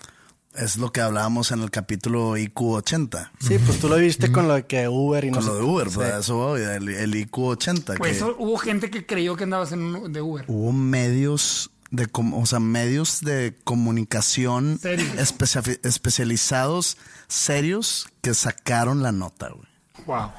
Es 0.55 0.77
lo 0.77 0.91
que 0.91 1.01
hablábamos 1.01 1.53
en 1.53 1.63
el 1.63 1.71
capítulo 1.71 2.37
IQ 2.37 2.61
80. 2.63 3.33
Sí, 3.39 3.59
pues 3.59 3.79
tú 3.79 3.89
lo 3.89 3.97
viste 3.97 4.33
con 4.33 4.49
lo 4.49 4.55
de 4.55 4.67
que 4.67 4.89
Uber 4.89 5.25
y 5.25 5.31
no 5.31 5.35
Con 5.37 5.43
sé- 5.45 5.49
lo 5.51 5.55
de 5.57 5.63
Uber, 5.63 5.89
Sí. 5.89 5.95
pues, 5.97 6.15
eso 6.15 6.57
el, 6.57 6.89
el 6.89 7.15
IQ 7.15 7.39
80. 7.39 7.95
Pues 7.95 8.11
que 8.13 8.17
eso, 8.17 8.35
hubo 8.39 8.57
gente 8.57 8.91
que 8.91 9.07
creyó 9.07 9.37
que 9.37 9.45
andabas 9.45 9.71
en 9.73 9.81
un, 9.83 10.13
de 10.13 10.21
Uber. 10.21 10.45
hubo 10.49 10.73
medios 10.73 11.71
de, 11.91 12.07
com- 12.07 12.35
o 12.35 12.45
sea, 12.47 12.59
medios 12.61 13.21
de 13.21 13.57
comunicación 13.65 14.81
especia- 15.19 15.63
especializados, 15.85 16.97
serios, 17.29 18.09
que 18.21 18.35
sacaron 18.35 19.03
la 19.03 19.13
nota, 19.13 19.51
güey. 19.51 19.69
Wow. 20.07 20.31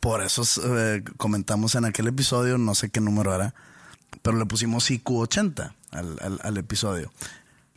Por 0.00 0.22
eso 0.22 0.42
eh, 0.76 1.02
comentamos 1.16 1.74
en 1.76 1.84
aquel 1.86 2.08
episodio, 2.08 2.58
no 2.58 2.74
sé 2.74 2.90
qué 2.90 3.00
número 3.00 3.34
era, 3.34 3.54
pero 4.22 4.36
le 4.36 4.44
pusimos 4.46 4.90
IQ 4.90 5.10
80 5.12 5.74
al, 5.92 6.18
al- 6.20 6.40
al 6.42 6.56
episodio. 6.58 7.10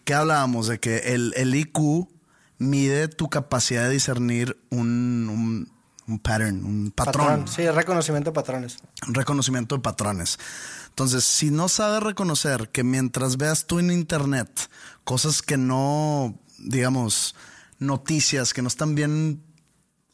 ¿Qué 0.09 0.15
hablábamos? 0.15 0.65
De 0.65 0.79
que 0.79 1.13
el, 1.13 1.35
el 1.37 1.53
IQ 1.53 2.09
mide 2.57 3.09
tu 3.09 3.29
capacidad 3.29 3.83
de 3.83 3.91
discernir 3.91 4.59
un, 4.71 5.29
un, 5.29 5.71
un 6.07 6.17
pattern, 6.17 6.65
un 6.65 6.89
patrón, 6.89 7.27
Patrón. 7.27 7.47
Sí, 7.47 7.69
reconocimiento 7.69 8.31
de 8.31 8.33
patrones. 8.33 8.77
un 9.07 9.13
reconocimiento 9.13 9.75
de 9.75 9.83
patrones. 9.83 10.39
Entonces, 10.87 11.23
si 11.25 11.51
no 11.51 11.69
sabes 11.69 12.01
reconocer 12.01 12.69
que 12.69 12.83
mientras 12.83 13.37
veas 13.37 13.67
tú 13.67 13.77
en 13.77 13.91
internet 13.91 14.49
cosas 15.03 15.43
que 15.43 15.57
no, 15.57 16.39
digamos, 16.57 17.35
noticias 17.77 18.55
que 18.55 18.63
no 18.63 18.67
están 18.67 18.95
bien 18.95 19.43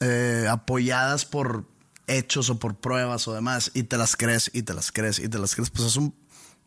eh, 0.01 0.45
apoyadas 0.51 1.23
por 1.23 1.69
hechos 2.07 2.49
o 2.49 2.59
por 2.59 2.75
pruebas 2.75 3.29
o 3.29 3.33
demás, 3.33 3.71
y 3.73 3.83
te 3.83 3.95
las 3.97 4.17
crees 4.17 4.51
y 4.53 4.63
te 4.63 4.73
las 4.73 4.91
crees 4.91 5.19
y 5.19 5.29
te 5.29 5.39
las 5.39 5.55
crees, 5.55 5.69
pues 5.69 5.87
es 5.87 5.95
un 5.95 6.13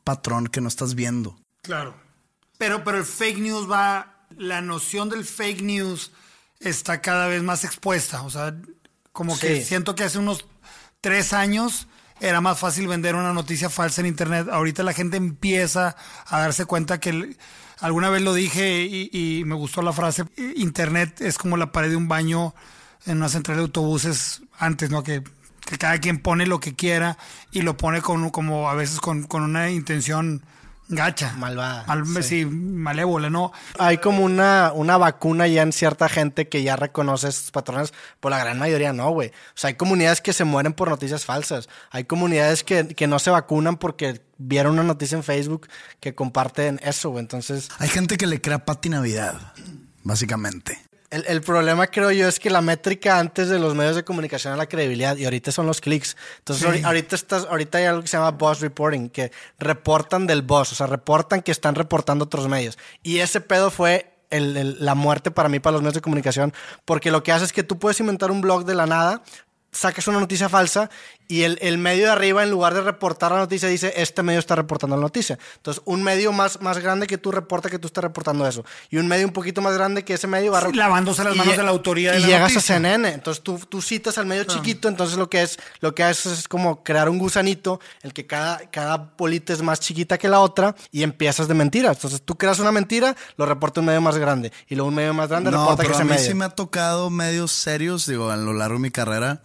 patrón 0.03 0.47
que 0.47 0.63
no 0.63 0.69
estás 0.69 0.95
viendo. 0.95 1.39
Claro. 1.61 2.08
Pero, 2.59 2.85
pero 2.85 2.99
el 2.99 3.05
fake 3.05 3.39
news 3.39 3.71
va. 3.71 4.15
La 4.37 4.61
noción 4.61 5.09
del 5.09 5.25
fake 5.25 5.63
news 5.63 6.13
está 6.61 7.01
cada 7.01 7.27
vez 7.29 7.43
más 7.43 7.65
expuesta. 7.65 8.23
O 8.23 8.31
sea, 8.31 8.55
como 9.13 9.39
que 9.39 9.65
siento 9.65 9.95
que 9.95 10.05
hace 10.05 10.19
unos 10.19 10.45
tres 11.01 11.33
años 11.33 11.89
era 12.21 12.41
más 12.41 12.59
fácil 12.59 12.89
vender 12.89 13.15
una 13.15 13.33
noticia 13.33 13.71
falsa 13.71 14.01
en 14.01 14.09
internet. 14.09 14.49
Ahorita 14.51 14.83
la 14.83 14.93
gente 14.93 15.17
empieza 15.17 15.97
a 16.27 16.41
darse 16.41 16.67
cuenta 16.67 16.99
que 17.01 17.11
el- 17.11 17.39
alguna 17.81 18.11
vez 18.11 18.23
lo 18.23 18.35
dije 18.35 18.83
y, 18.85 19.09
y 19.13 19.45
me 19.45 19.55
gustó 19.55 19.83
la 19.83 19.93
frase. 19.93 20.25
Internet 20.57 21.21
es 21.21 21.39
como 21.39 21.57
la 21.57 21.73
pared 21.73 21.91
de 21.91 21.97
un 21.97 22.09
baño 22.09 22.55
en 23.07 23.17
una 23.19 23.29
central 23.29 23.57
de 23.57 23.63
autobuses 23.63 24.43
antes, 24.59 24.91
¿no? 24.91 25.03
Que, 25.05 25.23
que 25.65 25.79
cada 25.79 25.99
quien 26.01 26.19
pone 26.19 26.47
lo 26.47 26.61
que 26.61 26.75
quiera 26.75 27.17
y 27.53 27.63
lo 27.63 27.77
pone 27.77 28.03
con, 28.03 28.29
como 28.31 28.69
a 28.69 28.75
veces 28.75 29.01
con, 29.01 29.23
con 29.25 29.43
una 29.45 29.71
intención 29.71 30.43
gacha. 30.89 31.33
Malvada, 31.37 31.85
Mal- 31.87 32.23
sí. 32.23 32.45
malévola, 32.47 33.31
¿no? 33.31 33.53
Hay 33.79 33.99
como 33.99 34.25
una, 34.25 34.73
una 34.75 34.97
vacuna 34.97 35.47
ya 35.47 35.63
en 35.63 35.73
cierta 35.73 36.09
gente 36.09 36.49
que 36.49 36.63
ya 36.63 36.77
reconoce 36.77 37.29
estos 37.29 37.51
patrones, 37.51 37.93
por 38.21 38.31
la 38.31 38.39
gran 38.39 38.59
mayoría 38.59 38.93
no, 38.93 39.11
güey. 39.11 39.29
O 39.29 39.33
sea, 39.55 39.69
hay 39.69 39.75
comunidades 39.75 40.21
que 40.21 40.33
se 40.33 40.45
mueren 40.45 40.73
por 40.73 40.89
noticias 40.89 41.25
falsas. 41.25 41.69
Hay 41.91 42.05
comunidades 42.05 42.65
que, 42.65 42.89
que 42.89 43.07
no 43.07 43.19
se 43.19 43.31
vacunan 43.31 43.77
porque 43.77 44.23
vieron 44.39 44.73
una 44.75 44.83
noticia 44.85 45.17
en 45.17 45.25
Facebook 45.25 45.69
que 46.01 46.15
comparten 46.15 46.81
eso, 46.83 47.11
güey. 47.11 47.21
Entonces, 47.21 47.69
Hay 47.79 47.89
gente 47.89 48.17
que 48.17 48.27
le 48.27 48.41
crea 48.41 48.65
Pati 48.65 48.89
Navidad, 48.89 49.53
básicamente. 50.05 50.79
El, 51.11 51.25
el 51.27 51.41
problema 51.41 51.87
creo 51.87 52.11
yo 52.11 52.29
es 52.29 52.39
que 52.39 52.51
la 52.51 52.61
métrica 52.61 53.19
antes 53.19 53.49
de 53.49 53.59
los 53.59 53.75
medios 53.75 53.97
de 53.97 54.05
comunicación 54.05 54.53
era 54.53 54.59
la 54.59 54.69
credibilidad 54.69 55.17
y 55.17 55.25
ahorita 55.25 55.51
son 55.53 55.67
los 55.67 55.81
clics. 55.81 56.17
Entonces, 56.39 56.67
ahori- 56.69 56.85
ahorita, 56.85 57.17
estás, 57.17 57.47
ahorita 57.47 57.79
hay 57.79 57.85
algo 57.85 58.03
que 58.03 58.09
se 58.09 58.17
llama 58.17 58.33
boss 58.33 58.61
reporting, 58.61 59.09
que 59.09 59.33
reportan 59.59 60.27
del 60.27 60.43
boss, 60.43 60.73
o 60.73 60.75
sea, 60.75 60.87
reportan 60.87 61.43
que 61.43 61.51
están 61.53 61.75
reportando 61.75 62.25
otros 62.27 62.47
medios. 62.49 62.79
Y 63.03 63.19
ese 63.19 63.41
pedo 63.41 63.71
fue 63.71 64.13
el- 64.31 64.57
el- 64.57 64.77
la 64.85 64.95
muerte 64.95 65.31
para 65.31 65.49
mí, 65.49 65.59
para 65.61 65.73
los 65.73 65.83
medios 65.83 65.95
de 65.95 66.01
comunicación, 66.03 66.53
porque 66.85 67.11
lo 67.11 67.23
que 67.23 67.33
hace 67.33 67.47
es 67.47 67.53
que 67.53 67.63
tú 67.63 67.79
puedes 67.79 67.99
inventar 68.01 68.31
un 68.31 68.41
blog 68.43 68.65
de 68.67 68.75
la 68.75 68.87
nada, 68.87 69.23
sacas 69.73 70.07
una 70.09 70.19
noticia 70.21 70.49
falsa 70.49 70.91
y 71.31 71.43
el, 71.43 71.59
el 71.61 71.77
medio 71.77 72.07
de 72.07 72.13
arriba, 72.13 72.43
en 72.43 72.51
lugar 72.51 72.73
de 72.73 72.81
reportar 72.81 73.31
la 73.33 73.39
noticia, 73.39 73.69
dice, 73.69 73.93
este 73.97 74.23
medio 74.23 74.39
está 74.41 74.57
reportando 74.57 74.97
la 74.97 75.03
noticia. 75.03 75.39
Entonces, 75.57 75.83
un 75.85 76.03
medio 76.03 76.33
más, 76.33 76.63
más 76.63 76.79
grande 76.79 77.07
que 77.07 77.19
tú 77.19 77.31
reporta 77.31 77.69
que 77.69 77.79
tú 77.79 77.87
estás 77.87 78.03
reportando 78.03 78.47
eso. 78.49 78.65
Y 78.89 78.97
un 78.97 79.07
medio 79.07 79.27
un 79.27 79.33
poquito 79.35 79.61
más 79.61 79.75
grande 79.75 80.05
que 80.05 80.15
ese 80.15 80.27
medio 80.27 80.53
va 80.53 80.63
lavándose 80.73 81.23
las 81.25 81.37
manos 81.37 81.55
de 81.57 81.63
la 81.63 81.69
autoría 81.69 82.13
de 82.13 82.19
Y 82.19 82.23
la 82.23 82.27
llegas 82.29 82.53
noticia. 82.55 82.77
a 82.77 82.79
CNN. 82.79 83.13
Entonces, 83.13 83.45
tú, 83.45 83.61
tú 83.69 83.83
citas 83.83 84.17
al 84.17 84.25
medio 84.25 84.45
chiquito, 84.45 84.89
entonces 84.89 85.19
lo 85.19 85.29
que 85.29 85.43
es 85.43 85.59
lo 85.81 85.95
que 85.95 86.03
haces 86.03 86.39
es 86.39 86.49
como 86.49 86.83
crear 86.83 87.11
un 87.11 87.19
gusanito, 87.19 87.79
el 88.03 88.15
que 88.15 88.27
cada, 88.27 88.59
cada 88.71 89.13
bolita 89.19 89.53
es 89.53 89.61
más 89.61 89.81
chiquita 89.81 90.17
que 90.17 90.29
la 90.29 90.41
otra 90.41 90.75
y 90.91 91.03
empiezas 91.03 91.47
de 91.47 91.53
mentiras. 91.53 91.97
Entonces, 91.99 92.23
tú 92.23 92.39
creas 92.39 92.59
una 92.59 92.73
mentira, 92.73 93.15
lo 93.37 93.45
reporta 93.45 93.81
un 93.81 93.87
medio 93.87 94.01
más 94.01 94.17
grande. 94.17 94.51
Y 94.67 94.77
luego 94.77 94.89
un 94.89 94.95
medio 94.95 95.13
más 95.13 95.29
grande 95.29 95.51
No, 95.51 95.59
reporta 95.61 95.83
que 95.83 95.89
pero 95.89 95.95
ese 95.95 96.03
a 96.03 96.05
mí 96.07 96.11
medio. 96.13 96.25
sí 96.27 96.35
me 96.35 96.47
ha 96.47 96.51
tocado 96.51 97.11
medios 97.11 97.53
serios, 97.53 98.07
digo, 98.07 98.31
a 98.31 98.37
lo 98.39 98.55
largo 98.55 98.77
de 98.77 98.81
mi 98.81 98.91
carrera, 98.91 99.43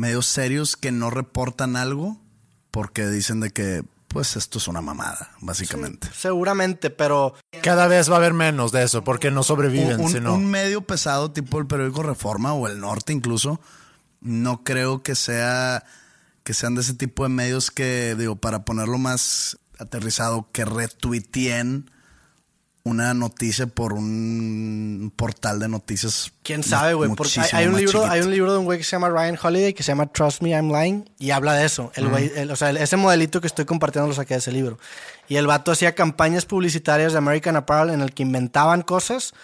medios 0.00 0.26
serios 0.26 0.76
que 0.76 0.90
no 0.92 1.10
reportan 1.10 1.76
algo 1.76 2.18
porque 2.70 3.06
dicen 3.08 3.40
de 3.40 3.50
que, 3.50 3.82
pues 4.08 4.36
esto 4.36 4.58
es 4.58 4.66
una 4.68 4.80
mamada, 4.80 5.30
básicamente. 5.40 6.08
Seguramente, 6.16 6.90
pero 6.90 7.34
Cada 7.62 7.86
vez 7.86 8.08
va 8.10 8.14
a 8.14 8.18
haber 8.18 8.32
menos 8.32 8.72
de 8.72 8.82
eso 8.82 9.04
porque 9.04 9.30
no 9.30 9.42
sobreviven, 9.42 10.00
un- 10.00 10.10
sino 10.10 10.34
un 10.34 10.50
medio 10.50 10.80
pesado 10.82 11.30
tipo 11.32 11.58
el 11.58 11.66
periódico 11.66 12.02
Reforma 12.02 12.52
o 12.54 12.66
el 12.66 12.80
Norte 12.80 13.12
incluso, 13.12 13.60
no 14.20 14.64
creo 14.64 15.02
que 15.02 15.14
sea 15.14 15.84
que 16.42 16.54
sean 16.54 16.74
de 16.74 16.80
ese 16.80 16.94
tipo 16.94 17.22
de 17.24 17.28
medios 17.28 17.70
que, 17.70 18.14
digo, 18.18 18.36
para 18.36 18.64
ponerlo 18.64 18.96
más 18.98 19.58
aterrizado, 19.78 20.48
que 20.52 20.64
retuiteen 20.64 21.90
una 22.82 23.12
noticia 23.14 23.66
por 23.66 23.92
un 23.92 25.12
portal 25.14 25.58
de 25.58 25.68
noticias. 25.68 26.32
quién 26.42 26.62
sabe, 26.62 26.94
güey. 26.94 27.10
Porque 27.14 27.40
hay, 27.40 27.48
hay 27.52 27.66
un 27.66 27.76
libro, 27.76 27.92
chiquito. 27.92 28.10
hay 28.10 28.20
un 28.22 28.30
libro 28.30 28.52
de 28.52 28.58
un 28.58 28.64
güey 28.64 28.78
que 28.78 28.84
se 28.84 28.92
llama 28.92 29.08
Ryan 29.10 29.38
Holiday 29.40 29.74
que 29.74 29.82
se 29.82 29.88
llama 29.92 30.06
Trust 30.06 30.42
Me, 30.42 30.50
I'm 30.50 30.72
Lying 30.72 31.08
y 31.18 31.30
habla 31.30 31.54
de 31.54 31.66
eso. 31.66 31.92
El 31.94 32.08
güey, 32.08 32.30
el- 32.34 32.50
o 32.50 32.56
sea, 32.56 32.70
el- 32.70 32.78
ese 32.78 32.96
modelito 32.96 33.40
que 33.40 33.46
estoy 33.46 33.64
compartiendo 33.66 34.08
lo 34.08 34.14
saqué 34.14 34.34
de 34.34 34.38
ese 34.38 34.52
libro. 34.52 34.78
Y 35.28 35.36
el 35.36 35.46
vato 35.46 35.72
hacía 35.72 35.94
campañas 35.94 36.46
publicitarias 36.46 37.12
de 37.12 37.18
American 37.18 37.56
Apparel 37.56 37.92
en 37.92 38.00
el 38.00 38.12
que 38.14 38.22
inventaban 38.22 38.82
cosas 38.82 39.34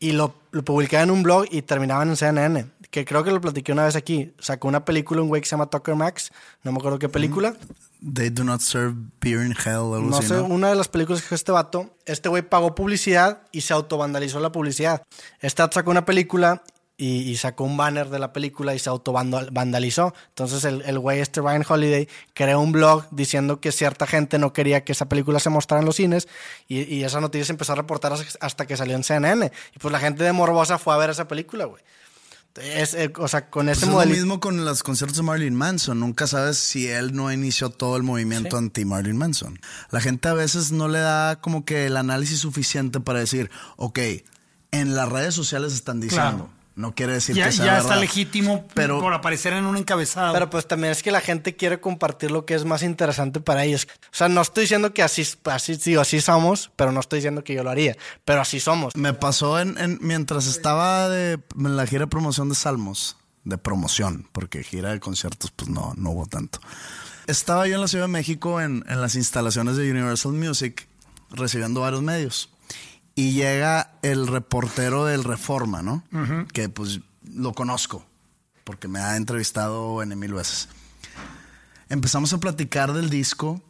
y 0.00 0.12
lo, 0.12 0.34
lo 0.52 0.64
publicaban 0.64 1.08
en 1.10 1.14
un 1.14 1.22
blog 1.22 1.44
y 1.50 1.62
terminaban 1.62 2.08
en 2.08 2.16
CNN. 2.16 2.66
Que 2.90 3.04
creo 3.04 3.22
que 3.22 3.30
lo 3.30 3.40
platiqué 3.40 3.70
una 3.72 3.84
vez 3.84 3.96
aquí. 3.96 4.32
Sacó 4.38 4.66
una 4.66 4.84
película, 4.86 5.20
un 5.20 5.28
güey 5.28 5.42
que 5.42 5.46
se 5.46 5.50
llama 5.50 5.66
Tucker 5.68 5.94
Max. 5.94 6.30
No 6.64 6.72
me 6.72 6.78
acuerdo 6.78 6.98
qué 6.98 7.10
película. 7.10 7.54
They 8.00 8.30
do 8.30 8.44
not 8.44 8.60
serve 8.60 8.94
beer 9.20 9.44
in 9.44 9.52
hell. 9.52 9.94
algo 9.94 10.10
No 10.10 10.18
así, 10.18 10.28
sé, 10.28 10.40
una 10.40 10.70
de 10.70 10.76
las 10.76 10.88
películas 10.88 11.22
que 11.22 11.34
este 11.34 11.50
vato, 11.52 11.96
este 12.06 12.28
güey 12.28 12.42
pagó 12.42 12.74
publicidad 12.74 13.42
y 13.50 13.62
se 13.62 13.72
autovandalizó 13.72 14.38
la 14.40 14.52
publicidad. 14.52 15.02
Este 15.40 15.62
vato 15.62 15.74
sacó 15.74 15.90
una 15.90 16.04
película 16.04 16.62
y, 16.96 17.22
y 17.30 17.36
sacó 17.36 17.64
un 17.64 17.76
banner 17.76 18.08
de 18.08 18.18
la 18.18 18.32
película 18.32 18.74
y 18.74 18.78
se 18.78 18.88
autovandalizó. 18.88 20.14
Entonces 20.28 20.64
el, 20.64 20.82
el 20.82 20.98
güey 20.98 21.20
este 21.20 21.40
Ryan 21.40 21.64
Holiday 21.68 22.08
creó 22.34 22.60
un 22.60 22.72
blog 22.72 23.06
diciendo 23.10 23.60
que 23.60 23.72
cierta 23.72 24.06
gente 24.06 24.38
no 24.38 24.52
quería 24.52 24.84
que 24.84 24.92
esa 24.92 25.08
película 25.08 25.40
se 25.40 25.50
mostrara 25.50 25.80
en 25.80 25.86
los 25.86 25.96
cines 25.96 26.28
y, 26.66 26.82
y 26.82 27.04
esa 27.04 27.20
noticia 27.20 27.46
se 27.46 27.52
empezó 27.52 27.72
a 27.72 27.76
reportar 27.76 28.12
hasta 28.40 28.66
que 28.66 28.76
salió 28.76 28.94
en 28.96 29.04
CNN. 29.04 29.50
Y 29.74 29.78
pues 29.78 29.90
la 29.90 30.00
gente 30.00 30.22
de 30.24 30.32
Morbosa 30.32 30.78
fue 30.78 30.94
a 30.94 30.98
ver 30.98 31.10
esa 31.10 31.26
película, 31.26 31.64
güey. 31.64 31.82
Es, 32.62 32.94
eh, 32.94 33.12
o 33.16 33.28
sea, 33.28 33.50
con 33.50 33.66
Pues 33.66 33.78
ese 33.78 33.86
es 33.86 33.92
lo 33.92 34.06
mismo 34.06 34.40
con 34.40 34.64
los 34.64 34.82
conciertos 34.82 35.16
de 35.16 35.22
Marilyn 35.22 35.54
Manson. 35.54 36.00
Nunca 36.00 36.26
sabes 36.26 36.58
si 36.58 36.88
él 36.88 37.14
no 37.14 37.32
inició 37.32 37.70
todo 37.70 37.96
el 37.96 38.02
movimiento 38.02 38.56
anti 38.56 38.84
Marilyn 38.84 39.16
Manson. 39.16 39.58
La 39.90 40.00
gente 40.00 40.28
a 40.28 40.34
veces 40.34 40.72
no 40.72 40.88
le 40.88 41.00
da 41.00 41.40
como 41.40 41.64
que 41.64 41.86
el 41.86 41.96
análisis 41.96 42.40
suficiente 42.40 43.00
para 43.00 43.20
decir, 43.20 43.50
ok, 43.76 43.98
en 44.70 44.94
las 44.94 45.08
redes 45.08 45.34
sociales 45.34 45.72
están 45.72 46.00
diciendo. 46.00 46.46
Claro. 46.46 46.57
No 46.78 46.94
quiere 46.94 47.14
decir 47.14 47.34
Ya, 47.34 47.46
que 47.46 47.52
sea 47.52 47.64
ya 47.66 47.78
está 47.78 47.96
legítimo 47.96 48.64
Pero- 48.72 49.00
por 49.00 49.12
aparecer 49.12 49.52
en 49.52 49.64
un 49.64 49.76
encabezado. 49.76 50.32
Pero 50.32 50.48
pues 50.48 50.68
también 50.68 50.92
es 50.92 51.02
que 51.02 51.10
la 51.10 51.20
gente 51.20 51.56
quiere 51.56 51.80
compartir 51.80 52.30
lo 52.30 52.46
que 52.46 52.54
es 52.54 52.64
más 52.64 52.84
interesante 52.84 53.40
para 53.40 53.64
ellos. 53.64 53.88
O 54.04 54.16
sea, 54.16 54.28
no 54.28 54.40
estoy 54.40 54.62
diciendo 54.62 54.94
que 54.94 55.02
así, 55.02 55.26
así, 55.46 55.74
digo, 55.76 56.00
así 56.00 56.20
somos, 56.20 56.70
pero 56.76 56.92
no 56.92 57.00
estoy 57.00 57.16
diciendo 57.18 57.42
que 57.42 57.52
yo 57.54 57.64
lo 57.64 57.70
haría. 57.70 57.96
Pero 58.24 58.40
así 58.42 58.60
somos. 58.60 58.94
Me 58.94 59.12
pasó 59.12 59.58
en, 59.58 59.76
en- 59.76 59.98
mientras 60.00 60.46
estaba 60.46 61.08
de, 61.08 61.40
en 61.58 61.76
la 61.76 61.84
gira 61.86 62.02
de 62.02 62.06
promoción 62.06 62.48
de 62.48 62.54
Salmos, 62.54 63.16
de 63.42 63.58
promoción, 63.58 64.28
porque 64.30 64.62
gira 64.62 64.92
de 64.92 65.00
conciertos 65.00 65.50
pues 65.50 65.68
no, 65.68 65.94
no 65.96 66.10
hubo 66.10 66.26
tanto. 66.26 66.60
Estaba 67.26 67.66
yo 67.66 67.74
en 67.74 67.80
la 67.80 67.88
Ciudad 67.88 68.04
de 68.04 68.12
México 68.12 68.60
en, 68.60 68.84
en 68.88 69.00
las 69.00 69.16
instalaciones 69.16 69.76
de 69.76 69.90
Universal 69.90 70.32
Music 70.32 70.86
recibiendo 71.30 71.80
varios 71.80 72.02
medios 72.02 72.50
y 73.18 73.32
llega 73.32 73.94
el 74.02 74.28
reportero 74.28 75.04
del 75.04 75.24
Reforma, 75.24 75.82
¿no? 75.82 76.04
Que 76.52 76.68
pues 76.68 77.00
lo 77.24 77.52
conozco 77.52 78.06
porque 78.62 78.86
me 78.86 79.00
ha 79.00 79.16
entrevistado 79.16 80.04
en 80.04 80.16
mil 80.16 80.34
veces. 80.34 80.68
Empezamos 81.88 82.32
a 82.32 82.38
platicar 82.38 82.92
del 82.92 83.10
disco 83.10 83.60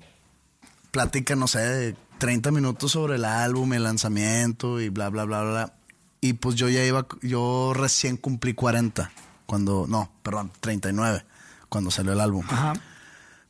plática, 0.90 1.34
no 1.34 1.46
sé, 1.46 1.60
de 1.60 1.96
30 2.18 2.50
minutos 2.50 2.92
sobre 2.92 3.14
el 3.14 3.24
álbum, 3.24 3.72
el 3.72 3.84
lanzamiento 3.84 4.82
y 4.82 4.90
bla, 4.90 5.08
bla, 5.08 5.24
bla, 5.24 5.42
bla. 5.42 5.72
Y 6.20 6.34
pues 6.34 6.54
yo 6.54 6.68
ya 6.68 6.84
iba, 6.84 7.06
yo 7.22 7.72
recién 7.74 8.18
cumplí 8.18 8.52
40, 8.52 9.10
cuando, 9.46 9.86
no, 9.88 10.12
perdón, 10.22 10.52
39, 10.60 11.24
cuando 11.70 11.90
salió 11.90 12.12
el 12.12 12.20
álbum. 12.20 12.44
Ajá. 12.50 12.74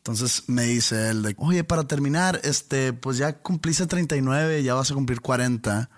Entonces 0.08 0.44
me 0.46 0.62
dice 0.62 1.10
él 1.10 1.22
de, 1.22 1.34
oye, 1.36 1.64
para 1.64 1.84
terminar, 1.84 2.40
este, 2.42 2.94
pues 2.94 3.18
ya 3.18 3.34
cumpliste 3.34 3.86
39, 3.86 4.62
ya 4.62 4.72
vas 4.72 4.90
a 4.90 4.94
cumplir 4.94 5.20
40 5.20 5.90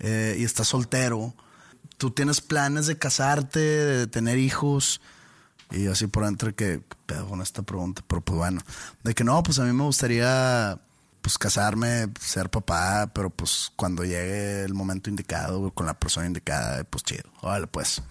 eh, 0.00 0.36
y 0.40 0.42
estás 0.42 0.66
soltero. 0.66 1.36
¿Tú 1.96 2.10
tienes 2.10 2.40
planes 2.40 2.88
de 2.88 2.98
casarte, 2.98 3.60
de 3.60 4.06
tener 4.08 4.38
hijos? 4.38 5.00
Y 5.70 5.86
así 5.86 6.08
por 6.08 6.24
dentro 6.24 6.52
que, 6.56 6.82
¿qué 6.88 6.96
pedo 7.06 7.28
con 7.28 7.42
esta 7.42 7.62
pregunta? 7.62 8.02
Pero 8.08 8.22
pues 8.22 8.36
bueno, 8.36 8.60
de 9.04 9.14
que 9.14 9.22
no, 9.22 9.40
pues 9.44 9.60
a 9.60 9.64
mí 9.64 9.72
me 9.72 9.84
gustaría 9.84 10.76
pues 11.22 11.38
casarme, 11.38 12.08
ser 12.20 12.50
papá, 12.50 13.12
pero 13.14 13.30
pues 13.30 13.70
cuando 13.76 14.02
llegue 14.02 14.64
el 14.64 14.74
momento 14.74 15.10
indicado, 15.10 15.70
con 15.70 15.86
la 15.86 15.94
persona 15.94 16.26
indicada, 16.26 16.82
pues 16.82 17.04
chido, 17.04 17.30
órale 17.40 17.68
pues. 17.68 18.02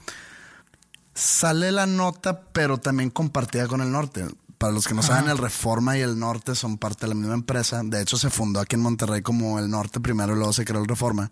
Sale 1.14 1.74
la 1.74 1.86
nota, 1.86 2.46
pero 2.54 2.78
también 2.78 3.10
compartida 3.10 3.68
con 3.68 3.82
el 3.82 3.92
norte. 3.92 4.26
Para 4.64 4.72
los 4.72 4.88
que 4.88 4.94
no 4.94 5.04
saben, 5.04 5.30
el 5.30 5.38
Reforma 5.38 5.98
y 5.98 6.00
el 6.00 6.18
Norte 6.18 6.56
son 6.56 6.78
parte 6.78 7.02
de 7.02 7.10
la 7.10 7.16
misma 7.16 7.34
empresa. 7.34 7.82
De 7.84 8.02
hecho, 8.02 8.16
se 8.16 8.30
fundó 8.30 8.62
aquí 8.62 8.76
en 8.78 8.82
Monterrey 8.82 9.22
como 9.22 9.60
el 9.60 9.70
Norte 9.70 10.00
primero 10.00 10.32
y 10.32 10.38
luego 10.38 10.54
se 10.54 10.64
creó 10.64 10.80
el 10.80 10.88
Reforma. 10.88 11.30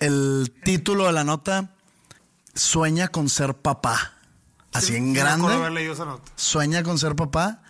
El 0.00 0.52
título 0.64 1.06
de 1.06 1.12
la 1.12 1.22
nota, 1.22 1.76
Sueña 2.52 3.06
con 3.06 3.28
ser 3.28 3.54
papá. 3.54 4.14
Así 4.72 4.88
Sí, 4.88 4.96
en 4.96 5.12
grande 5.12 5.52
haber 5.54 5.70
leído 5.70 5.92
esa 5.92 6.04
nota. 6.04 6.28
sueña 6.34 6.82
con 6.82 6.98
ser 6.98 7.14
papá 7.14 7.62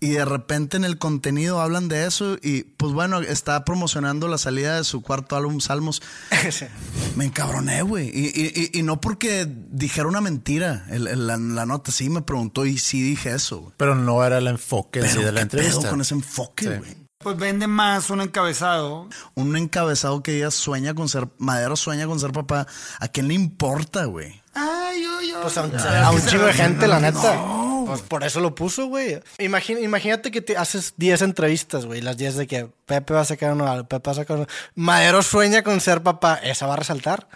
y 0.00 0.10
de 0.12 0.24
repente 0.24 0.76
en 0.78 0.84
el 0.84 0.96
contenido 0.98 1.60
hablan 1.60 1.88
de 1.88 2.06
eso 2.06 2.38
y 2.42 2.62
pues 2.62 2.92
bueno, 2.92 3.20
está 3.20 3.64
promocionando 3.64 4.28
la 4.28 4.38
salida 4.38 4.76
de 4.76 4.84
su 4.84 5.02
cuarto 5.02 5.36
álbum 5.36 5.60
Salmos. 5.60 6.00
Me 7.16 7.26
encabroné, 7.26 7.82
güey. 7.82 8.08
Y, 8.08 8.26
y- 8.28 8.70
y- 8.74 8.78
y 8.78 8.82
no 8.82 9.00
porque 9.00 9.46
dijera 9.48 10.08
una 10.08 10.20
mentira 10.20 10.86
el- 10.90 11.06
el- 11.06 11.26
la, 11.26 11.36
la 11.36 11.66
nota, 11.66 11.92
sí 11.92 12.08
me 12.08 12.22
preguntó 12.22 12.64
y 12.66 12.78
sí 12.78 13.02
dije 13.02 13.32
eso. 13.34 13.60
güey. 13.60 13.72
pero 13.76 13.94
no 13.94 14.24
era 14.24 14.38
el 14.38 14.46
enfoque 14.46 15.00
en 15.00 15.08
sí 15.08 15.18
de 15.18 15.32
la 15.32 15.42
¿qué 15.42 15.46
pedo 15.48 15.60
entrevista. 15.62 15.90
con 15.90 16.00
ese 16.00 16.14
enfoque, 16.14 16.64
Sí. 16.64 16.70
güey. 16.78 16.96
Pues 17.22 17.36
vende 17.36 17.66
más 17.66 18.08
un 18.08 18.22
encabezado. 18.22 19.06
Un 19.34 19.54
encabezado 19.54 20.22
que 20.22 20.38
ella 20.38 20.50
sueña 20.50 20.94
con 20.94 21.06
ser, 21.10 21.28
Madero 21.36 21.76
sueña 21.76 22.06
con 22.06 22.18
ser 22.18 22.32
papá. 22.32 22.66
¿A 22.98 23.08
quién 23.08 23.28
le 23.28 23.34
importa, 23.34 24.06
güey? 24.06 24.39
Ay, 24.54 25.02
yo, 25.02 25.20
yo. 25.22 25.42
Pues 25.42 25.56
a 25.58 25.62
un, 25.62 25.74
a 25.76 26.10
un 26.10 26.26
chingo 26.26 26.44
de 26.46 26.52
gente, 26.52 26.86
la 26.88 27.00
neta. 27.00 27.40
Pues 27.86 28.02
por 28.02 28.22
eso 28.24 28.40
lo 28.40 28.54
puso, 28.54 28.86
güey. 28.86 29.20
Imagina- 29.38 29.80
imagínate 29.80 30.30
que 30.30 30.40
te 30.42 30.56
haces 30.56 30.94
10 30.96 31.22
entrevistas, 31.22 31.86
güey. 31.86 32.00
Las 32.00 32.16
10 32.16 32.36
de 32.36 32.46
que 32.46 32.68
Pepe 32.86 33.14
va 33.14 33.22
a 33.22 33.24
sacar 33.24 33.52
uno, 33.52 33.86
Pepe 33.88 34.08
va 34.08 34.12
a 34.12 34.16
sacar 34.16 34.36
uno. 34.36 34.46
Madero 34.74 35.22
sueña 35.22 35.62
con 35.62 35.80
ser 35.80 36.02
papá. 36.02 36.34
Esa 36.42 36.66
va 36.66 36.74
a 36.74 36.76
resaltar. 36.76 37.28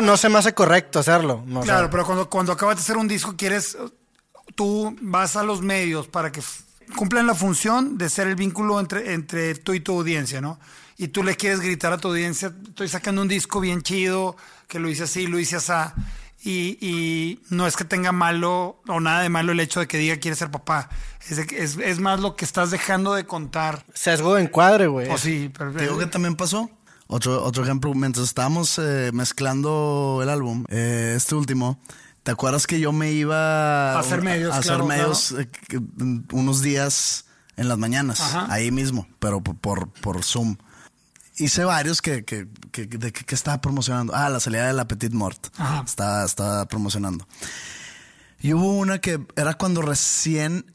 No 0.00 0.16
se 0.16 0.28
me 0.28 0.38
hace 0.38 0.54
correcto 0.54 0.98
hacerlo. 1.00 1.42
No, 1.46 1.60
Claro, 1.62 1.90
pero 1.90 2.04
cuando, 2.06 2.28
cuando 2.30 2.52
acabas 2.52 2.76
de 2.76 2.82
hacer 2.82 2.96
un 2.96 3.08
disco, 3.08 3.34
quieres. 3.36 3.76
Tú 4.54 4.96
vas 5.00 5.36
a 5.36 5.42
los 5.42 5.62
medios 5.62 6.08
para 6.08 6.30
que 6.30 6.42
cumplan 6.96 7.26
la 7.26 7.34
función 7.34 7.96
de 7.96 8.08
ser 8.10 8.26
el 8.28 8.34
vínculo 8.36 8.78
entre, 8.80 9.14
entre 9.14 9.54
tú 9.54 9.72
y 9.72 9.80
tu 9.80 9.92
audiencia, 9.98 10.40
¿no? 10.40 10.58
Y 10.98 11.08
tú 11.08 11.22
le 11.22 11.36
quieres 11.36 11.60
gritar 11.60 11.92
a 11.92 11.98
tu 11.98 12.08
audiencia: 12.08 12.52
Estoy 12.68 12.88
sacando 12.88 13.22
un 13.22 13.28
disco 13.28 13.60
bien 13.60 13.82
chido, 13.82 14.36
que 14.68 14.78
lo 14.78 14.88
hice 14.90 15.04
así, 15.04 15.26
lo 15.26 15.38
hice 15.38 15.56
así. 15.56 15.72
Y, 16.44 16.76
y 16.80 17.40
no 17.50 17.66
es 17.68 17.76
que 17.76 17.84
tenga 17.84 18.10
malo 18.10 18.80
o 18.88 18.98
nada 19.00 19.22
de 19.22 19.28
malo 19.28 19.52
el 19.52 19.60
hecho 19.60 19.78
de 19.80 19.86
que 19.86 19.96
diga 19.98 20.16
quiere 20.16 20.36
ser 20.36 20.50
papá. 20.50 20.88
Es, 21.28 21.36
de 21.36 21.46
que- 21.46 21.62
es, 21.62 21.76
es 21.76 22.00
más 22.00 22.18
lo 22.20 22.34
que 22.34 22.44
estás 22.44 22.70
dejando 22.72 23.14
de 23.14 23.24
contar. 23.26 23.84
Sesgo 23.94 24.34
de 24.34 24.42
encuadre, 24.42 24.88
güey. 24.88 25.08
O 25.08 25.18
sí, 25.18 25.50
pero. 25.56 25.72
Digo 25.72 25.98
que 25.98 26.06
también 26.06 26.34
pasó. 26.34 26.68
Otro, 27.06 27.44
otro 27.44 27.62
ejemplo, 27.62 27.92
mientras 27.94 28.26
estábamos 28.26 28.78
eh, 28.78 29.10
mezclando 29.12 30.20
el 30.22 30.28
álbum, 30.30 30.64
eh, 30.68 31.12
este 31.16 31.34
último, 31.34 31.78
¿te 32.22 32.30
acuerdas 32.30 32.66
que 32.66 32.80
yo 32.80 32.90
me 32.92 33.12
iba 33.12 33.92
A 33.92 33.98
hacer 34.00 34.22
medios, 34.22 34.52
a 34.54 34.58
hacer 34.58 34.70
claro, 34.76 34.86
medios 34.86 35.32
eh, 35.32 35.46
que- 35.68 35.80
unos 36.32 36.62
días 36.62 37.26
en 37.56 37.68
las 37.68 37.76
mañanas, 37.76 38.20
Ajá. 38.20 38.46
ahí 38.50 38.70
mismo, 38.70 39.06
pero 39.18 39.42
por, 39.42 39.56
por, 39.58 39.88
por 39.92 40.24
Zoom? 40.24 40.56
Hice 41.36 41.64
varios 41.64 42.02
que, 42.02 42.24
que, 42.24 42.48
que, 42.70 42.86
de 42.86 43.12
que, 43.12 43.34
estaba 43.34 43.60
promocionando. 43.60 44.14
Ah, 44.14 44.28
la 44.28 44.40
salida 44.40 44.66
de 44.66 44.72
la 44.72 44.86
Petit 44.88 45.12
Mort. 45.12 45.48
Ajá. 45.56 45.82
Estaba, 45.86 46.24
estaba 46.24 46.66
promocionando. 46.66 47.26
Y 48.40 48.52
hubo 48.54 48.72
una 48.78 48.98
que 49.00 49.20
era 49.36 49.54
cuando 49.54 49.82
recién. 49.82 50.66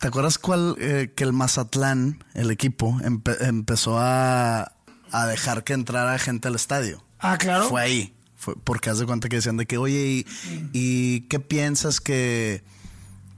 ¿Te 0.00 0.08
acuerdas 0.08 0.38
cuál? 0.38 0.76
eh, 0.78 1.12
que 1.14 1.24
el 1.24 1.32
Mazatlán, 1.32 2.24
el 2.34 2.50
equipo, 2.50 2.98
empe- 3.02 3.36
empezó 3.40 3.98
a, 3.98 4.72
a 5.12 5.26
dejar 5.26 5.64
que 5.64 5.72
entrara 5.72 6.18
gente 6.18 6.48
al 6.48 6.54
estadio. 6.56 7.02
Ah, 7.20 7.38
claro. 7.38 7.68
Fue 7.68 7.80
ahí. 7.80 8.14
Fue 8.36 8.54
porque 8.62 8.90
haz 8.90 8.98
de 8.98 9.06
cuenta 9.06 9.28
que 9.28 9.36
decían 9.36 9.56
de 9.56 9.64
que, 9.66 9.78
oye, 9.78 10.06
¿y, 10.06 10.26
y 10.74 11.20
qué 11.28 11.40
piensas 11.40 12.00
que, 12.00 12.62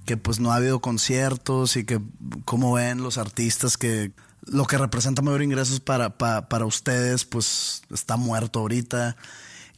que 0.06 0.16
pues 0.16 0.40
no 0.40 0.50
ha 0.50 0.56
habido 0.56 0.80
conciertos 0.80 1.76
y 1.76 1.84
que 1.84 2.00
cómo 2.44 2.72
ven 2.72 3.02
los 3.02 3.16
artistas 3.18 3.76
que 3.76 4.10
lo 4.46 4.64
que 4.64 4.78
representa 4.78 5.22
mayor 5.22 5.42
ingresos 5.42 5.80
para, 5.80 6.16
pa- 6.18 6.48
para 6.48 6.66
ustedes, 6.66 7.24
pues 7.24 7.82
está 7.92 8.16
muerto 8.16 8.60
ahorita? 8.60 9.16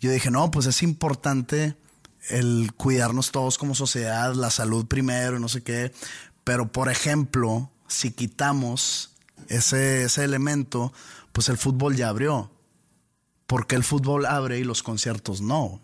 Yo 0.01 0.11
dije, 0.11 0.31
no, 0.31 0.51
pues 0.51 0.67
es 0.67 0.83
importante 0.83 1.77
el 2.29 2.73
cuidarnos 2.77 3.31
todos 3.31 3.59
como 3.59 3.75
sociedad, 3.75 4.35
la 4.35 4.51
salud 4.51 4.87
primero 4.87 5.39
no 5.39 5.49
sé 5.49 5.63
qué. 5.63 5.93
Pero, 6.45 6.71
por 6.71 6.91
ejemplo, 6.91 7.71
si 7.89 8.11
quitamos 8.11 9.11
ese, 9.49 10.05
ese 10.05 10.25
elemento, 10.25 10.93
pues 11.33 11.49
el 11.49 11.59
fútbol 11.59 11.97
ya 11.97 12.09
abrió. 12.09 12.51
¿Por 13.47 13.67
qué 13.67 13.77
el 13.77 13.85
fútbol 13.85 14.27
abre 14.27 14.59
y 14.59 14.65
los 14.65 14.83
conciertos 14.83 15.41
no? 15.41 15.81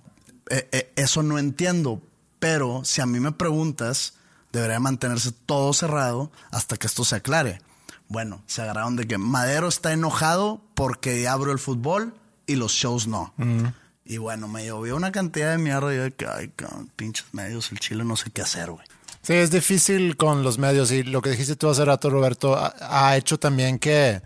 Eh, 0.51 0.69
eh, 0.73 0.93
eso 0.97 1.23
no 1.23 1.39
entiendo. 1.39 2.03
Pero 2.39 2.85
si 2.85 3.01
a 3.01 3.07
mí 3.07 3.21
me 3.21 3.33
preguntas, 3.33 4.15
debería 4.53 4.81
mantenerse 4.81 5.33
todo 5.33 5.73
cerrado 5.73 6.31
hasta 6.51 6.77
que 6.77 6.87
esto 6.87 7.05
se 7.05 7.17
aclare. 7.17 7.61
Bueno, 8.09 8.43
se 8.47 8.63
agarraron 8.63 8.97
de 8.97 9.07
que 9.07 9.19
Madero 9.19 9.69
está 9.69 9.93
enojado 9.93 10.61
porque 10.75 11.27
abrió 11.27 11.53
el 11.53 11.59
fútbol 11.59 12.15
y 12.47 12.57
los 12.57 12.73
shows 12.73 13.07
no. 13.07 13.33
Y 14.05 14.19
bueno, 14.19 14.49
me 14.49 14.67
llovió 14.67 14.97
una 14.97 15.13
cantidad 15.13 15.53
de 15.53 15.59
mierda 15.59 15.93
y 15.93 15.97
yo 15.97 16.03
de 16.03 16.11
que, 16.13 16.27
ay, 16.27 16.53
cabrón, 16.55 16.91
pinches 16.95 17.27
medios, 17.33 17.73
el 17.73 17.79
chile 17.79 18.05
no 18.05 18.17
sé 18.17 18.31
qué 18.31 18.43
hacer, 18.43 18.71
güey. 18.71 18.87
Sí, 19.23 19.33
es 19.33 19.51
difícil 19.51 20.19
con 20.19 20.43
los 20.43 20.59
medios 20.59 20.93
y 20.93 21.03
lo 21.03 21.23
que 21.23 21.31
dijiste 21.31 21.57
tú 21.57 21.71
hace 21.71 21.85
rato, 21.85 22.11
Roberto, 22.11 22.55
ha, 22.57 22.75
ha 22.81 23.17
hecho 23.17 23.39
también 23.39 23.79
que 23.79 24.21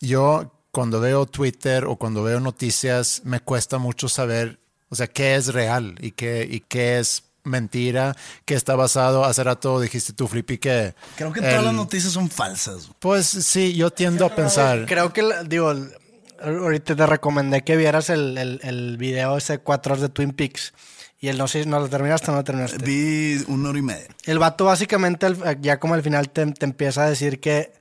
yo 0.00 0.50
cuando 0.70 1.00
veo 1.00 1.26
Twitter 1.26 1.84
o 1.84 1.96
cuando 1.96 2.22
veo 2.22 2.40
noticias 2.40 3.20
me 3.24 3.40
cuesta 3.40 3.76
mucho 3.76 4.08
saber, 4.08 4.58
o 4.88 4.96
sea, 4.96 5.06
qué 5.06 5.34
es 5.34 5.52
real 5.52 5.96
y 6.00 6.12
qué, 6.12 6.48
y 6.50 6.60
qué 6.60 6.98
es 6.98 7.24
mentira, 7.44 8.16
qué 8.44 8.54
está 8.54 8.74
basado. 8.76 9.24
Hace 9.24 9.42
rato 9.44 9.80
dijiste 9.80 10.12
tú, 10.12 10.28
Flippy, 10.28 10.58
que... 10.58 10.94
Creo 11.16 11.32
que 11.32 11.40
el- 11.40 11.46
todas 11.50 11.64
las 11.64 11.74
noticias 11.74 12.12
son 12.12 12.30
falsas. 12.30 12.90
Pues 12.98 13.26
sí, 13.26 13.74
yo 13.74 13.90
tiendo 13.90 14.24
a 14.26 14.34
pensar... 14.34 14.86
Creo 14.86 15.12
que, 15.12 15.24
digo, 15.46 15.72
ahorita 16.42 16.96
te 16.96 17.06
recomendé 17.06 17.62
que 17.62 17.76
vieras 17.76 18.10
el, 18.10 18.36
el, 18.38 18.60
el 18.62 18.96
video 18.96 19.36
ese 19.36 19.58
cuatro 19.58 19.92
horas 19.94 20.02
de 20.02 20.08
Twin 20.08 20.32
Peaks. 20.32 20.72
Y 21.20 21.28
el 21.28 21.38
no 21.38 21.46
sé, 21.46 21.64
no 21.66 21.78
lo 21.78 21.88
terminaste 21.88 22.30
o 22.30 22.32
no 22.32 22.38
lo 22.38 22.44
terminaste. 22.44 22.78
Vi 22.84 23.44
una 23.46 23.68
hora 23.68 23.78
y 23.78 23.82
media. 23.82 24.08
El 24.24 24.40
vato 24.40 24.64
básicamente 24.64 25.24
ya 25.60 25.78
como 25.78 25.94
al 25.94 26.02
final 26.02 26.28
te, 26.30 26.44
te 26.46 26.64
empieza 26.64 27.04
a 27.04 27.08
decir 27.10 27.38
que 27.38 27.72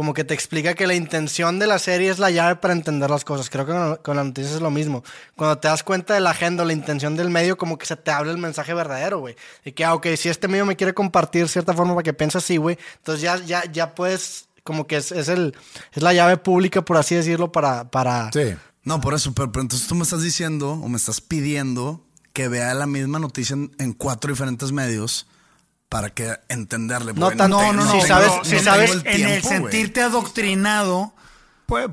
como 0.00 0.14
que 0.14 0.24
te 0.24 0.32
explica 0.32 0.72
que 0.72 0.86
la 0.86 0.94
intención 0.94 1.58
de 1.58 1.66
la 1.66 1.78
serie 1.78 2.08
es 2.08 2.18
la 2.18 2.30
llave 2.30 2.56
para 2.56 2.72
entender 2.72 3.10
las 3.10 3.22
cosas. 3.22 3.50
Creo 3.50 3.66
que 3.66 3.72
con, 3.72 3.96
con 3.96 4.16
las 4.16 4.24
noticias 4.24 4.54
es 4.54 4.62
lo 4.62 4.70
mismo. 4.70 5.04
Cuando 5.36 5.58
te 5.58 5.68
das 5.68 5.82
cuenta 5.82 6.14
de 6.14 6.20
la 6.20 6.30
agenda 6.30 6.64
la 6.64 6.72
intención 6.72 7.16
del 7.16 7.28
medio, 7.28 7.58
como 7.58 7.76
que 7.76 7.84
se 7.84 7.96
te 7.96 8.10
habla 8.10 8.32
el 8.32 8.38
mensaje 8.38 8.72
verdadero, 8.72 9.18
güey. 9.18 9.36
Y 9.62 9.72
que, 9.72 9.84
ah, 9.84 9.92
ok, 9.92 10.06
si 10.16 10.30
este 10.30 10.48
medio 10.48 10.64
me 10.64 10.74
quiere 10.74 10.94
compartir 10.94 11.50
cierta 11.50 11.74
forma 11.74 11.92
para 11.92 12.02
que 12.02 12.14
piense 12.14 12.38
así, 12.38 12.56
güey, 12.56 12.78
entonces 12.96 13.20
ya, 13.20 13.36
ya, 13.44 13.70
ya 13.70 13.94
puedes, 13.94 14.48
como 14.62 14.86
que 14.86 14.96
es, 14.96 15.12
es 15.12 15.28
el, 15.28 15.54
es 15.92 16.02
la 16.02 16.14
llave 16.14 16.38
pública, 16.38 16.82
por 16.82 16.96
así 16.96 17.14
decirlo, 17.14 17.52
para, 17.52 17.90
para, 17.90 18.30
Sí. 18.32 18.54
No, 18.84 19.02
por 19.02 19.12
eso, 19.12 19.34
pero, 19.34 19.52
entonces 19.60 19.86
tú 19.86 19.96
me 19.96 20.04
estás 20.04 20.22
diciendo 20.22 20.72
o 20.72 20.88
me 20.88 20.96
estás 20.96 21.20
pidiendo 21.20 22.06
que 22.32 22.48
vea 22.48 22.72
la 22.72 22.86
misma 22.86 23.18
noticia 23.18 23.54
en 23.54 23.92
cuatro 23.92 24.30
diferentes 24.30 24.72
medios 24.72 25.26
para 25.90 26.08
que 26.10 26.38
entenderle. 26.48 27.12
No 27.12 27.30
No, 27.32 27.48
no, 27.48 27.72
no. 27.74 27.92
Si 27.92 28.06
sabes- 28.06 28.30
si 28.44 28.56
en- 28.56 28.64
sabes- 28.64 28.90
en 28.92 29.06
el 29.06 29.16
tiempo, 29.42 29.48
sentirte 29.48 30.00
adoctrinado, 30.02 31.12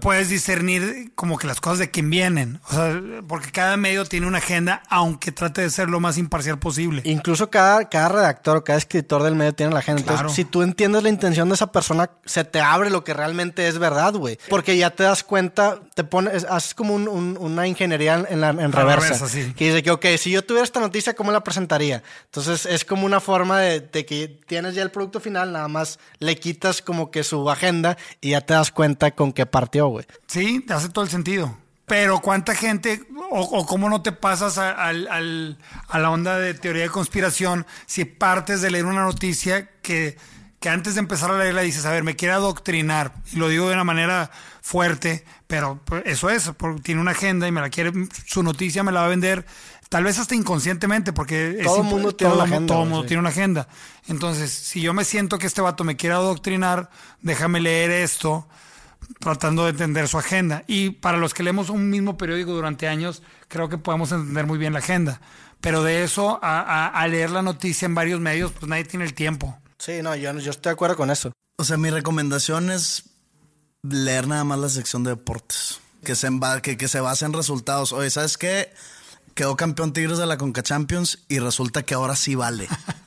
puedes 0.01 0.29
discernir 0.29 1.11
como 1.15 1.37
que 1.37 1.47
las 1.47 1.61
cosas 1.61 1.79
de 1.79 1.91
quién 1.91 2.09
vienen. 2.09 2.59
O 2.69 2.73
sea, 2.73 2.99
porque 3.27 3.51
cada 3.51 3.77
medio 3.77 4.05
tiene 4.05 4.27
una 4.27 4.39
agenda, 4.39 4.83
aunque 4.89 5.31
trate 5.31 5.61
de 5.61 5.69
ser 5.69 5.89
lo 5.89 5.99
más 5.99 6.17
imparcial 6.17 6.59
posible. 6.59 7.01
Incluso 7.05 7.49
cada, 7.49 7.87
cada 7.89 8.09
redactor 8.09 8.57
o 8.57 8.63
cada 8.63 8.77
escritor 8.77 9.23
del 9.23 9.35
medio 9.35 9.53
tiene 9.53 9.73
la 9.73 9.79
agenda. 9.79 10.03
Claro. 10.03 10.17
Entonces, 10.19 10.35
si 10.35 10.45
tú 10.45 10.61
entiendes 10.61 11.03
la 11.03 11.09
intención 11.09 11.47
de 11.49 11.55
esa 11.55 11.71
persona, 11.71 12.09
se 12.25 12.43
te 12.43 12.59
abre 12.59 12.89
lo 12.89 13.03
que 13.03 13.13
realmente 13.13 13.67
es 13.67 13.77
verdad, 13.79 14.13
güey. 14.13 14.37
Porque 14.49 14.77
ya 14.77 14.89
te 14.89 15.03
das 15.03 15.23
cuenta, 15.23 15.79
te 15.93 16.03
pones, 16.03 16.45
haces 16.49 16.73
como 16.73 16.93
un- 16.93 17.07
un- 17.07 17.37
una 17.39 17.67
ingeniería 17.67 18.25
en, 18.29 18.41
la, 18.41 18.49
en 18.49 18.71
reversa. 18.71 19.07
reversa, 19.13 19.27
sí. 19.27 19.53
Que 19.55 19.65
dice 19.67 19.83
que, 19.83 19.91
ok, 19.91 20.05
si 20.17 20.31
yo 20.31 20.43
tuviera 20.43 20.63
esta 20.63 20.79
noticia, 20.79 21.13
¿cómo 21.13 21.31
la 21.31 21.43
presentaría? 21.43 22.03
Entonces, 22.25 22.65
es 22.65 22.83
como 22.85 23.05
una 23.05 23.19
forma 23.19 23.59
de, 23.59 23.79
de 23.81 24.05
que 24.05 24.39
tienes 24.47 24.75
ya 24.75 24.81
el 24.83 24.91
producto 24.91 25.19
final, 25.19 25.51
nada 25.51 25.67
más 25.67 25.99
le 26.19 26.37
quitas 26.39 26.81
como 26.81 27.11
que 27.11 27.23
su 27.23 27.49
agenda 27.49 27.97
y 28.21 28.31
ya 28.31 28.41
te 28.41 28.53
das 28.53 28.71
cuenta 28.71 29.11
con 29.11 29.33
qué 29.33 29.45
partió, 29.67 29.87
güey. 29.87 30.05
Sí, 30.27 30.63
te 30.65 30.73
hace 30.73 30.89
todo 30.89 31.03
el 31.03 31.11
sentido. 31.11 31.57
Pero 31.85 32.19
cuánta 32.19 32.55
gente, 32.55 33.03
o, 33.31 33.41
o 33.41 33.65
cómo 33.65 33.89
no 33.89 34.01
te 34.01 34.11
pasas 34.11 34.57
a, 34.57 34.91
la 34.91 36.09
onda 36.09 36.37
de 36.37 36.53
teoría 36.53 36.83
de 36.83 36.89
conspiración 36.89 37.65
si 37.85 38.05
partes 38.05 38.61
de 38.61 38.71
leer 38.71 38.85
una 38.85 39.03
noticia 39.03 39.69
que, 39.81 40.17
que 40.59 40.69
antes 40.69 40.95
de 40.95 40.99
empezar 40.99 41.31
a 41.31 41.37
leerla 41.37 41.61
dices, 41.61 41.85
a 41.85 41.91
ver, 41.91 42.03
me 42.03 42.15
quiere 42.15 42.33
adoctrinar. 42.33 43.13
Y 43.31 43.37
lo 43.37 43.47
digo 43.49 43.67
de 43.67 43.73
una 43.73 43.83
manera 43.83 44.31
fuerte, 44.61 45.23
pero 45.47 45.79
pues, 45.85 46.03
eso 46.05 46.29
es, 46.29 46.51
porque 46.57 46.81
tiene 46.81 47.01
una 47.01 47.11
agenda 47.11 47.47
y 47.47 47.51
me 47.51 47.61
la 47.61 47.69
quiere, 47.69 47.91
su 48.25 48.43
noticia 48.43 48.83
me 48.83 48.91
la 48.91 49.01
va 49.01 49.05
a 49.05 49.09
vender, 49.09 49.45
tal 49.87 50.03
vez 50.03 50.19
hasta 50.19 50.35
inconscientemente, 50.35 51.13
porque 51.13 51.61
Todo 51.63 51.75
es, 51.75 51.81
el 51.81 51.87
mundo 51.89 52.15
tiene 52.15 52.33
todo 52.33 52.43
una 52.43 52.49
agenda, 52.49 52.73
todo 52.73 52.85
mundo 52.85 53.01
sí. 53.01 53.07
tiene 53.07 53.19
una 53.21 53.29
agenda. 53.29 53.67
Entonces, 54.07 54.51
si 54.51 54.81
yo 54.81 54.93
me 54.93 55.05
siento 55.05 55.37
que 55.37 55.47
este 55.47 55.61
vato 55.61 55.85
me 55.85 55.95
quiere 55.95 56.15
adoctrinar, 56.15 56.89
déjame 57.21 57.61
leer 57.61 57.91
esto 57.91 58.45
tratando 59.19 59.63
de 59.63 59.71
entender 59.71 60.07
su 60.07 60.17
agenda. 60.17 60.63
Y 60.67 60.91
para 60.91 61.17
los 61.17 61.33
que 61.33 61.43
leemos 61.43 61.69
un 61.69 61.89
mismo 61.89 62.17
periódico 62.17 62.51
durante 62.51 62.87
años, 62.87 63.21
creo 63.47 63.69
que 63.69 63.77
podemos 63.77 64.11
entender 64.11 64.45
muy 64.45 64.57
bien 64.57 64.73
la 64.73 64.79
agenda. 64.79 65.21
Pero 65.61 65.83
de 65.83 66.03
eso 66.03 66.39
a, 66.43 66.59
a- 66.61 66.87
a 66.87 67.07
leer 67.07 67.31
la 67.31 67.41
noticia 67.41 67.85
en 67.85 67.95
varios 67.95 68.19
medios, 68.19 68.51
pues 68.51 68.67
nadie 68.69 68.83
tiene 68.85 69.05
el 69.05 69.13
tiempo. 69.13 69.57
Sí, 69.79 70.01
no, 70.03 70.15
yo, 70.15 70.31
yo 70.39 70.51
estoy 70.51 70.69
de 70.71 70.73
acuerdo 70.73 70.95
con 70.95 71.09
eso. 71.11 71.31
O 71.59 71.63
sea, 71.63 71.77
mi 71.77 71.89
recomendación 71.89 72.69
es 72.69 73.03
leer 73.83 74.27
nada 74.27 74.43
más 74.43 74.59
la 74.59 74.69
sección 74.69 75.03
de 75.03 75.11
deportes. 75.11 75.79
Que 76.03 76.15
se, 76.15 76.29
que 76.61 76.87
se 76.87 76.99
base 76.99 77.25
en 77.25 77.33
resultados. 77.33 77.91
Oye, 77.91 78.09
¿sabes 78.09 78.37
qué? 78.37 78.71
Quedó 79.33 79.55
campeón 79.55 79.93
Tigres 79.93 80.17
de 80.19 80.25
la 80.25 80.37
Conca 80.37 80.63
Champions 80.63 81.19
y 81.27 81.39
resulta 81.39 81.83
que 81.83 81.93
ahora 81.95 82.15
sí 82.15 82.35
vale. 82.35 82.67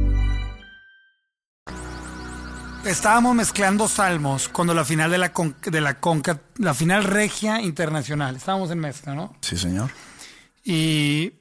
Estábamos 2.85 3.35
mezclando 3.35 3.87
salmos 3.87 4.49
cuando 4.49 4.73
la 4.73 4.83
final 4.83 5.11
de 5.11 5.17
la, 5.19 5.31
con- 5.31 5.55
de 5.63 5.81
la 5.81 5.99
Conca, 5.99 6.41
la 6.57 6.73
final 6.73 7.03
regia 7.03 7.61
internacional. 7.61 8.35
Estábamos 8.35 8.71
en 8.71 8.79
mezcla, 8.79 9.13
¿no? 9.13 9.35
Sí, 9.41 9.55
señor. 9.55 9.91
Y 10.63 11.33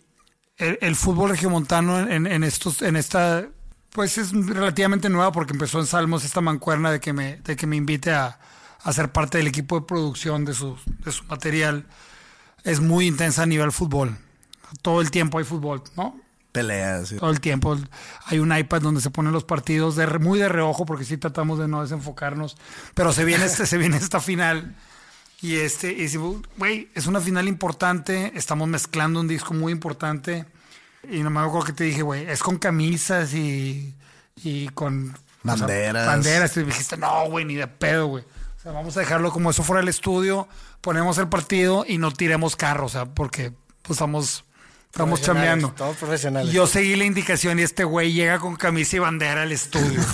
el, 0.59 0.79
el 0.83 0.97
fútbol 0.97 1.31
regiomontano 1.31 1.99
en, 1.99 2.27
en 2.27 2.45
estos, 2.45 2.83
en 2.83 2.97
esta, 2.97 3.47
pues 3.91 4.19
es 4.19 4.33
relativamente 4.33 5.09
nueva 5.09 5.33
porque 5.33 5.55
empezó 5.55 5.81
en 5.81 5.87
Salmos 5.87 6.25
esta 6.25 6.43
mancuerna 6.43 6.91
de 6.93 7.01
que 7.01 7.13
me, 7.15 7.37
de 7.37 7.57
que 7.57 7.67
me 7.67 7.77
invite 7.77 8.13
a, 8.13 8.39
a 8.83 8.93
ser 8.93 9.11
parte 9.11 9.39
del 9.39 9.47
equipo 9.47 9.81
de 9.81 9.87
producción 9.87 10.45
de 10.45 10.53
su, 10.53 10.77
de 11.05 11.11
su 11.11 11.25
material. 11.25 11.87
Es 12.65 12.81
muy 12.81 13.07
intensa 13.07 13.45
a 13.45 13.47
nivel 13.47 13.73
fútbol. 13.73 14.19
Todo 14.83 15.01
el 15.01 15.11
tiempo 15.11 15.39
hay 15.39 15.45
fútbol, 15.45 15.83
¿no? 15.97 16.21
Peleas. 16.53 17.15
Todo 17.19 17.31
el 17.31 17.41
tiempo 17.41 17.77
hay 18.27 18.39
un 18.39 18.57
iPad 18.57 18.83
donde 18.83 19.01
se 19.01 19.11
ponen 19.11 19.33
los 19.33 19.45
partidos 19.45 19.97
de, 19.97 20.07
muy 20.19 20.39
de 20.39 20.49
reojo 20.49 20.85
porque 20.85 21.05
sí 21.05 21.17
tratamos 21.17 21.59
de 21.59 21.69
no 21.69 21.83
desenfocarnos. 21.83 22.57
Pero 22.95 23.13
se 23.13 23.25
viene, 23.25 23.45
este, 23.45 23.67
se 23.67 23.79
viene 23.79 23.97
esta 23.97 24.21
final. 24.21 24.75
Y 25.43 25.57
este, 25.57 25.93
y 25.93 26.09
güey, 26.59 26.91
es 26.95 27.07
una 27.07 27.21
final 27.21 27.49
importante. 27.49 28.33
Estamos 28.35 28.69
mezclando 28.69 29.21
un 29.21 29.29
disco 29.29 29.55
muy 29.55 29.73
importante. 29.73 30.45
Y 31.11 31.23
no 31.23 31.31
me 31.31 31.41
acuerdo 31.41 31.67
que 31.67 31.73
te 31.73 31.85
dije, 31.85 32.03
güey, 32.03 32.29
es 32.29 32.43
con 32.43 32.59
camisas 32.59 33.33
y, 33.33 33.95
y 34.37 34.69
con 34.71 35.11
o 35.11 35.57
sea, 35.57 35.67
Banderas. 35.67 36.07
banderas. 36.07 36.57
Y 36.57 36.65
dijiste, 36.65 36.97
no, 36.97 37.31
güey, 37.31 37.45
ni 37.45 37.55
de 37.55 37.67
pedo, 37.67 38.07
güey. 38.09 38.25
O 38.61 38.63
sea, 38.63 38.73
vamos 38.73 38.95
a 38.99 39.01
dejarlo 39.01 39.33
como 39.33 39.51
eso 39.51 39.63
fuera 39.63 39.81
el 39.81 39.89
estudio, 39.89 40.47
ponemos 40.83 41.17
el 41.17 41.29
partido 41.29 41.87
y 41.89 41.97
no 41.97 42.11
tiremos 42.11 42.57
carro, 42.57 42.85
o 42.85 42.89
sea, 42.91 43.07
porque 43.07 43.55
pues 43.81 43.93
estamos, 43.97 44.45
estamos 44.93 45.23
chambeando. 45.23 45.71
Todos 45.73 45.97
profesionales. 45.97 46.53
Yo 46.53 46.67
seguí 46.67 46.97
la 46.97 47.05
indicación 47.05 47.59
y 47.59 47.63
este 47.63 47.85
güey 47.85 48.13
llega 48.13 48.39
con 48.39 48.57
camisa 48.57 48.97
y 48.97 48.99
bandera 48.99 49.43
al 49.43 49.53
estudio. 49.53 50.01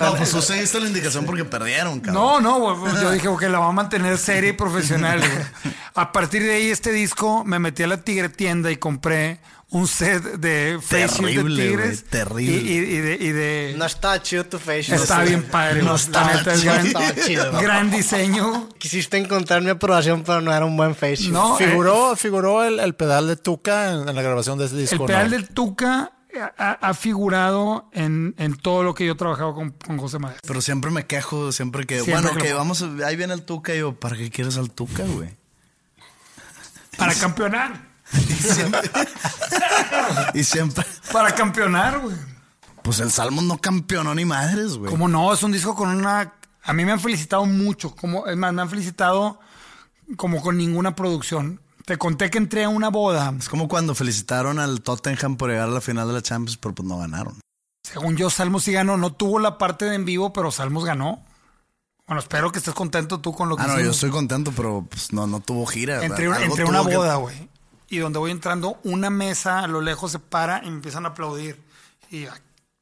No, 0.00 0.14
pues 0.16 0.30
tú 0.30 0.40
seguiste 0.40 0.80
la 0.80 0.86
indicación 0.86 1.26
porque 1.26 1.44
perdieron, 1.44 2.00
cabrón. 2.00 2.14
No, 2.14 2.40
no, 2.40 2.74
güey, 2.74 2.94
yo 3.02 3.10
dije 3.10 3.28
que 3.38 3.48
la 3.48 3.58
va 3.58 3.68
a 3.68 3.72
mantener 3.72 4.16
seria 4.16 4.50
y 4.50 4.52
profesional. 4.54 5.18
güey. 5.18 5.74
A 5.94 6.12
partir 6.12 6.42
de 6.42 6.54
ahí, 6.54 6.70
este 6.70 6.90
disco, 6.92 7.44
me 7.44 7.58
metí 7.58 7.82
a 7.82 7.86
la 7.86 7.98
Tigre 8.02 8.28
Tienda 8.30 8.70
y 8.70 8.76
compré 8.76 9.40
un 9.72 9.86
set 9.86 10.22
de 10.22 10.78
face 10.82 11.06
shield 11.08 11.26
de 11.26 11.32
Terrible, 11.34 11.62
Tigres. 11.68 12.00
güey, 12.00 12.10
terrible. 12.10 12.56
Y, 12.56 12.72
y- 12.72 12.78
y 12.78 12.98
de, 12.98 13.14
y 13.20 13.32
de- 13.32 13.74
No 13.78 13.84
está 13.84 14.20
chido 14.20 14.44
tu 14.44 14.58
face. 14.58 14.94
está 14.94 15.18
no 15.20 15.24
bien 15.26 15.42
padre. 15.44 15.82
No 15.82 15.94
está 15.94 16.24
La 16.26 16.34
neta 16.34 16.54
es 16.54 16.60
chido, 16.60 16.72
gran, 16.72 16.86
estaba 16.86 17.14
chido. 17.26 17.52
gran 17.60 17.90
diseño. 17.90 18.68
Quisiste 18.78 19.16
encontrar 19.16 19.62
mi 19.62 19.70
aprobación, 19.70 20.22
pero 20.24 20.40
no 20.40 20.52
era 20.52 20.64
un 20.64 20.76
buen 20.76 20.94
face. 20.94 21.16
shield. 21.16 21.32
No, 21.34 21.58
eh, 21.58 21.66
Figuró, 21.68 22.16
figuró 22.16 22.64
el, 22.64 22.80
el 22.80 22.94
pedal 22.94 23.28
de 23.28 23.36
Tuca 23.36 23.92
en, 23.92 24.08
en 24.08 24.14
la 24.16 24.22
grabación 24.22 24.58
de 24.58 24.66
ese 24.66 24.76
disco. 24.76 24.94
El 24.96 25.00
¿no? 25.02 25.06
pedal 25.06 25.30
del 25.30 25.48
Tuca 25.48 26.12
ha, 26.58 26.70
ha 26.72 26.94
figurado 26.94 27.88
en, 27.92 28.34
en 28.38 28.56
todo 28.56 28.82
lo 28.82 28.94
que 28.94 29.06
yo 29.06 29.12
he 29.12 29.16
trabajado 29.16 29.54
con, 29.54 29.70
con 29.70 29.98
José 29.98 30.18
Maestro. 30.18 30.42
Pero 30.48 30.60
siempre 30.60 30.90
me 30.90 31.06
quejo, 31.06 31.52
siempre 31.52 31.86
que. 31.86 32.00
Siempre 32.00 32.22
bueno, 32.32 32.36
que 32.38 32.46
pongo. 32.48 32.58
vamos. 32.58 32.82
a- 32.82 33.06
Ahí 33.06 33.14
viene 33.14 33.34
el 33.34 33.42
Tuca 33.42 33.72
y 33.74 33.78
yo, 33.78 33.94
¿para 33.94 34.16
qué 34.16 34.30
quieres 34.30 34.56
al 34.56 34.70
Tuca, 34.72 35.04
güey? 35.04 35.28
Para 36.98 37.14
campeonar. 37.14 37.89
Y 40.34 40.44
siempre. 40.44 40.84
Para 41.12 41.34
campeonar, 41.34 42.00
güey. 42.00 42.16
Pues 42.82 43.00
el 43.00 43.10
Salmon 43.10 43.46
no 43.46 43.58
campeonó 43.58 44.14
ni 44.14 44.24
madres, 44.24 44.76
güey. 44.76 44.90
Como 44.90 45.08
no, 45.08 45.32
es 45.32 45.42
un 45.42 45.52
disco 45.52 45.74
con 45.74 45.90
una. 45.90 46.34
A 46.62 46.72
mí 46.72 46.84
me 46.84 46.92
han 46.92 47.00
felicitado 47.00 47.44
mucho. 47.46 47.94
Como, 47.94 48.26
es 48.26 48.36
más, 48.36 48.52
me 48.52 48.62
han 48.62 48.70
felicitado 48.70 49.40
como 50.16 50.40
con 50.40 50.56
ninguna 50.56 50.94
producción. 50.94 51.60
Te 51.84 51.98
conté 51.98 52.30
que 52.30 52.38
entré 52.38 52.64
a 52.64 52.68
una 52.68 52.88
boda. 52.88 53.34
Es 53.38 53.48
como 53.48 53.68
cuando 53.68 53.94
felicitaron 53.94 54.58
al 54.58 54.82
Tottenham 54.82 55.36
por 55.36 55.50
llegar 55.50 55.68
a 55.68 55.72
la 55.72 55.80
final 55.80 56.06
de 56.08 56.14
la 56.14 56.22
Champions, 56.22 56.56
pero 56.56 56.74
pues 56.74 56.88
no 56.88 56.98
ganaron. 56.98 57.38
Según 57.82 58.16
yo, 58.16 58.30
Salmos 58.30 58.64
sí 58.64 58.72
ganó. 58.72 58.96
No 58.96 59.12
tuvo 59.12 59.38
la 59.38 59.58
parte 59.58 59.86
de 59.86 59.96
en 59.96 60.04
vivo, 60.04 60.32
pero 60.32 60.50
Salmos 60.50 60.84
ganó. 60.84 61.24
Bueno, 62.06 62.20
espero 62.20 62.50
que 62.50 62.58
estés 62.58 62.74
contento 62.74 63.20
tú 63.20 63.32
con 63.32 63.48
lo 63.48 63.56
que 63.56 63.62
Ah, 63.62 63.68
no, 63.68 63.80
yo 63.80 63.92
estoy 63.92 64.10
contento, 64.10 64.52
pero 64.56 64.86
pues 64.88 65.12
no, 65.12 65.26
no 65.26 65.40
tuvo 65.40 65.64
gira. 65.66 66.00
A 66.00 66.08
tuvo 66.08 66.68
una 66.68 66.80
boda, 66.80 67.16
güey. 67.16 67.48
Y 67.90 67.98
donde 67.98 68.18
voy 68.18 68.30
entrando, 68.30 68.78
una 68.84 69.10
mesa 69.10 69.60
a 69.60 69.66
lo 69.66 69.80
lejos 69.82 70.12
se 70.12 70.18
para 70.20 70.58
y 70.64 70.68
me 70.70 70.76
empiezan 70.76 71.04
a 71.04 71.10
aplaudir. 71.10 71.60
Y 72.10 72.26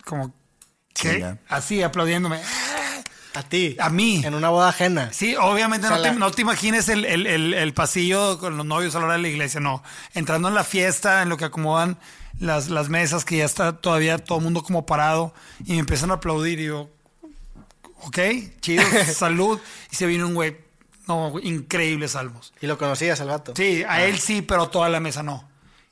como, 0.04 0.34
¿qué? 0.94 1.36
Así, 1.48 1.82
aplaudiéndome. 1.82 2.40
A 3.34 3.42
ti. 3.42 3.76
A 3.78 3.88
mí. 3.88 4.22
En 4.24 4.34
una 4.34 4.48
boda 4.50 4.68
ajena. 4.68 5.12
Sí, 5.12 5.34
obviamente 5.36 5.86
O 5.86 5.90
sea, 5.90 5.96
no, 5.98 6.02
te, 6.02 6.08
la- 6.10 6.14
no 6.18 6.30
te 6.30 6.42
imagines 6.42 6.88
el, 6.88 7.04
el- 7.04 7.26
el- 7.26 7.54
el 7.54 7.72
pasillo 7.74 8.38
con 8.38 8.56
los 8.56 8.66
novios 8.66 8.94
a 8.94 8.98
la 8.98 9.04
hora 9.06 9.14
de 9.14 9.22
la 9.22 9.28
iglesia, 9.28 9.60
no. 9.60 9.82
Entrando 10.14 10.48
en 10.48 10.54
la 10.54 10.64
fiesta, 10.64 11.22
en 11.22 11.28
lo 11.28 11.36
que 11.36 11.44
acomodan 11.46 11.98
las, 12.40 12.68
las 12.68 12.88
mesas, 12.88 13.24
que 13.24 13.38
ya 13.38 13.44
está 13.44 13.76
todavía 13.80 14.18
todo 14.18 14.38
el 14.38 14.44
mundo 14.44 14.62
como 14.62 14.86
parado, 14.86 15.34
y 15.64 15.72
me 15.72 15.78
empiezan 15.78 16.10
a 16.10 16.14
aplaudir 16.14 16.60
y 16.60 16.66
yo, 16.66 16.88
ok, 18.02 18.18
chido, 18.60 18.82
salud. 19.14 19.58
Y 19.90 19.96
se 19.96 20.06
vino 20.06 20.26
un 20.26 20.34
güey, 20.34 20.56
no, 21.08 21.30
güey, 21.30 21.48
increíble 21.48 22.06
salmos. 22.06 22.52
Y 22.60 22.66
lo 22.66 22.78
conocías 22.78 23.20
al 23.20 23.28
vato. 23.28 23.54
Sí, 23.56 23.82
a 23.88 24.04
él 24.04 24.18
sí, 24.18 24.42
pero 24.42 24.68
toda 24.68 24.88
la 24.88 25.00
mesa 25.00 25.22
no. 25.22 25.48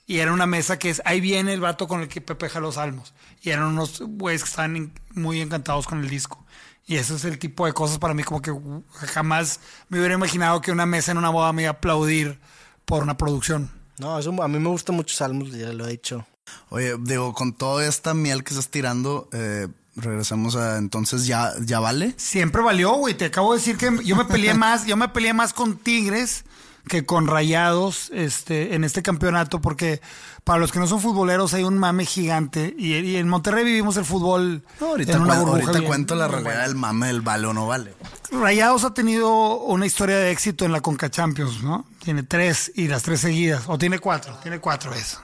Y 0.06 0.18
era 0.18 0.32
una 0.32 0.46
mesa 0.46 0.78
que 0.78 0.90
es, 0.90 1.02
ahí 1.04 1.20
viene 1.20 1.52
el 1.52 1.60
vato 1.60 1.88
con 1.88 2.00
el 2.00 2.08
que 2.08 2.20
Pepe 2.20 2.48
los 2.60 2.76
salmos. 2.76 3.12
Y 3.42 3.50
eran 3.50 3.64
unos 3.64 4.00
güeyes 4.00 4.44
que 4.44 4.48
estaban 4.50 4.92
muy 5.14 5.40
encantados 5.40 5.86
con 5.88 6.00
el 6.00 6.08
disco. 6.08 6.44
Y 6.86 6.96
eso 6.96 7.16
es 7.16 7.24
el 7.24 7.40
tipo 7.40 7.66
de 7.66 7.72
cosas 7.72 7.98
para 7.98 8.14
mí 8.14 8.22
como 8.22 8.40
que 8.40 8.52
uh, 8.52 8.84
jamás 8.92 9.58
me 9.88 9.98
hubiera 9.98 10.14
imaginado 10.14 10.60
que 10.60 10.70
una 10.70 10.86
mesa 10.86 11.10
en 11.10 11.18
una 11.18 11.30
boda 11.30 11.52
me 11.52 11.62
iba 11.62 11.70
a 11.70 11.74
aplaudir 11.74 12.38
por 12.84 13.02
una 13.02 13.16
producción. 13.16 13.68
No, 13.98 14.16
es 14.18 14.26
un- 14.26 14.40
a 14.40 14.46
mí 14.46 14.60
me 14.60 14.68
gusta 14.68 14.92
mucho 14.92 15.16
Salmos, 15.16 15.50
ya 15.50 15.72
lo 15.72 15.86
he 15.86 15.90
dicho. 15.90 16.24
Oye, 16.68 16.94
digo, 17.00 17.32
con 17.32 17.54
toda 17.54 17.84
esta 17.88 18.14
miel 18.14 18.44
que 18.44 18.50
estás 18.50 18.68
tirando, 18.68 19.28
eh, 19.32 19.66
regresamos 19.96 20.56
a 20.56 20.78
entonces 20.78 21.26
ya, 21.26 21.52
ya 21.60 21.80
vale. 21.80 22.14
Siempre 22.16 22.62
valió, 22.62 22.94
güey. 22.94 23.14
Te 23.14 23.26
acabo 23.26 23.52
de 23.52 23.58
decir 23.58 23.76
que 23.76 23.90
yo 24.04 24.16
me 24.16 24.24
peleé 24.24 24.54
más, 24.54 24.86
yo 24.86 24.96
me 24.96 25.08
peleé 25.08 25.32
más 25.32 25.52
con 25.52 25.76
Tigres 25.76 26.44
que 26.88 27.04
con 27.04 27.26
Rayados 27.26 28.10
este, 28.14 28.74
en 28.74 28.84
este 28.84 29.02
campeonato, 29.02 29.60
porque 29.60 30.00
para 30.44 30.60
los 30.60 30.70
que 30.70 30.78
no 30.78 30.86
son 30.86 31.00
futboleros 31.00 31.52
hay 31.54 31.64
un 31.64 31.78
mame 31.78 32.04
gigante 32.06 32.74
y, 32.78 32.94
y 32.94 33.16
en 33.16 33.28
Monterrey 33.28 33.64
vivimos 33.64 33.96
el 33.96 34.04
fútbol 34.04 34.62
No, 34.80 34.88
ahorita, 34.88 35.14
en 35.14 35.22
una 35.22 35.40
burbuja 35.40 35.70
ahorita 35.70 35.86
cuento 35.86 36.14
la 36.14 36.28
realidad 36.28 36.62
del 36.62 36.76
mame 36.76 37.08
del 37.08 37.22
vale 37.22 37.48
o 37.48 37.52
no 37.52 37.66
vale. 37.66 37.94
Rayados 38.30 38.84
ha 38.84 38.94
tenido 38.94 39.58
una 39.58 39.86
historia 39.86 40.16
de 40.16 40.30
éxito 40.30 40.64
en 40.64 40.72
la 40.72 40.80
Conca 40.80 41.10
Champions, 41.10 41.62
¿no? 41.62 41.84
Tiene 42.04 42.22
tres 42.22 42.70
y 42.76 42.86
las 42.86 43.02
tres 43.02 43.20
seguidas, 43.20 43.64
o 43.66 43.78
tiene 43.78 43.98
cuatro, 43.98 44.38
tiene 44.42 44.60
cuatro 44.60 44.94
eso. 44.94 45.20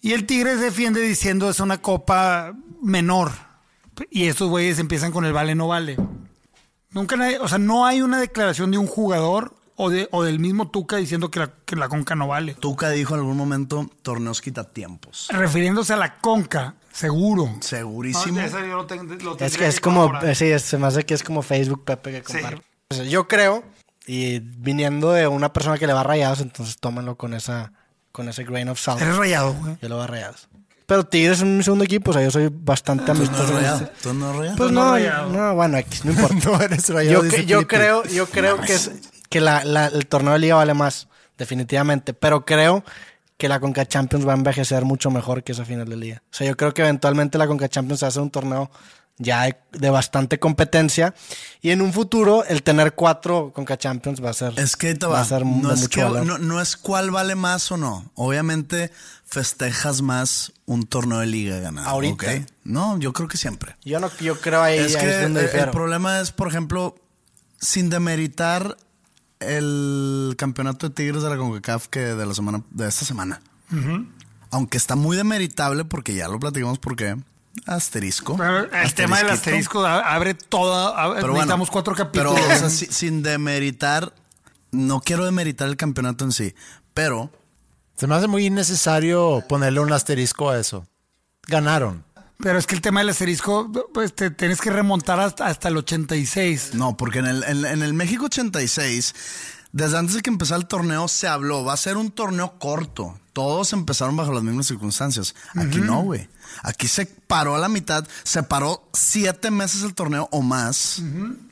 Y 0.00 0.12
el 0.12 0.24
Tigres 0.24 0.60
defiende 0.60 1.02
diciendo 1.02 1.50
es 1.50 1.60
una 1.60 1.82
copa 1.82 2.54
menor. 2.82 3.49
Y 4.10 4.26
estos 4.28 4.48
güeyes 4.48 4.78
empiezan 4.78 5.12
con 5.12 5.24
el 5.24 5.32
vale 5.32 5.54
no 5.54 5.68
vale. 5.68 5.96
Nunca 6.92 7.16
nadie, 7.16 7.38
o 7.38 7.48
sea, 7.48 7.58
no 7.58 7.86
hay 7.86 8.02
una 8.02 8.18
declaración 8.20 8.70
de 8.70 8.78
un 8.78 8.86
jugador 8.86 9.54
o, 9.76 9.90
de, 9.90 10.08
o 10.10 10.22
del 10.24 10.38
mismo 10.40 10.68
Tuca 10.70 10.96
diciendo 10.96 11.30
que 11.30 11.38
la, 11.40 11.52
que 11.64 11.76
la 11.76 11.88
Conca 11.88 12.14
no 12.16 12.26
vale. 12.26 12.54
Tuca 12.54 12.90
dijo 12.90 13.14
en 13.14 13.20
algún 13.20 13.36
momento, 13.36 13.88
torneos 14.02 14.40
quitatiempos. 14.40 15.28
Refiriéndose 15.30 15.92
a 15.92 15.96
la 15.96 16.16
Conca, 16.18 16.74
seguro. 16.92 17.48
Segurísimo. 17.60 18.40
No, 18.40 18.48
yo 18.48 18.76
lo 18.76 18.86
ten- 18.86 19.18
lo 19.24 19.38
Es 19.38 19.56
que 19.56 19.66
es 19.66 19.80
como, 19.80 20.12
eh, 20.22 20.34
sí, 20.34 20.46
es- 20.46 20.62
se 20.62 20.78
me 20.78 20.86
hace 20.88 21.04
que 21.06 21.14
es 21.14 21.22
como 21.22 21.42
Facebook 21.42 21.84
Pepe 21.84 22.10
que 22.12 22.22
comparte. 22.22 22.62
O 22.90 22.94
sea, 22.96 23.04
yo 23.04 23.28
creo, 23.28 23.62
y 24.06 24.40
viniendo 24.40 25.12
de 25.12 25.28
una 25.28 25.52
persona 25.52 25.78
que 25.78 25.86
le 25.86 25.92
va 25.92 26.00
a 26.00 26.04
rayados, 26.04 26.40
entonces 26.40 26.76
tómenlo 26.78 27.16
con 27.16 27.34
esa, 27.34 27.72
con 28.10 28.28
ese 28.28 28.42
grain 28.44 28.68
of 28.68 28.80
salt. 28.80 29.00
Eres 29.00 29.16
rayado, 29.16 29.54
güey. 29.54 29.78
Yo 29.80 29.88
le 29.88 29.94
voy 29.94 30.02
a 30.04 30.06
rayados. 30.08 30.48
Pero 30.90 31.04
Tigres 31.06 31.38
es 31.38 31.44
mi 31.44 31.62
segundo 31.62 31.84
equipo, 31.84 32.10
o 32.10 32.14
sea, 32.14 32.22
yo 32.24 32.32
soy 32.32 32.50
bastante 32.52 33.04
¿Tú 33.04 33.12
no 33.14 33.18
amistoso. 33.20 33.52
rayado? 33.54 33.76
este. 33.84 34.02
¿Tú 34.02 34.12
no 34.12 34.32
rayado? 34.32 34.56
Pues 34.56 34.72
no 34.72 34.84
no, 34.86 34.90
rayado. 34.94 35.30
no, 35.30 35.54
bueno, 35.54 35.78
X, 35.78 36.04
no 36.04 36.10
importa. 36.10 36.34
No 36.50 36.60
eres 36.60 36.88
rayado, 36.88 37.24
yo, 37.46 37.68
creo, 37.68 38.02
yo 38.06 38.26
creo 38.26 38.60
que, 38.60 38.72
es, 38.74 38.90
que 39.28 39.40
la, 39.40 39.62
la- 39.64 39.86
el 39.86 40.08
torneo 40.08 40.32
de 40.32 40.40
liga 40.40 40.56
vale 40.56 40.74
más, 40.74 41.06
definitivamente. 41.38 42.12
Pero 42.12 42.44
creo 42.44 42.84
que 43.38 43.48
la 43.48 43.60
Conca 43.60 43.86
Champions 43.86 44.26
va 44.26 44.32
a 44.32 44.36
envejecer 44.36 44.84
mucho 44.84 45.12
mejor 45.12 45.44
que 45.44 45.52
esa 45.52 45.64
final 45.64 45.88
de 45.88 45.96
liga. 45.96 46.22
O 46.24 46.34
sea, 46.34 46.48
yo 46.48 46.56
creo 46.56 46.74
que 46.74 46.82
eventualmente 46.82 47.38
la 47.38 47.46
Conca 47.46 47.68
Champions 47.68 48.02
va 48.02 48.08
a 48.08 48.10
ser 48.10 48.22
un 48.22 48.30
torneo 48.30 48.68
ya 49.22 49.42
de, 49.44 49.56
de 49.72 49.90
bastante 49.90 50.38
competencia. 50.40 51.14
Y 51.60 51.70
en 51.70 51.82
un 51.82 51.92
futuro, 51.92 52.42
el 52.46 52.62
tener 52.64 52.94
cuatro 52.94 53.52
Conca 53.54 53.76
Champions 53.78 54.24
va 54.24 54.30
a 54.30 54.32
ser, 54.34 54.54
Es 54.58 54.76
que 54.76 54.88
ahí 54.88 54.94
te 54.94 55.06
va 55.06 55.12
va. 55.12 55.20
a 55.20 55.24
ser 55.24 55.46
no, 55.46 55.72
es 55.72 55.82
mucho 55.82 55.88
que- 56.00 56.02
valor. 56.04 56.26
no, 56.26 56.38
no 56.38 56.60
es 56.60 56.76
cuál 56.76 57.10
vale 57.12 57.34
más 57.36 57.70
o 57.70 57.76
no. 57.76 58.10
Obviamente 58.14 58.90
festejas 59.30 60.02
más 60.02 60.52
un 60.66 60.86
torneo 60.86 61.18
de 61.20 61.26
liga 61.26 61.58
ganado. 61.60 61.88
Ahorita. 61.88 62.44
No, 62.64 62.98
yo 62.98 63.12
creo 63.12 63.28
que 63.28 63.36
siempre. 63.36 63.76
Yo 63.84 64.00
no, 64.00 64.10
yo 64.18 64.40
creo 64.40 64.60
ahí, 64.62 64.78
es 64.78 64.96
ahí 64.96 65.02
que 65.02 65.10
es 65.16 65.22
donde 65.22 65.44
el, 65.44 65.70
problema 65.70 66.20
es, 66.20 66.32
por 66.32 66.48
ejemplo, 66.48 66.96
sin 67.60 67.90
demeritar 67.90 68.76
el 69.38 70.34
campeonato 70.36 70.88
de 70.88 70.94
Tigres 70.94 71.22
de 71.22 71.30
la 71.30 71.36
CONCACAF 71.36 71.86
que 71.88 72.00
de 72.00 72.26
la 72.26 72.34
semana, 72.34 72.62
de 72.70 72.88
esta 72.88 73.04
semana. 73.04 73.40
Aunque 74.50 74.76
está 74.76 74.96
muy 74.96 75.16
demeritable 75.16 75.84
porque 75.84 76.14
ya 76.14 76.26
lo 76.28 76.40
platicamos 76.40 76.78
porque 76.80 77.16
asterisco. 77.66 78.36
Pero 78.36 78.72
el 78.72 78.94
tema 78.94 79.18
del 79.18 79.30
asterisco 79.30 79.86
abre 79.86 80.34
toda. 80.34 80.88
a- 80.88 81.14
Pero 81.14 81.28
bueno, 81.28 81.32
necesitamos 81.34 81.70
cuatro 81.70 81.94
Pero, 82.12 82.34
capítulos. 82.34 82.56
o 82.56 82.58
sea, 82.58 82.70
si- 82.70 82.86
sin 82.86 83.22
demeritar, 83.22 84.12
no 84.72 85.00
quiero 85.00 85.24
demeritar 85.24 85.68
el 85.68 85.76
campeonato 85.76 86.24
en 86.24 86.32
sí, 86.32 86.54
pero 86.94 87.30
Se 88.00 88.06
me 88.06 88.14
hace 88.14 88.28
muy 88.28 88.46
innecesario 88.46 89.44
ponerle 89.46 89.78
un 89.80 89.92
asterisco 89.92 90.48
a 90.48 90.58
eso. 90.58 90.86
Ganaron. 91.46 92.02
Pero 92.38 92.58
es 92.58 92.66
que 92.66 92.74
el 92.74 92.80
tema 92.80 93.00
del 93.00 93.10
asterisco, 93.10 93.70
pues 93.92 94.14
te 94.14 94.30
tienes 94.30 94.62
que 94.62 94.70
remontar 94.70 95.20
hasta, 95.20 95.46
hasta 95.46 95.68
el 95.68 95.76
86. 95.76 96.72
no, 96.72 96.96
porque 96.96 97.18
en 97.18 97.26
el, 97.26 97.44
en, 97.44 97.66
en 97.66 97.82
el 97.82 97.92
México 97.92 98.24
86 98.24 99.14
Desde 99.72 99.98
antes 99.98 100.16
de 100.16 100.22
que 100.22 100.30
empezara 100.30 100.58
el 100.60 100.66
torneo 100.66 101.06
se 101.06 101.28
habló, 101.28 101.64
va 101.64 101.74
a 101.74 101.76
ser 101.76 101.96
un 101.96 102.10
torneo 102.10 102.58
corto. 102.58 103.18
Todos 103.32 103.72
empezaron 103.72 104.16
bajo 104.16 104.32
las 104.32 104.42
mismas 104.42 104.66
circunstancias. 104.66 105.34
Aquí 105.54 105.78
no, 105.80 106.02
güey. 106.02 106.28
Aquí 106.64 106.88
se 106.88 107.06
paró 107.06 107.54
a 107.54 107.58
la 107.58 107.68
mitad, 107.68 108.04
se 108.24 108.42
paró 108.42 108.88
siete 108.92 109.52
meses 109.52 109.84
el 109.84 109.94
torneo 109.94 110.28
o 110.32 110.42
más. 110.42 111.00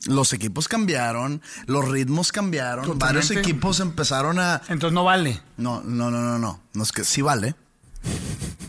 Los 0.05 0.33
equipos 0.33 0.67
cambiaron, 0.67 1.41
los 1.67 1.87
ritmos 1.87 2.33
cambiaron, 2.33 2.99
varios 2.99 3.31
equipos 3.31 3.79
empezaron 3.79 4.39
a... 4.39 4.61
Entonces 4.67 4.93
no 4.93 5.05
vale. 5.05 5.41
No, 5.55 5.81
no, 5.81 6.11
no, 6.11 6.19
no, 6.19 6.37
no. 6.37 6.59
No 6.73 6.83
es 6.83 6.91
que 6.91 7.05
sí 7.05 7.21
vale, 7.21 7.55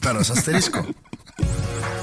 pero 0.01 0.21
es 0.21 0.31
asterisco. 0.31 0.87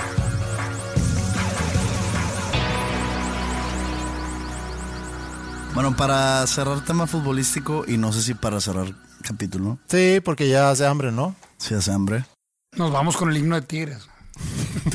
bueno, 5.77 5.95
para 5.95 6.47
cerrar 6.47 6.83
tema 6.83 7.05
futbolístico 7.05 7.83
y 7.87 7.97
no 7.97 8.11
sé 8.11 8.23
si 8.23 8.33
para 8.33 8.59
cerrar 8.59 8.95
capítulo, 9.21 9.77
Sí, 9.87 10.19
porque 10.25 10.49
ya 10.49 10.71
hace 10.71 10.87
hambre, 10.87 11.11
¿no? 11.11 11.35
si 11.59 11.75
hace 11.75 11.91
hambre. 11.91 12.25
Nos 12.75 12.91
vamos 12.91 13.15
con 13.15 13.29
el 13.29 13.37
himno 13.37 13.53
de 13.55 13.61
Tigres. 13.61 14.07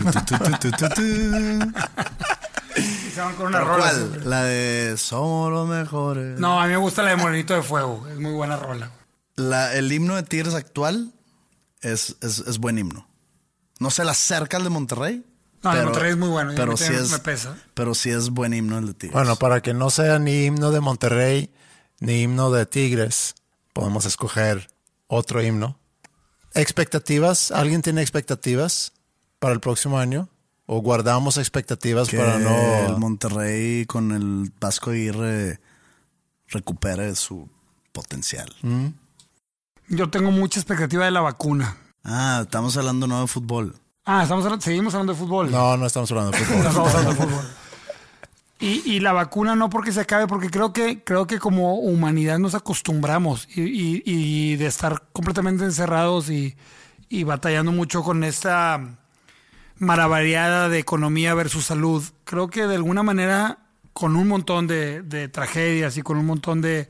Se 3.15 3.21
van 3.21 3.35
con 3.37 3.47
una 3.49 3.59
¿Pero 3.59 3.69
rola. 3.77 3.91
¿Cuál? 3.93 4.23
La 4.31 4.43
de 4.45 4.97
Somos 4.97 5.53
los 5.53 5.69
mejores. 5.69 6.41
No, 6.41 6.61
a 6.61 6.65
mí 6.67 6.71
me 6.73 6.79
gusta 6.79 7.03
la 7.05 7.11
de 7.11 7.17
Morenito 7.17 7.55
de 7.55 7.63
Fuego. 7.63 8.05
Es 8.09 8.19
muy 8.19 8.33
buena 8.33 8.57
rola. 8.57 8.91
La- 9.37 9.73
el 9.75 9.93
himno 9.93 10.17
de 10.17 10.23
Tigres 10.25 10.55
actual 10.55 11.13
es, 11.81 12.17
es, 12.23 12.39
es 12.41 12.59
buen 12.59 12.79
himno. 12.79 13.07
No 13.79 13.91
se 13.91 14.05
le 14.05 14.11
acerca 14.11 14.57
al 14.57 14.65
de 14.65 14.71
Monterrey. 14.71 15.25
No, 15.62 15.72
el 15.72 15.84
Monterrey 15.84 16.10
es 16.10 16.16
muy 16.16 16.28
bueno, 16.28 16.52
Pero 16.56 16.76
sí 16.76 16.93
es, 16.93 17.10
me 17.10 17.18
pesa. 17.18 17.56
Pero 17.74 17.94
sí 17.94 18.10
es 18.10 18.30
buen 18.30 18.52
himno 18.52 18.78
el 18.78 18.86
de 18.86 18.94
Tigres. 18.94 19.14
Bueno, 19.14 19.36
para 19.36 19.60
que 19.60 19.74
no 19.74 19.90
sea 19.90 20.18
ni 20.18 20.44
himno 20.44 20.72
de 20.72 20.80
Monterrey 20.80 21.51
ni 22.01 22.22
himno 22.22 22.51
de 22.51 22.66
Tigres, 22.66 23.36
podemos 23.72 24.05
escoger 24.05 24.68
otro 25.06 25.43
himno. 25.43 25.78
¿Expectativas? 26.55 27.52
¿Alguien 27.52 27.80
tiene 27.80 28.02
expectativas 28.02 28.93
para 29.39 29.55
el 29.55 29.60
próximo 29.60 29.98
año? 29.98 30.28
¿O 30.66 30.80
guardamos 30.80 31.36
expectativas 31.36 32.09
que 32.09 32.16
para 32.16 32.36
el 32.36 32.44
no... 32.44 32.98
Monterrey 32.98 33.86
con 33.86 34.12
el 34.12 34.52
Vasco 34.60 34.90
Aguirre 34.90 35.60
recupere 36.48 37.14
su 37.14 37.48
potencial. 37.93 38.52
Mm. 38.62 38.89
Yo 39.89 40.10
tengo 40.10 40.30
mucha 40.30 40.60
expectativa 40.60 41.05
de 41.05 41.10
la 41.10 41.20
vacuna. 41.20 41.76
Ah, 42.05 42.40
estamos 42.43 42.76
hablando 42.76 43.06
no 43.06 43.20
de 43.20 43.26
fútbol. 43.26 43.76
Ah, 44.05 44.23
estamos 44.24 44.45
hablando- 44.45 44.65
seguimos 44.65 44.95
hablando 44.95 45.12
de 45.12 45.19
fútbol. 45.19 45.51
No, 45.51 45.77
no 45.77 45.87
estamos 45.87 46.11
hablando 46.11 46.33
de 46.33 46.39
No 46.41 46.45
fútbol. 46.47 46.66
estamos 46.66 46.95
hablando 46.95 47.11
de 47.11 47.16
fútbol. 47.31 47.51
Y, 48.59 48.83
y 48.93 49.01
la 49.01 49.12
vacuna 49.12 49.57
no 49.57 49.70
porque 49.70 49.93
se 49.93 50.01
acabe, 50.01 50.27
porque 50.29 50.49
creo 50.51 50.73
que, 50.73 51.03
creo 51.03 51.27
que 51.27 51.39
como 51.41 51.74
humanidad 51.81 52.39
nos 52.39 52.55
acostumbramos 52.55 53.49
y, 53.55 53.62
y- 53.62 54.03
y 54.05 54.57
de 54.57 54.66
estar 54.66 55.03
completamente 55.12 55.65
encerrados 55.65 56.31
y, 56.31 56.57
y 57.09 57.24
batallando 57.24 57.73
mucho 57.73 58.03
con 58.05 58.23
esta 58.24 58.99
maravillada 59.79 60.69
de 60.69 60.79
economía 60.79 61.35
versus 61.35 61.65
salud. 61.66 62.05
Creo 62.24 62.49
que 62.49 62.66
de 62.69 62.77
alguna 62.77 63.03
manera, 63.03 63.59
con 63.93 64.15
un 64.16 64.29
montón 64.29 64.66
de, 64.69 65.03
de 65.03 65.29
tragedias 65.29 65.97
y 65.97 66.03
con 66.03 66.16
un 66.19 66.27
montón 66.27 66.61
de, 66.61 66.89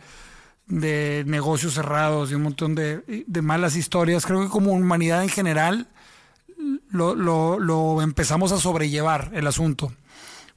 de 0.66 1.24
negocios 1.26 1.72
cerrados 1.74 2.30
y 2.30 2.34
un 2.34 2.43
montón 2.43 2.74
de, 2.74 3.24
de 3.26 3.43
malas 3.43 3.76
historias, 3.76 4.26
creo 4.26 4.43
que 4.43 4.48
como 4.51 4.72
humanidad 4.72 5.22
en 5.22 5.30
general 5.30 5.89
lo, 6.90 7.14
lo- 7.14 7.59
lo 7.59 8.02
empezamos 8.02 8.52
a 8.52 8.59
sobrellevar 8.59 9.30
el 9.34 9.47
asunto. 9.47 9.93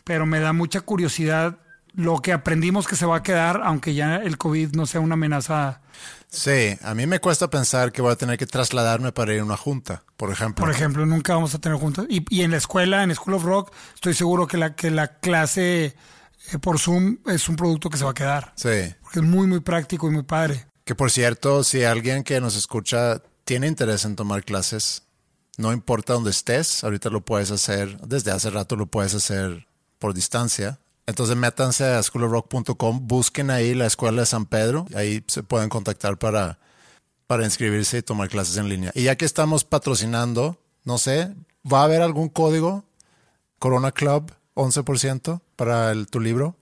Pero 0.04 0.26
me 0.26 0.40
da 0.40 0.54
mucha 0.54 0.82
curiosidad 0.82 1.58
lo 1.94 2.22
que 2.22 2.34
aprendimos 2.34 2.88
que 2.88 2.96
se 2.96 3.06
va 3.06 3.18
a 3.18 3.24
quedar, 3.24 3.62
aunque 3.64 3.94
ya 3.94 4.18
el 4.18 4.38
COVID 4.38 4.76
no 4.76 4.86
sea 4.86 5.00
una 5.02 5.14
amenaza. 5.14 5.82
Sí, 6.30 6.78
a 6.82 6.94
mí 6.94 7.08
me 7.08 7.20
cuesta 7.22 7.50
pensar 7.50 7.92
que 7.94 8.02
voy 8.02 8.12
a 8.12 8.18
tener 8.18 8.38
que 8.38 8.46
trasladarme 8.46 9.14
para 9.14 9.34
ir 9.34 9.40
a 9.40 9.46
una 9.46 9.56
junta, 9.56 10.04
por 10.18 10.30
ejemplo. 10.32 10.66
Por 10.66 10.74
ejemplo, 10.74 11.06
nunca 11.06 11.34
vamos 11.36 11.56
a 11.56 11.60
tener 11.60 11.78
juntas. 11.78 12.06
Y, 12.10 12.26
y 12.30 12.42
en 12.44 12.52
la 12.52 12.58
escuela, 12.58 13.02
en 13.04 13.16
School 13.16 13.36
of 13.36 13.44
Rock, 13.46 13.72
estoy 13.96 14.14
seguro 14.14 14.46
que 14.46 14.58
la, 14.58 14.76
que 14.76 14.92
la 14.92 15.08
clase 15.20 15.96
eh, 16.52 16.58
por 16.60 16.80
Zoom 16.80 17.20
es 17.28 17.48
un 17.48 17.56
producto 17.56 17.90
que 17.90 17.98
se 17.98 18.04
va 18.04 18.12
a 18.12 18.16
quedar. 18.16 18.52
Sí. 18.58 18.94
Porque 19.02 19.20
es 19.20 19.26
muy, 19.26 19.48
muy 19.48 19.62
práctico 19.62 20.08
y 20.10 20.12
muy 20.12 20.24
padre. 20.24 20.66
Que 20.84 20.94
por 20.96 21.10
cierto, 21.10 21.64
si 21.64 21.84
alguien 21.86 22.24
que 22.24 22.42
nos 22.42 22.58
escucha 22.58 23.22
tiene 23.46 23.68
interés 23.68 24.04
en 24.04 24.18
tomar 24.18 24.44
clases, 24.44 25.04
no 25.58 25.72
importa 25.74 26.14
dónde 26.14 26.32
estés, 26.32 26.84
ahorita 26.84 27.10
lo 27.10 27.22
puedes 27.22 27.52
hacer, 27.52 28.00
desde 28.02 28.32
hace 28.32 28.50
rato 28.50 28.76
lo 28.76 28.88
puedes 28.88 29.14
hacer 29.16 29.68
por 30.00 30.14
distancia. 30.14 30.80
Entonces 31.08 31.36
métanse 31.36 31.86
a 31.86 32.02
schoolofrock.com, 32.02 33.08
busquen 33.08 33.52
ahí 33.52 33.74
la 33.74 33.86
escuela 33.86 34.22
de 34.22 34.26
San 34.26 34.46
Pedro, 34.46 34.88
ahí 34.96 35.24
se 35.28 35.44
pueden 35.44 35.70
contactar 35.70 36.18
para, 36.18 36.58
para 37.28 37.46
inscribirse 37.46 38.00
y 38.00 38.02
tomar 38.02 38.30
clases 38.30 38.58
en 38.58 38.70
línea. 38.70 38.92
Y 38.96 39.04
ya 39.04 39.16
que 39.16 39.26
estamos 39.26 39.64
patrocinando, 39.64 40.58
no 40.84 40.98
sé, 40.98 41.34
¿va 41.72 41.82
a 41.82 41.84
haber 41.84 42.02
algún 42.02 42.30
código? 42.30 42.84
Corona 43.60 43.92
Club, 43.92 44.32
11% 44.56 45.42
para 45.56 45.92
el, 45.92 46.08
tu 46.08 46.20
libro. 46.20 46.56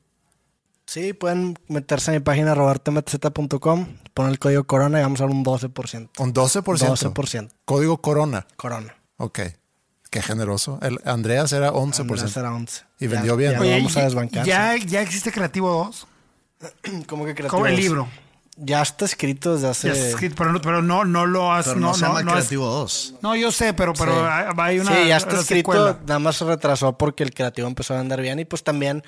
Sí, 0.85 1.14
pueden 1.14 1.57
meterse 1.68 2.11
a 2.11 2.14
mi 2.14 2.19
página 2.19 2.53
robertomz.com, 2.55 3.88
poner 4.14 4.31
el 4.31 4.39
código 4.39 4.64
corona 4.65 4.99
y 4.99 5.03
vamos 5.03 5.22
a 5.22 5.23
dar 5.23 5.31
un 5.31 5.43
12%. 5.43 6.10
Un 6.19 6.34
12%. 6.34 6.64
12%. 6.64 7.49
Código 7.65 7.97
Corona. 8.01 8.45
Corona. 8.57 8.95
Ok. 9.18 9.39
Qué 10.10 10.22
generoso. 10.22 10.80
El 10.81 10.99
Andreas 11.05 11.51
era 11.53 11.72
11%. 11.72 12.01
Andrés 12.01 12.38
era 12.38 12.53
11. 12.53 12.84
Y 12.99 13.05
Ya- 13.07 13.11
vendió 13.11 13.35
bien. 13.38 13.53
ya 13.53 13.60
Oye, 13.61 13.77
vamos 13.77 13.97
a 13.97 14.01
desbancar. 14.03 14.45
ya, 14.45 14.76
ya 14.76 15.01
existe 15.01 15.31
Creativo 15.31 15.72
2. 15.72 16.07
¿Cómo 17.07 17.26
que 17.26 17.34
Como 17.47 17.65
el 17.65 17.76
libro. 17.76 18.07
Ya 18.55 18.84
está 18.84 19.05
escrito 19.05 19.55
desde 19.55 19.69
hace... 19.69 19.88
Ya 19.88 19.93
está 19.95 20.10
escrito, 20.10 20.35
pero, 20.38 20.51
no, 20.53 20.61
pero 20.61 20.81
no, 20.84 21.05
no 21.05 21.26
lo 21.26 21.51
has. 21.51 21.65
Pero 21.65 21.80
no, 21.80 21.88
no, 21.88 21.93
se 21.95 22.01
llama 22.01 22.22
no 22.22 22.30
es- 22.31 22.35
Creativo 22.35 22.68
2. 22.68 23.15
no, 23.23 23.35
yo 23.35 23.51
sé, 23.51 23.73
pero, 23.73 23.93
pero 23.93 24.14
Sí. 24.14 24.53
hay- 24.60 24.80
una. 24.80 24.95
sí, 24.95 25.07
ya 25.07 25.18
está 25.18 25.39
escrito, 25.39 25.72
secuela. 25.72 25.97
nada 26.05 26.19
más 26.19 26.35
se 26.35 26.45
retrasó 26.45 26.95
porque 26.95 27.23
el 27.23 27.34
creativo 27.34 27.68
empezó 27.68 27.95
a 27.95 27.97
vender 27.97 28.22
bien 28.22 28.38
y 28.39 28.45
pues 28.45 28.64
también 28.64 29.01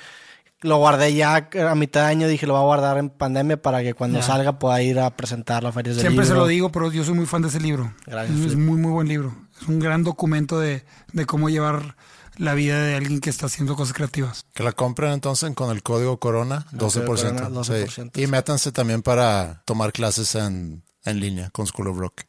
lo 0.61 0.77
guardé 0.77 1.14
ya 1.14 1.49
a 1.69 1.76
mitad 1.76 2.02
de 2.02 2.07
año, 2.07 2.27
dije 2.27 2.48
lo 2.48 2.53
voy 2.53 2.61
a 2.61 2.65
guardar 2.65 2.98
en 2.98 3.10
pandemia 3.10 3.61
para 3.61 3.84
que 3.84 3.94
cuando 3.94 4.22
salga 4.22 4.57
pueda 4.57 4.82
ir 4.82 4.99
a 4.99 5.15
presentar 5.15 5.64
las 5.64 5.73
ferias 5.73 5.95
del 5.98 6.03
Siempre 6.06 6.26
se 6.26 6.34
lo 6.34 6.48
digo, 6.48 6.72
pero 6.72 6.91
yo 6.91 7.03
soy 7.03 7.14
muy 7.14 7.26
fan 7.26 7.41
de 7.41 7.49
ese 7.49 7.60
libro. 7.60 7.94
Gracias, 8.06 8.40
Es 8.40 8.56
muy, 8.56 8.77
muy 8.77 8.91
buen 8.91 9.07
libro. 9.07 9.36
Es 9.61 9.68
un 9.68 9.80
gran 9.80 10.03
documento 10.03 10.60
de, 10.60 10.84
de 11.14 11.26
cómo 11.26 11.49
llevar 11.49 11.95
la 12.38 12.53
vida 12.53 12.84
de 12.84 12.95
alguien 12.95 13.22
que 13.22 13.30
está 13.30 13.45
haciendo 13.45 13.76
cosas 13.76 13.94
creativas. 13.94 14.45
Que 14.53 14.64
la 14.64 14.73
compren 14.73 15.11
entonces 15.14 15.53
con 15.56 15.72
el 15.72 15.84
código 15.84 16.19
Corona, 16.19 16.65
12%. 16.73 17.06
Corona, 17.06 17.64
Sí. 17.64 17.72
12%, 17.73 18.11
Y 18.22 18.27
métanse 18.27 18.72
también 18.72 19.02
para 19.02 19.61
tomar 19.65 19.94
clases 19.94 20.36
en, 20.36 20.84
en 21.06 21.19
línea 21.19 21.49
con 21.52 21.65
School 21.68 21.88
of 21.90 21.98
Rock. 21.98 22.23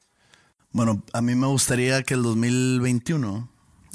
Bueno, 0.71 1.03
a 1.13 1.23
mí 1.23 1.35
me 1.35 1.47
gustaría 1.47 2.03
que 2.03 2.15
el 2.15 2.23
2021 2.23 3.49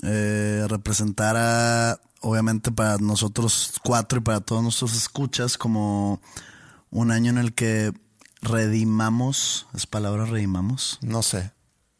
eh, 0.04 0.66
representara, 0.68 2.00
obviamente 2.22 2.72
para 2.72 2.98
nosotros 2.98 3.74
cuatro 3.84 4.20
y 4.20 4.22
para 4.22 4.42
todos 4.42 4.64
nuestros 4.64 4.96
escuchas, 4.96 5.58
como 5.58 6.22
un 6.90 7.12
año 7.12 7.30
en 7.32 7.38
el 7.38 7.54
que 7.54 7.94
redimamos, 8.42 9.68
¿es 9.74 9.86
palabra 9.88 10.26
redimamos? 10.26 10.98
No 11.02 11.22
sé. 11.24 11.52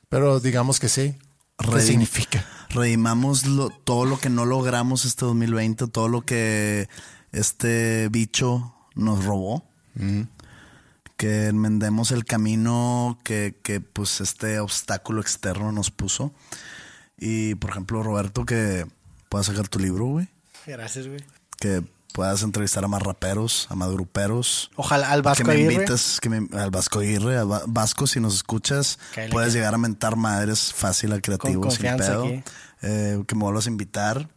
Pero 0.10 0.40
digamos 0.40 0.80
que 0.80 0.90
sí. 0.90 1.16
¿Qué 1.58 1.68
Redim- 1.68 1.82
significa? 1.88 2.46
Redimamos 2.70 3.46
lo- 3.46 3.70
todo 3.70 4.06
lo 4.06 4.20
que 4.20 4.30
no 4.30 4.46
logramos 4.46 5.06
este 5.06 5.26
2020, 5.26 5.88
todo 5.88 6.08
lo 6.08 6.22
que 6.24 6.90
este 7.32 8.10
bicho 8.10 8.74
nos 8.96 9.24
robó. 9.26 9.64
Que 11.18 11.48
enmendemos 11.48 12.12
el 12.12 12.26
camino 12.26 13.20
que, 13.24 13.60
que, 13.62 13.80
pues 13.80 14.22
este 14.22 14.60
obstáculo 14.60 15.22
externo 15.22 15.72
nos 15.72 15.92
puso. 15.92 16.34
Y 17.22 17.56
por 17.56 17.70
ejemplo, 17.70 18.04
Roberto, 18.04 18.44
que 18.46 18.86
puedas 19.30 19.46
sacar 19.48 19.68
tu 19.70 19.80
libro, 19.80 20.06
güey. 20.06 20.28
Gracias, 20.68 21.08
güey. 21.08 21.24
Que 21.60 21.82
puedas 22.14 22.42
entrevistar 22.44 22.84
a 22.84 22.88
más 22.90 23.02
raperos, 23.02 23.68
a 23.70 23.76
más 23.76 23.90
gruperos. 23.92 24.70
Ojalá 24.76 25.12
al 25.12 25.22
Vasco 25.22 25.44
que 25.44 25.48
me 25.48 25.54
Aguirre. 25.54 25.74
invites, 25.76 26.20
que 26.20 26.30
me- 26.30 26.48
al 26.60 26.72
Vasco 26.72 27.00
Aguirre, 27.00 27.38
al 27.38 27.50
Va- 27.50 27.62
Vasco, 27.68 28.08
si 28.08 28.20
nos 28.20 28.34
escuchas, 28.36 29.00
puedes 29.32 29.54
llegar 29.54 29.74
a 29.74 29.78
mentar 29.78 30.16
madres 30.18 30.74
fácil 30.74 31.14
al 31.14 31.22
creativo, 31.22 31.70
sin 31.72 31.96
pedo. 31.96 32.26
aquí. 32.26 32.44
Eh, 32.82 33.24
que 33.28 33.36
me 33.36 33.44
vuelvas 33.44 33.68
a 33.68 33.70
invitar. 33.70 34.28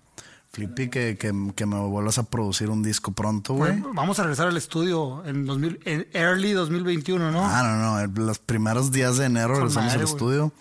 Flippy, 0.52 0.89
que, 0.89 1.16
que, 1.19 1.32
que 1.56 1.66
me 1.66 1.81
vuelvas 1.81 2.19
a 2.19 2.23
producir 2.23 2.70
un 2.70 2.81
disco 2.85 3.11
pronto, 3.11 3.55
güey. 3.55 3.73
Bueno, 3.73 3.90
vamos 3.93 4.20
a 4.20 4.23
regresar 4.23 4.47
al 4.47 4.56
estudio 4.56 5.24
en, 5.27 5.47
2000, 5.47 5.81
en 5.85 6.06
early 6.12 6.52
2021, 6.52 7.32
¿no? 7.32 7.44
Ah, 7.44 7.62
no, 7.65 8.06
no. 8.06 8.24
Los 8.24 8.39
primeros 8.39 8.93
días 8.93 9.16
de 9.16 9.24
enero 9.24 9.55
regresamos 9.56 9.86
madre, 9.89 9.98
al 9.98 10.05
estudio. 10.09 10.52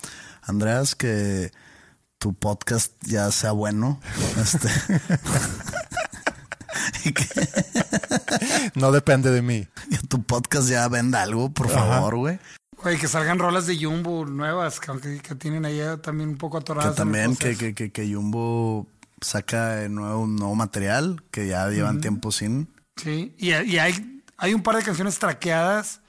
Andreas, 0.42 0.96
que 0.96 1.52
tu 2.24 2.34
podcast 2.34 2.94
ya 3.02 3.30
sea 3.32 3.52
bueno. 3.52 4.00
Este. 4.42 4.70
que, 7.14 7.26
No 8.76 8.94
depende 8.94 9.30
de 9.30 9.42
mí. 9.42 9.68
que 9.90 9.98
tu 10.08 10.24
podcast 10.24 10.70
ya 10.70 10.88
venda 10.88 11.22
algo, 11.22 11.52
por 11.52 11.68
favor, 11.70 12.16
güey. 12.16 12.40
Güey, 12.82 12.98
que 12.98 13.10
salgan 13.10 13.40
rolas 13.40 13.68
de 13.68 13.76
Jumbo 13.78 14.26
nuevas, 14.26 14.80
que, 14.80 14.90
aunque- 14.92 15.20
que 15.20 15.36
tienen 15.36 15.66
ahí 15.66 15.82
también 16.02 16.30
un 16.30 16.38
poco 16.38 16.60
Que 16.60 16.62
atoradas. 16.62 16.92
el 16.92 16.96
también 16.96 17.36
que, 17.36 17.58
que, 17.58 17.74
que, 17.74 17.92
que 17.92 18.14
Jumbo 18.14 18.88
saca 19.20 19.72
de 19.76 19.90
nuevo, 19.90 20.26
nuevo 20.26 20.56
material 20.56 21.22
que 21.30 21.48
ya 21.48 21.68
llevan 21.68 22.00
tiempo 22.00 22.32
sin. 22.32 22.70
Sí, 22.96 23.36
y, 23.38 23.50
y 23.54 23.80
hay, 23.80 24.22
hay 24.38 24.54
un 24.54 24.64
par 24.64 24.78
de 24.78 24.84
canciones 24.84 25.20
traqueadas 25.20 26.00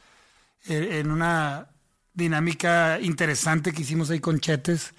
eh, 0.68 1.00
en 1.00 1.10
una 1.10 1.66
dinámica 2.12 3.00
interesante 3.00 3.72
que 3.72 3.82
hicimos 3.82 4.10
ahí 4.10 4.20
con 4.20 4.38
Chetes 4.38 4.94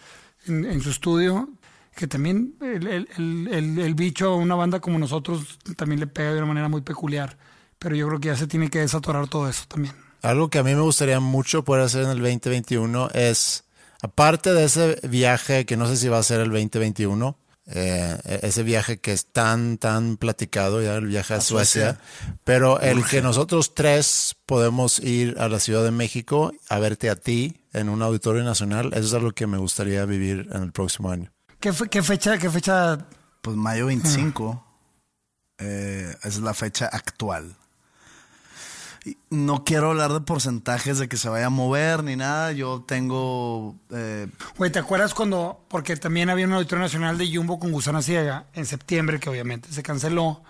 en, 0.48 0.66
en 0.66 0.82
su 0.82 0.90
estudio, 0.90 1.50
que 1.96 2.08
también 2.08 2.56
el, 2.62 2.88
el- 2.88 3.08
el- 3.18 3.48
el- 3.54 3.80
el 3.80 3.96
bicho 3.96 4.30
a 4.34 4.36
una 4.36 4.56
banda 4.56 4.80
como 4.80 5.00
nosotros 5.00 5.60
también 5.78 6.00
le 6.00 6.08
pega 6.08 6.32
de 6.32 6.38
una 6.40 6.48
manera 6.48 6.68
muy 6.70 6.82
peculiar, 6.82 7.38
pero 7.80 7.96
yo 7.96 8.08
creo 8.08 8.20
que 8.20 8.28
ya 8.30 8.36
se 8.38 8.48
tiene 8.48 8.70
que 8.70 8.80
desatorar 8.80 9.28
todo 9.28 9.50
eso 9.50 9.64
también. 9.68 9.94
Algo 10.22 10.50
que 10.50 10.58
a 10.60 10.64
mí 10.64 10.74
me 10.76 10.82
gustaría 10.82 11.20
mucho 11.20 11.64
poder 11.64 11.84
hacer 11.84 12.04
en 12.04 12.10
el 12.10 12.18
2021 12.20 13.10
es, 13.14 13.64
aparte 14.02 14.54
de 14.54 14.64
ese 14.66 15.00
viaje 15.08 15.66
que 15.66 15.78
no 15.78 15.88
sé 15.88 15.98
si 15.98 16.08
va 16.08 16.18
a 16.18 16.24
ser 16.24 16.40
el 16.42 16.50
2021, 16.50 17.38
eh, 17.68 18.18
ese 18.44 18.62
viaje 18.64 18.98
que 19.00 19.12
es 19.12 19.26
tan, 19.28 19.78
tan 19.78 20.18
platicado, 20.18 20.82
ya 20.84 20.96
el 20.96 21.08
viaje 21.08 21.34
a, 21.36 21.42
Suecia, 21.42 22.00
pero 22.44 22.80
el 22.80 23.04
que 23.06 23.22
nosotros 23.22 23.74
tres 23.74 24.36
podemos 24.46 25.00
ir 25.00 25.36
a 25.40 25.48
la 25.48 25.60
Ciudad 25.60 25.84
de 25.84 25.92
México 25.92 26.52
a 26.70 26.80
verte 26.80 27.10
a 27.10 27.16
ti 27.16 27.58
en 27.80 27.90
un 27.90 28.02
auditorio 28.02 28.44
nacional, 28.44 28.88
eso 28.94 29.08
es 29.08 29.14
algo 29.14 29.32
que 29.32 29.48
me 29.48 29.58
gustaría 29.58 30.06
vivir 30.06 30.48
en 30.52 30.64
el 30.64 30.72
próximo 30.72 31.10
año. 31.12 31.32
¿Qué, 31.60 31.72
fe- 31.74 31.88
qué 31.90 32.02
fecha, 32.04 32.38
qué 32.38 32.50
fecha? 32.50 32.98
Pues 33.42 33.56
mayo 33.58 33.86
25 33.88 34.66
eh, 35.60 36.16
es 36.24 36.38
la 36.40 36.54
fecha 36.54 36.88
actual. 36.88 37.56
No 39.30 39.64
quiero 39.64 39.92
hablar 39.92 40.14
de 40.14 40.22
porcentajes 40.22 40.98
de 40.98 41.08
que 41.08 41.18
se 41.18 41.30
vaya 41.30 41.46
a 41.46 41.50
mover 41.52 42.04
ni 42.04 42.16
nada. 42.16 42.52
Yo 42.54 42.84
tengo. 42.88 43.76
eh, 43.92 44.28
Güey, 44.58 44.72
¿te 44.72 44.80
acuerdas 44.80 45.14
cuando, 45.14 45.64
porque 45.68 45.96
también 45.96 46.32
había 46.32 46.48
un 46.48 46.54
auditorio 46.54 46.84
nacional 46.84 47.16
de 47.20 47.32
Jumbo 47.32 47.60
con 47.60 47.72
Gusana 47.72 48.02
Ciega 48.02 48.48
en 48.54 48.66
septiembre, 48.66 49.20
que 49.20 49.30
obviamente 49.30 49.72
se 49.72 49.84
canceló, 49.84 50.42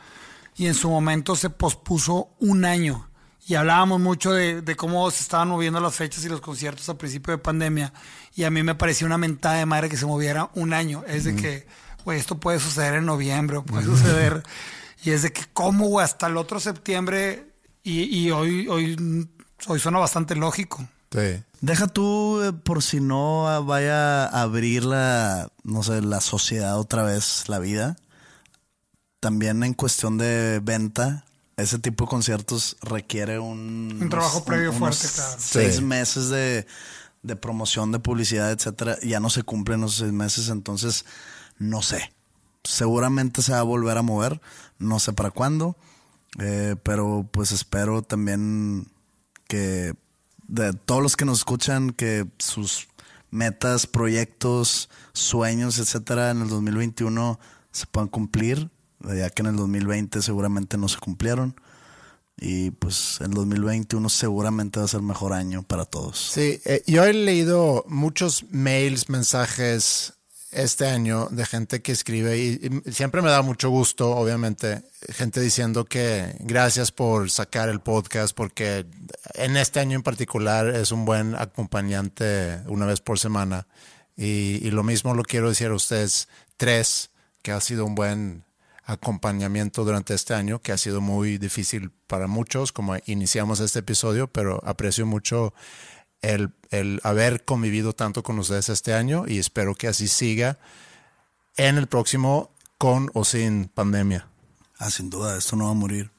y 0.56 0.68
en 0.68 0.74
su 0.74 0.90
momento 0.90 1.36
se 1.36 1.50
pospuso 1.50 2.30
un 2.40 2.64
año. 2.64 3.10
Y 3.48 3.56
hablábamos 3.56 4.00
mucho 4.02 4.34
de, 4.34 4.62
de 4.62 4.76
cómo 4.76 5.10
se 5.12 5.22
estaban 5.22 5.50
moviendo 5.50 5.80
las 5.80 5.94
fechas 5.94 6.26
y 6.26 6.30
los 6.30 6.42
conciertos 6.42 6.90
a 6.90 6.98
principio 6.98 7.32
de 7.32 7.38
pandemia. 7.38 7.94
Y 8.36 8.44
a 8.44 8.50
mí 8.50 8.64
me 8.64 8.74
parecía 8.74 9.06
una 9.06 9.20
mentada 9.20 9.58
de 9.58 9.68
madre 9.68 9.88
que 9.88 9.98
se 9.98 10.08
moviera 10.08 10.50
un 10.56 10.74
año. 10.74 11.04
Es 11.08 11.26
de 11.26 11.36
que, 11.36 11.68
güey, 12.04 12.20
esto 12.20 12.40
puede 12.40 12.60
suceder 12.60 12.96
en 12.96 13.06
noviembre, 13.06 13.58
o 13.58 13.64
puede 13.64 13.86
suceder. 13.86 14.44
Y 15.04 15.12
es 15.12 15.22
de 15.22 15.32
que, 15.32 15.44
¿cómo, 15.54 15.88
güey? 15.88 16.04
Hasta 16.04 16.26
el 16.26 16.38
otro 16.38 16.60
septiembre. 16.60 17.48
Y, 17.84 18.04
y 18.04 18.32
hoy, 18.32 18.68
hoy, 18.68 19.30
hoy 19.68 19.80
suena 19.80 20.00
bastante 20.00 20.36
lógico. 20.36 20.88
Sí. 21.12 21.44
Deja 21.62 21.88
tú 21.88 22.42
eh, 22.44 22.52
por 22.52 22.84
si 22.84 23.00
no 23.00 23.48
ah, 23.48 23.60
vaya 23.60 24.26
a 24.26 24.42
abrir 24.42 24.84
la, 24.84 25.50
no 25.64 25.84
sé, 25.84 26.02
la 26.02 26.20
sociedad 26.22 26.80
otra 26.80 27.04
vez, 27.04 27.46
la 27.48 27.60
vida. 27.60 27.96
También 29.20 29.64
en 29.64 29.74
cuestión 29.74 30.18
de 30.18 30.60
venta, 30.64 31.26
ese 31.58 31.80
tipo 31.80 32.06
de 32.06 32.10
conciertos 32.10 32.78
requiere 32.82 33.40
un... 33.40 33.98
Un 34.02 34.10
trabajo 34.10 34.44
previo 34.44 34.72
unos 34.72 34.80
fuerte, 34.80 35.08
claro. 35.16 35.36
Seis 35.40 35.76
Sí. 35.76 35.82
meses 35.82 36.30
de, 36.30 36.66
de 37.24 37.36
promoción, 37.36 37.92
de 37.92 38.00
publicidad, 38.00 38.52
etcétera. 38.52 38.98
Ya 39.02 39.20
no 39.20 39.30
se 39.30 39.44
cumplen 39.44 39.82
esos 39.84 39.96
seis 39.96 40.12
meses, 40.12 40.50
entonces 40.50 41.06
no 41.58 41.82
sé. 41.82 42.14
Seguramente 42.64 43.42
se 43.42 43.52
va 43.54 43.60
a 43.60 43.64
volver 43.64 43.98
a 43.98 44.02
mover, 44.02 44.42
no 44.80 45.00
sé 45.00 45.14
para 45.14 45.32
cuándo, 45.32 45.78
eh, 46.40 46.76
pero 46.84 47.28
pues 47.32 47.52
espero 47.52 48.02
también 48.02 48.88
que 49.48 49.94
de 50.48 50.74
todos 50.74 51.02
los 51.02 51.16
que 51.16 51.26
nos 51.26 51.40
escuchan 51.40 51.92
que 51.92 52.26
sus 52.40 52.88
metas, 53.32 53.86
proyectos, 53.88 54.90
sueños, 55.14 55.78
etcétera, 55.80 56.32
en 56.32 56.42
el 56.42 56.50
2021 56.50 57.40
se 57.72 57.86
puedan 57.86 58.08
cumplir, 58.08 58.70
ya 59.14 59.30
que 59.30 59.42
en 59.42 59.48
el 59.48 59.56
2020 59.56 60.22
seguramente 60.22 60.78
no 60.78 60.88
se 60.88 61.00
cumplieron. 61.00 61.56
Y 62.38 62.72
pues 62.72 63.20
el 63.22 63.32
2021 63.32 64.10
seguramente 64.10 64.80
va 64.80 64.86
a 64.86 64.90
ser 64.90 65.02
mejor 65.02 65.34
año 65.34 65.64
para 65.64 65.86
todos. 65.86 66.20
Sí, 66.20 66.60
eh, 66.66 66.84
yo 66.86 67.06
he 67.06 67.14
leído 67.14 67.86
muchos 67.88 68.46
mails, 68.52 69.10
mensajes 69.10 70.14
este 70.52 70.88
año 70.88 71.28
de 71.32 71.46
gente 71.46 71.82
que 71.82 71.92
escribe 71.92 72.38
y, 72.38 72.82
y 72.86 72.92
siempre 72.92 73.22
me 73.22 73.30
da 73.30 73.42
mucho 73.42 73.70
gusto, 73.70 74.12
obviamente, 74.12 74.84
gente 75.10 75.42
diciendo 75.42 75.86
que 75.86 76.36
gracias 76.40 76.92
por 76.92 77.30
sacar 77.30 77.68
el 77.68 77.82
podcast 77.82 78.36
porque 78.36 78.86
en 79.34 79.58
este 79.58 79.82
año 79.82 79.98
en 79.98 80.04
particular 80.04 80.68
es 80.68 80.92
un 80.92 81.06
buen 81.06 81.36
acompañante 81.36 82.62
una 82.68 82.86
vez 82.86 83.02
por 83.02 83.20
semana. 83.20 83.68
Y, 84.18 84.66
y 84.66 84.72
lo 84.72 84.84
mismo 84.84 85.14
lo 85.14 85.24
quiero 85.24 85.50
decir 85.50 85.68
a 85.68 85.76
ustedes 85.76 86.30
tres, 86.56 87.12
que 87.42 87.52
ha 87.52 87.60
sido 87.60 87.86
un 87.86 87.96
buen 87.96 88.45
acompañamiento 88.86 89.84
durante 89.84 90.14
este 90.14 90.34
año, 90.34 90.60
que 90.62 90.72
ha 90.72 90.78
sido 90.78 91.02
muy 91.02 91.38
difícil 91.38 91.92
para 92.08 92.28
muchos, 92.28 92.72
como 92.72 92.96
iniciamos 93.06 93.60
este 93.60 93.80
episodio, 93.80 94.28
pero 94.28 94.62
aprecio 94.66 95.06
mucho 95.06 95.54
el, 96.22 96.54
el 96.70 97.02
haber 97.04 97.44
convivido 97.46 97.94
tanto 97.94 98.24
con 98.24 98.38
ustedes 98.40 98.70
este 98.70 98.94
año 98.94 99.26
y 99.28 99.40
espero 99.40 99.76
que 99.76 99.88
así 99.88 100.08
siga 100.08 100.58
en 101.58 101.78
el 101.78 101.88
próximo 101.88 102.52
con 102.78 103.10
o 103.14 103.26
sin 103.26 103.66
pandemia. 103.66 104.28
Ah, 104.78 104.90
sin 104.92 105.10
duda, 105.10 105.38
esto 105.38 105.56
no 105.56 105.66
va 105.66 105.72
a 105.72 105.76
morir. 105.76 106.12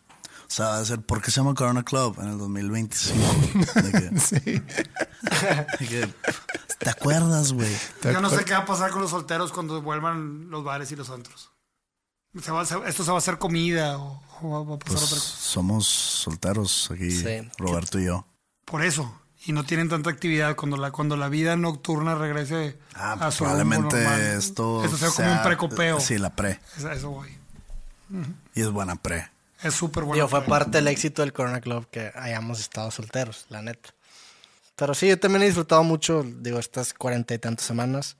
O 0.48 0.50
sea, 0.50 0.66
va 0.66 0.78
a 0.78 0.84
ser, 0.84 1.00
¿por 1.00 1.20
qué 1.20 1.30
se 1.30 1.40
llama 1.40 1.54
Corona 1.54 1.82
Club 1.82 2.16
en 2.20 2.28
el 2.28 2.38
2025? 2.38 3.18
De 3.82 3.92
que- 3.92 4.62
de 5.80 5.86
que, 5.88 6.08
¿Te 6.78 6.90
acuerdas, 6.90 7.52
güey? 7.52 7.74
Yo 8.02 8.20
no 8.20 8.30
sé 8.30 8.44
qué 8.44 8.52
va 8.52 8.58
a 8.60 8.64
pasar 8.64 8.90
con 8.90 9.02
los 9.02 9.10
solteros 9.10 9.50
cuando 9.52 9.82
vuelvan 9.82 10.50
los 10.50 10.62
bares 10.62 10.90
y 10.92 10.96
los 10.96 11.10
antros. 11.10 11.50
Se 12.42 12.50
va 12.52 12.60
a 12.60 12.62
hacer- 12.62 12.82
¿Esto 12.86 13.04
se 13.04 13.10
va 13.10 13.16
a 13.16 13.18
hacer 13.18 13.38
comida 13.38 13.98
o, 13.98 14.22
o 14.42 14.66
va- 14.66 14.74
a 14.74 14.78
pasar 14.78 14.92
Pues 14.98 15.02
otra 15.04 15.16
cosa? 15.18 15.36
somos 15.38 15.86
solteros 15.86 16.90
aquí, 16.90 17.10
Sí. 17.10 17.48
Roberto 17.58 17.98
y 17.98 18.06
yo. 18.06 18.26
Por 18.64 18.82
eso. 18.84 19.20
Y 19.46 19.52
no 19.52 19.64
tienen 19.64 19.88
tanta 19.88 20.10
actividad. 20.10 20.56
Cuando 20.56 20.76
la, 20.76 20.90
cuando 20.90 21.16
la 21.16 21.28
vida 21.28 21.54
nocturna 21.56 22.14
regrese 22.16 22.78
Ah, 22.94 23.12
a 23.12 23.30
su 23.30 23.44
rumbo 23.44 23.58
probablemente 23.58 23.96
normal. 24.02 24.20
esto 24.20 24.84
Esto 24.84 24.96
sea, 24.96 25.10
como 25.10 25.32
un 25.32 25.42
precopeo. 25.42 26.00
Sí, 26.00 26.18
la 26.18 26.30
pre. 26.34 26.58
Eso 26.76 27.10
voy. 27.10 27.28
Y 28.54 28.60
es 28.60 28.70
buena 28.70 28.96
pre. 28.96 29.30
Es 29.62 29.74
súper 29.74 30.02
bueno. 30.04 30.14
Digo, 30.16 30.28
fue 30.28 30.42
parte 30.42 30.78
del 30.78 30.88
éxito 30.88 31.22
del 31.22 31.32
Corona 31.32 31.60
Club 31.60 31.86
que 31.90 32.12
hayamos 32.14 32.60
estado 32.60 32.90
solteros, 32.90 33.46
la 33.48 33.62
neta. 33.62 33.90
Pero 34.74 34.94
sí, 34.94 35.08
yo 35.08 35.18
también 35.18 35.42
he 35.42 35.46
disfrutado 35.46 35.82
mucho, 35.84 36.22
digo, 36.24 36.58
estas 36.58 36.92
cuarenta 36.92 37.32
y 37.34 37.38
tantas 37.38 37.64
semanas. 37.66 38.16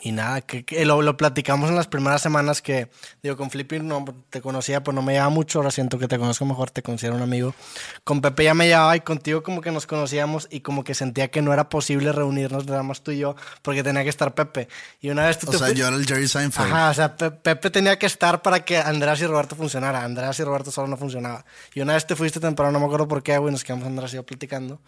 Y 0.00 0.10
nada, 0.10 0.40
que, 0.40 0.64
que 0.64 0.84
lo, 0.84 1.00
lo 1.02 1.16
platicamos 1.16 1.68
en 1.70 1.76
las 1.76 1.86
primeras 1.86 2.20
semanas 2.22 2.60
que, 2.62 2.88
digo, 3.22 3.36
con 3.36 3.50
Flippy 3.50 3.78
no 3.80 4.04
te 4.30 4.40
conocía, 4.40 4.82
pues 4.82 4.94
no 4.94 5.02
me 5.02 5.12
llevaba 5.12 5.30
mucho, 5.30 5.58
ahora 5.60 5.70
siento 5.70 5.98
que 5.98 6.08
te 6.08 6.18
conozco 6.18 6.44
mejor, 6.44 6.70
te 6.70 6.82
considero 6.82 7.14
un 7.16 7.22
amigo. 7.22 7.54
Con 8.02 8.20
Pepe 8.20 8.44
ya 8.44 8.54
me 8.54 8.66
llevaba 8.66 8.96
y 8.96 9.00
contigo 9.00 9.42
como 9.44 9.60
que 9.60 9.70
nos 9.70 9.86
conocíamos 9.86 10.48
y 10.50 10.60
como 10.60 10.82
que 10.82 10.94
sentía 10.94 11.30
que 11.30 11.40
no 11.42 11.52
era 11.52 11.68
posible 11.68 12.10
reunirnos, 12.10 12.66
nada 12.66 12.82
más 12.82 13.02
tú 13.02 13.12
y 13.12 13.18
yo, 13.18 13.36
porque 13.60 13.84
tenía 13.84 14.02
que 14.02 14.08
estar 14.08 14.34
Pepe. 14.34 14.66
Y 15.00 15.10
una 15.10 15.26
vez 15.26 15.38
tú 15.38 15.46
O 15.48 15.50
te 15.52 15.58
sea, 15.58 15.68
fui- 15.68 15.76
yo 15.76 15.86
era 15.86 15.94
el 15.94 16.06
Jerry 16.06 16.26
Seinfeld. 16.26 16.72
Ajá, 16.72 16.90
o 16.90 16.94
sea, 16.94 17.16
Pe- 17.16 17.30
Pepe 17.30 17.70
tenía 17.70 17.96
que 17.98 18.06
estar 18.06 18.42
para 18.42 18.64
que 18.64 18.78
Andrés 18.78 19.20
y 19.20 19.26
Roberto 19.26 19.54
funcionara. 19.54 20.02
Andrés 20.02 20.40
y 20.40 20.42
Roberto 20.42 20.72
solo 20.72 20.88
no 20.88 20.96
funcionaba. 20.96 21.44
Y 21.74 21.80
una 21.80 21.94
vez 21.94 22.06
te 22.06 22.16
fuiste 22.16 22.40
temprano, 22.40 22.72
no 22.72 22.80
me 22.80 22.86
acuerdo 22.86 23.06
por 23.06 23.22
qué, 23.22 23.38
güey, 23.38 23.52
nos 23.52 23.62
quedamos 23.62 23.86
Andrés 23.86 24.12
y 24.14 24.16
yo 24.16 24.24
platicando. 24.24 24.80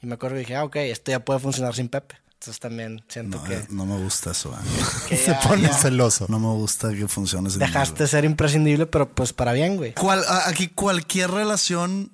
Y 0.00 0.06
me 0.06 0.14
acuerdo 0.14 0.36
y 0.36 0.40
dije, 0.40 0.56
ah, 0.56 0.64
ok, 0.64 0.76
esto 0.76 1.10
ya 1.10 1.20
puede 1.24 1.40
funcionar 1.40 1.74
sin 1.74 1.88
Pepe. 1.88 2.16
Entonces 2.44 2.60
también 2.60 3.02
siento 3.08 3.38
No, 3.38 3.44
que, 3.44 3.64
no 3.70 3.86
me 3.86 3.96
gusta 4.02 4.32
eso. 4.32 4.52
eh. 4.52 4.82
que 5.08 5.16
Se 5.16 5.30
ya- 5.30 5.40
pone 5.40 5.62
ya 5.62 5.72
celoso. 5.72 6.26
No 6.28 6.38
me 6.38 6.48
gusta 6.48 6.90
que 6.90 7.08
funcione 7.08 7.48
ese 7.48 7.58
dejaste 7.58 8.02
de 8.02 8.08
ser 8.08 8.26
imprescindible, 8.26 8.84
pero 8.84 9.08
pues 9.08 9.32
para 9.32 9.54
bien, 9.54 9.76
güey. 9.76 9.94
¿Cuál, 9.94 10.22
aquí 10.44 10.68
cualquier 10.68 11.30
relación 11.30 12.10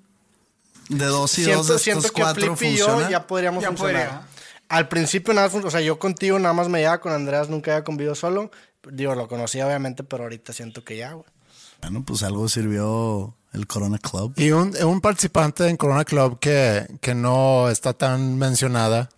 de 0.89 1.05
dos 1.07 1.37
y 1.39 1.43
dos 1.43 1.67
Siento, 1.67 1.73
de 1.73 1.79
siento 1.81 1.99
estos 2.07 2.13
que 2.13 2.23
cuatro 2.23 2.57
Flip 2.57 2.73
y 2.73 2.77
yo 2.77 2.87
funciona. 2.87 3.11
ya 3.11 3.27
podríamos 3.27 3.63
Ya 3.63 3.69
funcionar. 3.71 4.07
podría. 4.09 4.27
Al 4.69 4.87
principio 4.89 5.35
nada, 5.35 5.51
fun- 5.51 5.67
o 5.67 5.71
sea, 5.71 5.81
yo 5.81 5.99
contigo 5.99 6.39
nada 6.39 6.55
más 6.55 6.69
me 6.69 6.79
llevaba 6.79 7.01
con 7.01 7.13
Andreas, 7.13 7.49
nunca 7.49 7.73
había 7.73 7.83
convivido 7.83 8.15
solo. 8.15 8.53
Digo, 8.89 9.17
lo 9.17 9.27
conocía 9.27 9.67
obviamente, 9.67 10.05
pero 10.05 10.23
ahorita 10.23 10.53
siento 10.53 10.85
que 10.85 10.97
ya, 10.97 11.13
güey. 11.15 11.27
Bueno, 11.83 12.05
pues 12.05 12.23
algo 12.23 12.49
sirvió 12.49 13.35
el 13.53 13.67
Corona 13.67 13.99
Club. 13.99 14.33
Y 14.37 14.53
un, 14.53 14.77
un 14.85 15.01
participante 15.01 15.67
en 15.69 15.77
Corona 15.77 16.05
Club 16.05 16.39
que, 16.39 16.87
que 17.01 17.17
no 17.17 17.69
está 17.69 17.95
tan 17.95 18.39
mencionada, 18.39 19.09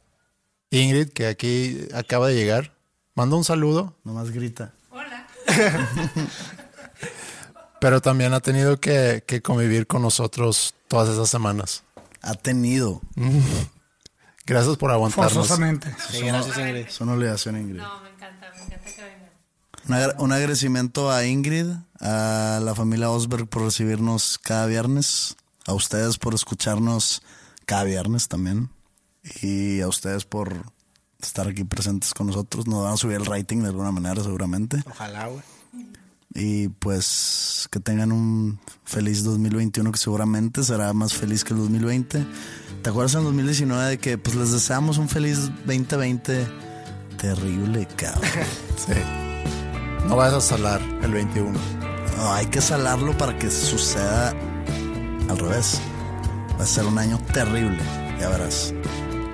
Ingrid, 0.73 1.11
que 1.11 1.27
aquí 1.27 1.87
acaba 1.95 2.29
de 2.29 2.35
llegar, 2.35 2.75
manda 3.15 3.37
un 3.37 3.45
saludo, 3.45 3.95
Nomás 4.05 4.31
grita. 4.31 4.75
pero 7.81 8.01
también 8.01 8.33
ha 8.33 8.41
tenido 8.41 8.81
que, 8.81 9.23
que 9.27 9.43
convivir 9.43 9.87
con 9.87 10.03
nosotros 10.03 10.75
todas 10.89 11.11
esas 11.11 11.29
semanas. 11.29 11.83
Ha 12.23 12.35
tenido. 12.35 13.03
Gracias 14.47 14.77
por 14.77 14.91
aguantarnos. 14.91 15.33
Forzosamente. 15.33 15.95
Sí, 16.11 16.21
gracias, 16.21 16.59
Ingrid. 16.59 16.87
Es 16.87 17.01
una 17.01 17.13
obligación, 17.13 17.57
Ingrid. 17.57 17.81
No, 17.81 18.03
me 18.03 18.09
encanta, 18.09 18.51
me 18.57 18.63
encanta 18.65 18.91
que 18.91 19.03
vengan. 19.89 20.15
Un, 20.19 20.25
un 20.25 20.33
agradecimiento 20.33 21.13
a 21.13 21.25
Ingrid, 21.25 21.67
a 22.01 22.61
la 22.61 22.75
familia 22.75 23.11
Osberg 23.11 23.47
por 23.47 23.63
recibirnos 23.63 24.39
cada 24.39 24.67
viernes, 24.67 25.37
a 25.67 25.75
ustedes 25.75 26.19
por 26.19 26.35
escucharnos 26.35 27.23
cada 27.67 27.85
viernes 27.85 28.27
también, 28.27 28.69
y 29.41 29.81
a 29.81 29.89
ustedes 29.89 30.25
por 30.25 30.73
estar 31.21 31.49
aquí 31.49 31.65
presentes 31.65 32.15
con 32.15 32.27
nosotros. 32.27 32.67
Nos 32.67 32.85
van 32.85 32.95
a 32.95 32.97
subir 32.97 33.17
el 33.17 33.27
rating 33.27 33.59
de 33.59 33.69
alguna 33.69 33.93
manera 33.93 34.23
seguramente. 34.23 34.83
Ojalá, 34.91 35.29
güey. 35.29 35.43
Y 36.35 36.69
pues 36.69 37.69
que 37.71 37.79
tengan 37.79 38.11
un 38.11 38.59
feliz 38.85 39.23
2021 39.23 39.93
que 39.93 39.99
seguramente 39.99 40.63
será 40.63 40.93
más 40.95 41.13
feliz 41.13 41.45
que 41.45 41.53
el 41.53 41.61
2020. 41.61 42.27
¿Te 42.83 42.91
acuerdas 42.91 43.15
en 43.17 43.25
2019 43.25 43.91
de 43.91 43.99
que 43.99 44.17
pues 44.17 44.35
les 44.35 44.51
deseamos 44.51 44.97
un 44.99 45.09
feliz 45.09 45.51
2020? 45.67 46.47
Terrible, 47.19 47.87
cabrón. 47.97 48.23
Sí. 48.77 48.95
No 50.09 50.17
vayas 50.17 50.35
a 50.35 50.41
salar 50.41 50.81
el 51.03 51.13
21. 51.13 51.53
No, 52.17 52.33
hay 52.33 52.47
que 52.47 52.61
salarlo 52.61 53.17
para 53.17 53.39
que 53.39 53.51
suceda 53.51 54.31
al 55.29 55.39
revés. 55.39 55.81
Va 56.59 56.65
a 56.65 56.67
ser 56.67 56.85
un 56.85 56.99
año 56.99 57.19
terrible, 57.33 57.79
ya 58.19 58.29
verás. 58.31 58.75